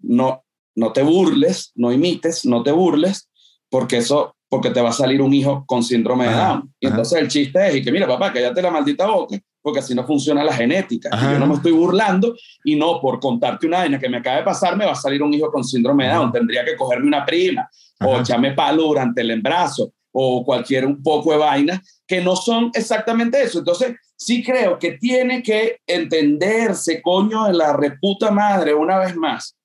no, 0.00 0.44
no 0.74 0.92
te 0.92 1.02
burles, 1.02 1.72
no 1.74 1.92
imites, 1.92 2.44
no 2.44 2.62
te 2.62 2.72
burles, 2.72 3.28
porque 3.68 3.98
eso, 3.98 4.36
porque 4.48 4.70
te 4.70 4.80
va 4.80 4.90
a 4.90 4.92
salir 4.92 5.22
un 5.22 5.32
hijo 5.32 5.64
con 5.66 5.82
síndrome 5.82 6.28
de 6.28 6.34
Down. 6.34 6.74
Y 6.80 6.86
entonces 6.86 7.20
el 7.20 7.28
chiste 7.28 7.68
es, 7.68 7.76
y 7.76 7.82
que 7.82 7.90
mira, 7.90 8.06
papá, 8.06 8.32
cállate 8.32 8.60
la 8.62 8.70
maldita 8.70 9.06
boca, 9.06 9.38
porque 9.62 9.80
así 9.80 9.94
no 9.94 10.06
funciona 10.06 10.44
la 10.44 10.52
genética. 10.52 11.10
Y 11.12 11.32
yo 11.32 11.38
no 11.38 11.46
me 11.46 11.54
estoy 11.54 11.72
burlando 11.72 12.34
y 12.64 12.76
no 12.76 13.00
por 13.00 13.18
contarte 13.18 13.66
una 13.66 13.78
vaina 13.78 13.98
que 13.98 14.08
me 14.08 14.18
acaba 14.18 14.36
de 14.36 14.44
pasar, 14.44 14.76
me 14.76 14.84
va 14.84 14.92
a 14.92 14.96
salir 14.96 15.22
un 15.22 15.32
hijo 15.32 15.50
con 15.50 15.64
síndrome 15.64 16.06
de 16.06 16.12
Down. 16.12 16.32
Tendría 16.32 16.64
que 16.64 16.76
cogerme 16.76 17.08
una 17.08 17.24
prima 17.24 17.68
o 18.00 18.20
echarme 18.20 18.52
palo 18.52 18.84
durante 18.84 19.22
el 19.22 19.30
embarazo 19.30 19.92
o 20.12 20.44
cualquier 20.44 20.86
un 20.86 21.02
poco 21.02 21.32
de 21.32 21.38
vaina 21.38 21.82
que 22.06 22.20
no 22.20 22.36
son 22.36 22.70
exactamente 22.74 23.42
eso. 23.42 23.58
Entonces, 23.58 23.96
sí 24.16 24.42
creo 24.42 24.78
que 24.78 24.92
tiene 24.92 25.42
que 25.42 25.80
entenderse, 25.86 27.02
coño, 27.02 27.46
de 27.46 27.54
la 27.54 27.72
reputa 27.72 28.30
madre, 28.30 28.74
una 28.74 28.98
vez 28.98 29.16
más, 29.16 29.56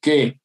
que 0.00 0.38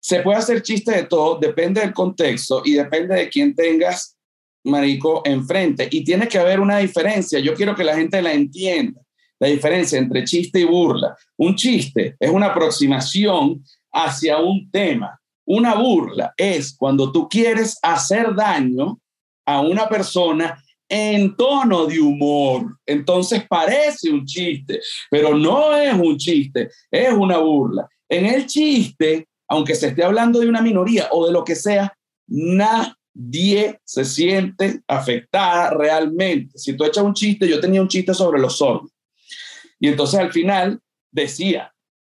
se 0.00 0.20
puede 0.20 0.38
hacer 0.38 0.62
chiste 0.62 0.92
de 0.92 1.04
todo, 1.04 1.38
depende 1.38 1.80
del 1.80 1.92
contexto 1.92 2.62
y 2.64 2.72
depende 2.72 3.14
de 3.14 3.28
quién 3.28 3.54
tengas, 3.54 4.16
marico, 4.64 5.22
enfrente. 5.24 5.88
Y 5.90 6.04
tiene 6.04 6.26
que 6.26 6.38
haber 6.38 6.60
una 6.60 6.78
diferencia. 6.78 7.38
Yo 7.38 7.54
quiero 7.54 7.74
que 7.74 7.84
la 7.84 7.96
gente 7.96 8.20
la 8.22 8.32
entienda. 8.32 9.00
La 9.38 9.48
diferencia 9.48 9.98
entre 9.98 10.24
chiste 10.24 10.60
y 10.60 10.64
burla. 10.64 11.16
Un 11.38 11.54
chiste 11.54 12.16
es 12.18 12.30
una 12.30 12.46
aproximación 12.46 13.64
hacia 13.92 14.38
un 14.38 14.70
tema. 14.70 15.18
Una 15.46 15.74
burla 15.74 16.34
es 16.36 16.76
cuando 16.76 17.10
tú 17.10 17.28
quieres 17.28 17.78
hacer 17.82 18.34
daño 18.34 19.00
a 19.54 19.60
una 19.60 19.88
persona 19.88 20.62
en 20.88 21.36
tono 21.36 21.86
de 21.86 22.00
humor. 22.00 22.78
Entonces 22.84 23.44
parece 23.48 24.10
un 24.10 24.26
chiste, 24.26 24.80
pero 25.10 25.36
no 25.36 25.74
es 25.76 25.94
un 25.94 26.16
chiste, 26.18 26.68
es 26.90 27.12
una 27.12 27.38
burla. 27.38 27.88
En 28.08 28.26
el 28.26 28.46
chiste, 28.46 29.28
aunque 29.48 29.74
se 29.74 29.88
esté 29.88 30.04
hablando 30.04 30.40
de 30.40 30.48
una 30.48 30.60
minoría 30.60 31.08
o 31.12 31.26
de 31.26 31.32
lo 31.32 31.44
que 31.44 31.54
sea, 31.54 31.96
nadie 32.26 33.78
se 33.84 34.04
siente 34.04 34.80
afectada 34.88 35.70
realmente. 35.70 36.58
Si 36.58 36.76
tú 36.76 36.84
echas 36.84 37.04
un 37.04 37.14
chiste, 37.14 37.48
yo 37.48 37.60
tenía 37.60 37.80
un 37.80 37.88
chiste 37.88 38.12
sobre 38.12 38.40
los 38.40 38.58
sordos. 38.58 38.90
Y 39.78 39.88
entonces 39.88 40.18
al 40.18 40.32
final 40.32 40.80
decía, 41.10 41.72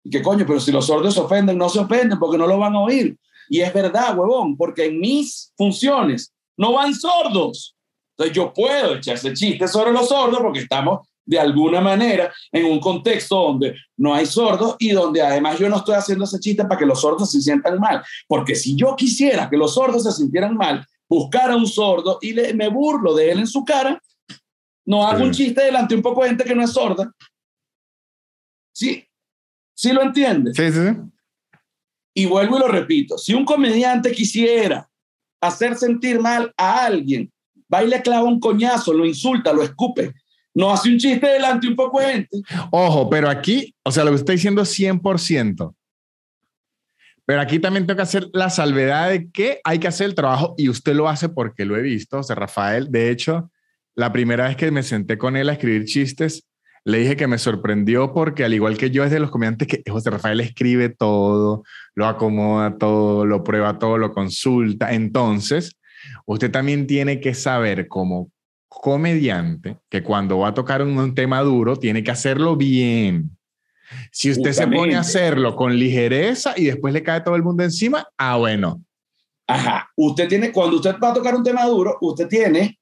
¿qué 0.09 0.21
coño? 0.21 0.45
Pero 0.47 0.59
si 0.59 0.71
los 0.71 0.87
sordos 0.87 1.13
se 1.13 1.19
ofenden, 1.19 1.57
no 1.57 1.69
se 1.69 1.79
ofenden 1.79 2.19
porque 2.19 2.37
no 2.37 2.47
lo 2.47 2.57
van 2.57 2.75
a 2.75 2.81
oír. 2.81 3.17
Y 3.49 3.61
es 3.61 3.73
verdad, 3.73 4.17
huevón, 4.17 4.57
porque 4.57 4.85
en 4.85 4.99
mis 4.99 5.53
funciones 5.55 6.33
no 6.57 6.73
van 6.73 6.93
sordos. 6.93 7.75
Entonces 8.17 8.35
yo 8.35 8.53
puedo 8.53 8.95
echar 8.95 9.15
ese 9.15 9.33
chiste 9.33 9.67
sobre 9.67 9.91
los 9.91 10.07
sordos 10.07 10.39
porque 10.39 10.59
estamos 10.59 11.07
de 11.25 11.39
alguna 11.39 11.81
manera 11.81 12.33
en 12.51 12.65
un 12.65 12.79
contexto 12.79 13.35
donde 13.35 13.75
no 13.97 14.13
hay 14.13 14.25
sordos 14.25 14.75
y 14.79 14.91
donde 14.91 15.21
además 15.21 15.57
yo 15.57 15.69
no 15.69 15.77
estoy 15.77 15.95
haciendo 15.95 16.25
ese 16.25 16.39
chiste 16.39 16.63
para 16.63 16.77
que 16.77 16.85
los 16.85 17.01
sordos 17.01 17.31
se 17.31 17.41
sientan 17.41 17.79
mal. 17.79 18.03
Porque 18.27 18.55
si 18.55 18.75
yo 18.75 18.95
quisiera 18.95 19.49
que 19.49 19.57
los 19.57 19.73
sordos 19.73 20.03
se 20.03 20.11
sintieran 20.11 20.55
mal, 20.55 20.85
buscar 21.07 21.51
a 21.51 21.55
un 21.55 21.67
sordo 21.67 22.19
y 22.21 22.33
le, 22.33 22.53
me 22.53 22.67
burlo 22.67 23.15
de 23.15 23.31
él 23.31 23.39
en 23.39 23.47
su 23.47 23.63
cara, 23.63 24.01
no 24.85 25.07
hago 25.07 25.23
un 25.23 25.31
chiste 25.31 25.63
delante 25.63 25.93
de 25.93 25.97
un 25.97 26.03
poco 26.03 26.23
de 26.23 26.29
gente 26.29 26.43
que 26.43 26.55
no 26.55 26.63
es 26.63 26.71
sorda. 26.71 27.11
¿Sí? 28.73 29.07
¿Sí 29.73 29.91
lo 29.93 30.01
entiendes? 30.01 30.55
Sí, 30.55 30.71
sí, 30.71 30.79
sí. 30.87 30.95
Y 32.15 32.25
vuelvo 32.25 32.57
y 32.57 32.59
lo 32.59 32.67
repito, 32.67 33.17
si 33.17 33.33
un 33.33 33.43
comediante 33.43 34.11
quisiera 34.11 34.87
hacer 35.47 35.75
sentir 35.75 36.19
mal 36.19 36.53
a 36.57 36.85
alguien 36.85 37.31
va 37.73 37.83
y 37.83 37.87
le 37.87 38.01
clava 38.01 38.23
un 38.23 38.39
coñazo, 38.39 38.93
lo 38.93 39.05
insulta, 39.05 39.53
lo 39.53 39.63
escupe. 39.63 40.13
No 40.53 40.71
hace 40.71 40.89
un 40.89 40.97
chiste 40.99 41.27
delante 41.27 41.67
un 41.67 41.75
poco 41.75 41.99
de 41.99 42.13
gente. 42.13 42.41
Ojo, 42.71 43.09
pero 43.09 43.29
aquí, 43.29 43.73
o 43.83 43.91
sea, 43.91 44.03
lo 44.03 44.11
que 44.11 44.17
está 44.17 44.33
diciendo 44.33 44.61
es 44.61 44.79
100%. 44.79 45.75
Pero 47.25 47.41
aquí 47.41 47.57
también 47.57 47.87
tengo 47.87 47.95
que 47.95 48.03
hacer 48.03 48.27
la 48.33 48.49
salvedad 48.49 49.09
de 49.09 49.31
que 49.31 49.61
hay 49.63 49.79
que 49.79 49.87
hacer 49.87 50.07
el 50.07 50.15
trabajo 50.15 50.53
y 50.57 50.69
usted 50.69 50.93
lo 50.93 51.07
hace 51.07 51.29
porque 51.29 51.65
lo 51.65 51.77
he 51.77 51.81
visto. 51.81 52.19
O 52.19 52.23
sea, 52.23 52.35
Rafael, 52.35 52.91
de 52.91 53.09
hecho, 53.09 53.49
la 53.95 54.11
primera 54.11 54.47
vez 54.47 54.57
que 54.57 54.69
me 54.71 54.83
senté 54.83 55.17
con 55.17 55.37
él 55.37 55.49
a 55.49 55.53
escribir 55.53 55.85
chistes, 55.85 56.45
le 56.85 56.97
dije 56.97 57.15
que 57.15 57.27
me 57.27 57.37
sorprendió 57.37 58.13
porque 58.13 58.43
al 58.43 58.53
igual 58.53 58.77
que 58.77 58.91
yo 58.91 59.03
es 59.03 59.11
de 59.11 59.19
los 59.19 59.31
comediantes 59.31 59.67
que 59.67 59.83
José 59.89 60.09
Rafael 60.09 60.39
escribe 60.41 60.89
todo, 60.89 61.63
lo 61.95 62.07
acomoda 62.07 62.77
todo, 62.77 63.25
lo 63.25 63.43
prueba 63.43 63.79
todo, 63.79 63.97
lo 63.97 64.11
consulta. 64.11 64.93
Entonces, 64.93 65.77
usted 66.25 66.51
también 66.51 66.85
tiene 66.85 67.21
que 67.21 67.33
saber 67.33 67.87
como 67.87 68.31
comediante 68.67 69.77
que 69.89 70.03
cuando 70.03 70.39
va 70.39 70.49
a 70.49 70.53
tocar 70.53 70.81
un, 70.81 71.15
tema 71.15 71.41
duro, 71.41 71.77
tiene 71.77 72.03
que 72.03 72.11
hacerlo 72.11 72.57
bien. 72.57 73.37
Si 74.11 74.31
usted 74.31 74.51
se 74.51 74.67
pone 74.67 74.95
a 74.95 75.01
hacerlo 75.01 75.55
con 75.55 75.77
ligereza 75.77 76.53
y 76.57 76.65
después 76.65 76.93
le 76.93 77.03
cae 77.03 77.21
todo 77.21 77.35
el 77.35 77.43
mundo 77.43 77.63
encima, 77.63 78.07
ah, 78.17 78.37
bueno. 78.37 78.83
Ajá, 79.47 79.89
usted 79.95 80.27
tiene, 80.27 80.51
cuando 80.51 80.77
usted 80.77 80.95
va 81.01 81.11
a 81.11 81.13
tocar 81.13 81.35
un 81.35 81.43
tema 81.43 81.65
duro, 81.65 81.97
usted 82.01 82.27
tiene 82.27 82.79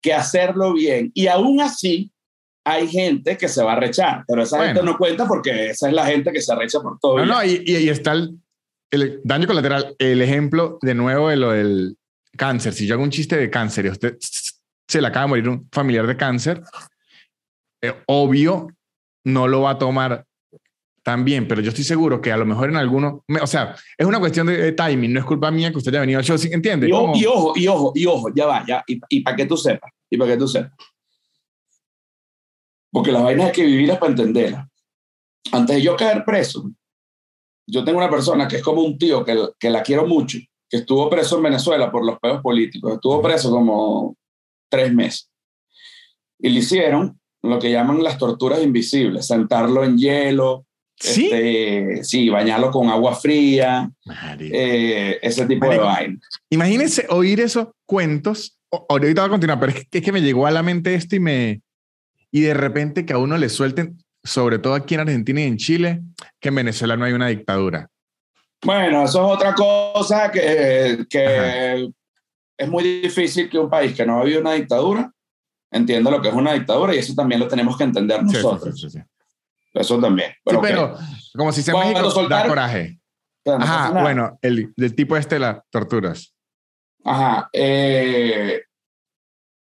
que 0.00 0.14
hacerlo 0.14 0.72
bien. 0.72 1.10
Y 1.14 1.26
aún 1.26 1.60
así, 1.60 2.10
hay 2.66 2.88
gente 2.88 3.36
que 3.36 3.48
se 3.48 3.62
va 3.62 3.74
a 3.74 3.76
rechar, 3.80 4.24
pero 4.26 4.42
esa 4.42 4.66
gente 4.66 4.82
no 4.82 4.98
cuenta 4.98 5.24
porque 5.24 5.70
esa 5.70 5.86
es 5.86 5.94
la 5.94 6.04
gente 6.04 6.32
que 6.32 6.40
se 6.40 6.52
recha 6.56 6.80
por 6.80 6.98
todo. 6.98 7.18
No, 7.18 7.24
no, 7.24 7.44
y, 7.44 7.62
y, 7.64 7.88
está 7.88 8.10
el, 8.10 8.40
el, 8.90 9.20
daño 9.22 9.46
colateral. 9.46 9.94
El 10.00 10.20
ejemplo 10.20 10.76
de 10.82 10.94
nuevo 10.96 11.28
de 11.28 11.36
lo 11.36 11.52
del 11.52 11.96
cáncer, 12.36 12.72
si 12.72 12.84
yo 12.84 12.94
hago 12.94 13.04
un 13.04 13.10
chiste 13.10 13.36
de 13.36 13.50
cáncer 13.50 13.86
y 13.86 13.90
usted 13.90 14.16
se 14.20 15.00
le 15.00 15.06
acaba 15.06 15.26
de 15.26 15.28
morir 15.28 15.48
un 15.48 15.68
familiar 15.70 16.08
de 16.08 16.16
cáncer, 16.16 16.60
eh, 17.82 17.94
obvio 18.06 18.66
no 19.24 19.46
lo 19.46 19.60
va 19.60 19.70
a 19.70 19.78
tomar 19.78 20.26
tan 21.04 21.24
bien, 21.24 21.46
pero 21.46 21.60
yo 21.60 21.68
estoy 21.68 21.84
seguro 21.84 22.20
que 22.20 22.32
a 22.32 22.36
lo 22.36 22.46
mejor 22.46 22.68
en 22.68 22.76
alguno, 22.76 23.24
o 23.40 23.46
sea, 23.46 23.76
es 23.96 24.04
una 24.04 24.18
cuestión 24.18 24.48
de, 24.48 24.72
timing, 24.72 25.12
no 25.12 25.20
es 25.20 25.26
culpa 25.26 25.52
mía 25.52 25.70
que 25.70 25.78
usted 25.78 25.92
haya 25.92 26.00
venido 26.00 26.18
al 26.18 26.24
show, 26.24 26.36
¿entiende? 26.50 26.88
Y, 26.88 26.90
y 26.90 26.92
ojo, 26.92 27.52
y 27.54 27.68
ojo, 27.68 27.92
y 27.94 28.06
ojo, 28.06 28.32
ya 28.34 28.46
va, 28.46 28.64
ya, 28.66 28.82
y, 28.88 29.00
y 29.08 29.20
para 29.20 29.36
que 29.36 29.46
tú 29.46 29.56
sepas, 29.56 29.92
y 30.10 30.16
para 30.16 30.32
que 30.32 30.36
tú 30.36 30.48
sepas. 30.48 30.72
Porque 32.96 33.12
la 33.12 33.20
vaina 33.20 33.48
es 33.48 33.52
que 33.52 33.62
vivir 33.62 33.90
es 33.90 33.98
para 33.98 34.12
entenderla. 34.12 34.70
Antes 35.52 35.76
de 35.76 35.82
yo 35.82 35.98
caer 35.98 36.24
preso, 36.24 36.70
yo 37.68 37.84
tengo 37.84 37.98
una 37.98 38.08
persona 38.08 38.48
que 38.48 38.56
es 38.56 38.62
como 38.62 38.80
un 38.80 38.96
tío 38.96 39.22
que, 39.22 39.36
que 39.60 39.68
la 39.68 39.82
quiero 39.82 40.06
mucho, 40.06 40.38
que 40.66 40.78
estuvo 40.78 41.10
preso 41.10 41.36
en 41.36 41.42
Venezuela 41.42 41.92
por 41.92 42.06
los 42.06 42.18
pedos 42.18 42.40
políticos. 42.40 42.94
Estuvo 42.94 43.20
preso 43.20 43.50
como 43.50 44.16
tres 44.70 44.94
meses. 44.94 45.30
Y 46.38 46.48
le 46.48 46.60
hicieron 46.60 47.20
lo 47.42 47.58
que 47.58 47.70
llaman 47.70 48.02
las 48.02 48.16
torturas 48.16 48.62
invisibles, 48.62 49.26
sentarlo 49.26 49.84
en 49.84 49.98
hielo, 49.98 50.64
¿Sí? 50.98 51.26
Este, 51.26 52.02
sí, 52.02 52.30
bañarlo 52.30 52.70
con 52.70 52.88
agua 52.88 53.14
fría, 53.14 53.92
eh, 54.40 55.18
ese 55.20 55.44
tipo 55.44 55.68
de 55.68 55.76
vaina. 55.76 56.18
Imagínense 56.48 57.04
oír 57.10 57.40
esos 57.40 57.68
cuentos. 57.84 58.58
Ahorita 58.88 59.20
voy 59.20 59.28
a 59.28 59.30
continuar, 59.32 59.60
pero 59.60 59.72
es 59.72 59.86
que, 59.86 59.98
es 59.98 60.02
que 60.02 60.12
me 60.12 60.22
llegó 60.22 60.46
a 60.46 60.50
la 60.50 60.62
mente 60.62 60.94
esto 60.94 61.14
y 61.14 61.20
me. 61.20 61.60
Y 62.36 62.42
de 62.42 62.52
repente 62.52 63.06
que 63.06 63.14
a 63.14 63.18
uno 63.18 63.38
le 63.38 63.48
suelten, 63.48 63.96
sobre 64.22 64.58
todo 64.58 64.74
aquí 64.74 64.92
en 64.92 65.00
Argentina 65.00 65.40
y 65.40 65.44
en 65.44 65.56
Chile, 65.56 66.02
que 66.38 66.50
en 66.50 66.56
Venezuela 66.56 66.94
no 66.94 67.06
hay 67.06 67.14
una 67.14 67.28
dictadura. 67.28 67.88
Bueno, 68.62 69.04
eso 69.04 69.24
es 69.24 69.36
otra 69.36 69.54
cosa 69.54 70.30
que, 70.30 71.06
que 71.08 71.90
es 72.58 72.68
muy 72.68 73.00
difícil 73.00 73.48
que 73.48 73.58
un 73.58 73.70
país 73.70 73.94
que 73.96 74.04
no 74.04 74.18
ha 74.18 74.20
habido 74.20 74.42
una 74.42 74.52
dictadura 74.52 75.10
entienda 75.70 76.10
lo 76.10 76.20
que 76.20 76.28
es 76.28 76.34
una 76.34 76.52
dictadura 76.52 76.94
y 76.94 76.98
eso 76.98 77.14
también 77.14 77.40
lo 77.40 77.48
tenemos 77.48 77.74
que 77.74 77.84
entender 77.84 78.22
nosotros. 78.22 78.78
Sí, 78.78 78.90
sí, 78.90 78.98
sí, 78.98 79.04
eso 79.72 79.98
también. 79.98 80.32
Pero, 80.44 80.60
pero 80.60 80.94
como 81.34 81.52
si 81.52 81.62
se 81.62 81.72
México 81.72 82.10
soltar, 82.10 82.42
da 82.42 82.48
coraje. 82.48 83.00
Ajá, 83.46 84.02
bueno, 84.02 84.38
el, 84.42 84.74
del 84.76 84.94
tipo 84.94 85.16
este 85.16 85.36
de 85.36 85.40
las 85.40 85.60
torturas. 85.70 86.34
Ajá. 87.02 87.48
Eh, 87.50 88.60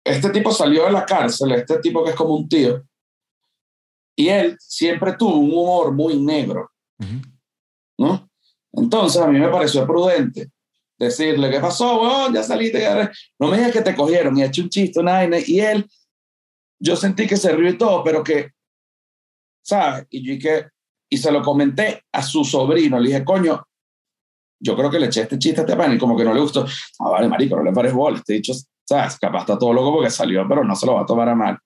este 0.08 0.30
tipo 0.30 0.52
salió 0.52 0.86
de 0.86 0.92
la 0.92 1.06
cárcel, 1.06 1.52
este 1.52 1.80
tipo 1.80 2.04
que 2.04 2.12
es 2.12 2.16
como 2.16 2.36
un 2.36 2.48
tío, 2.48 2.84
y 4.16 4.30
él 4.30 4.58
siempre 4.60 5.14
tuvo 5.14 5.38
un 5.38 5.52
humor 5.52 5.94
muy 5.94 6.20
negro, 6.20 6.72
¿no? 7.98 8.30
Entonces 8.74 9.22
a 9.22 9.28
mí 9.28 9.40
me 9.40 9.50
pareció 9.50 9.86
prudente 9.86 10.52
decirle, 10.98 11.52
¿qué 11.52 11.60
pasó, 11.60 12.32
Ya 12.32 12.42
saliste, 12.42 12.88
no 13.40 13.50
me 13.50 13.58
digas 13.58 13.72
que 13.72 13.82
te 13.82 13.96
cogieron 13.96 14.38
y 14.38 14.44
hecho 14.44 14.64
un 14.64 14.70
chiste, 14.70 15.00
una 15.00 15.24
y 15.26 15.60
él, 15.60 15.88
yo 16.80 16.96
sentí 16.96 17.28
que 17.28 17.38
se 17.38 17.52
rió 17.52 17.70
y 17.70 17.78
todo, 17.78 18.04
pero 18.04 18.24
que 18.24 18.52
¿sabes? 19.68 20.08
Y 20.10 20.24
yo 20.24 20.34
dije, 20.34 20.70
y 21.10 21.18
se 21.18 21.32
lo 21.32 21.42
comenté 21.42 22.04
a 22.14 22.24
su 22.24 22.46
sobrino, 22.46 23.00
le 23.00 23.10
dije, 23.10 23.26
coño, 23.26 23.68
yo 24.60 24.76
creo 24.78 24.90
que 24.90 25.00
le 25.00 25.08
eché 25.08 25.22
este 25.22 25.38
chiste 25.38 25.62
a 25.62 25.64
este 25.64 25.76
pan 25.76 25.94
y 25.94 25.98
como 25.98 26.18
que 26.18 26.24
no 26.24 26.34
le 26.34 26.40
gustó. 26.40 26.66
Ah, 27.00 27.10
vale, 27.10 27.28
marico, 27.28 27.58
no 27.58 27.64
le 27.64 27.74
pares 27.74 27.94
bola, 27.94 28.18
este 28.18 28.34
dicho, 28.34 28.54
¿sabes? 28.88 29.20
Capaz 29.20 29.42
está 29.42 29.58
todo 29.58 29.74
loco 29.74 29.94
porque 29.96 30.10
salió, 30.10 30.48
pero 30.48 30.64
no 30.64 30.76
se 30.76 30.86
lo 30.86 30.96
va 30.96 31.02
a 31.02 31.06
tomar 31.06 31.30
a 31.30 31.36
mal. 31.36 31.60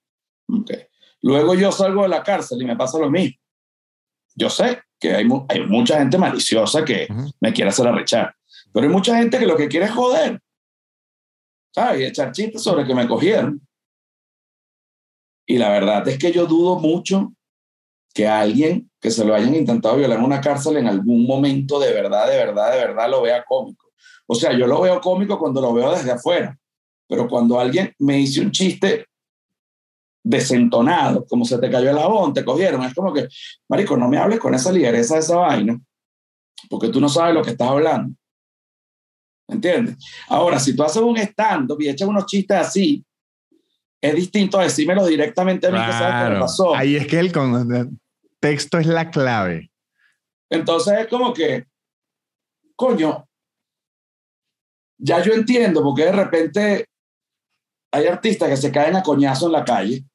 Okay. 0.48 0.88
Luego 1.22 1.53
yo 1.53 1.72
salgo 1.72 2.02
de 2.03 2.10
la 2.10 2.23
cárcel 2.23 2.61
y 2.61 2.65
me 2.65 2.76
pasa 2.76 2.98
lo 2.98 3.10
mismo. 3.10 3.38
Yo 4.35 4.49
sé 4.49 4.81
que 4.99 5.14
hay, 5.14 5.27
hay 5.49 5.68
mucha 5.68 5.99
gente 5.99 6.18
maliciosa 6.18 6.84
que 6.84 7.07
me 7.39 7.53
quiere 7.53 7.69
hacer 7.69 7.88
arrechar, 7.88 8.35
pero 8.73 8.88
hay 8.88 8.91
mucha 8.91 9.18
gente 9.18 9.38
que 9.38 9.45
lo 9.45 9.57
que 9.57 9.68
quiere 9.68 9.85
es 9.85 9.91
joder, 9.91 10.41
¿sabes? 11.73 12.02
Y 12.02 12.06
echar 12.06 12.31
chistes 12.31 12.64
sobre 12.64 12.85
que 12.85 12.95
me 12.95 13.07
cogieron. 13.07 13.61
Y 15.45 15.57
la 15.57 15.69
verdad 15.69 16.07
es 16.07 16.18
que 16.18 16.31
yo 16.31 16.45
dudo 16.45 16.80
mucho 16.80 17.34
que 18.14 18.27
alguien 18.27 18.89
que 18.99 19.11
se 19.11 19.26
lo 19.26 19.35
hayan 19.35 19.56
intentado 19.56 19.98
violar 19.98 20.18
en 20.18 20.26
una 20.26 20.41
cárcel 20.41 20.77
en 20.77 20.88
algún 20.88 21.26
momento 21.26 21.80
de 21.80 21.91
verdad, 21.93 22.30
de 22.30 22.38
verdad, 22.38 22.72
de 22.72 22.77
verdad 22.77 23.10
lo 23.10 23.22
vea 23.22 23.43
cómico. 23.43 23.88
O 24.27 24.35
sea, 24.35 24.53
yo 24.53 24.65
lo 24.65 24.81
veo 24.81 25.02
cómico 25.02 25.38
cuando 25.38 25.61
lo 25.61 25.73
veo 25.73 25.91
desde 25.91 26.11
afuera, 26.11 26.57
pero 27.12 27.28
cuando 27.28 27.60
alguien 27.60 27.94
me 28.00 28.22
hizo 28.22 28.42
un 28.42 28.52
chiste 28.52 29.06
desentonado, 30.24 31.26
como 31.26 31.44
se 31.44 31.58
te 31.58 31.70
cayó 31.70 31.90
el 31.90 31.98
jabón, 31.98 32.34
te 32.34 32.46
cogieron, 32.46 32.82
es 32.84 32.94
como 32.94 33.12
que, 33.12 33.28
marico, 33.68 33.98
no 33.98 34.08
me 34.08 34.18
hables 34.18 34.40
con 34.40 34.56
esa 34.56 34.72
ligereza 34.72 35.16
de 35.16 35.20
esa 35.20 35.36
vaina, 35.36 35.78
porque 36.70 36.88
tú 36.88 37.02
no 37.02 37.10
sabes 37.10 37.34
lo 37.34 37.44
que 37.44 37.50
estás 37.50 37.68
hablando. 37.68 38.16
¿Entiendes? 39.46 39.98
Ahora, 40.30 40.58
si 40.58 40.74
tú 40.74 40.84
haces 40.84 41.02
un 41.02 41.18
stand-up 41.18 41.82
y 41.82 41.90
echas 41.90 42.08
unos 42.08 42.26
chistes 42.28 42.56
así, 42.56 43.04
es 44.00 44.16
distinto 44.16 44.58
a 44.58 44.64
decírmelo 44.64 45.06
directamente 45.06 45.68
a 45.68 45.72
mí 45.72 45.86
que 45.86 45.92
sabes 45.92 46.24
qué 46.24 46.34
me 46.34 46.40
pasó. 46.40 46.74
Ahí 46.74 46.96
es 46.96 47.08
que 47.08 47.20
el 47.20 47.34
contexto 47.34 48.78
es 48.78 48.88
la 48.88 49.12
clave. 49.12 49.70
Entonces 50.50 50.98
es 50.98 51.08
como 51.08 51.34
que, 51.34 51.66
coño, 52.78 53.28
ya 54.98 55.22
yo 55.22 55.34
entiendo 55.34 55.84
porque 55.84 56.06
de 56.06 56.12
repente 56.14 56.86
hay 57.91 58.07
artistas 58.07 58.49
que 58.49 58.57
se 58.57 58.72
caen 58.72 58.95
a 58.95 59.03
coñazo 59.03 59.47
en 59.47 59.51
la 59.51 59.65
calle 59.65 60.05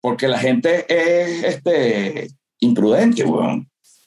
porque 0.00 0.28
la 0.28 0.38
gente 0.38 0.86
es 0.88 1.44
este, 1.44 2.28
imprudente, 2.60 3.24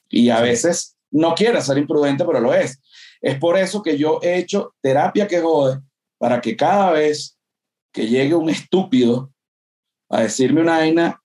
y 0.09 0.29
a 0.29 0.41
veces 0.41 0.97
no 1.11 1.35
quiere 1.35 1.61
ser 1.61 1.77
imprudente, 1.77 2.25
pero 2.25 2.39
lo 2.39 2.53
es. 2.53 2.81
Es 3.21 3.37
por 3.37 3.57
eso 3.57 3.83
que 3.83 3.97
yo 3.97 4.19
he 4.21 4.37
hecho 4.37 4.73
terapia 4.81 5.27
que 5.27 5.41
jode 5.41 5.79
para 6.17 6.41
que 6.41 6.55
cada 6.55 6.91
vez 6.91 7.37
que 7.93 8.07
llegue 8.07 8.35
un 8.35 8.49
estúpido 8.49 9.31
a 10.09 10.21
decirme 10.21 10.61
una 10.61 10.77
vaina 10.77 11.21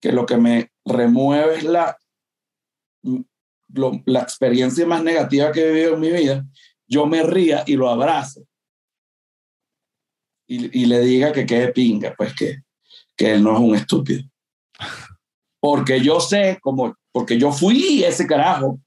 que 0.00 0.12
lo 0.12 0.24
que 0.24 0.36
me 0.36 0.72
remueve 0.84 1.56
es 1.56 1.64
la, 1.64 1.98
la 3.72 4.20
experiencia 4.20 4.86
más 4.86 5.02
negativa 5.02 5.52
que 5.52 5.62
he 5.62 5.72
vivido 5.72 5.94
en 5.94 6.00
mi 6.00 6.10
vida, 6.10 6.46
yo 6.86 7.06
me 7.06 7.22
ría 7.22 7.64
y 7.66 7.76
lo 7.76 7.88
abrazo. 7.88 8.42
Y, 10.50 10.82
y 10.82 10.86
le 10.86 10.98
diga 11.00 11.32
que 11.32 11.46
quede 11.46 11.72
pinga, 11.72 12.12
pues 12.16 12.34
que, 12.34 12.64
que 13.16 13.34
él 13.34 13.42
no 13.44 13.54
es 13.54 13.60
un 13.60 13.74
estúpido. 13.76 14.24
Porque 15.60 16.00
yo 16.00 16.18
sé, 16.18 16.58
como, 16.60 16.96
porque 17.12 17.38
yo 17.38 17.52
fui 17.52 18.02
ese 18.02 18.26
carajo. 18.26 18.80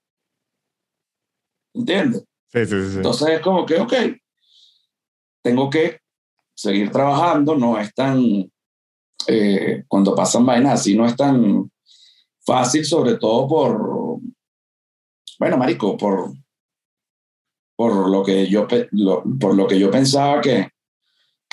¿Entiendes? 1.73 2.26
Sí, 2.52 2.65
sí, 2.65 2.90
sí. 2.90 2.98
Entonces 2.98 3.30
es 3.30 3.40
como 3.40 3.65
que, 3.65 3.80
ok, 3.80 3.94
tengo 5.41 5.69
que 5.69 5.99
seguir 6.53 6.91
trabajando, 6.91 7.56
no 7.56 7.80
es 7.80 7.94
tan, 7.94 8.19
eh, 9.27 9.85
cuando 9.88 10.14
pasan 10.15 10.45
vainas 10.45 10.81
así, 10.81 10.95
no 10.98 11.06
es 11.06 11.15
tan 11.15 11.72
fácil, 12.45 12.84
sobre 12.84 13.15
todo 13.15 13.48
por, 13.48 14.19
bueno, 15.40 15.57
Marico, 15.57 15.95
por, 15.95 16.34
por, 17.77 18.10
lo, 18.10 18.22
que 18.22 18.48
yo, 18.48 18.68
por 18.68 19.56
lo 19.56 19.65
que 19.65 19.80
yo 19.80 19.90
pensaba 19.90 20.41
que, 20.41 20.72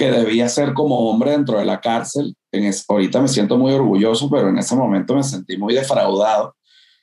que 0.01 0.10
debía 0.10 0.48
ser 0.48 0.72
como 0.72 1.10
hombre 1.10 1.32
dentro 1.32 1.59
de 1.59 1.66
la 1.66 1.78
cárcel. 1.78 2.35
En 2.51 2.72
ahorita 2.89 3.20
me 3.20 3.28
siento 3.28 3.59
muy 3.59 3.70
orgulloso, 3.74 4.31
pero 4.31 4.48
en 4.48 4.56
ese 4.56 4.74
momento 4.74 5.14
me 5.14 5.22
sentí 5.22 5.59
muy 5.59 5.74
defraudado, 5.74 6.56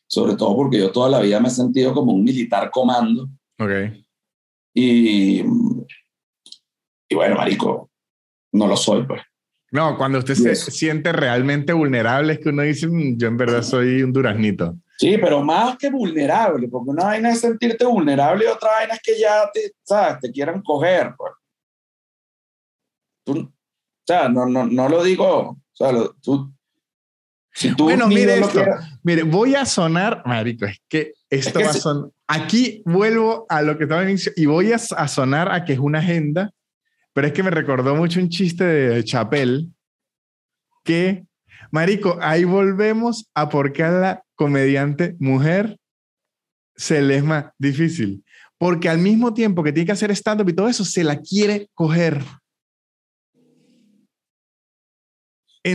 sobre 0.07 0.35
todo 0.35 0.55
porque 0.55 0.79
yo 0.79 0.91
toda 0.91 1.07
la 1.07 1.19
vida 1.19 1.39
me 1.39 1.49
he 1.49 1.51
sentido 1.51 1.93
como 1.93 2.11
un 2.11 2.23
militar 2.23 2.71
comando. 2.71 3.29
Okay. 3.59 4.03
Y, 4.73 5.43
y 7.07 7.15
bueno, 7.15 7.35
marico, 7.35 7.91
no 8.51 8.65
lo 8.65 8.75
soy, 8.75 9.05
pues. 9.05 9.21
No, 9.69 9.95
cuando 9.95 10.17
usted 10.17 10.33
se 10.33 10.55
siente 10.55 11.11
realmente 11.11 11.73
vulnerable 11.73 12.33
es 12.33 12.39
que 12.39 12.49
uno 12.49 12.63
dice, 12.63 12.87
mm, 12.87 13.17
yo 13.17 13.27
en 13.27 13.37
verdad 13.37 13.61
soy 13.61 14.01
un 14.01 14.11
duraznito. 14.11 14.75
Sí, 14.97 15.19
pero 15.21 15.43
más 15.43 15.77
que 15.77 15.91
vulnerable, 15.91 16.67
porque 16.67 16.89
una 16.89 17.03
vaina 17.03 17.29
es 17.29 17.41
sentirte 17.41 17.85
vulnerable 17.85 18.45
y 18.45 18.47
otra 18.47 18.71
vaina 18.71 18.95
es 18.95 19.01
que 19.03 19.19
ya 19.19 19.47
te, 19.53 19.73
¿sabes? 19.83 20.19
te 20.19 20.31
quieran 20.31 20.63
coger. 20.63 21.13
Pues. 21.15 21.33
Tú, 23.27 23.39
o 23.39 23.53
sea, 24.05 24.29
no, 24.29 24.45
no, 24.45 24.65
no 24.65 24.89
lo 24.89 25.03
digo, 25.03 25.49
o 25.49 25.59
sea, 25.73 25.91
tú, 26.21 26.53
si 27.53 27.75
tú 27.75 27.85
bueno, 27.85 28.07
mire 28.07 28.39
esto, 28.39 28.63
mire, 29.03 29.23
voy 29.23 29.55
a 29.55 29.65
sonar, 29.65 30.23
marico, 30.25 30.65
es 30.65 30.81
que 30.87 31.13
esto 31.29 31.59
va 31.59 31.71
a 31.71 31.73
sonar, 31.73 32.09
aquí 32.27 32.81
vuelvo 32.85 33.45
a 33.49 33.61
lo 33.61 33.77
que 33.77 33.83
estaba 33.83 34.03
en 34.03 34.09
inicio 34.09 34.31
y 34.35 34.45
voy 34.45 34.71
a, 34.71 34.75
a 34.75 35.07
sonar 35.07 35.51
a 35.51 35.65
que 35.65 35.73
es 35.73 35.79
una 35.79 35.99
agenda 35.99 36.51
pero 37.17 37.25
es 37.25 37.33
que 37.33 37.41
me 37.41 37.49
recordó 37.49 37.95
mucho 37.95 38.19
un 38.19 38.29
chiste 38.29 38.63
de 38.63 39.03
Chapel 39.03 39.73
que, 40.83 41.25
Marico, 41.71 42.19
ahí 42.21 42.43
volvemos 42.43 43.31
a 43.33 43.49
por 43.49 43.73
qué 43.73 43.85
a 43.85 43.89
la 43.89 44.23
comediante 44.35 45.15
mujer 45.17 45.79
se 46.75 47.01
le 47.01 47.15
es 47.15 47.23
más 47.23 47.45
difícil. 47.57 48.23
Porque 48.59 48.87
al 48.87 48.99
mismo 48.99 49.33
tiempo 49.33 49.63
que 49.63 49.71
tiene 49.71 49.87
que 49.87 49.93
hacer 49.93 50.11
stand-up 50.11 50.47
y 50.47 50.53
todo 50.53 50.69
eso, 50.69 50.85
se 50.85 51.03
la 51.03 51.19
quiere 51.19 51.71
coger. 51.73 52.23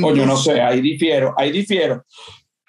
O 0.03 0.15
yo 0.15 0.27
no 0.27 0.37
sé, 0.37 0.61
ahí 0.61 0.81
difiero, 0.81 1.35
ahí 1.37 1.51
difiero. 1.53 2.05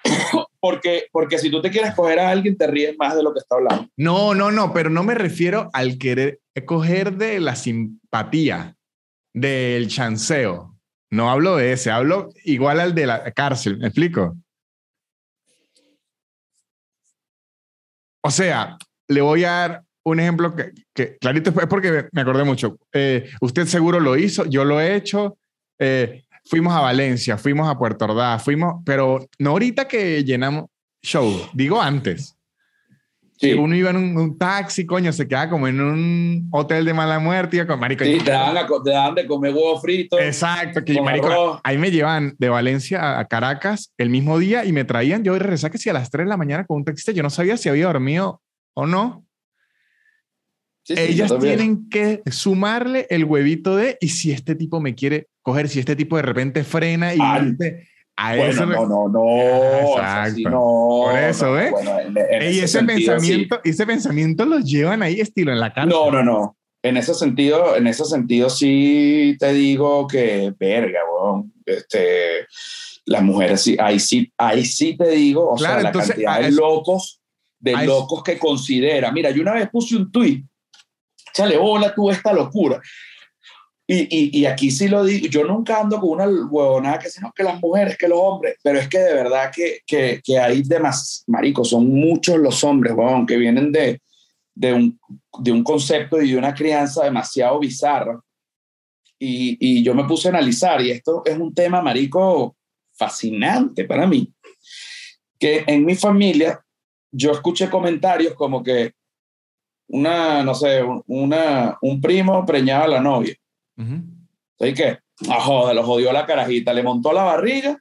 porque, 0.60 1.06
porque 1.12 1.38
si 1.38 1.50
tú 1.50 1.60
te 1.60 1.70
quieres 1.70 1.94
coger 1.94 2.18
a 2.18 2.30
alguien, 2.30 2.56
te 2.56 2.66
ríes 2.66 2.96
más 2.98 3.16
de 3.16 3.22
lo 3.22 3.32
que 3.32 3.40
está 3.40 3.56
hablando. 3.56 3.88
No, 3.96 4.34
no, 4.34 4.50
no, 4.50 4.72
pero 4.72 4.90
no 4.90 5.02
me 5.02 5.14
refiero 5.14 5.70
al 5.72 5.98
querer 5.98 6.40
coger 6.66 7.16
de 7.16 7.40
la 7.40 7.56
simpatía, 7.56 8.76
del 9.32 9.88
chanceo. 9.88 10.76
No 11.10 11.30
hablo 11.30 11.56
de 11.56 11.72
ese, 11.72 11.90
hablo 11.90 12.30
igual 12.44 12.80
al 12.80 12.94
de 12.94 13.06
la 13.06 13.30
cárcel, 13.32 13.78
¿me 13.78 13.86
explico? 13.86 14.36
O 18.22 18.30
sea, 18.30 18.78
le 19.08 19.20
voy 19.20 19.44
a 19.44 19.50
dar 19.50 19.84
un 20.04 20.20
ejemplo 20.20 20.54
que, 20.54 21.18
clarito 21.18 21.50
es 21.50 21.66
porque 21.66 22.08
me 22.12 22.20
acordé 22.22 22.44
mucho. 22.44 22.78
Eh, 22.92 23.30
usted 23.40 23.66
seguro 23.66 24.00
lo 24.00 24.16
hizo, 24.16 24.44
yo 24.46 24.64
lo 24.64 24.80
he 24.80 24.96
hecho. 24.96 25.36
Eh, 25.78 26.23
fuimos 26.44 26.74
a 26.74 26.80
Valencia, 26.80 27.38
fuimos 27.38 27.68
a 27.68 27.78
Puerto 27.78 28.04
Ordaz, 28.04 28.42
fuimos, 28.42 28.82
pero 28.84 29.26
no 29.38 29.50
ahorita 29.50 29.88
que 29.88 30.24
llenamos 30.24 30.66
show, 31.02 31.48
digo 31.52 31.80
antes. 31.80 32.36
Uno 33.58 33.74
iba 33.74 33.90
en 33.90 33.96
un, 33.96 34.38
taxi, 34.38 34.86
coño, 34.86 35.12
se 35.12 35.28
queda 35.28 35.50
como 35.50 35.68
en 35.68 35.78
un 35.78 36.48
hotel 36.50 36.84
de 36.84 36.94
mala 36.94 37.18
muerte. 37.18 37.58
Y 37.58 37.66
con, 37.66 37.78
marico, 37.78 38.04
sí, 38.04 38.18
te 38.18 38.30
dan, 38.30 39.14
de 39.14 39.26
comer 39.26 39.52
huevos 39.52 39.82
fritos. 39.82 40.18
Exacto, 40.18 40.82
que 40.82 40.98
marico, 41.02 41.60
ahí 41.62 41.76
me 41.76 41.90
llevan 41.90 42.34
de 42.38 42.48
Valencia 42.48 43.18
a 43.18 43.26
Caracas 43.26 43.92
el 43.98 44.08
mismo 44.08 44.38
día 44.38 44.64
y 44.64 44.72
me 44.72 44.84
traían, 44.84 45.24
yo 45.24 45.38
regresé 45.38 45.70
que 45.70 45.78
si 45.78 45.90
a 45.90 45.92
las 45.92 46.10
3 46.10 46.24
de 46.24 46.30
la 46.30 46.36
mañana 46.36 46.64
con 46.64 46.78
un 46.78 46.84
taxista, 46.84 47.12
yo 47.12 47.22
no 47.22 47.28
sabía 47.28 47.58
si 47.58 47.68
había 47.68 47.86
dormido 47.86 48.40
o 48.72 48.86
no. 48.86 49.26
Ellas 50.86 51.32
tienen 51.40 51.88
que 51.88 52.22
sumarle 52.30 53.06
el 53.10 53.24
huevito 53.24 53.76
de, 53.76 53.98
y 54.00 54.08
si 54.08 54.32
este 54.32 54.54
tipo 54.54 54.80
me 54.80 54.94
quiere 54.94 55.28
coger, 55.44 55.68
si 55.68 55.78
este 55.78 55.94
tipo 55.94 56.16
de 56.16 56.22
repente 56.22 56.64
frena 56.64 57.14
y... 57.14 57.18
Dice, 57.18 57.86
a 58.16 58.36
bueno, 58.36 58.66
no, 58.66 58.86
no, 58.86 59.08
no. 59.08 59.98
Exacto. 59.98 60.50
Por 60.50 61.18
eso, 61.18 61.58
¿eh? 61.58 61.72
y 62.52 62.60
ese, 62.60 62.84
pensamiento, 62.84 63.60
ese 63.64 63.86
pensamiento 63.86 64.44
los 64.44 64.64
llevan 64.64 65.02
ahí 65.02 65.20
estilo 65.20 65.52
en 65.52 65.58
la 65.58 65.72
cara. 65.72 65.86
No, 65.86 66.12
no, 66.12 66.22
no. 66.22 66.56
En 66.80 66.96
ese 66.96 67.12
sentido, 67.12 67.76
en 67.76 67.88
ese 67.88 68.04
sentido 68.04 68.50
sí 68.50 69.36
te 69.40 69.52
digo 69.52 70.06
que 70.06 70.54
verga, 70.58 71.00
weón. 71.10 71.52
Este, 71.66 72.46
las 73.06 73.22
mujeres 73.22 73.62
sí, 73.62 73.76
ahí 73.80 73.98
sí, 73.98 74.32
ahí 74.38 74.64
sí 74.64 74.96
te 74.96 75.10
digo, 75.10 75.50
o 75.50 75.58
sea, 75.58 75.82
la 75.82 75.90
cantidad 75.90 76.40
de 76.40 76.52
locos, 76.52 77.20
de 77.58 77.84
locos 77.84 78.22
que 78.22 78.38
considera. 78.38 79.10
Mira, 79.10 79.30
yo 79.30 79.42
una 79.42 79.54
vez 79.54 79.68
puse 79.70 79.96
un 79.96 80.12
tweet, 80.12 80.44
chale 81.32 81.56
bola 81.56 81.92
tú 81.94 82.10
esta 82.10 82.32
locura. 82.32 82.80
Y, 83.86 84.40
y, 84.40 84.46
aquí 84.46 84.70
sí 84.70 84.88
lo 84.88 85.04
digo, 85.04 85.26
yo 85.26 85.44
nunca 85.44 85.78
ando 85.78 86.00
con 86.00 86.10
una 86.10 86.26
huevonada 86.26 86.98
que 86.98 87.10
sino 87.10 87.30
que 87.36 87.42
las 87.42 87.60
mujeres, 87.60 87.98
que 87.98 88.08
los 88.08 88.18
hombres, 88.18 88.56
pero 88.62 88.78
es 88.78 88.88
que 88.88 88.98
de 88.98 89.12
verdad 89.12 89.50
que, 89.54 89.80
que, 89.86 90.22
que 90.24 90.38
hay 90.38 90.62
demás, 90.62 91.22
maricos, 91.26 91.68
son 91.68 91.90
muchos 91.90 92.38
los 92.38 92.64
hombres, 92.64 92.94
huevón, 92.94 93.26
que 93.26 93.36
vienen 93.36 93.70
de, 93.72 94.00
de, 94.54 94.72
un, 94.72 94.98
de 95.38 95.52
un 95.52 95.62
concepto 95.62 96.22
y 96.22 96.30
de 96.30 96.38
una 96.38 96.54
crianza 96.54 97.04
demasiado 97.04 97.58
bizarra. 97.58 98.18
Y, 99.18 99.58
y 99.60 99.82
yo 99.82 99.94
me 99.94 100.04
puse 100.04 100.28
a 100.28 100.30
analizar, 100.30 100.80
y 100.80 100.90
esto 100.90 101.22
es 101.26 101.36
un 101.36 101.52
tema, 101.52 101.82
marico, 101.82 102.56
fascinante 102.92 103.84
para 103.84 104.06
mí, 104.06 104.32
que 105.38 105.62
en 105.66 105.84
mi 105.84 105.94
familia 105.94 106.58
yo 107.12 107.32
escuché 107.32 107.68
comentarios 107.68 108.32
como 108.32 108.62
que 108.62 108.92
una, 109.88 110.42
no 110.42 110.54
sé, 110.54 110.82
una, 111.06 111.76
un 111.82 112.00
primo 112.00 112.46
preñaba 112.46 112.84
a 112.84 112.88
la 112.88 113.00
novia 113.00 113.36
¿Sabes 113.76 114.74
qué? 114.74 114.98
Ah, 115.28 115.40
joder, 115.40 115.74
lo 115.74 115.84
jodió 115.84 116.12
la 116.12 116.26
carajita. 116.26 116.72
Le 116.72 116.82
montó 116.82 117.12
la 117.12 117.22
barriga. 117.24 117.80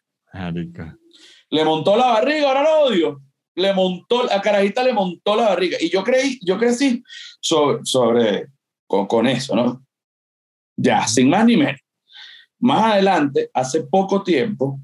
Le 1.49 1.63
montó 1.63 1.95
la 1.95 2.07
barriga, 2.07 2.47
ahora 2.47 2.63
lo 2.63 2.81
odio. 2.85 3.21
Le 3.55 3.73
montó, 3.73 4.23
la 4.23 4.41
carajita 4.41 4.83
le 4.83 4.93
montó 4.93 5.35
la 5.35 5.49
barriga. 5.49 5.77
Y 5.79 5.89
yo 5.89 6.03
creí, 6.03 6.39
yo 6.41 6.57
crecí 6.57 7.03
sobre, 7.39 7.79
sobre 7.83 8.47
con, 8.87 9.05
con 9.05 9.27
eso, 9.27 9.55
¿no? 9.55 9.85
Ya, 10.75 11.07
sin 11.07 11.29
más 11.29 11.45
ni 11.45 11.57
menos. 11.57 11.79
Más 12.59 12.93
adelante, 12.93 13.51
hace 13.53 13.83
poco 13.83 14.23
tiempo, 14.23 14.79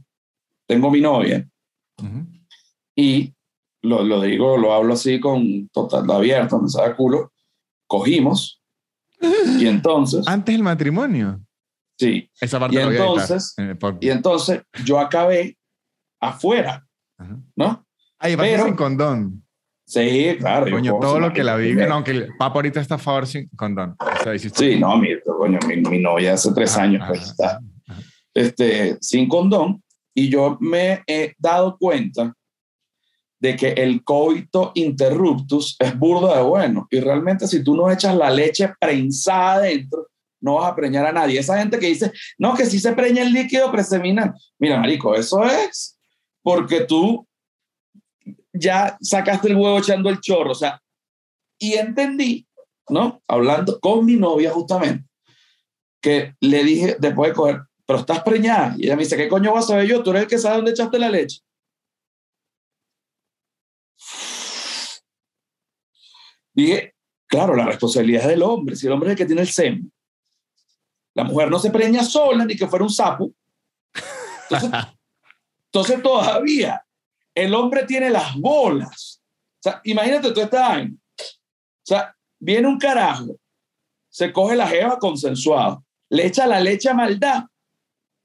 tengo 0.68 0.92
mi 0.92 1.02
novia 1.02 1.48
y 2.96 3.34
lo, 3.82 4.04
lo, 4.04 4.22
digo, 4.22 4.58
lo 4.58 4.74
hablo 4.74 4.94
así 4.94 5.20
con 5.20 5.70
total 5.70 6.10
abierto, 6.12 6.60
me 6.60 6.70
sabe 6.70 6.96
culo. 6.96 7.32
Cogimos 7.88 8.59
y 9.60 9.68
entonces... 9.68 10.28
Antes 10.28 10.54
del 10.54 10.64
matrimonio. 10.64 11.40
Sí. 11.98 12.30
Esa 12.40 12.60
parte 12.60 12.76
y 12.76 12.80
entonces, 12.80 13.56
y 14.00 14.10
entonces 14.10 14.62
yo 14.86 15.00
acabé 15.00 15.58
afuera, 16.22 16.86
¿no? 17.56 17.86
Ahí 18.18 18.36
va 18.36 18.46
sin 18.46 18.76
condón. 18.76 19.44
Sí, 19.86 20.36
claro. 20.38 20.70
Coño, 20.72 20.98
todo 21.00 21.20
lo 21.20 21.34
que 21.34 21.44
la 21.44 21.56
Biblia, 21.56 21.88
no, 21.88 21.96
aunque 21.96 22.12
el 22.12 22.28
Papa 22.38 22.56
ahorita 22.56 22.80
está 22.80 22.96
a 22.96 23.00
favor 23.00 23.28
sin 23.28 23.50
condón. 23.50 23.98
sí, 24.54 24.80
no, 24.80 24.98
mi, 24.98 25.10
coño, 25.22 25.60
mi, 25.68 26.00
novia 26.00 26.34
hace 26.34 26.54
tres 26.54 26.78
años 26.78 27.04
pues, 27.08 27.24
está 27.24 27.60
este, 28.34 28.98
sin 29.02 29.28
condón 29.28 29.84
y 30.14 30.30
yo 30.30 30.58
me 30.62 31.04
he 31.08 31.34
dado 31.38 31.78
cuenta 31.78 32.34
de 33.40 33.56
que 33.56 33.70
el 33.70 34.04
coito 34.04 34.72
interruptus 34.76 35.76
es 35.80 35.98
burdo 35.98 36.36
de 36.36 36.42
bueno. 36.42 36.88
Y 36.92 37.00
realmente 37.00 37.48
si 37.48 37.64
tú 37.64 37.76
no 37.76 37.90
echas 37.90 38.16
la 38.16 38.30
leche 38.30 38.72
prensada 38.80 39.54
adentro, 39.54 40.08
no 40.42 40.56
vas 40.56 40.72
a 40.72 40.76
preñar 40.76 41.06
a 41.06 41.12
nadie. 41.12 41.40
Esa 41.40 41.58
gente 41.58 41.80
que 41.80 41.88
dice, 41.88 42.12
no, 42.38 42.54
que 42.54 42.66
si 42.66 42.80
se 42.80 42.94
preña 42.94 43.24
el 43.24 43.34
líquido 43.34 43.72
preseminal. 43.72 44.34
Mira, 44.58 44.78
marico, 44.78 45.16
eso 45.16 45.44
es 45.44 45.98
porque 46.42 46.82
tú 46.82 47.28
ya 48.54 48.98
sacaste 49.02 49.50
el 49.50 49.56
huevo 49.56 49.80
echando 49.80 50.10
el 50.10 50.20
chorro. 50.20 50.52
O 50.52 50.56
sea, 50.56 50.82
y 51.58 51.74
entendí, 51.74 52.48
¿no? 52.90 53.22
Hablando 53.28 53.80
con 53.80 54.06
mi 54.06 54.16
novia 54.16 54.52
justamente, 54.52 55.06
que 56.02 56.34
le 56.40 56.64
dije 56.64 56.98
después 57.00 57.32
de 57.32 57.36
coger, 57.36 57.62
pero 57.86 58.00
estás 58.00 58.24
preñada. 58.24 58.76
Y 58.78 58.86
ella 58.86 58.96
me 58.96 59.04
dice, 59.04 59.18
¿qué 59.18 59.28
coño 59.28 59.54
vas 59.54 59.66
a 59.66 59.70
saber 59.70 59.88
yo? 59.88 60.04
Tú 60.04 60.12
eres 60.12 60.24
el 60.24 60.28
que 60.30 60.38
sabe 60.38 60.58
dónde 60.58 60.72
echaste 60.72 61.00
la 61.00 61.10
leche. 61.10 61.40
Dije, 66.60 66.96
claro, 67.28 67.56
la 67.56 67.66
responsabilidad 67.66 68.24
es 68.24 68.30
del 68.30 68.44
hombre, 68.44 68.76
si 68.76 68.88
el 68.88 68.94
hombre 68.94 69.10
es 69.10 69.12
el 69.14 69.18
que 69.18 69.26
tiene 69.26 69.42
el 69.42 69.48
semen. 69.48 69.92
La 71.14 71.24
mujer 71.24 71.50
no 71.50 71.60
se 71.60 71.72
preña 71.72 72.04
sola 72.04 72.46
ni 72.46 72.56
que 72.56 72.68
fuera 72.68 72.84
un 72.84 72.92
sapo. 72.92 73.32
Entonces, 75.66 76.02
todavía 76.04 76.84
el 77.34 77.54
hombre 77.54 77.86
tiene 77.86 78.10
las 78.10 78.36
bolas. 78.36 79.22
O 79.60 79.62
sea, 79.62 79.82
imagínate 79.84 80.32
tú 80.32 80.42
esta 80.42 80.74
año. 80.74 80.96
O 81.20 81.86
sea, 81.86 82.16
viene 82.40 82.68
un 82.68 82.78
carajo, 82.78 83.36
se 84.10 84.32
coge 84.32 84.56
la 84.56 84.68
jeva 84.68 85.00
consensuado, 85.00 85.84
le 86.10 86.26
echa 86.26 86.46
la 86.48 86.60
leche 86.60 86.90
a 86.90 86.94
maldad 86.94 87.44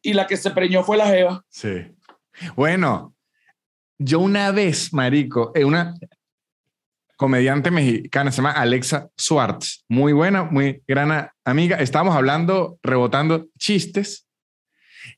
y 0.02 0.12
la 0.12 0.27
que 0.27 0.36
se 0.36 0.51
preñó 0.51 0.85
fue 0.85 0.97
la 0.97 1.06
jeva. 1.06 1.44
Sí. 1.48 1.86
Bueno, 2.56 3.15
yo 3.98 4.20
una 4.20 4.51
vez, 4.51 4.93
marico, 4.93 5.52
en 5.55 5.66
una, 5.66 5.94
comediante 7.16 7.70
mexicana, 7.70 8.31
se 8.31 8.39
llama 8.39 8.53
Alexa 8.53 9.09
Swartz. 9.16 9.85
Muy 9.89 10.12
buena, 10.12 10.45
muy 10.45 10.82
gran 10.86 11.28
amiga. 11.45 11.77
Estábamos 11.77 12.16
hablando, 12.16 12.78
rebotando 12.82 13.47
chistes. 13.59 14.27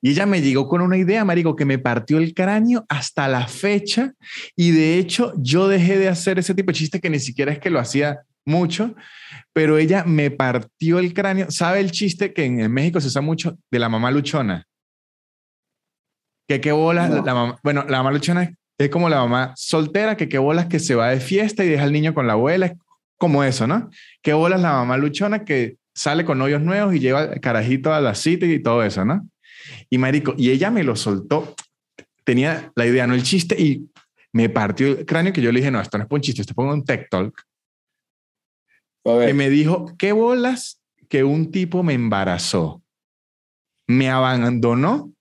Y 0.01 0.11
ella 0.11 0.27
me 0.27 0.43
llegó 0.43 0.69
con 0.69 0.81
una 0.81 0.97
idea, 0.97 1.25
marico, 1.25 1.57
que 1.57 1.65
me 1.65 1.79
partió 1.79 2.19
el 2.19 2.35
cráneo 2.35 2.85
hasta 2.89 3.29
la 3.29 3.47
fecha. 3.47 4.13
Y 4.57 4.73
de 4.73 4.99
hecho, 4.99 5.33
yo 5.37 5.69
dejé 5.69 5.99
de 5.99 6.09
hacer 6.09 6.39
ese 6.39 6.55
tipo 6.55 6.73
de 6.73 6.79
chistes 6.79 7.01
que 7.01 7.11
ni 7.11 7.21
siquiera 7.21 7.53
es 7.53 7.59
que 7.59 7.71
lo 7.71 7.79
hacía 7.79 8.21
mucho, 8.45 8.95
pero 9.53 9.79
ella 9.79 10.05
me 10.05 10.31
partió 10.31 10.99
el 10.99 11.13
cráneo. 11.15 11.51
¿Sabe 11.51 11.81
el 11.81 11.91
chiste 11.91 12.33
que 12.33 12.45
en, 12.45 12.73
México 12.73 13.01
se 13.01 13.09
usa 13.09 13.21
mucho 13.21 13.59
de 13.71 13.79
la 13.79 13.89
mamá 13.89 14.11
luchona? 14.11 14.67
Que 16.49 16.61
qué 16.61 16.73
bola 16.73 17.09
la 17.09 17.35
mamá. 17.35 17.59
Bueno, 17.63 17.85
la 17.89 17.99
mamá 17.99 18.13
luchona 18.13 18.55
es 18.79 18.91
como 18.91 19.09
la 19.09 19.19
mamá 19.19 19.55
soltera 19.57 20.17
que 20.17 20.29
qué 20.29 20.39
bolas 20.39 20.67
que 20.67 20.79
se 20.79 20.95
va 20.95 21.09
de 21.09 21.21
fiesta 21.21 21.65
y 21.65 21.69
deja 21.69 21.85
al 21.85 21.93
niño 21.93 22.15
con 22.15 22.27
la 22.27 22.35
abuela, 22.35 22.75
como 23.17 23.43
eso, 23.43 23.67
¿no? 23.67 23.91
Qué 24.23 24.35
bolas 24.35 24.61
la 24.61 24.73
mamá 24.73 24.97
luchona 24.99 25.45
que 25.45 25.77
sale 25.95 26.25
con 26.25 26.39
novios 26.39 26.61
nuevos 26.61 26.95
y 26.95 27.01
lleva 27.01 27.31
carajito 27.37 27.93
a 27.95 28.01
la 28.01 28.15
cita 28.15 28.45
y 28.45 28.63
todo 28.63 28.83
eso, 28.83 29.05
¿no? 29.05 29.27
Y 29.89 29.99
marico, 29.99 30.35
y 30.37 30.51
ella 30.51 30.71
me 30.71 30.85
lo 30.85 30.95
soltó, 30.95 31.55
tenía 32.25 32.71
la 32.75 32.87
idea, 32.87 33.07
no 33.07 33.15
el 33.15 33.23
chiste, 33.23 33.61
y 33.61 33.89
me 34.33 34.51
partió 34.51 34.89
el 34.89 35.07
cráneo 35.07 35.33
que 35.33 35.41
yo 35.41 35.51
le 35.51 35.61
dije, 35.61 35.71
no, 35.71 35.81
esto 35.81 35.97
no 35.97 36.05
es 36.05 36.11
un 36.11 36.21
chiste, 36.21 36.43
esto 36.43 36.53
es 36.53 36.59
un 36.59 36.85
tech 36.85 37.09
talk. 37.09 37.43
Y 39.29 39.33
me 39.33 39.49
dijo, 39.49 39.87
qué 39.97 40.13
bolas 40.13 40.83
que 41.09 41.25
un 41.25 41.51
tipo 41.51 41.83
me 41.83 41.95
embarazó, 41.95 42.83
me 43.87 44.11
abandonó 44.11 45.13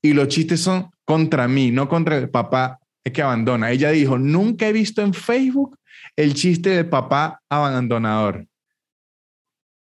y 0.00 0.14
los 0.14 0.28
chistes 0.28 0.60
son 0.60 0.90
contra 1.04 1.48
mí, 1.48 1.72
no 1.72 1.88
contra 1.88 2.16
el 2.16 2.30
papá 2.30 2.78
es 2.80 2.85
que 3.12 3.22
abandona. 3.22 3.70
Ella 3.70 3.90
dijo, 3.90 4.18
nunca 4.18 4.68
he 4.68 4.72
visto 4.72 5.02
en 5.02 5.14
Facebook 5.14 5.78
el 6.16 6.34
chiste 6.34 6.70
del 6.70 6.88
papá 6.88 7.40
abandonador. 7.48 8.46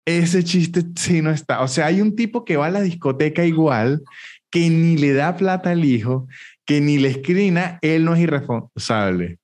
Ese 0.06 0.44
chiste 0.44 0.82
sí 0.96 1.22
no 1.22 1.32
está. 1.32 1.62
O 1.62 1.68
sea, 1.68 1.86
hay 1.86 2.02
un 2.02 2.16
tipo 2.16 2.44
que 2.44 2.58
va 2.58 2.66
a 2.66 2.72
la 2.72 2.82
discoteca 2.82 3.46
igual, 3.46 4.04
que 4.50 4.70
ni 4.70 4.98
le 4.98 5.14
da 5.14 5.38
plata 5.38 5.72
al 5.72 5.86
hijo, 5.86 6.28
que 6.66 6.82
ni 6.82 6.98
le 6.98 7.10
escrina, 7.10 7.80
él 7.82 8.04
no 8.04 8.14
es 8.14 8.22
irresponsable. 8.22 9.40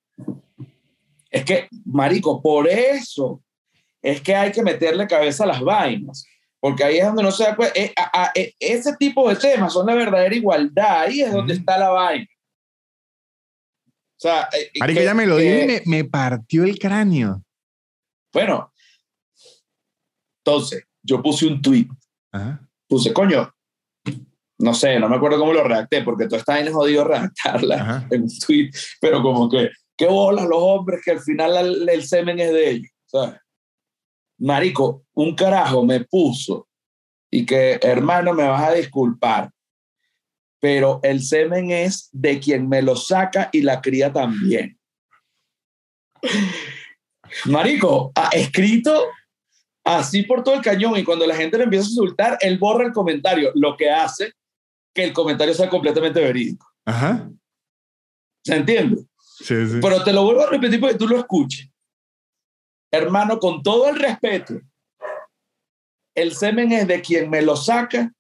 Es 1.30 1.46
que, 1.46 1.68
marico, 1.86 2.42
por 2.42 2.68
eso 2.68 3.42
es 4.02 4.22
que 4.22 4.36
hay 4.36 4.52
que 4.52 4.64
meterle 4.64 5.08
cabeza 5.08 5.44
a 5.44 5.48
las 5.48 5.62
vainas, 5.62 6.26
porque 6.60 6.84
ahí 6.84 6.98
es 6.98 7.06
donde 7.06 7.24
no 7.24 7.32
se 7.32 7.44
da 7.44 7.56
cuenta. 7.56 7.80
Eh, 7.80 7.94
eh, 8.36 8.54
ese 8.60 8.96
tipo 8.98 9.30
de 9.30 9.36
temas 9.36 9.72
son 9.74 9.86
la 9.86 9.94
verdadera 9.94 10.36
igualdad, 10.36 11.02
ahí 11.02 11.22
es 11.22 11.32
donde 11.32 11.54
está 11.54 11.78
la 11.78 11.90
vaina. 11.90 12.28
Sea, 14.20 14.50
eh, 14.52 14.70
que, 14.86 15.04
ya 15.04 15.14
me 15.14 15.26
lo 15.26 15.38
dijo 15.38 15.72
y 15.72 15.90
me, 15.90 16.04
partió 16.04 16.66
el 16.66 16.78
cráneo. 16.78 17.42
Bueno, 18.34 18.74
entonces, 20.44 20.84
yo 21.02 21.22
puse 21.24 21.48
un 21.48 21.62
tweet. 21.62 21.88
Puse, 22.86 23.14
coño, 23.14 23.50
no 24.58 24.74
sé, 24.74 25.00
no 25.00 25.08
me 25.08 25.16
acuerdo 25.16 25.40
cómo 25.40 25.54
lo 25.54 25.64
redacté, 25.64 26.02
porque 26.04 26.28
tú 26.28 26.36
estás 26.36 26.60
en 26.60 26.74
jodido 26.74 27.06
redactarla 27.06 28.08
en 28.12 28.24
un 28.24 28.40
tweet, 28.46 28.72
pero 29.00 29.22
como 29.22 29.50
que 29.50 29.70
qué 29.96 30.08
bolas 30.08 30.46
los 30.46 30.60
hombres 30.60 31.02
que 31.04 31.12
al 31.12 31.22
final 31.22 31.88
el, 31.88 32.04
semen 32.04 32.40
es 32.40 32.52
de 32.52 32.70
ellos, 32.72 32.92
¿sabes? 33.06 33.40
Marico, 34.40 35.06
un 35.14 35.34
carajo 35.34 35.86
me 35.86 36.04
puso 36.04 36.68
y 37.32 37.46
que, 37.46 37.80
hermano, 37.82 38.34
me 38.34 38.48
vas 38.48 38.64
a 38.64 38.74
disculpar, 38.74 39.50
pero 40.60 41.00
el 41.04 41.22
semen 41.22 41.72
es 41.72 42.10
de 42.12 42.40
quien 42.40 42.68
me 42.68 42.82
lo 42.82 42.96
saca 42.96 43.50
y 43.52 43.62
la 43.62 43.82
cría 43.82 44.12
también. 44.12 44.78
Marico, 47.46 48.12
ha 48.16 48.30
escrito 48.30 49.08
así 49.84 50.24
por 50.24 50.44
todo 50.44 50.56
el 50.56 50.62
cañón 50.62 50.98
y 50.98 51.04
cuando 51.04 51.26
la 51.26 51.36
gente 51.36 51.58
le 51.58 51.64
empieza 51.66 51.86
a 51.86 51.90
insultar, 51.90 52.38
él 52.42 52.58
borra 52.58 52.86
el 52.86 52.92
comentario, 52.92 53.52
lo 53.56 53.78
que 53.78 53.90
hace 53.90 54.34
que 54.94 55.04
el 55.04 55.14
comentario 55.14 55.54
sea 55.54 55.70
completamente 55.70 56.20
verídico. 56.20 56.68
Ajá. 56.86 57.30
¿Se 58.44 58.56
entiende? 58.56 59.04
Sí, 59.18 59.68
sí. 59.68 59.80
Pero 59.82 60.04
te 60.04 60.12
lo 60.12 60.24
vuelvo 60.24 60.42
a 60.42 60.50
repetir 60.50 60.80
porque 60.80 60.98
tú 60.98 61.08
lo 61.08 61.18
escuches. 61.18 61.70
Hermano, 62.92 63.40
con 63.40 63.62
todo 63.62 63.88
el 63.88 63.98
respeto, 63.98 64.60
el 66.16 66.34
semen 66.34 66.72
es 66.72 66.88
de 66.88 67.02
quien 67.02 67.30
me 67.30 67.42
lo 67.42 67.56
saca 67.56 68.12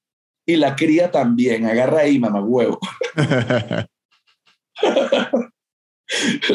y 0.49 0.55
la 0.55 0.75
cría 0.75 1.11
también. 1.11 1.65
Agarra 1.67 1.99
ahí, 2.01 2.17
mamá 2.17 2.41
huevo. 2.41 2.79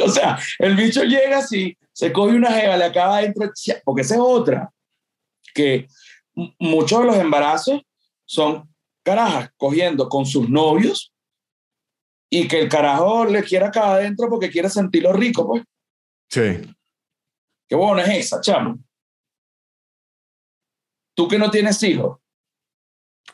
o 0.04 0.08
sea, 0.08 0.36
el 0.58 0.74
bicho 0.74 1.04
llega 1.04 1.38
así, 1.38 1.78
se 1.92 2.12
coge 2.12 2.34
una 2.34 2.50
jeva, 2.50 2.76
le 2.76 2.86
acaba 2.86 3.20
dentro, 3.20 3.48
porque 3.84 4.02
esa 4.02 4.14
es 4.14 4.20
otra, 4.20 4.72
que 5.54 5.86
muchos 6.58 7.00
de 7.00 7.06
los 7.06 7.16
embarazos 7.16 7.82
son 8.24 8.68
carajas 9.04 9.50
cogiendo 9.56 10.08
con 10.08 10.26
sus 10.26 10.48
novios 10.48 11.12
y 12.28 12.48
que 12.48 12.62
el 12.62 12.68
carajo 12.68 13.26
le 13.26 13.44
quiera 13.44 13.68
acá 13.68 13.92
adentro 13.92 14.28
porque 14.28 14.50
quiere 14.50 14.68
sentirlo 14.68 15.12
rico, 15.12 15.46
pues. 15.46 15.62
Sí. 16.30 16.68
Qué 17.68 17.76
bueno 17.76 18.00
es 18.02 18.08
esa, 18.08 18.40
chamo. 18.40 18.76
Tú 21.14 21.28
que 21.28 21.38
no 21.38 21.48
tienes 21.48 21.80
hijos. 21.84 22.18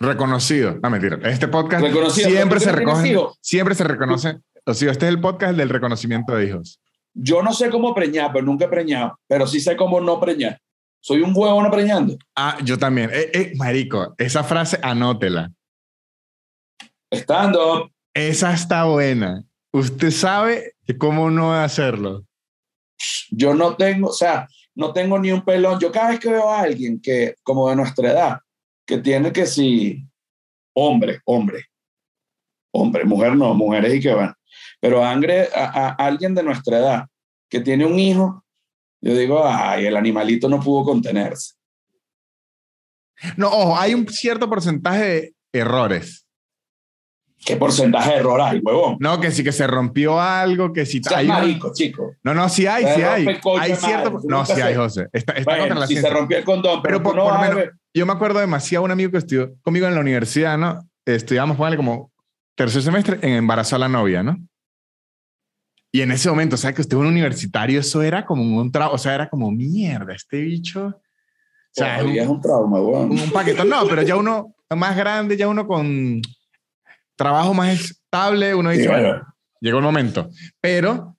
Reconocido. 0.01 0.79
No, 0.83 0.89
mentira. 0.89 1.19
Este 1.31 1.47
podcast 1.47 1.85
siempre 2.15 2.59
se 2.59 2.73
reconoce. 2.73 3.17
Siempre 3.43 3.75
se 3.75 3.85
reconoce. 3.85 4.39
O 4.65 4.73
sea, 4.73 4.93
este 4.93 5.07
es 5.07 5.11
el 5.11 5.21
podcast 5.21 5.57
del 5.57 5.69
reconocimiento 5.69 6.35
de 6.35 6.47
hijos. 6.47 6.81
Yo 7.13 7.43
no 7.43 7.53
sé 7.53 7.69
cómo 7.69 7.95
preñar, 7.95 8.33
pero 8.33 8.47
nunca 8.47 8.65
he 8.65 8.69
preñado. 8.69 9.19
Pero 9.29 9.47
sí 9.47 9.61
sé 9.61 9.77
cómo 9.77 10.01
no 10.01 10.19
preñar. 10.19 10.59
Soy 11.01 11.21
un 11.21 11.33
huevo 11.35 11.63
no 11.63 11.71
preñando. 11.71 12.17
Ah, 12.35 12.59
yo 12.65 12.79
también. 12.79 13.11
Eh, 13.13 13.31
eh, 13.33 13.53
marico, 13.57 14.15
esa 14.17 14.43
frase 14.43 14.79
anótela. 14.83 15.51
Estando. 17.11 17.91
Esa 18.15 18.55
está 18.55 18.85
buena. 18.85 19.45
Usted 19.73 20.11
sabe 20.11 20.75
cómo 20.99 21.31
no 21.31 21.55
hacerlo. 21.55 22.25
Yo 23.31 23.55
no 23.55 23.77
tengo, 23.77 24.09
o 24.09 24.13
sea, 24.13 24.49
no 24.75 24.93
tengo 24.93 25.19
ni 25.19 25.31
un 25.31 25.45
pelón. 25.45 25.79
Yo 25.79 25.93
cada 25.93 26.11
vez 26.11 26.21
que 26.21 26.31
veo 26.31 26.51
a 26.51 26.61
alguien 26.61 27.01
que, 27.01 27.35
como 27.43 27.69
de 27.69 27.77
nuestra 27.77 28.11
edad, 28.11 28.41
que 28.91 28.99
tiene 28.99 29.33
que 29.33 29.47
si, 29.47 30.05
hombre, 30.75 31.21
hombre, 31.25 31.67
hombre, 32.73 33.05
mujer 33.05 33.37
no, 33.37 33.55
mujeres 33.55 33.95
y 33.95 34.01
que 34.01 34.13
van. 34.13 34.35
Pero 34.81 35.05
a, 35.05 35.13
a, 35.13 35.89
alguien 35.91 36.35
de 36.35 36.43
nuestra 36.43 36.79
edad 36.79 37.07
que 37.49 37.61
tiene 37.61 37.87
un 37.87 38.01
hijo, 38.01 38.45
yo 39.01 39.15
digo, 39.15 39.47
ay, 39.47 39.87
el 39.87 39.97
animalito 39.97 40.49
no 40.49 40.59
pudo 40.59 40.85
contenerse. 40.85 41.55
No, 43.37 43.47
ojo, 43.47 43.77
hay 43.79 43.95
un 43.95 44.09
cierto 44.09 44.51
porcentaje 44.51 45.35
de 45.53 45.61
errores. 45.61 46.27
¿Qué 47.39 47.55
porcentaje 47.55 48.11
de 48.11 48.17
error 48.17 48.41
hay, 48.41 48.59
huevón? 48.59 48.97
No, 48.99 49.21
que 49.21 49.31
sí 49.31 49.45
que 49.45 49.53
se 49.53 49.69
rompió 49.69 50.21
algo, 50.21 50.73
que 50.73 50.85
si 50.85 51.01
hay 51.15 51.29
marico, 51.29 51.73
chico. 51.73 52.17
No, 52.25 52.35
no, 52.35 52.49
sí 52.49 52.67
hay, 52.67 52.85
sí 52.87 53.03
hay. 53.03 53.41
Hay 53.61 53.77
cierto, 53.77 54.21
no, 54.25 54.45
sí 54.45 54.61
hay, 54.61 54.75
José. 54.75 55.09
Está, 55.13 55.35
bueno, 55.45 55.87
si 55.87 55.97
se 55.97 56.11
rompió 56.11 56.39
el 56.39 56.45
condón, 56.45 56.83
pero, 56.83 57.01
por, 57.01 57.15
no 57.15 57.41
menos, 57.41 57.71
yo 57.95 58.07
me 58.07 58.13
acuerdo 58.13 58.41
demasiado 58.41 58.85
un 58.85 58.91
amigo 58.91 59.11
que 59.11 59.19
estudió 59.19 59.55
conmigo 59.63 59.87
en 59.87 59.95
la 59.95 60.01
universidad, 60.01 60.57
¿no? 60.59 60.81
Estudiamos, 61.05 61.57
póngale 61.57 61.77
como 61.77 62.13
tercer 62.55 62.83
semestre 62.83 63.19
en 63.23 63.35
embarazo 63.35 63.77
a 63.77 63.81
la 63.81 63.89
novia, 63.89 64.23
¿no? 64.23 64.37
Y 65.93 66.03
en 66.03 66.13
ese 66.13 66.29
momento, 66.29 66.55
o 66.55 66.59
sea, 66.59 66.73
que 66.73 66.83
usted 66.83 66.97
un 66.97 67.07
universitario, 67.07 67.81
eso 67.81 68.01
era 68.03 68.25
como 68.25 68.43
un 68.43 68.71
trauma, 68.71 68.95
o 68.95 68.99
sea, 68.99 69.15
era 69.15 69.29
como 69.29 69.51
mierda, 69.51 70.15
este 70.15 70.41
bicho. 70.41 70.87
O 70.87 71.03
sea, 71.73 72.01
es 72.01 72.29
un, 72.29 72.41
trauma, 72.41 72.81
weón. 72.81 73.11
Un 73.11 73.31
paquetón, 73.33 73.69
no, 73.69 73.87
pero 73.89 74.03
ya 74.03 74.17
uno 74.17 74.55
más 74.77 74.97
grande, 74.97 75.37
ya 75.37 75.49
uno 75.49 75.67
con 75.67 76.23
trabajo 77.17 77.55
más 77.55 77.81
estable, 77.81 78.55
uno 78.55 78.71
dice, 78.71 78.89
bueno, 78.89 79.21
llegó 79.61 79.79
el 79.79 79.85
momento. 79.85 80.31
Pero 80.61 81.17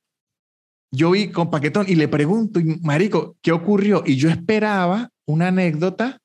yo 0.91 1.11
vi 1.11 1.31
con 1.31 1.49
Paquetón 1.49 1.85
y 1.88 1.95
le 1.95 2.07
pregunto, 2.07 2.60
Marico, 2.81 3.38
¿qué 3.41 3.52
ocurrió? 3.52 4.03
Y 4.06 4.15
yo 4.15 4.30
esperaba 4.30 5.10
una 5.26 5.48
anécdota 5.48 6.19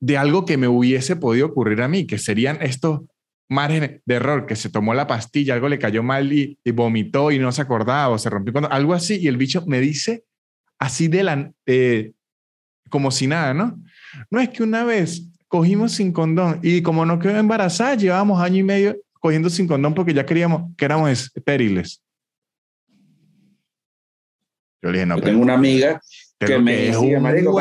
de 0.00 0.18
algo 0.18 0.44
que 0.44 0.56
me 0.56 0.68
hubiese 0.68 1.16
podido 1.16 1.46
ocurrir 1.46 1.82
a 1.82 1.88
mí, 1.88 2.06
que 2.06 2.18
serían 2.18 2.58
estos 2.60 3.02
márgenes 3.48 4.00
de 4.04 4.14
error, 4.14 4.46
que 4.46 4.56
se 4.56 4.70
tomó 4.70 4.94
la 4.94 5.06
pastilla, 5.06 5.54
algo 5.54 5.68
le 5.68 5.78
cayó 5.78 6.02
mal 6.02 6.32
y, 6.32 6.58
vomitó 6.72 7.30
y 7.30 7.38
no 7.38 7.52
se 7.52 7.62
acordaba 7.62 8.08
o 8.08 8.18
se 8.18 8.30
rompió, 8.30 8.52
cuando, 8.52 8.70
algo 8.70 8.94
así, 8.94 9.16
y 9.16 9.28
el 9.28 9.36
bicho 9.36 9.64
me 9.66 9.80
dice 9.80 10.24
así 10.78 11.08
de 11.08 11.22
la, 11.22 11.52
eh, 11.66 12.12
como 12.90 13.10
si 13.10 13.26
nada, 13.26 13.54
¿no? 13.54 13.80
No 14.30 14.40
es 14.40 14.48
que 14.50 14.62
una 14.62 14.84
vez 14.84 15.28
cogimos 15.48 15.92
sin 15.92 16.12
condón 16.12 16.60
y 16.62 16.82
como 16.82 17.06
no 17.06 17.18
quedó 17.18 17.36
embarazada, 17.36 17.94
llevábamos 17.94 18.40
año 18.40 18.58
y 18.58 18.62
medio 18.62 18.96
cogiendo 19.20 19.48
sin 19.48 19.66
condón 19.66 19.94
porque 19.94 20.14
ya 20.14 20.26
queríamos 20.26 20.74
que 20.76 20.84
éramos 20.84 21.10
estériles. 21.34 22.02
Yo 24.82 24.90
le 24.90 24.98
dije, 24.98 25.06
no, 25.06 25.20
tengo 25.20 25.42
una 25.42 25.54
amiga 25.54 26.00
que 26.38 26.58
me 26.58 26.76
decía, 26.76 27.20
marico, 27.20 27.58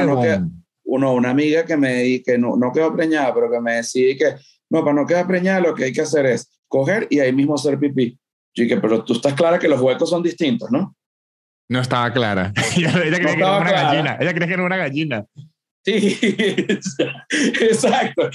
uno, 0.86 1.14
una 1.14 1.32
amiga 1.32 1.66
que 1.66 1.78
me 1.78 2.22
que 2.24 2.38
no, 2.38 2.56
no 2.56 2.72
quedó 2.72 2.95
preñada, 2.95 3.34
pero 3.34 3.52
que 3.52 3.60
me 3.60 3.76
decía 3.76 4.16
que 4.18 4.36
no, 4.70 4.84
para 4.84 4.95
no 4.95 5.06
quedar 5.06 5.28
preñada 5.28 5.60
lo 5.60 5.76
que 5.76 5.86
hay 5.86 5.94
que 5.94 6.02
hacer 6.02 6.26
es 6.26 6.49
coger 6.68 7.07
y 7.10 7.20
ahí 7.20 7.34
mismo 7.34 7.56
hacer 7.56 7.78
pipí. 7.80 8.18
Yo 8.53 8.64
dije, 8.64 8.78
pero 8.78 9.03
tú 9.03 9.14
estás 9.14 9.34
clara 9.34 9.60
que 9.60 9.68
los 9.68 9.82
huecos 9.82 10.10
son 10.10 10.24
distintos, 10.24 10.72
¿no? 10.72 10.95
No 11.70 11.82
estaba 11.82 12.12
clara. 12.12 12.53
ella, 12.78 12.91
creía 12.91 13.20
que 13.20 13.32
era 13.32 13.57
una 13.57 13.72
gallina. 13.72 14.18
Ella 14.20 14.32
creía 14.32 14.48
que 14.48 14.53
era 14.53 14.64
una 14.64 14.78
gallina. 14.78 15.26
Sí, 15.84 16.18
exacto. 17.62 18.30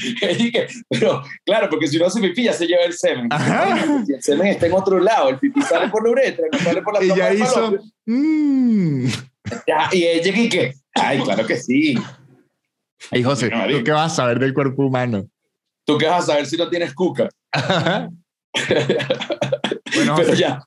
Pero 0.88 1.22
claro, 1.44 1.68
porque 1.68 1.88
si 1.88 1.98
no 1.98 2.06
hace 2.06 2.20
pipí 2.20 2.44
ya 2.44 2.52
se 2.52 2.66
lleva 2.66 2.82
el 2.82 2.92
semen. 2.92 3.28
Si 4.06 4.12
el 4.12 4.22
semen 4.22 4.46
está 4.48 4.66
en 4.66 4.72
otro 4.72 5.00
lado, 5.00 5.30
el 5.30 5.38
pipí 5.38 5.60
sale 5.62 5.88
por 5.88 6.04
la 6.04 6.10
uretra, 6.10 6.46
no 6.52 6.58
sale 6.58 6.82
por 6.82 6.94
la 6.94 7.04
Y 7.04 7.08
ya 7.08 7.34
hizo. 7.34 7.76
Mm. 8.06 9.06
y 9.92 10.04
ella 10.04 10.48
que, 10.48 10.74
ay, 10.94 11.20
claro 11.20 11.44
que 11.44 11.56
sí. 11.56 11.96
Ay, 13.10 13.22
José, 13.22 13.50
¿tú 13.50 13.84
qué 13.84 13.90
vas 13.92 14.12
a 14.12 14.16
saber 14.16 14.38
del 14.38 14.52
cuerpo 14.54 14.84
humano? 14.84 15.26
¿Tú 15.84 15.98
qué 15.98 16.06
vas 16.06 16.24
a 16.24 16.26
saber 16.32 16.46
si 16.46 16.56
no 16.56 16.68
tienes 16.68 16.94
cuca? 16.94 17.28
bueno, 19.94 20.14
Pero 20.16 20.34
ya. 20.34 20.62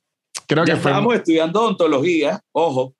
Creo 0.47 0.65
que 0.65 0.73
estábamos 0.73 1.15
estudiando 1.15 1.61
odontología, 1.61 2.41
ojo. 2.51 2.95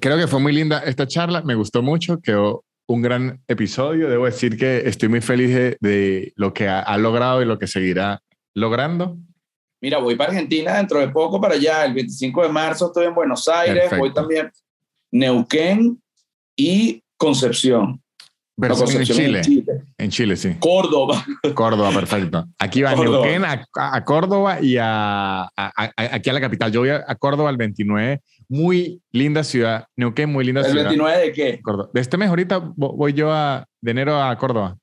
Creo 0.00 0.18
que 0.18 0.26
fue 0.26 0.40
muy 0.40 0.52
linda 0.52 0.80
esta 0.80 1.06
charla, 1.06 1.42
me 1.42 1.54
gustó 1.54 1.82
mucho, 1.82 2.20
quedó 2.20 2.64
un 2.86 3.02
gran 3.02 3.42
episodio. 3.48 4.08
Debo 4.10 4.26
decir 4.26 4.58
que 4.58 4.82
estoy 4.86 5.08
muy 5.08 5.20
feliz 5.20 5.76
de, 5.80 6.32
lo 6.36 6.52
que 6.52 6.68
ha, 6.68 6.96
logrado 6.98 7.42
y 7.42 7.46
lo 7.46 7.58
que 7.58 7.66
seguirá 7.66 8.20
logrando. 8.54 9.16
Mira, 9.80 9.98
voy 9.98 10.16
para 10.16 10.30
Argentina 10.30 10.76
dentro 10.76 10.98
de 10.98 11.08
poco 11.08 11.40
para 11.40 11.54
allá. 11.54 11.84
El 11.84 11.94
25 11.94 12.42
de 12.42 12.48
marzo 12.48 12.86
estoy 12.86 13.06
en 13.06 13.14
Buenos 13.14 13.48
Aires. 13.48 13.90
Voy 13.98 14.12
también 14.12 14.50
Neuquén 15.10 16.00
y 16.56 17.02
Concepción. 17.16 18.03
Pero 18.56 18.74
en, 18.88 19.04
Chile. 19.04 19.42
en 19.98 20.10
Chile. 20.10 20.36
sí. 20.36 20.54
Córdoba. 20.60 21.24
Córdoba, 21.54 21.90
perfecto. 21.90 22.44
Aquí 22.58 22.82
va 22.82 22.94
Neuquén, 22.94 23.42
a, 23.44 24.04
Córdoba 24.04 24.60
y 24.60 24.76
a, 24.80 25.50
aquí 25.56 26.30
a 26.30 26.32
la 26.32 26.40
capital. 26.40 26.70
Yo 26.70 26.80
voy 26.80 26.90
a, 26.90 27.14
Córdoba 27.16 27.50
el 27.50 27.56
29 27.56 28.20
muy 28.48 29.02
linda 29.10 29.42
ciudad. 29.42 29.86
Neuquén, 29.96 30.30
muy 30.30 30.44
linda 30.44 30.62
ciudad. 30.62 30.92
¿El 30.92 30.98
29 30.98 31.18
de 31.18 31.32
qué? 31.32 31.60
De 31.92 32.00
este 32.00 32.16
mes, 32.16 32.28
ahorita 32.28 32.72
voy 32.76 33.12
yo 33.12 33.32
a, 33.32 33.66
de 33.80 33.90
enero 33.90 34.22
a 34.22 34.36
Córdoba. 34.38 34.76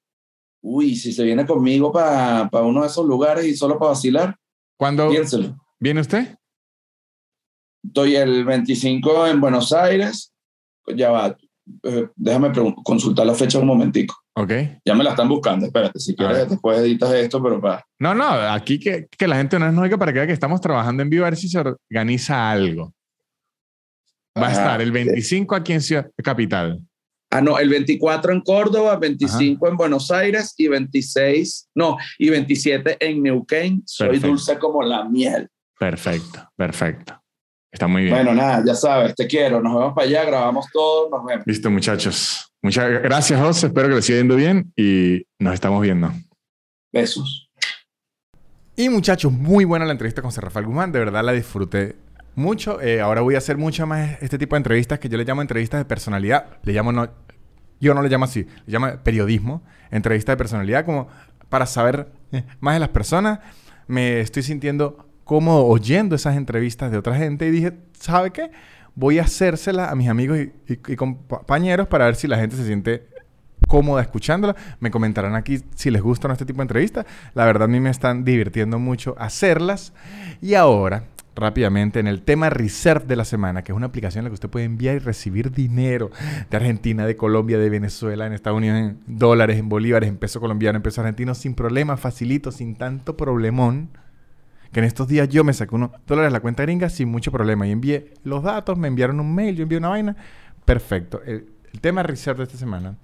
Uy, 0.61 0.95
si 0.95 1.14
se 1.14 1.23
viene 1.23 1.45
conmigo 1.45 1.91
para 1.91 2.49
uno 2.61 2.81
de 2.81 2.88
esos 2.88 3.06
lugares 3.06 3.45
y 3.45 3.56
solo 3.56 3.80
para 3.80 3.91
vacilar. 3.91 4.35
¿Cuándo 4.77 5.10
viene 5.80 6.02
usted? 6.02 6.35
Estoy 7.84 8.15
el 8.15 8.45
25 8.45 9.27
en 9.27 9.41
Buenos 9.41 9.73
Aires. 9.73 10.34
Ya 10.88 11.11
va. 11.11 11.35
Eh, 11.84 12.07
déjame 12.15 12.52
consultar 12.84 13.26
la 13.26 13.34
fecha 13.34 13.60
un 13.60 13.68
momentico. 13.68 14.15
Ok. 14.34 14.52
Ya 14.85 14.95
me 14.95 15.03
la 15.03 15.11
están 15.11 15.30
buscando. 15.30 15.65
Espérate, 15.65 15.99
si 15.99 16.15
quieres 16.15 16.49
después 16.49 16.80
editas 16.80 17.14
esto, 17.14 17.41
pero 17.41 17.60
para... 17.60 17.85
No, 17.99 18.14
no, 18.14 18.30
aquí 18.30 18.80
que, 18.80 19.07
que 19.10 19.27
la 19.27 19.38
gente 19.38 19.60
no 19.60 19.72
nos 19.72 19.84
oiga 19.84 19.98
para 19.98 20.14
que 20.14 20.19
vea 20.19 20.27
que 20.27 20.34
estamos 20.34 20.61
trabajando 20.61 21.03
en 21.03 21.10
vivo 21.10 21.26
a 21.26 21.30
ver 21.30 21.38
si 21.38 21.49
se 21.49 21.60
organiza 21.60 22.52
algo. 22.52 22.93
Va 24.38 24.48
a 24.48 24.52
estar 24.52 24.81
el 24.81 24.91
25 24.91 25.56
aquí 25.56 25.73
en 25.73 25.81
Ciudad 25.81 26.10
Capital. 26.23 26.81
Ah, 27.30 27.41
no, 27.41 27.57
el 27.57 27.69
24 27.69 28.34
en 28.34 28.41
Córdoba, 28.41 28.98
25 28.98 29.68
en 29.68 29.77
Buenos 29.77 30.11
Aires 30.11 30.53
y 30.57 30.68
26, 30.68 31.69
no, 31.76 31.98
y 32.18 32.30
27 32.30 32.98
en 32.99 33.23
Neuquén. 33.23 33.84
Soy 33.85 34.19
dulce 34.19 34.60
como 34.60 34.84
la 34.84 35.06
miel. 35.06 35.48
Perfecto, 35.80 36.49
perfecto. 36.57 37.20
Está 37.72 37.88
muy 37.88 38.03
bien. 38.03 38.15
Bueno, 38.15 38.34
nada, 38.34 38.64
ya 38.65 38.76
sabes, 38.76 39.15
te 39.15 39.26
quiero. 39.27 39.61
Nos 39.61 39.73
vemos 39.73 39.93
para 39.93 40.07
allá, 40.07 40.26
grabamos 40.26 40.65
todo, 40.73 41.10
nos 41.10 41.26
vemos. 41.26 41.48
Listo, 41.48 41.72
muchachos. 41.72 42.52
Muchas 42.61 42.89
gracias, 43.02 43.39
José. 43.39 43.68
Espero 43.68 43.88
que 43.88 43.95
les 43.95 44.06
siga 44.06 44.19
yendo 44.19 44.35
bien 44.35 44.72
y 44.76 45.26
nos 45.39 45.53
estamos 45.53 45.81
viendo. 45.81 46.11
Besos. 46.91 47.49
Y 48.76 48.89
muchachos, 48.89 49.31
muy 49.31 49.64
buena 49.64 49.85
la 49.85 49.93
entrevista 49.93 50.22
con 50.22 50.31
Rafael 50.35 50.65
Guzmán. 50.65 50.91
De 50.91 50.99
verdad 50.99 51.23
la 51.23 51.31
disfruté 51.31 51.95
mucho. 52.35 52.81
Eh, 52.81 52.99
ahora 52.99 53.22
voy 53.22 53.35
a 53.35 53.38
hacer 53.38 53.57
mucho 53.57 53.88
más 53.88 54.22
este 54.22 54.38
tipo 54.38 54.56
de 54.56 54.57
entrevistas 54.57 54.99
que 54.99 55.07
yo 55.10 55.18
le 55.18 55.23
llamo 55.23 55.41
entrevistas 55.41 55.80
de 55.80 55.85
personalidad. 55.85 56.57
Le 56.64 56.73
llamo 56.73 56.91
no, 56.91 57.10
yo 57.80 57.93
no 57.93 58.02
le 58.02 58.10
llamo 58.10 58.26
así, 58.26 58.45
le 58.65 58.73
llamo 58.73 58.88
periodismo, 59.03 59.64
entrevista 59.89 60.34
de 60.34 60.38
personalidad, 60.38 60.85
como 60.85 61.07
para 61.49 61.65
saber 61.65 62.11
eh, 62.31 62.43
más 62.60 62.76
de 62.76 62.80
las 62.80 62.89
personas. 62.89 63.39
Me 63.88 64.22
estoy 64.22 64.43
sintiendo 64.43 65.11
cómodo 65.32 65.66
oyendo 65.66 66.14
esas 66.14 66.36
entrevistas 66.36 66.91
de 66.91 66.98
otra 66.98 67.16
gente 67.16 67.48
y 67.48 67.52
dije, 67.52 67.72
¿sabe 67.98 68.32
qué? 68.32 68.52
Voy 68.95 69.18
a 69.18 69.22
hacérselas 69.22 69.90
a 69.90 69.95
mis 69.95 70.10
amigos 70.10 70.38
y, 70.68 70.95
compañeros 70.98 71.88
para 71.88 72.03
ver 72.03 72.18
si 72.18 72.28
la 72.28 72.38
gente 72.38 72.58
se 72.58 72.66
siente 72.66 73.08
cómoda 73.66 74.02
escuchándola. 74.02 74.58
Me 74.82 74.91
comentarán 74.91 75.36
aquí 75.36 75.62
si 75.74 75.90
les 75.90 76.02
gustan 76.02 76.32
este 76.32 76.44
tipo 76.44 76.58
de 76.58 76.64
entrevistas. 76.64 77.06
La 77.34 77.45
verdad 77.45 77.64
a 77.64 77.68
mí 77.70 77.80
me 77.80 77.90
están 77.90 78.26
divirtiendo 78.26 78.78
mucho 78.78 79.16
hacerlas. 79.18 79.94
Y 80.41 80.56
ahora 80.56 81.06
rápidamente 81.34 82.02
en 82.02 82.08
el 82.08 82.24
tema 82.24 82.49
Reserve 82.49 83.06
de 83.06 83.16
la 83.16 83.24
semana, 83.24 83.64
que 83.64 83.72
es 83.72 83.76
una 83.78 83.86
aplicación 83.86 84.24
en 84.24 84.26
la 84.26 84.30
que 84.32 84.34
usted 84.34 84.49
puede 84.49 84.66
enviar 84.66 84.98
y 84.98 84.99
recibir 84.99 85.49
dinero 85.49 86.12
de 86.49 86.58
Argentina, 86.58 87.06
de 87.06 87.16
Colombia, 87.16 87.58
de 87.58 87.70
Venezuela, 87.70 88.28
en 88.28 88.34
Estados 88.34 88.58
Unidos, 88.58 88.80
en 88.80 88.99
dólares, 89.08 89.58
en 89.58 89.70
bolívares, 89.70 90.10
en 90.10 90.18
peso 90.18 90.41
colombiano, 90.41 90.76
en 90.76 90.84
peso 90.84 90.99
argentino, 90.99 91.36
sin 91.36 91.56
problema, 91.56 91.95
facilito, 91.95 92.52
sin 92.52 92.76
tanto 92.76 93.16
problemón. 93.16 93.91
Que 94.72 94.80
en 94.80 94.85
estos 94.85 95.07
días 95.07 95.27
yo 95.30 95.43
me 95.43 95.53
saqué 95.53 95.76
unos 95.76 95.91
dólares 96.07 96.30
a 96.30 96.34
la 96.34 96.39
cuenta 96.39 96.64
gringa 96.64 96.89
sin 96.89 97.10
mucho 97.10 97.31
problema 97.31 97.68
y 97.68 97.72
envié 97.72 98.14
los 98.23 98.43
datos, 98.43 98.77
me 98.77 98.88
enviaron 98.88 99.19
un 99.19 99.34
mail, 99.34 99.56
yo 99.56 99.64
envié 99.64 99.77
una 99.77 99.89
vaina. 99.89 100.15
Perfecto. 100.65 101.22
El, 101.26 101.48
tema 101.80 102.03
Reserve 102.03 102.39
de 102.39 102.43
esta 102.43 102.57
semana 102.57 102.98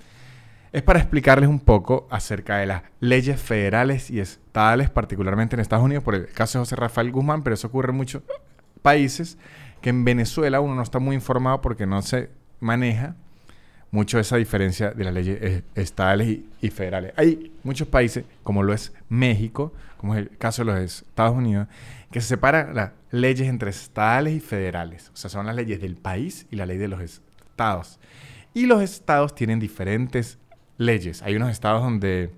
es 0.73 0.81
para 0.83 0.99
explicarles 0.99 1.49
un 1.49 1.59
poco 1.59 2.05
acerca 2.11 2.57
de 2.57 2.65
las 2.65 2.83
leyes 2.99 3.41
federales 3.41 4.11
y 4.11 4.19
estatales, 4.19 4.89
particularmente 4.89 5.55
en 5.55 5.61
Estados 5.61 5.85
Unidos, 5.85 6.03
por 6.03 6.15
el 6.15 6.27
caso 6.27 6.59
de 6.59 6.63
José 6.63 6.75
Rafael 6.75 7.11
Guzmán, 7.11 7.43
pero 7.43 7.53
eso 7.53 7.67
ocurre 7.67 7.91
en 7.91 7.97
muchos 7.97 8.23
países, 8.81 9.37
que 9.81 9.89
en 9.89 10.03
Venezuela 10.03 10.59
uno 10.59 10.75
no 10.75 10.81
está 10.81 10.99
muy 10.99 11.15
informado 11.15 11.61
porque 11.61 11.85
no 11.85 12.01
se 12.01 12.29
maneja 12.59 13.15
mucho 13.91 14.19
esa 14.19 14.37
diferencia 14.37 14.91
de 14.91 15.03
las 15.03 15.13
leyes 15.13 15.41
eh, 15.41 15.63
estatales 15.75 16.39
y, 16.61 16.69
federales. 16.69 17.13
Hay 17.15 17.51
muchos 17.63 17.87
países, 17.87 18.25
como 18.43 18.63
lo 18.63 18.73
es 18.73 18.93
México, 19.09 19.73
como 19.97 20.13
es 20.13 20.19
el 20.19 20.37
caso 20.37 20.63
de 20.63 20.71
los 20.71 20.79
Estados 20.79 21.35
Unidos, 21.35 21.67
que 22.11 22.21
se 22.21 22.27
separan 22.27 22.75
las 22.75 22.91
leyes 23.11 23.47
entre 23.47 23.69
estatales 23.69 24.35
y 24.35 24.39
federales. 24.39 25.09
O 25.13 25.17
sea, 25.17 25.29
son 25.29 25.45
las 25.45 25.55
leyes 25.55 25.81
del 25.81 25.95
país 25.95 26.45
y 26.51 26.55
la 26.55 26.65
ley 26.65 26.77
de 26.77 26.87
los 26.87 27.01
estados. 27.01 27.99
Y 28.53 28.65
los 28.65 28.81
estados 28.81 29.35
tienen 29.35 29.59
diferentes 29.59 30.37
leyes. 30.77 31.21
Hay 31.21 31.35
unos 31.35 31.51
estados 31.51 31.81
donde 31.81 32.31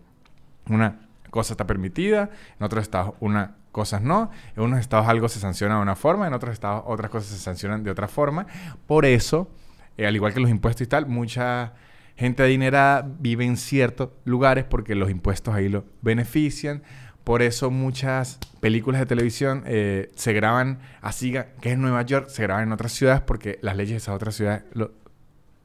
una 0.67 1.07
cosa 1.29 1.53
está 1.53 1.65
permitida, 1.65 2.29
en 2.59 2.65
otros 2.65 2.83
estados 2.83 3.13
una 3.19 3.55
cosas 3.71 4.01
no, 4.01 4.31
en 4.55 4.63
unos 4.63 4.79
estados 4.79 5.07
algo 5.07 5.29
se 5.29 5.39
sanciona 5.39 5.75
de 5.75 5.81
una 5.81 5.95
forma, 5.95 6.27
en 6.27 6.33
otros 6.33 6.53
estados 6.53 6.83
otras 6.87 7.11
cosas 7.11 7.29
se 7.29 7.37
sancionan 7.37 7.83
de 7.83 7.91
otra 7.91 8.07
forma. 8.07 8.47
Por 8.87 9.05
eso, 9.05 9.47
eh, 9.99 10.07
al 10.07 10.15
igual 10.15 10.33
que 10.33 10.39
los 10.39 10.49
impuestos 10.49 10.85
y 10.85 10.87
tal, 10.87 11.07
mucha 11.07 11.73
gente 12.15 12.41
adinerada 12.41 13.05
vive 13.19 13.43
en 13.43 13.57
ciertos 13.57 14.11
lugares 14.23 14.63
porque 14.63 14.95
los 14.95 15.09
impuestos 15.09 15.53
ahí 15.53 15.67
lo 15.67 15.83
benefician. 16.01 16.83
Por 17.25 17.41
eso 17.41 17.69
muchas 17.69 18.39
películas 18.61 19.01
de 19.01 19.05
televisión 19.05 19.63
eh, 19.65 20.09
se 20.15 20.31
graban 20.31 20.79
así, 21.01 21.33
que 21.59 21.71
es 21.73 21.77
Nueva 21.77 22.01
York, 22.03 22.29
se 22.29 22.43
graban 22.43 22.63
en 22.63 22.71
otras 22.71 22.93
ciudades 22.93 23.21
porque 23.21 23.59
las 23.61 23.75
leyes 23.75 23.91
de 23.91 23.97
esas 23.97 24.15
otras 24.15 24.35
ciudades 24.35 24.63
lo 24.71 24.91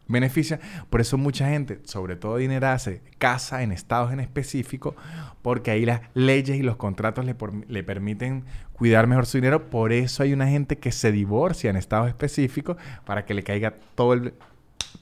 beneficia. 0.07 0.61
Por 0.91 1.01
eso 1.01 1.19
mucha 1.19 1.49
gente, 1.49 1.81
sobre 1.85 2.17
todo 2.17 2.37
dinerada, 2.37 2.79
se 2.79 3.01
casa 3.19 3.63
en 3.63 3.73
estados 3.73 4.13
en 4.13 4.21
específico 4.21 4.95
porque 5.43 5.71
ahí 5.71 5.85
las 5.85 6.03
leyes 6.15 6.57
y 6.59 6.63
los 6.63 6.77
contratos 6.77 7.25
le, 7.25 7.37
le, 7.69 7.83
permiten 7.83 8.45
cuidar 8.73 9.07
mejor 9.07 9.27
su 9.27 9.39
dinero. 9.39 9.71
Por 9.71 9.93
eso 9.93 10.23
hay 10.23 10.33
una 10.33 10.49
gente 10.49 10.79
que 10.79 10.93
se 10.93 11.13
divorcia 11.13 11.71
en 11.71 11.77
estados 11.77 12.09
específicos 12.09 12.77
para 13.05 13.25
que 13.25 13.35
le 13.35 13.43
caiga 13.43 13.75
todo 13.95 14.15
el 14.15 14.35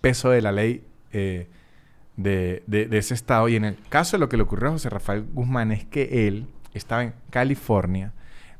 peso 0.01 0.31
de 0.31 0.43
la 0.43 0.53
ley 0.53 0.85
eh, 1.12 1.49
de, 2.16 2.62
de, 2.66 2.99
ese 2.99 3.15
estado. 3.15 3.49
Y 3.49 3.57
en 3.57 3.65
el 3.65 3.79
caso 3.89 4.16
de 4.16 4.20
lo 4.20 4.29
que 4.29 4.37
le 4.37 4.43
ocurrió 4.43 4.69
a 4.69 4.73
José 4.73 4.91
Rafael 4.91 5.24
Guzmán 5.33 5.73
es 5.73 5.85
que 5.85 6.27
él 6.27 6.47
estaba 6.74 7.03
en 7.03 7.15
California, 7.31 8.12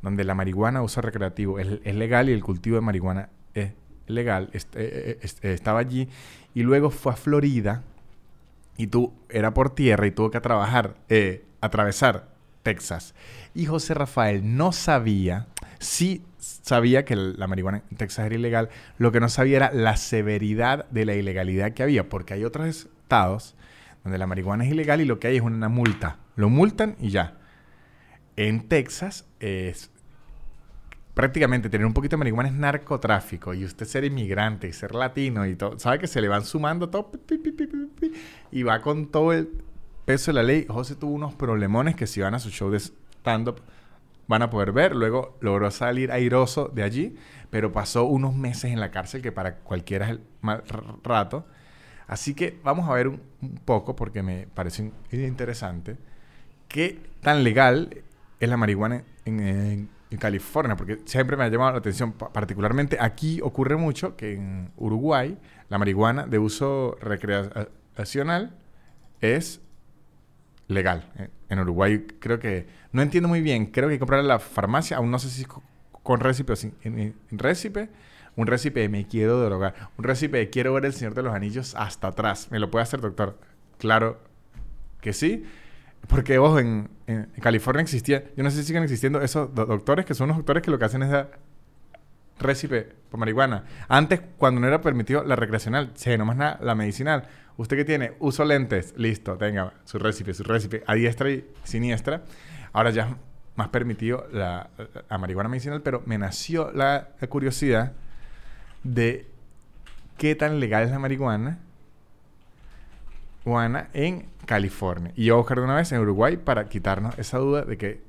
donde 0.02 0.24
la 0.24 0.35
marihuana 0.35 0.82
uso 0.82 1.01
recreativo 1.01 1.59
es, 1.59 1.81
es 1.85 1.94
legal 1.94 2.28
y 2.28 2.32
el 2.32 2.43
cultivo 2.43 2.77
de 2.77 2.82
marihuana 2.82 3.28
es 3.55 3.73
legal, 4.06 4.50
eh, 4.52 4.60
eh, 4.74 5.18
eh, 5.22 5.52
estaba 5.52 5.80
allí 5.80 6.08
y 6.54 6.62
luego 6.62 6.90
fue 6.90 7.12
a 7.12 7.16
Florida 7.16 7.82
y 8.76 8.86
tú 8.86 9.12
era 9.28 9.54
por 9.54 9.70
tierra 9.70 10.06
y 10.06 10.10
tuvo 10.10 10.30
que 10.30 10.40
trabajar, 10.40 10.96
atravesar 11.60 12.28
Texas. 12.62 13.14
Y 13.54 13.66
José 13.66 13.94
Rafael 13.94 14.56
no 14.56 14.72
sabía, 14.72 15.46
sí 15.78 16.24
sabía 16.38 17.04
que 17.04 17.16
la 17.16 17.46
marihuana 17.46 17.82
en 17.90 17.96
Texas 17.96 18.26
era 18.26 18.34
ilegal, 18.34 18.70
lo 18.98 19.12
que 19.12 19.20
no 19.20 19.28
sabía 19.28 19.56
era 19.56 19.72
la 19.72 19.96
severidad 19.96 20.88
de 20.90 21.04
la 21.04 21.14
ilegalidad 21.14 21.72
que 21.72 21.82
había, 21.82 22.08
porque 22.08 22.34
hay 22.34 22.44
otros 22.44 22.66
estados 22.66 23.54
donde 24.02 24.18
la 24.18 24.26
marihuana 24.26 24.64
es 24.64 24.72
ilegal 24.72 25.00
y 25.00 25.04
lo 25.04 25.20
que 25.20 25.28
hay 25.28 25.36
es 25.36 25.42
una 25.42 25.68
multa. 25.68 26.18
Lo 26.34 26.48
multan 26.48 26.96
y 26.98 27.10
ya. 27.10 27.38
En 28.36 28.68
Texas 28.68 29.26
es 29.38 29.91
prácticamente 31.14 31.68
tener 31.68 31.86
un 31.86 31.93
poquito 31.93 32.16
de 32.16 32.18
marihuana 32.18 32.48
es 32.48 32.55
narcotráfico 32.55 33.52
y 33.55 33.64
usted 33.64 33.86
ser 33.86 34.05
inmigrante 34.05 34.68
y 34.68 34.72
ser 34.72 34.94
latino 34.94 35.47
y 35.47 35.56
todo, 35.56 35.78
sabe 35.78 35.98
que 35.98 36.06
se 36.06 36.20
le 36.20 36.28
van 36.28 36.44
sumando 36.44 36.89
todo 36.89 37.10
y 38.51 38.62
va 38.62 38.80
con 38.80 39.06
todo 39.06 39.32
el 39.32 39.48
peso 40.05 40.30
de 40.30 40.34
la 40.34 40.43
ley. 40.43 40.66
José 40.68 40.97
tuvo 40.97 41.12
unos 41.12 41.34
problemones 41.34 41.97
que 41.97 42.06
si 42.06 42.20
van 42.20 42.34
a 42.34 42.39
su 42.39 42.51
show 42.51 42.70
de 42.70 42.78
stand-up 42.78 43.60
van 44.26 44.43
a 44.43 44.51
poder 44.51 44.72
ver. 44.72 44.94
Luego 44.97 45.36
logró 45.40 45.70
salir 45.70 46.10
airoso 46.10 46.70
de 46.72 46.82
allí, 46.82 47.16
pero 47.51 47.72
pasó 47.72 48.05
unos 48.05 48.34
meses 48.34 48.72
en 48.72 48.80
la 48.80 48.90
cárcel 48.90 49.22
que 49.22 49.32
para 49.32 49.56
cualquiera 49.56 50.06
es 50.06 50.12
el 50.12 50.20
mal 50.40 50.62
rato. 51.02 51.47
Así 52.06 52.34
que 52.34 52.59
vamos 52.64 52.89
a 52.89 52.94
ver 52.94 53.09
un, 53.09 53.20
poco, 53.64 53.97
porque 53.97 54.22
me 54.22 54.47
parece 54.55 54.90
interesante, 55.12 55.97
qué 56.68 56.98
tan 57.20 57.44
legal 57.44 58.02
es 58.40 58.48
la 58.48 58.56
marihuana 58.56 59.05
en 59.24 59.40
en 59.40 59.89
California, 60.18 60.76
porque 60.76 61.01
siempre 61.05 61.36
me 61.36 61.44
ha 61.44 61.48
llamado 61.48 61.72
la 61.72 61.78
atención, 61.78 62.12
particularmente 62.12 62.98
aquí 63.01 63.40
ocurre 63.43 63.76
mucho 63.76 64.16
que 64.16 64.34
en 64.34 64.70
Uruguay 64.76 65.39
la 65.68 65.78
marihuana 65.78 66.26
de 66.26 66.39
uso 66.39 66.97
recreacional 67.01 68.56
es 69.20 69.60
legal. 70.68 71.10
Eh, 71.18 71.28
en 71.48 71.59
Uruguay 71.59 72.06
creo 72.18 72.39
que, 72.39 72.66
no 72.93 73.02
entiendo 73.02 73.28
muy 73.28 73.40
bien, 73.40 73.66
creo 73.66 73.89
que 73.89 73.98
comprarla 73.98 74.22
en 74.22 74.28
la 74.28 74.39
farmacia, 74.39 74.97
aún 74.97 75.10
no 75.10 75.18
sé 75.18 75.30
si 75.30 75.47
con 76.02 76.20
récipe 76.20 76.52
o 76.52 76.56
sin 76.56 76.74
récipe. 77.30 77.89
Un 78.34 78.47
récipe 78.47 78.80
de 78.80 78.89
me 78.89 79.06
quiero 79.06 79.39
drogar. 79.44 79.74
Un 79.98 80.05
récipe 80.05 80.39
de 80.39 80.48
quiero 80.48 80.72
ver 80.72 80.86
el 80.86 80.94
Señor 80.94 81.14
de 81.14 81.22
los 81.22 81.34
Anillos 81.34 81.74
hasta 81.74 82.09
atrás. 82.09 82.48
¿Me 82.51 82.59
lo 82.59 82.70
puede 82.70 82.82
hacer, 82.82 83.01
doctor? 83.01 83.39
Claro 83.78 84.18
que 85.01 85.12
sí. 85.12 85.44
Porque, 86.08 86.38
ojo, 86.38 86.58
en, 86.58 86.90
California 87.40 87.82
existía, 87.82 88.24
yo 88.36 88.42
no 88.42 88.50
sé 88.50 88.58
si 88.58 88.64
siguen 88.64 88.82
existiendo 88.82 89.20
esos 89.20 89.54
doctores 89.54 90.06
que 90.06 90.14
son 90.14 90.28
los 90.28 90.36
doctores 90.38 90.62
que 90.62 90.70
lo 90.70 90.78
que 90.78 90.84
hacen 90.86 91.02
es 91.02 91.10
dar 91.10 91.38
récipe 92.38 92.88
por 93.10 93.20
marihuana. 93.20 93.64
Antes, 93.88 94.20
cuando 94.38 94.60
no 94.60 94.66
era 94.66 94.80
permitido 94.80 95.22
la 95.24 95.36
recreacional, 95.36 95.92
se 95.94 96.16
nomás 96.16 96.36
nada, 96.36 96.58
la 96.62 96.74
medicinal. 96.74 97.28
¿Usted 97.56 97.76
qué 97.76 97.84
tiene? 97.84 98.12
Uso 98.18 98.44
lentes. 98.44 98.94
Listo, 98.96 99.36
tenga 99.36 99.74
su 99.84 99.98
récipe, 99.98 100.32
su 100.34 100.42
récipe 100.42 100.82
a 100.86 100.94
diestra 100.94 101.30
y 101.30 101.46
siniestra. 101.64 102.22
Ahora 102.72 102.90
ya 102.90 103.02
es 103.02 103.16
más 103.56 103.68
permitido 103.68 104.26
la, 104.32 104.70
marihuana 105.18 105.48
medicinal, 105.48 105.82
pero 105.82 106.02
me 106.06 106.18
nació 106.18 106.72
la 106.72 107.08
curiosidad 107.28 107.92
de 108.82 109.26
qué 110.16 110.34
tan 110.34 110.60
legal 110.60 110.84
es 110.84 110.90
la 110.90 110.98
marihuana 110.98 111.58
en 113.92 114.26
California. 114.47 115.12
Y 115.16 115.27
yo 115.27 115.35
a 115.35 115.39
buscar 115.39 115.59
de 115.59 115.64
una 115.64 115.77
vez 115.77 115.93
en 115.93 116.01
Uruguay 116.01 116.36
para 116.36 116.69
quitarnos 116.69 117.19
esa 117.19 117.39
duda 117.39 117.62
de 117.62 117.77
que 117.78 118.02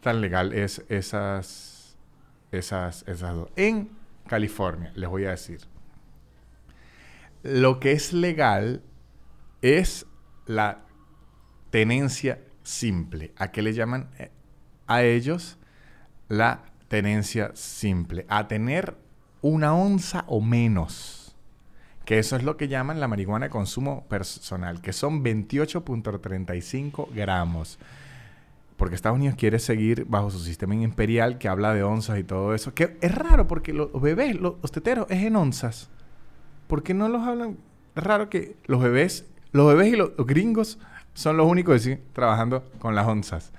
tan 0.00 0.20
legal 0.20 0.52
es 0.52 0.84
esas, 0.88 1.96
esas, 2.50 3.06
esas 3.06 3.34
dos. 3.34 3.50
En 3.56 3.90
California, 4.26 4.92
les 4.94 5.08
voy 5.08 5.24
a 5.24 5.30
decir. 5.30 5.60
Lo 7.42 7.80
que 7.80 7.92
es 7.92 8.12
legal 8.12 8.82
es 9.62 10.06
la 10.46 10.82
tenencia 11.70 12.40
simple. 12.62 13.32
¿A 13.36 13.50
qué 13.50 13.62
le 13.62 13.72
llaman 13.72 14.10
eh, 14.18 14.30
a 14.86 15.02
ellos 15.02 15.58
la 16.28 16.64
tenencia 16.88 17.50
simple? 17.54 18.26
A 18.28 18.48
tener 18.48 18.96
una 19.40 19.74
onza 19.74 20.24
o 20.28 20.40
menos 20.40 21.21
que 22.04 22.18
eso 22.18 22.36
es 22.36 22.42
lo 22.42 22.56
que 22.56 22.68
llaman 22.68 23.00
la 23.00 23.08
marihuana 23.08 23.46
de 23.46 23.50
consumo 23.50 24.04
personal, 24.08 24.80
que 24.80 24.92
son 24.92 25.22
28.35 25.24 27.08
gramos. 27.14 27.78
porque 28.76 28.96
Estados 28.96 29.16
Unidos 29.16 29.36
quiere 29.36 29.60
seguir 29.60 30.06
bajo 30.06 30.30
su 30.30 30.40
sistema 30.40 30.74
imperial 30.74 31.38
que 31.38 31.48
habla 31.48 31.72
de 31.72 31.84
onzas 31.84 32.18
y 32.18 32.24
todo 32.24 32.52
eso. 32.54 32.74
Que 32.74 32.96
es 33.00 33.14
raro 33.14 33.46
porque 33.46 33.72
los 33.72 33.92
bebés, 34.00 34.34
los, 34.40 34.60
teteros, 34.72 35.06
es 35.08 35.22
en 35.22 35.36
onzas. 35.36 35.88
¿Por 36.66 36.82
qué 36.82 36.92
no 36.92 37.08
los 37.08 37.22
hablan? 37.22 37.58
Es 37.94 38.02
raro 38.02 38.28
que 38.28 38.56
los 38.66 38.82
bebés, 38.82 39.26
los 39.52 39.68
bebés 39.68 39.92
y 39.92 39.96
los, 39.96 40.16
gringos 40.26 40.80
son 41.14 41.36
los 41.36 41.46
únicos 41.46 41.84
que 41.84 41.96
trabajando 42.12 42.64
con 42.80 42.96
las 42.96 43.06
onzas. 43.06 43.52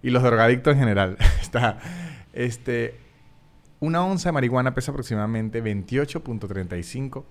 Y 0.00 0.10
los 0.10 0.22
drogadictos 0.22 0.74
en 0.74 0.78
general. 0.78 1.16
Está, 1.42 1.80
este, 2.32 3.00
una 3.80 4.04
onza 4.04 4.28
de 4.28 4.32
marihuana 4.34 4.74
pesa 4.74 4.92
aproximadamente 4.92 5.60
28.35 5.64 7.24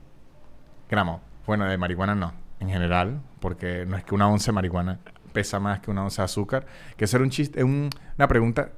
gramos. 0.89 1.21
Bueno, 1.45 1.65
de 1.65 1.77
marihuana 1.77 2.15
no, 2.15 2.33
en 2.59 2.69
general, 2.69 3.21
porque 3.39 3.85
no 3.85 3.97
es 3.97 4.03
que 4.03 4.15
una 4.15 4.27
onza 4.27 4.47
de 4.47 4.55
marihuana 4.55 4.99
pesa 5.33 5.59
más 5.59 5.79
que 5.79 5.91
una 5.91 6.03
onza 6.03 6.23
de 6.23 6.25
azúcar. 6.25 6.65
Que 6.95 7.05
eso 7.05 7.17
era 7.17 7.23
un 7.23 7.29
chiste, 7.29 7.59
es 7.59 7.65
una 7.65 8.27
pregunta 8.27 8.71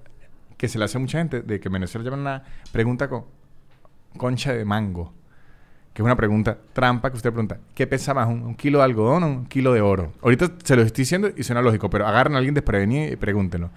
que 0.57 0.67
se 0.67 0.77
le 0.77 0.85
hace 0.85 0.97
a 0.97 0.99
mucha 0.99 1.17
gente, 1.17 1.41
de 1.41 1.59
que 1.59 1.69
en 1.69 1.73
Venezuela 1.73 2.03
llaman 2.03 2.19
una 2.19 2.43
pregunta 2.71 3.07
con 3.07 3.25
concha 4.17 4.53
de 4.53 4.65
mango. 4.65 5.13
Que 5.93 6.01
es 6.01 6.05
una 6.05 6.15
pregunta 6.15 6.57
trampa 6.73 7.09
que 7.09 7.15
usted 7.15 7.31
pregunta, 7.31 7.59
¿qué 7.73 7.87
pesa 7.87 8.13
más, 8.13 8.27
un, 8.27 8.55
kilo 8.55 8.79
de 8.79 8.83
algodón 8.83 9.23
o 9.23 9.27
un 9.27 9.45
kilo 9.45 9.73
de 9.73 9.81
oro? 9.81 10.11
Ahorita 10.21 10.51
se 10.63 10.75
lo 10.75 10.81
estoy 10.81 11.03
diciendo 11.03 11.29
y 11.35 11.43
suena 11.43 11.61
lógico, 11.61 11.89
pero 11.89 12.05
agarren 12.05 12.35
a 12.35 12.37
alguien 12.37 12.53
desprevenido 12.53 13.11
y 13.11 13.15
pregúntenlo. 13.15 13.71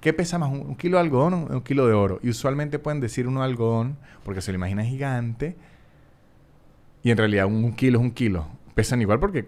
¿Qué 0.00 0.12
pesa 0.12 0.38
más, 0.38 0.50
un, 0.50 0.76
kilo 0.76 0.98
de 0.98 1.04
algodón 1.04 1.34
o 1.34 1.36
un, 1.56 1.62
kilo 1.62 1.86
de 1.86 1.94
oro? 1.94 2.20
Y 2.22 2.28
usualmente 2.28 2.78
pueden 2.78 3.00
decir 3.00 3.26
uno 3.26 3.40
de 3.40 3.46
algodón, 3.46 3.96
porque 4.22 4.42
se 4.42 4.52
lo 4.52 4.56
imagina 4.56 4.84
gigante, 4.84 5.56
y 7.06 7.12
en 7.12 7.18
realidad 7.18 7.46
un 7.46 7.72
kilo 7.72 8.00
es 8.00 8.04
un 8.04 8.10
kilo. 8.10 8.48
Pesan 8.74 9.00
igual 9.00 9.20
porque 9.20 9.46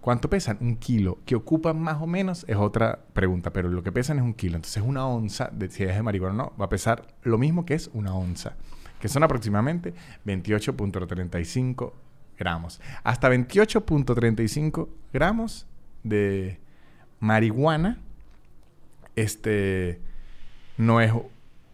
¿Cuánto 0.00 0.28
pesan? 0.28 0.58
Un 0.60 0.74
kilo. 0.74 1.18
¿Qué 1.24 1.36
ocupan 1.36 1.80
más 1.80 2.02
o 2.02 2.06
menos? 2.08 2.44
Es 2.48 2.56
otra 2.56 2.98
pregunta, 3.12 3.52
pero 3.52 3.68
lo 3.68 3.84
que 3.84 3.92
pesan 3.92 4.18
es 4.18 4.24
un 4.24 4.34
kilo. 4.34 4.56
Entonces 4.56 4.82
una 4.84 5.06
onza, 5.06 5.48
de, 5.52 5.70
si 5.70 5.84
es 5.84 5.94
de 5.94 6.02
marihuana 6.02 6.34
o 6.34 6.36
no, 6.36 6.52
va 6.60 6.64
a 6.64 6.68
pesar 6.68 7.06
lo 7.22 7.38
mismo 7.38 7.64
que 7.64 7.74
es 7.74 7.90
una 7.92 8.12
onza, 8.12 8.56
que 9.00 9.06
son 9.06 9.22
aproximadamente 9.22 9.94
28.35 10.24 11.92
gramos. 12.36 12.80
Hasta 13.04 13.30
28.35 13.30 14.88
gramos 15.12 15.68
de 16.02 16.58
marihuana, 17.20 18.00
este, 19.14 20.00
no 20.76 21.00
es 21.00 21.12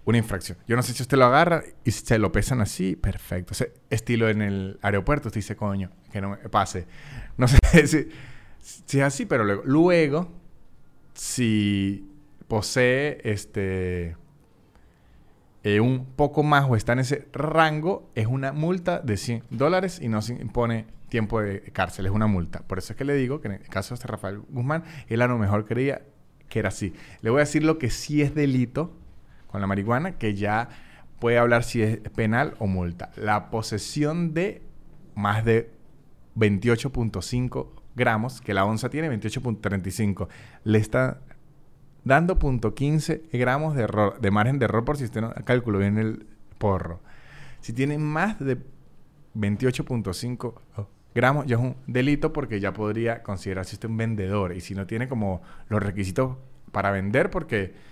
una 0.04 0.18
infracción. 0.18 0.58
Yo 0.66 0.76
no 0.76 0.82
sé 0.82 0.92
si 0.92 1.02
usted 1.02 1.16
lo 1.16 1.26
agarra 1.26 1.62
y 1.84 1.90
se 1.90 2.18
lo 2.18 2.32
pesan 2.32 2.60
así, 2.60 2.96
perfecto. 2.96 3.54
estilo 3.90 4.28
en 4.28 4.42
el 4.42 4.78
aeropuerto, 4.82 5.28
usted 5.28 5.38
dice, 5.38 5.56
coño, 5.56 5.90
que 6.10 6.20
no 6.20 6.30
me 6.30 6.36
pase. 6.48 6.86
No 7.36 7.46
sé 7.48 7.86
si, 7.86 8.98
es 8.98 9.02
así, 9.04 9.26
pero 9.26 9.44
luego, 9.44 9.62
luego, 9.64 10.32
si 11.14 12.08
posee 12.48 13.20
este 13.24 14.16
eh, 15.62 15.80
un 15.80 16.04
poco 16.16 16.42
más 16.42 16.68
o 16.68 16.74
está 16.74 16.92
en 16.94 17.00
ese 17.00 17.28
rango, 17.32 18.10
es 18.14 18.26
una 18.26 18.52
multa 18.52 18.98
de 18.98 19.16
100 19.16 19.44
dólares 19.50 20.00
y 20.02 20.08
no 20.08 20.20
se 20.20 20.34
impone 20.34 20.86
tiempo 21.08 21.40
de 21.40 21.60
cárcel, 21.72 22.06
es 22.06 22.12
una 22.12 22.26
multa. 22.26 22.60
Por 22.66 22.78
eso 22.78 22.92
es 22.92 22.96
que 22.96 23.04
le 23.04 23.14
digo 23.14 23.40
que 23.40 23.48
en 23.48 23.54
el 23.54 23.68
caso 23.68 23.90
de 23.90 23.96
este 23.96 24.08
Rafael 24.08 24.40
Guzmán, 24.48 24.82
él 25.08 25.22
a 25.22 25.28
lo 25.28 25.38
mejor 25.38 25.64
creía 25.64 26.02
que 26.48 26.58
era 26.58 26.70
así. 26.70 26.92
Le 27.20 27.30
voy 27.30 27.38
a 27.38 27.44
decir 27.44 27.62
lo 27.62 27.78
que 27.78 27.90
sí 27.90 28.22
es 28.22 28.34
delito 28.34 28.96
con 29.52 29.60
la 29.60 29.66
marihuana, 29.66 30.12
que 30.12 30.34
ya 30.34 30.68
puede 31.20 31.38
hablar 31.38 31.62
si 31.62 31.82
es 31.82 31.98
penal 32.16 32.54
o 32.58 32.66
multa. 32.66 33.10
La 33.16 33.50
posesión 33.50 34.34
de 34.34 34.62
más 35.14 35.44
de 35.44 35.70
28.5 36.36 37.68
gramos, 37.94 38.40
que 38.40 38.54
la 38.54 38.64
onza 38.64 38.88
tiene 38.88 39.10
28.35. 39.10 40.28
Le 40.64 40.78
está 40.78 41.20
dando 42.02 42.38
.15 42.38 43.22
gramos 43.32 43.76
de, 43.76 43.82
error, 43.82 44.20
de 44.20 44.30
margen 44.30 44.58
de 44.58 44.64
error 44.64 44.84
por 44.84 44.96
si 44.96 45.04
usted 45.04 45.20
no 45.20 45.32
calculó 45.44 45.78
bien 45.78 45.98
el 45.98 46.26
porro. 46.58 47.00
Si 47.60 47.72
tiene 47.72 47.98
más 47.98 48.40
de 48.40 48.58
28.5 49.36 50.54
gramos, 51.14 51.46
ya 51.46 51.56
es 51.56 51.62
un 51.62 51.76
delito 51.86 52.32
porque 52.32 52.58
ya 52.58 52.72
podría 52.72 53.22
considerarse 53.22 53.76
usted 53.76 53.88
un 53.88 53.98
vendedor. 53.98 54.56
Y 54.56 54.60
si 54.60 54.74
no 54.74 54.86
tiene 54.86 55.08
como 55.08 55.42
los 55.68 55.82
requisitos 55.82 56.38
para 56.72 56.90
vender, 56.90 57.30
porque 57.30 57.91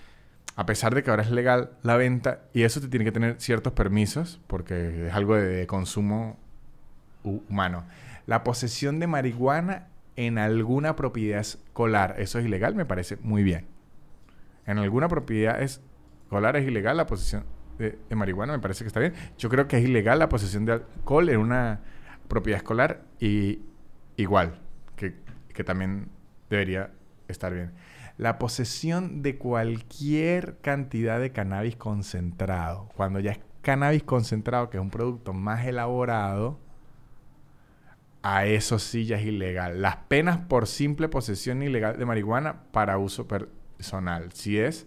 a 0.57 0.67
pesar 0.67 0.95
de 0.95 1.03
que 1.03 1.11
ahora 1.11 1.23
es 1.23 1.31
legal 1.31 1.71
la 1.83 1.97
venta, 1.97 2.41
y 2.53 2.63
eso 2.63 2.81
te 2.81 2.89
tiene 2.89 3.05
que 3.05 3.13
tener 3.13 3.41
ciertos 3.41 3.73
permisos, 3.73 4.41
porque 4.47 5.09
es 5.09 5.15
algo 5.15 5.37
de 5.37 5.67
consumo 5.67 6.39
humano. 7.23 7.85
La 8.27 8.45
posesión 8.45 9.01
de 9.01 9.07
marihuana 9.07 9.89
en 10.17 10.39
alguna 10.39 10.97
propiedad 10.97 11.41
escolar, 11.41 12.17
eso 12.19 12.39
es 12.39 12.45
ilegal, 12.45 12.75
me 12.75 12.85
parece 12.85 13.17
muy 13.23 13.43
bien. 13.43 13.67
En 14.67 14.79
alguna 14.79 15.09
propiedad 15.09 15.61
escolar 15.63 16.57
es 16.57 16.67
ilegal 16.67 16.97
la 16.97 17.07
posesión 17.07 17.45
de, 17.79 17.99
marihuana, 18.15 18.53
me 18.53 18.59
parece 18.59 18.85
que 18.85 18.89
está 18.89 19.01
bien. 19.01 19.15
Yo 19.39 19.49
creo 19.49 19.67
que 19.67 19.79
es 19.79 19.85
ilegal 19.85 20.19
la 20.19 20.29
posesión 20.29 20.67
de 20.67 20.73
alcohol 20.73 21.29
en 21.31 21.39
una 21.39 21.81
propiedad 22.29 22.59
escolar 22.59 23.03
y 23.19 23.61
igual, 24.17 24.61
que, 24.97 25.15
que 25.55 25.65
también 25.65 26.09
debería 26.51 26.91
estar 27.29 27.55
bien. 27.55 27.73
La 28.21 28.39
posesión 28.39 29.23
de 29.23 29.39
cualquier 29.39 30.59
cantidad 30.59 31.19
de 31.19 31.33
cannabis 31.33 31.77
concentrado, 31.77 32.91
cuando 32.95 33.19
ya 33.19 33.31
es 33.31 33.41
cannabis 33.63 34.03
concentrado, 34.03 34.69
que 34.69 34.77
es 34.77 34.83
un 34.83 34.91
producto 34.91 35.33
más 35.33 35.65
elaborado, 35.65 36.59
a 38.21 38.45
eso 38.45 38.79
sí 38.79 39.07
ya 39.07 39.17
es 39.17 39.25
ilegal. 39.25 39.81
Las 39.81 39.97
penas 39.97 40.37
por 40.37 40.67
simple 40.67 41.09
posesión 41.09 41.63
ilegal 41.63 41.99
de 41.99 42.05
marihuana 42.05 42.65
para 42.73 42.99
uso 42.99 43.27
personal. 43.27 44.31
Si 44.35 44.59
es 44.59 44.87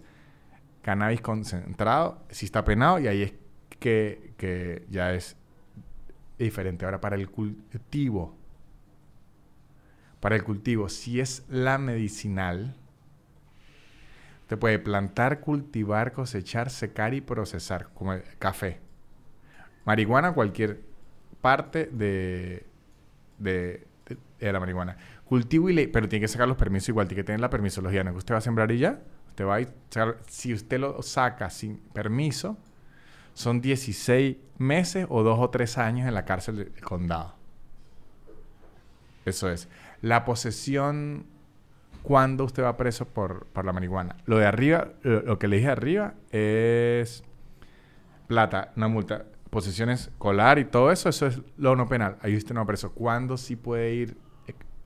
cannabis 0.82 1.20
concentrado, 1.20 2.22
si 2.30 2.46
está 2.46 2.64
penado 2.64 3.00
y 3.00 3.08
ahí 3.08 3.22
es 3.22 3.32
que, 3.80 4.32
que 4.36 4.86
ya 4.90 5.12
es 5.12 5.36
diferente. 6.38 6.84
Ahora, 6.84 7.00
para 7.00 7.16
el 7.16 7.28
cultivo, 7.28 8.36
para 10.20 10.36
el 10.36 10.44
cultivo, 10.44 10.88
si 10.88 11.18
es 11.18 11.44
la 11.48 11.78
medicinal, 11.78 12.76
usted 14.44 14.58
puede 14.58 14.78
plantar, 14.78 15.40
cultivar, 15.40 16.12
cosechar, 16.12 16.70
secar 16.70 17.12
y 17.12 17.20
procesar, 17.20 17.88
como 17.92 18.14
el 18.14 18.22
café. 18.38 18.80
Marihuana, 19.84 20.32
cualquier 20.32 20.80
parte 21.42 21.86
de 21.92 22.66
de, 23.38 23.86
la 24.40 24.60
marihuana. 24.60 24.96
Cultivo 25.24 25.70
y 25.70 25.72
ley, 25.72 25.86
pero 25.86 26.08
tiene 26.08 26.22
que 26.24 26.28
sacar 26.28 26.48
los 26.48 26.56
permisos 26.56 26.90
igual, 26.90 27.08
tiene 27.08 27.22
que 27.22 27.26
tener 27.26 27.40
la 27.40 27.50
permisología. 27.50 28.04
No 28.04 28.12
que 28.12 28.18
usted 28.18 28.34
va 28.34 28.38
a 28.38 28.42
sembrar 28.42 28.70
y 28.72 28.78
ya. 28.78 29.00
Usted 29.28 29.46
va 29.46 29.56
a 29.56 29.64
sacar, 29.90 30.18
si 30.28 30.52
usted 30.52 30.78
lo 30.78 31.02
saca 31.02 31.50
sin 31.50 31.78
permiso, 31.78 32.56
son 33.32 33.60
16 33.60 34.36
meses 34.58 35.06
o 35.08 35.22
dos 35.22 35.38
o 35.40 35.50
tres 35.50 35.78
años 35.78 36.06
en 36.06 36.14
la 36.14 36.24
cárcel 36.24 36.56
del 36.56 36.80
condado. 36.80 37.34
Eso 39.24 39.50
es. 39.50 39.68
La 40.02 40.24
posesión, 40.24 41.26
cuando 42.04 42.44
usted 42.44 42.62
va 42.62 42.76
preso 42.76 43.06
por, 43.06 43.46
por 43.46 43.64
la 43.64 43.72
marihuana. 43.72 44.16
Lo 44.26 44.36
de 44.36 44.46
arriba, 44.46 44.90
lo 45.02 45.38
que 45.38 45.48
le 45.48 45.56
dije 45.56 45.70
arriba 45.70 46.12
es 46.30 47.24
plata, 48.26 48.72
una 48.76 48.88
multa 48.88 49.24
posesión 49.48 49.88
escolar 49.88 50.58
y 50.58 50.66
todo 50.66 50.92
eso, 50.92 51.08
eso 51.08 51.26
es 51.26 51.40
lo 51.56 51.74
no 51.76 51.88
penal. 51.88 52.18
Ahí 52.20 52.36
usted 52.36 52.54
no 52.54 52.60
va 52.60 52.66
preso. 52.66 52.92
¿Cuándo 52.92 53.38
sí 53.38 53.56
puede 53.56 53.94
ir 53.94 54.18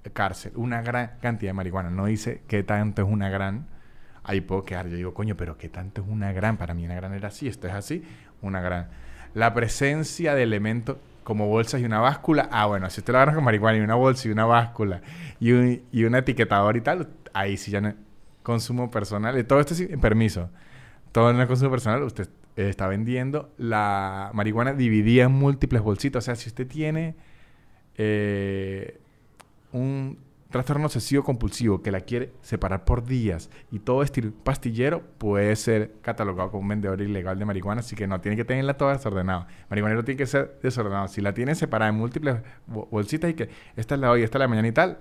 a 0.06 0.10
cárcel? 0.10 0.52
Una 0.54 0.80
gran 0.80 1.18
cantidad 1.20 1.50
de 1.50 1.54
marihuana. 1.54 1.90
No 1.90 2.06
dice 2.06 2.42
qué 2.46 2.62
tanto 2.62 3.02
es 3.02 3.08
una 3.08 3.28
gran. 3.30 3.66
Ahí 4.22 4.40
puedo 4.40 4.64
quedar. 4.64 4.86
Yo 4.86 4.96
digo, 4.96 5.12
coño, 5.12 5.36
pero 5.36 5.58
qué 5.58 5.68
tanto 5.68 6.02
es 6.02 6.08
una 6.08 6.32
gran. 6.32 6.56
Para 6.56 6.72
mí 6.72 6.84
una 6.84 6.94
gran 6.94 7.14
era 7.14 7.28
así. 7.28 7.48
Esto 7.48 7.66
es 7.66 7.74
así. 7.74 8.04
Una 8.42 8.60
gran. 8.60 8.90
La 9.34 9.54
presencia 9.54 10.36
de 10.36 10.44
elementos 10.44 10.98
como 11.28 11.46
bolsas 11.46 11.82
y 11.82 11.84
una 11.84 12.00
báscula. 12.00 12.48
Ah, 12.50 12.64
bueno, 12.64 12.88
si 12.88 13.02
usted 13.02 13.12
lo 13.12 13.18
agarra 13.18 13.34
con 13.34 13.44
marihuana 13.44 13.76
y 13.76 13.82
una 13.82 13.96
bolsa 13.96 14.28
y 14.28 14.30
una 14.30 14.46
báscula 14.46 15.02
y 15.38 15.52
un, 15.52 15.82
y 15.92 16.04
un 16.04 16.14
etiquetador 16.14 16.74
y 16.78 16.80
tal, 16.80 17.06
ahí 17.34 17.58
sí 17.58 17.70
ya 17.70 17.82
no 17.82 17.92
consumo 18.42 18.90
personal. 18.90 19.44
Todo 19.44 19.60
esto 19.60 19.74
sin 19.74 20.00
permiso. 20.00 20.48
Todo 21.12 21.34
no 21.34 21.42
es 21.42 21.46
consumo 21.46 21.70
personal. 21.70 22.02
Usted 22.02 22.30
está 22.56 22.86
vendiendo 22.86 23.52
la 23.58 24.30
marihuana 24.32 24.72
dividida 24.72 25.24
en 25.24 25.32
múltiples 25.32 25.82
bolsitas. 25.82 26.24
O 26.24 26.26
sea, 26.26 26.34
si 26.34 26.48
usted 26.48 26.66
tiene 26.66 27.14
eh, 27.98 28.98
un 29.72 30.18
trastorno 30.50 30.86
obsesivo 30.86 31.22
compulsivo 31.22 31.82
que 31.82 31.90
la 31.90 32.00
quiere 32.00 32.32
separar 32.40 32.84
por 32.84 33.04
días 33.04 33.50
y 33.70 33.80
todo 33.80 34.02
estilo 34.02 34.32
pastillero 34.32 35.02
puede 35.18 35.54
ser 35.56 35.92
catalogado 36.00 36.50
como 36.50 36.62
un 36.62 36.68
vendedor 36.68 37.00
ilegal 37.00 37.38
de 37.38 37.44
marihuana, 37.44 37.80
así 37.80 37.94
que 37.94 38.06
no 38.06 38.20
tiene 38.20 38.36
que 38.36 38.44
tenerla 38.44 38.76
toda 38.76 38.94
desordenada. 38.94 39.46
Marihuanero 39.68 40.04
tiene 40.04 40.16
que 40.16 40.26
ser 40.26 40.58
desordenado. 40.62 41.08
Si 41.08 41.20
la 41.20 41.34
tiene 41.34 41.54
separada 41.54 41.90
en 41.90 41.96
múltiples 41.96 42.36
bolsitas 42.66 43.30
y 43.30 43.34
que 43.34 43.50
esta 43.76 43.94
es 43.94 44.00
la 44.00 44.10
hoy, 44.10 44.22
esta 44.22 44.38
es 44.38 44.40
la 44.40 44.48
mañana 44.48 44.68
y 44.68 44.72
tal, 44.72 44.98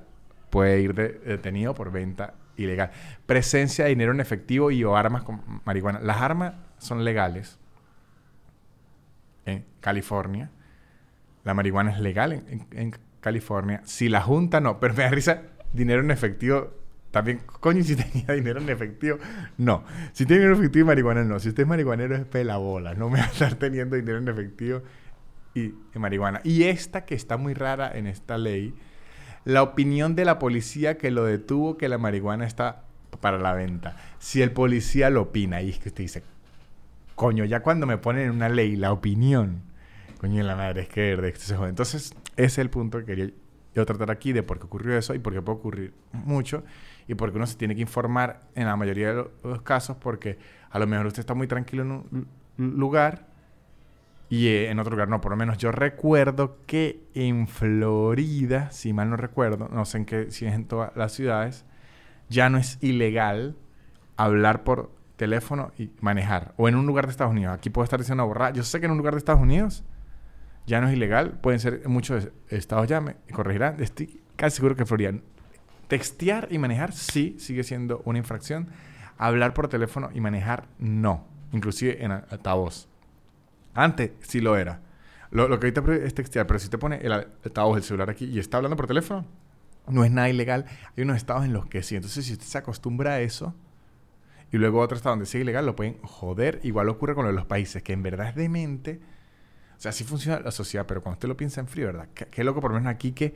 puede 0.50 0.82
ir 0.82 0.94
detenido 0.94 1.74
por 1.74 1.92
venta 1.92 2.34
ilegal. 2.58 2.92
Presencia 3.26 3.86
de 3.86 3.90
dinero 3.92 4.12
en 4.12 4.20
efectivo 4.20 4.72
y 4.72 4.84
o 4.84 4.98
armas 4.98 5.24
con 5.24 5.42
marihuana. 5.66 6.00
Las 6.00 6.22
armas 6.22 6.56
son 6.78 7.04
legales 7.04 7.58
en 9.46 9.66
California. 9.80 10.50
La 11.44 11.54
marihuana 11.54 11.92
es 11.92 12.00
legal 12.00 12.34
en, 12.34 12.94
California. 13.22 13.82
Si 13.86 14.10
la 14.10 14.22
Junta 14.22 14.60
no, 14.60 14.80
pero 14.80 14.94
me 14.94 15.04
da 15.04 15.10
risa, 15.10 15.42
dinero 15.74 16.02
en 16.02 16.12
efectivo 16.12 16.72
también, 17.12 17.42
coño, 17.60 17.84
si 17.84 17.96
tenía 17.96 18.34
dinero 18.34 18.60
en 18.60 18.70
efectivo. 18.70 19.18
No. 19.58 19.84
Si 20.14 20.26
tiene 20.26 20.42
dinero 20.42 20.56
en 20.56 20.62
efectivo 20.62 20.84
y 20.84 20.88
marihuana, 20.88 21.24
no. 21.24 21.40
Si 21.40 21.50
usted 21.50 21.64
es 21.64 21.68
marihuanero, 21.68 22.16
es 22.16 22.26
pelabola. 22.26 22.94
No 22.94 23.10
me 23.10 23.20
va 23.20 23.26
a 23.26 23.30
estar 23.30 23.56
teniendo 23.56 23.96
dinero 23.96 24.18
en 24.18 24.28
efectivo 24.28 24.82
y 25.56 25.74
en 25.94 26.02
marihuana. 26.02 26.42
Y 26.44 26.64
esta 26.64 27.06
que 27.06 27.16
está 27.16 27.38
muy 27.38 27.54
rara 27.54 27.92
en 27.92 28.08
esta 28.08 28.38
ley, 28.38 28.74
la 29.46 29.64
opinión 29.64 30.16
de 30.16 30.26
la 30.26 30.38
policía 30.38 30.98
que 30.98 31.10
lo 31.10 31.24
detuvo 31.24 31.78
que 31.78 31.90
la 31.90 31.98
marihuana 31.98 32.46
está 32.46 32.84
para 33.22 33.40
la 33.40 33.54
venta. 33.54 33.96
Si 34.20 34.42
el 34.42 34.52
policía 34.52 35.10
lo 35.10 35.24
opina 35.24 35.62
y 35.62 35.70
es 35.70 35.80
que 35.80 35.90
usted 35.90 36.04
dice, 36.04 36.24
coño, 37.16 37.46
ya 37.46 37.62
cuando 37.62 37.88
me 37.88 37.98
ponen 37.98 38.26
en 38.26 38.32
una 38.32 38.50
ley 38.50 38.76
la 38.76 38.92
opinión, 38.92 39.62
coño, 40.20 40.44
la 40.44 40.56
madre 40.56 40.82
es 40.82 40.90
que 40.90 41.16
de 41.16 41.36
se 41.36 41.56
jode. 41.56 41.70
Entonces, 41.70 42.14
es 42.38 42.58
el 42.58 42.70
punto 42.70 43.00
que 43.00 43.06
quería 43.06 43.32
yo 43.76 43.86
tratar 43.86 44.10
aquí 44.10 44.34
de 44.34 44.42
por 44.42 44.58
qué 44.58 44.66
ocurrió 44.66 44.98
eso 44.98 45.14
y 45.14 45.20
por 45.20 45.34
qué 45.34 45.42
puede 45.42 45.60
ocurrir 45.60 45.94
mucho 46.12 46.64
y 47.08 47.14
por 47.14 47.32
qué 47.32 47.38
uno 47.38 47.46
se 47.46 47.58
tiene 47.58 47.76
que 47.76 47.82
informar 47.82 48.42
en 48.56 48.66
la 48.66 48.76
mayoría 48.76 49.14
de 49.14 49.26
los 49.44 49.62
casos 49.62 49.98
porque 49.98 50.40
a 50.72 50.80
lo 50.80 50.88
mejor 50.88 51.06
usted 51.08 51.20
está 51.20 51.36
muy 51.36 51.48
tranquilo 51.48 51.84
en 51.84 51.92
un 51.92 52.28
lugar 52.58 53.28
y 54.30 54.48
eh, 54.48 54.70
en 54.70 54.80
otro 54.80 54.92
lugar 54.92 55.08
no. 55.10 55.22
Por 55.22 55.32
lo 55.32 55.38
menos 55.38 55.58
yo 55.58 55.72
recuerdo 55.72 56.58
que 56.66 57.04
en 57.14 57.48
Florida, 57.48 58.72
si 58.72 58.94
mal 58.94 59.10
no 59.10 59.18
recuerdo, 59.18 59.70
no 59.72 59.86
sé 59.86 60.00
en 60.00 60.06
qué, 60.06 60.32
si 60.32 60.46
es 60.46 60.54
en 60.54 60.66
todas 60.66 60.96
las 60.96 61.14
ciudades, 61.14 61.66
ya 62.30 62.50
no 62.50 62.58
es 62.58 62.78
ilegal 62.82 63.56
hablar 64.18 64.64
por 64.64 64.92
teléfono 65.16 65.72
y 65.78 65.92
manejar. 66.02 66.54
O 66.58 66.68
en 66.68 66.76
un 66.76 66.86
lugar 66.86 67.06
de 67.06 67.12
Estados 67.12 67.32
Unidos. 67.32 67.54
Aquí 67.54 67.70
puedo 67.70 67.84
estar 67.84 68.00
diciendo 68.00 68.26
borrar. 68.26 68.54
Yo 68.54 68.64
sé 68.64 68.80
que 68.80 68.86
en 68.86 68.92
un 68.92 68.98
lugar 68.98 69.14
de 69.14 69.20
Estados 69.20 69.42
Unidos 69.42 69.84
ya 70.68 70.82
no 70.82 70.88
es 70.88 70.94
ilegal. 70.94 71.40
Pueden 71.40 71.60
ser 71.60 71.88
muchos 71.88 72.30
estados 72.50 72.88
ya, 72.88 73.02
me 73.02 73.16
corregirán. 73.34 73.82
Estoy 73.82 74.22
casi 74.36 74.58
seguro 74.58 74.76
que 74.76 74.86
Florida. 74.86 75.14
Textear 75.88 76.50
y 76.52 76.60
manejar 76.60 76.92
sí 76.92 77.38
sigue 77.40 77.64
siendo 77.64 78.02
una 78.06 78.20
infracción. 78.20 78.68
Hablar 79.18 79.54
por 79.54 79.70
teléfono 79.70 80.10
y 80.14 80.22
manejar 80.22 80.68
no. 80.78 81.26
Inclusive 81.54 82.04
en 82.04 82.12
altavoz. 82.12 82.88
Antes 83.74 84.12
sí 84.22 84.42
lo 84.42 84.58
era. 84.58 84.82
Lo, 85.32 85.48
que 85.60 85.68
ahorita 85.68 85.84
es 86.06 86.14
textear, 86.14 86.46
pero 86.46 86.60
si 86.60 86.70
te 86.70 86.78
pone 86.78 86.98
el 86.98 87.12
altavoz 87.12 87.76
del 87.76 87.84
celular 87.84 88.10
aquí 88.10 88.26
y 88.26 88.40
está 88.40 88.58
hablando 88.58 88.78
por 88.78 88.88
teléfono, 88.88 89.26
no 89.88 90.04
es 90.04 90.12
nada 90.12 90.30
ilegal. 90.30 90.66
Hay 90.96 91.04
unos 91.04 91.18
estados 91.18 91.46
en 91.46 91.54
los 91.54 91.66
que 91.66 91.82
sí. 91.84 91.96
Entonces, 91.96 92.26
si 92.26 92.34
usted 92.34 92.46
se 92.46 92.58
acostumbra 92.58 93.14
a 93.14 93.22
eso, 93.22 93.56
y 94.52 94.58
luego 94.58 94.80
otro 94.80 94.96
estado 94.96 95.14
donde 95.14 95.26
sigue 95.26 95.44
ilegal, 95.44 95.66
lo 95.66 95.76
pueden 95.76 95.98
joder. 96.02 96.60
Igual 96.64 96.90
ocurre 96.90 97.16
con 97.16 97.34
los 97.34 97.46
países, 97.46 97.84
que 97.84 97.94
en 97.94 98.04
verdad 98.04 98.30
es 98.30 98.36
demente. 98.36 99.00
O 99.78 99.80
sea, 99.80 99.90
así 99.90 100.04
funciona 100.04 100.40
la 100.40 100.52
sociedad, 100.52 100.86
pero 100.88 101.04
cuando 101.04 101.18
usted 101.18 101.28
lo 101.28 101.38
piensa 101.38 101.62
en 101.62 101.68
frío, 101.68 101.88
¿verdad? 101.88 102.10
Qué, 102.14 102.44
loco, 102.44 102.62
por 102.62 102.72
lo 102.72 102.78
menos 102.80 102.92
aquí 102.92 103.12
que 103.12 103.36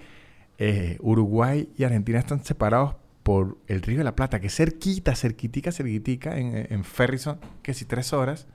eh, 0.57 0.97
Uruguay 1.01 1.69
y 1.77 1.83
Argentina 1.83 2.17
están 2.17 2.43
separados 2.43 2.95
por 3.23 3.57
el 3.67 3.83
Río 3.83 3.99
de 3.99 4.03
la 4.03 4.15
Plata, 4.15 4.39
que 4.39 4.49
cerquita, 4.49 5.15
cerquitica, 5.15 5.71
cerquitica, 5.71 6.37
en, 6.37 6.67
en 6.69 6.83
Ferrison, 6.83 7.39
que 7.61 7.73
si 7.75 7.85
tres 7.85 8.11
horas. 8.13 8.47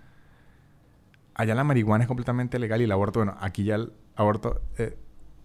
Allá 1.34 1.54
la 1.54 1.64
marihuana 1.64 2.04
es 2.04 2.08
completamente 2.08 2.58
legal 2.58 2.80
y 2.80 2.84
el 2.84 2.92
aborto, 2.92 3.20
bueno, 3.20 3.36
aquí 3.40 3.62
ya 3.62 3.76
el 3.76 3.92
aborto 4.16 4.62
eh, 4.78 4.96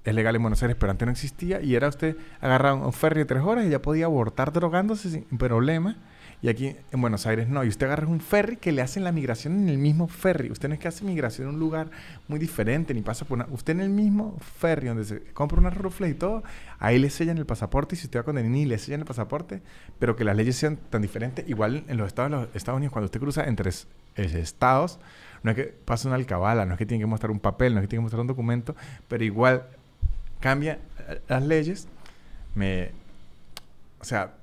es 0.03 0.15
legal 0.15 0.35
en 0.35 0.41
Buenos 0.41 0.63
Aires, 0.63 0.77
pero 0.79 0.91
antes 0.91 1.05
no 1.05 1.11
existía. 1.11 1.61
Y 1.61 1.75
era 1.75 1.87
usted 1.87 2.17
agarrar 2.39 2.73
un 2.73 2.93
ferry 2.93 3.19
de 3.19 3.25
tres 3.25 3.43
horas 3.43 3.65
y 3.65 3.69
ya 3.69 3.81
podía 3.81 4.05
abortar 4.05 4.51
drogándose 4.51 5.09
sin 5.09 5.37
problema. 5.37 5.97
Y 6.43 6.49
aquí 6.49 6.75
en 6.91 7.01
Buenos 7.01 7.27
Aires 7.27 7.47
no. 7.47 7.63
Y 7.63 7.67
usted 7.67 7.85
agarra 7.85 8.07
un 8.07 8.19
ferry 8.19 8.57
que 8.57 8.71
le 8.71 8.81
hacen 8.81 9.03
la 9.03 9.11
migración 9.11 9.61
en 9.61 9.69
el 9.69 9.77
mismo 9.77 10.07
ferry. 10.07 10.49
Usted 10.49 10.69
no 10.69 10.73
es 10.73 10.79
que 10.79 10.87
hace 10.87 11.05
migración 11.05 11.47
en 11.47 11.53
un 11.53 11.59
lugar 11.59 11.91
muy 12.27 12.39
diferente, 12.39 12.93
ni 12.95 13.01
pasa 13.01 13.25
por 13.25 13.37
una... 13.37 13.47
Usted 13.51 13.73
en 13.73 13.81
el 13.81 13.89
mismo 13.89 14.37
ferry 14.39 14.87
donde 14.87 15.05
se 15.05 15.21
compra 15.33 15.59
una 15.59 15.69
rufle 15.69 16.09
y 16.09 16.13
todo, 16.15 16.43
ahí 16.79 16.97
le 16.97 17.11
sellan 17.11 17.37
el 17.37 17.45
pasaporte. 17.45 17.95
Y 17.95 17.99
si 17.99 18.07
usted 18.07 18.19
va 18.19 18.23
con 18.23 18.55
y 18.55 18.65
le 18.65 18.77
sellan 18.79 19.01
el 19.01 19.05
pasaporte. 19.05 19.61
Pero 19.99 20.15
que 20.15 20.23
las 20.23 20.35
leyes 20.35 20.55
sean 20.55 20.77
tan 20.77 21.03
diferentes. 21.03 21.47
Igual 21.47 21.83
en 21.87 21.97
los 21.97 22.07
Estados, 22.07 22.31
los 22.31 22.55
Estados 22.55 22.77
Unidos, 22.77 22.91
cuando 22.91 23.05
usted 23.05 23.19
cruza 23.19 23.43
entre 23.43 23.71
estados, 24.15 24.99
no 25.43 25.51
es 25.51 25.57
que 25.57 25.63
pase 25.63 26.07
una 26.07 26.15
alcabala, 26.15 26.65
no 26.65 26.73
es 26.73 26.77
que 26.79 26.85
tiene 26.85 27.01
que 27.03 27.07
mostrar 27.07 27.31
un 27.31 27.39
papel, 27.39 27.73
no 27.73 27.79
es 27.79 27.83
que 27.83 27.87
tiene 27.87 28.01
que 28.01 28.03
mostrar 28.03 28.21
un 28.21 28.27
documento, 28.27 28.75
pero 29.07 29.23
igual 29.23 29.67
cambia 30.39 30.79
eh, 31.07 31.21
las 31.27 31.43
leyes. 31.43 31.87
Me... 32.55 32.91
O 33.99 34.03
sea, 34.03 34.33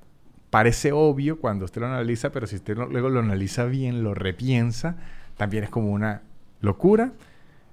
parece 0.49 0.91
obvio 0.91 1.39
cuando 1.39 1.65
usted 1.65 1.81
lo 1.81 1.87
analiza, 1.87 2.31
pero 2.31 2.47
si 2.47 2.55
usted 2.55 2.77
luego 2.77 3.09
lo 3.09 3.19
analiza 3.19 3.65
bien, 3.65 4.03
lo 4.03 4.13
repiensa, 4.13 4.97
también 5.37 5.63
es 5.63 5.69
como 5.69 5.91
una 5.91 6.21
locura. 6.61 7.13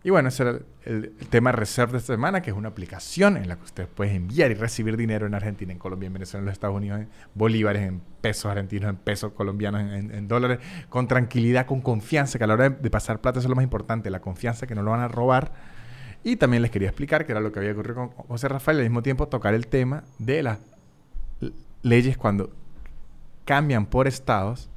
Y 0.07 0.11
bueno, 0.11 0.29
ese 0.29 0.45
era 0.45 0.59
el, 0.85 1.15
tema 1.31 1.51
Reserve 1.51 1.93
de 1.93 1.99
esta 1.99 2.13
semana, 2.13 2.41
que 2.41 2.51
es 2.51 2.57
una 2.57 2.69
aplicación 2.69 3.37
en 3.37 3.49
la 3.49 3.57
que 3.57 3.65
usted 3.65 3.89
puede 3.89 4.15
enviar 4.15 4.53
y 4.53 4.55
recibir 4.55 4.97
dinero 4.97 5.27
en 5.27 5.35
Argentina, 5.35 5.73
en 5.73 5.81
Colombia, 5.81 6.07
en 6.07 6.13
Venezuela, 6.13 6.43
en 6.43 6.47
los 6.47 6.53
Estados 6.53 6.77
Unidos, 6.77 7.01
en 7.01 7.09
bolívares, 7.35 7.83
en 7.83 8.01
pesos 8.21 8.47
argentinos, 8.47 8.91
en 8.91 8.97
pesos 8.97 9.33
colombianos, 9.33 9.81
en, 9.81 10.29
dólares, 10.29 10.61
con 10.89 11.09
tranquilidad, 11.09 11.67
con 11.67 11.81
confianza, 11.81 12.39
que 12.39 12.45
a 12.45 12.47
la 12.47 12.55
hora 12.55 12.71
de, 12.71 12.89
pasar 12.91 13.21
plata 13.21 13.41
eso 13.41 13.47
es 13.47 13.51
lo 13.51 13.57
más 13.57 13.65
importante, 13.65 14.09
la 14.11 14.21
confianza 14.21 14.69
que 14.69 14.77
no 14.77 14.83
lo 14.83 14.93
van 14.93 15.01
a 15.01 15.09
robar. 15.09 15.53
Y 16.23 16.37
también 16.37 16.63
les 16.63 16.71
quería 16.71 16.87
explicar, 16.87 17.27
que 17.27 17.33
era 17.33 17.41
lo 17.41 17.51
que 17.51 17.59
había 17.59 17.73
ocurrido 17.73 17.97
con 17.97 18.09
José 18.29 18.47
Rafael, 18.47 18.79
al 18.79 18.85
mismo 18.85 19.03
tiempo 19.03 19.27
tocar 19.27 19.55
el 19.55 19.67
tema 19.67 20.05
de 20.21 20.45
las 20.45 20.59
leyes 21.83 22.17
cuando 22.17 22.51
cambian 23.47 23.87
por 23.87 24.07
estados, 24.07 24.69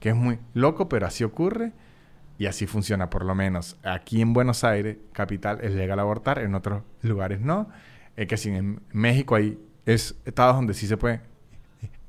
que 0.00 0.08
es 0.08 0.14
muy 0.14 0.38
loco, 0.54 0.88
pero 0.88 1.06
así 1.06 1.24
ocurre 1.24 1.72
y 2.38 2.46
así 2.46 2.66
funciona 2.66 3.10
por 3.10 3.26
lo 3.26 3.34
menos. 3.34 3.76
Aquí 3.82 4.22
en 4.22 4.32
Buenos 4.32 4.64
Aires, 4.64 4.96
capital, 5.12 5.58
es 5.60 5.72
legal 5.72 6.00
abortar, 6.00 6.38
en 6.38 6.54
otros 6.54 6.82
lugares 7.02 7.40
no. 7.40 7.68
Es 8.16 8.26
que 8.26 8.38
si 8.38 8.48
en 8.50 8.80
México 8.92 9.34
hay 9.34 9.58
es 9.84 10.14
estados 10.24 10.56
donde 10.56 10.74
sí 10.74 10.86
se 10.86 10.96
puede 10.96 11.20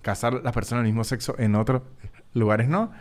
casar 0.01 0.33
las 0.43 0.53
personas 0.53 0.83
del 0.83 0.93
mismo 0.93 1.03
sexo, 1.03 1.35
en 1.39 1.55
otros 1.55 1.81
lugares 2.33 2.67
no. 2.67 2.91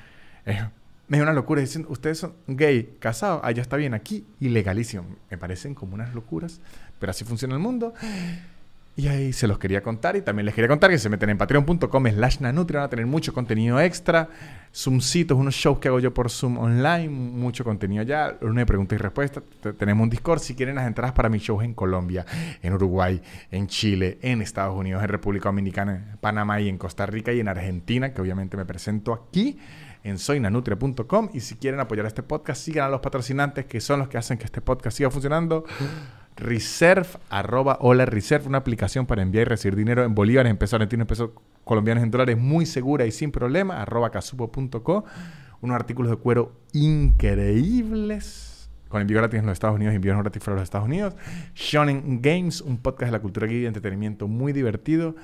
Es, 0.44 0.60
una 1.09 1.32
locura. 1.32 1.60
Dicen, 1.60 1.84
ustedes 1.89 2.18
son 2.18 2.34
gay, 2.47 2.97
casados, 2.98 3.43
allá 3.44 3.60
está 3.60 3.76
bien. 3.76 3.93
Aquí, 3.93 4.26
ilegalísimo. 4.40 5.05
Me 5.30 5.36
parecen 5.36 5.74
como 5.74 5.94
unas 5.94 6.14
locuras, 6.14 6.60
pero 6.98 7.10
así 7.10 7.24
funciona 7.24 7.55
el 7.55 7.60
mundo. 7.60 7.93
Y 8.94 9.09
ahí 9.09 9.32
se 9.32 9.48
los 9.48 9.59
quería 9.59 9.82
contar. 9.82 10.16
Y 10.16 10.23
también 10.23 10.44
les 10.44 10.55
quería 10.55 10.69
contar 10.69 10.90
que 10.90 10.98
se 10.98 11.09
meten 11.09 11.31
en 11.31 11.39
patreon.com 11.39 12.06
slash 12.09 12.40
nanutria. 12.40 12.81
Van 12.81 12.86
a 12.86 12.90
tener 12.90 13.06
mucho 13.06 13.32
contenido 13.32 13.81
extra. 13.81 14.28
Zoomcitos, 14.74 15.36
unos 15.39 15.55
shows 15.55 15.78
que 15.78 15.89
hago 15.89 15.98
yo 15.98 16.12
por 16.12 16.31
Zoom 16.31 16.59
online. 16.59 17.09
Mucho 17.09 17.64
contenido 17.64 18.02
ya. 18.02 18.36
Una 18.43 18.66
pregunta 18.66 18.94
y 18.94 18.98
respuesta. 18.98 19.43
Tenemos 19.78 20.05
un 20.05 20.10
Discord. 20.10 20.40
Si 20.40 20.55
quieren 20.55 20.74
las 20.74 20.86
entradas 20.86 21.14
para 21.14 21.31
mis 21.31 21.43
shows 21.43 21.64
en 21.64 21.73
Colombia, 21.73 22.27
en 22.62 22.73
Uruguay, 22.74 23.23
en 23.51 23.66
Chile, 23.66 24.19
en 24.20 24.43
Estados 24.43 24.77
Unidos, 24.77 25.02
en 25.02 25.09
República 25.09 25.48
Dominicana, 25.48 25.94
en 25.94 26.19
Panamá 26.19 26.60
y 26.60 26.69
en 26.69 26.77
Costa 26.77 27.06
Rica 27.06 27.32
y 27.32 27.40
en 27.40 27.48
Argentina, 27.48 28.12
que 28.12 28.20
obviamente 28.20 28.59
me 28.59 28.66
presento 28.66 29.14
aquí 29.14 29.59
en 30.05 30.19
soynanutria.com. 30.19 31.31
Y 31.32 31.40
si 31.40 31.56
quieren 31.56 31.81
apoyar 31.81 32.05
este 32.05 32.23
podcast, 32.23 32.62
sigan 32.62 32.86
a 32.86 32.89
los 32.90 33.01
patrocinantes 33.01 33.64
que 33.64 33.81
son 33.81 34.01
los 34.01 34.09
que 34.09 34.19
hacen 34.19 34.36
que 34.36 34.44
este 34.44 34.60
podcast 34.60 34.98
siga 34.98 35.10
funcionando. 35.10 35.64
Reserve, 36.36 37.09
arroba 37.28 37.78
hola 37.80 38.06
Reserve, 38.06 38.46
una 38.46 38.59
aplicación 38.59 39.06
para 39.06 39.22
enviar 39.22 39.46
y 39.46 39.50
recibir 39.50 39.76
dinero 39.76 40.04
en 40.04 40.14
bolívares, 40.14 40.50
en 40.50 40.56
pesos 40.56 40.74
argentinos, 40.74 41.04
en 41.04 41.09
pesos 41.09 41.30
colombianos, 41.64 42.02
en 42.02 42.10
dólares, 42.10 42.38
muy 42.38 42.66
segura 42.66 43.06
y 43.06 43.12
sin 43.12 43.30
problema, 43.30 43.82
arroba 43.82 44.10
casupo.co. 44.10 45.04
Unos 45.60 45.74
artículos 45.74 46.10
de 46.10 46.16
cuero 46.16 46.52
increíbles 46.72 48.70
con 48.88 49.00
envío 49.00 49.18
gratis 49.18 49.40
en 49.40 49.46
los 49.46 49.54
Estados 49.54 49.76
Unidos 49.76 49.94
y 49.94 49.96
envío 49.96 50.16
gratis 50.18 50.42
fuera 50.42 50.56
de 50.56 50.60
los 50.60 50.66
Estados 50.66 50.86
Unidos. 50.86 51.14
Shonen 51.54 52.20
Games, 52.20 52.60
un 52.60 52.76
podcast 52.76 53.09
de 53.09 53.12
la 53.12 53.22
cultura 53.22 53.50
y 53.50 53.60
de 53.60 53.66
entretenimiento 53.66 54.28
muy 54.28 54.52
divertido. 54.52 55.16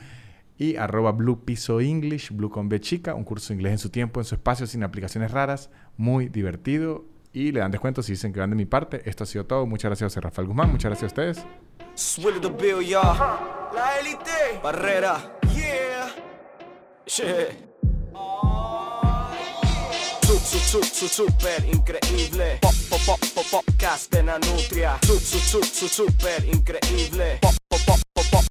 Y 0.57 0.77
arroba 0.77 1.13
Blue 1.13 1.45
Piso 1.45 1.81
English, 1.81 2.33
Blue 2.33 2.51
con 2.51 2.69
B 2.69 2.81
chica, 2.81 3.15
un 3.15 3.25
curso 3.25 3.49
de 3.49 3.57
inglés 3.57 3.73
en 3.73 3.79
su 3.79 3.91
tiempo, 3.91 4.21
en 4.21 4.25
su 4.25 4.35
espacio, 4.35 4.67
sin 4.67 4.83
aplicaciones 4.83 5.31
raras, 5.31 5.71
muy 5.97 6.29
divertido 6.29 7.05
y 7.39 7.53
le 7.53 7.61
dan 7.61 7.71
descuento 7.71 8.03
si 8.03 8.13
dicen 8.13 8.33
que 8.33 8.41
van 8.41 8.51
de 8.51 8.57
mi 8.57 8.67
parte. 8.67 9.03
Esto 9.09 9.23
ha 9.23 9.27
sido 9.27 9.47
todo. 9.47 9.65
Muchas 9.65 9.91
gracias 9.91 10.17
a 10.17 10.21
Rafael 10.21 10.49
Guzmán. 10.49 10.73
Muchas 10.73 10.91
gracias 10.91 11.05
a 11.05 11.07
ustedes. 11.07 11.47
La 13.75 13.99
élite. 14.01 14.59
Barrera. 14.61 15.39
Yeah. 15.55 16.13
super 21.09 21.65
increíble. 21.65 22.59
Pop, 22.61 22.75
pop, 22.91 23.01
pop, 23.07 23.21
pop, 23.35 23.45
podcast 23.51 24.13
de 24.13 24.23
Nanutria. 24.25 24.99
super 25.03 26.45
increíble. 26.45 27.39
Pop, 27.41 27.53
pop, 27.53 27.61
pop 27.61 27.68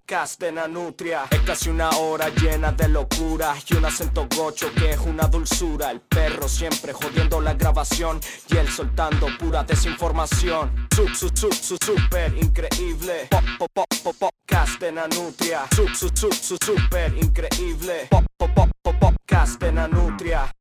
podcast 0.07 0.39
de 0.39 0.53
Nanutria. 0.53 1.25
Es 1.29 1.41
casi 1.41 1.69
una 1.69 1.89
hora 1.89 2.29
llena 2.29 2.71
de 2.71 2.87
locura 2.87 3.53
Y 3.69 3.75
un 3.75 3.83
acento 3.83 4.25
gocho 4.37 4.71
que 4.73 4.91
es 4.91 4.99
una 4.99 5.27
dulzura. 5.27 5.91
El 5.91 5.99
perro 5.99 6.47
siempre 6.47 6.93
jodiendo 6.93 7.41
la 7.41 7.53
grabación 7.55 8.19
Y 8.49 8.55
él 8.55 8.69
soltando 8.69 9.27
pura 9.37 9.65
desinformación. 9.65 10.87
Sub, 10.95 11.13
sub, 11.13 11.37
sub, 11.37 11.53
sub, 11.53 11.77
super 11.83 12.33
increíble. 12.37 13.27
Pop, 13.29 13.43
pop, 13.59 13.69
pop, 13.73 13.87
pop, 14.03 14.15
podcast 14.17 14.79
de 14.79 14.91
Nanutria. 14.93 15.65
Sub, 15.75 15.93
sub, 15.93 16.33
sub, 16.33 16.57
super 16.63 17.13
increíble. 17.17 18.07
Pop, 18.09 18.23
pop, 18.37 18.51
pop, 18.55 18.69
pop, 18.81 18.95
podcast 18.99 19.59
de 19.59 19.71
Nanutria 19.73 20.56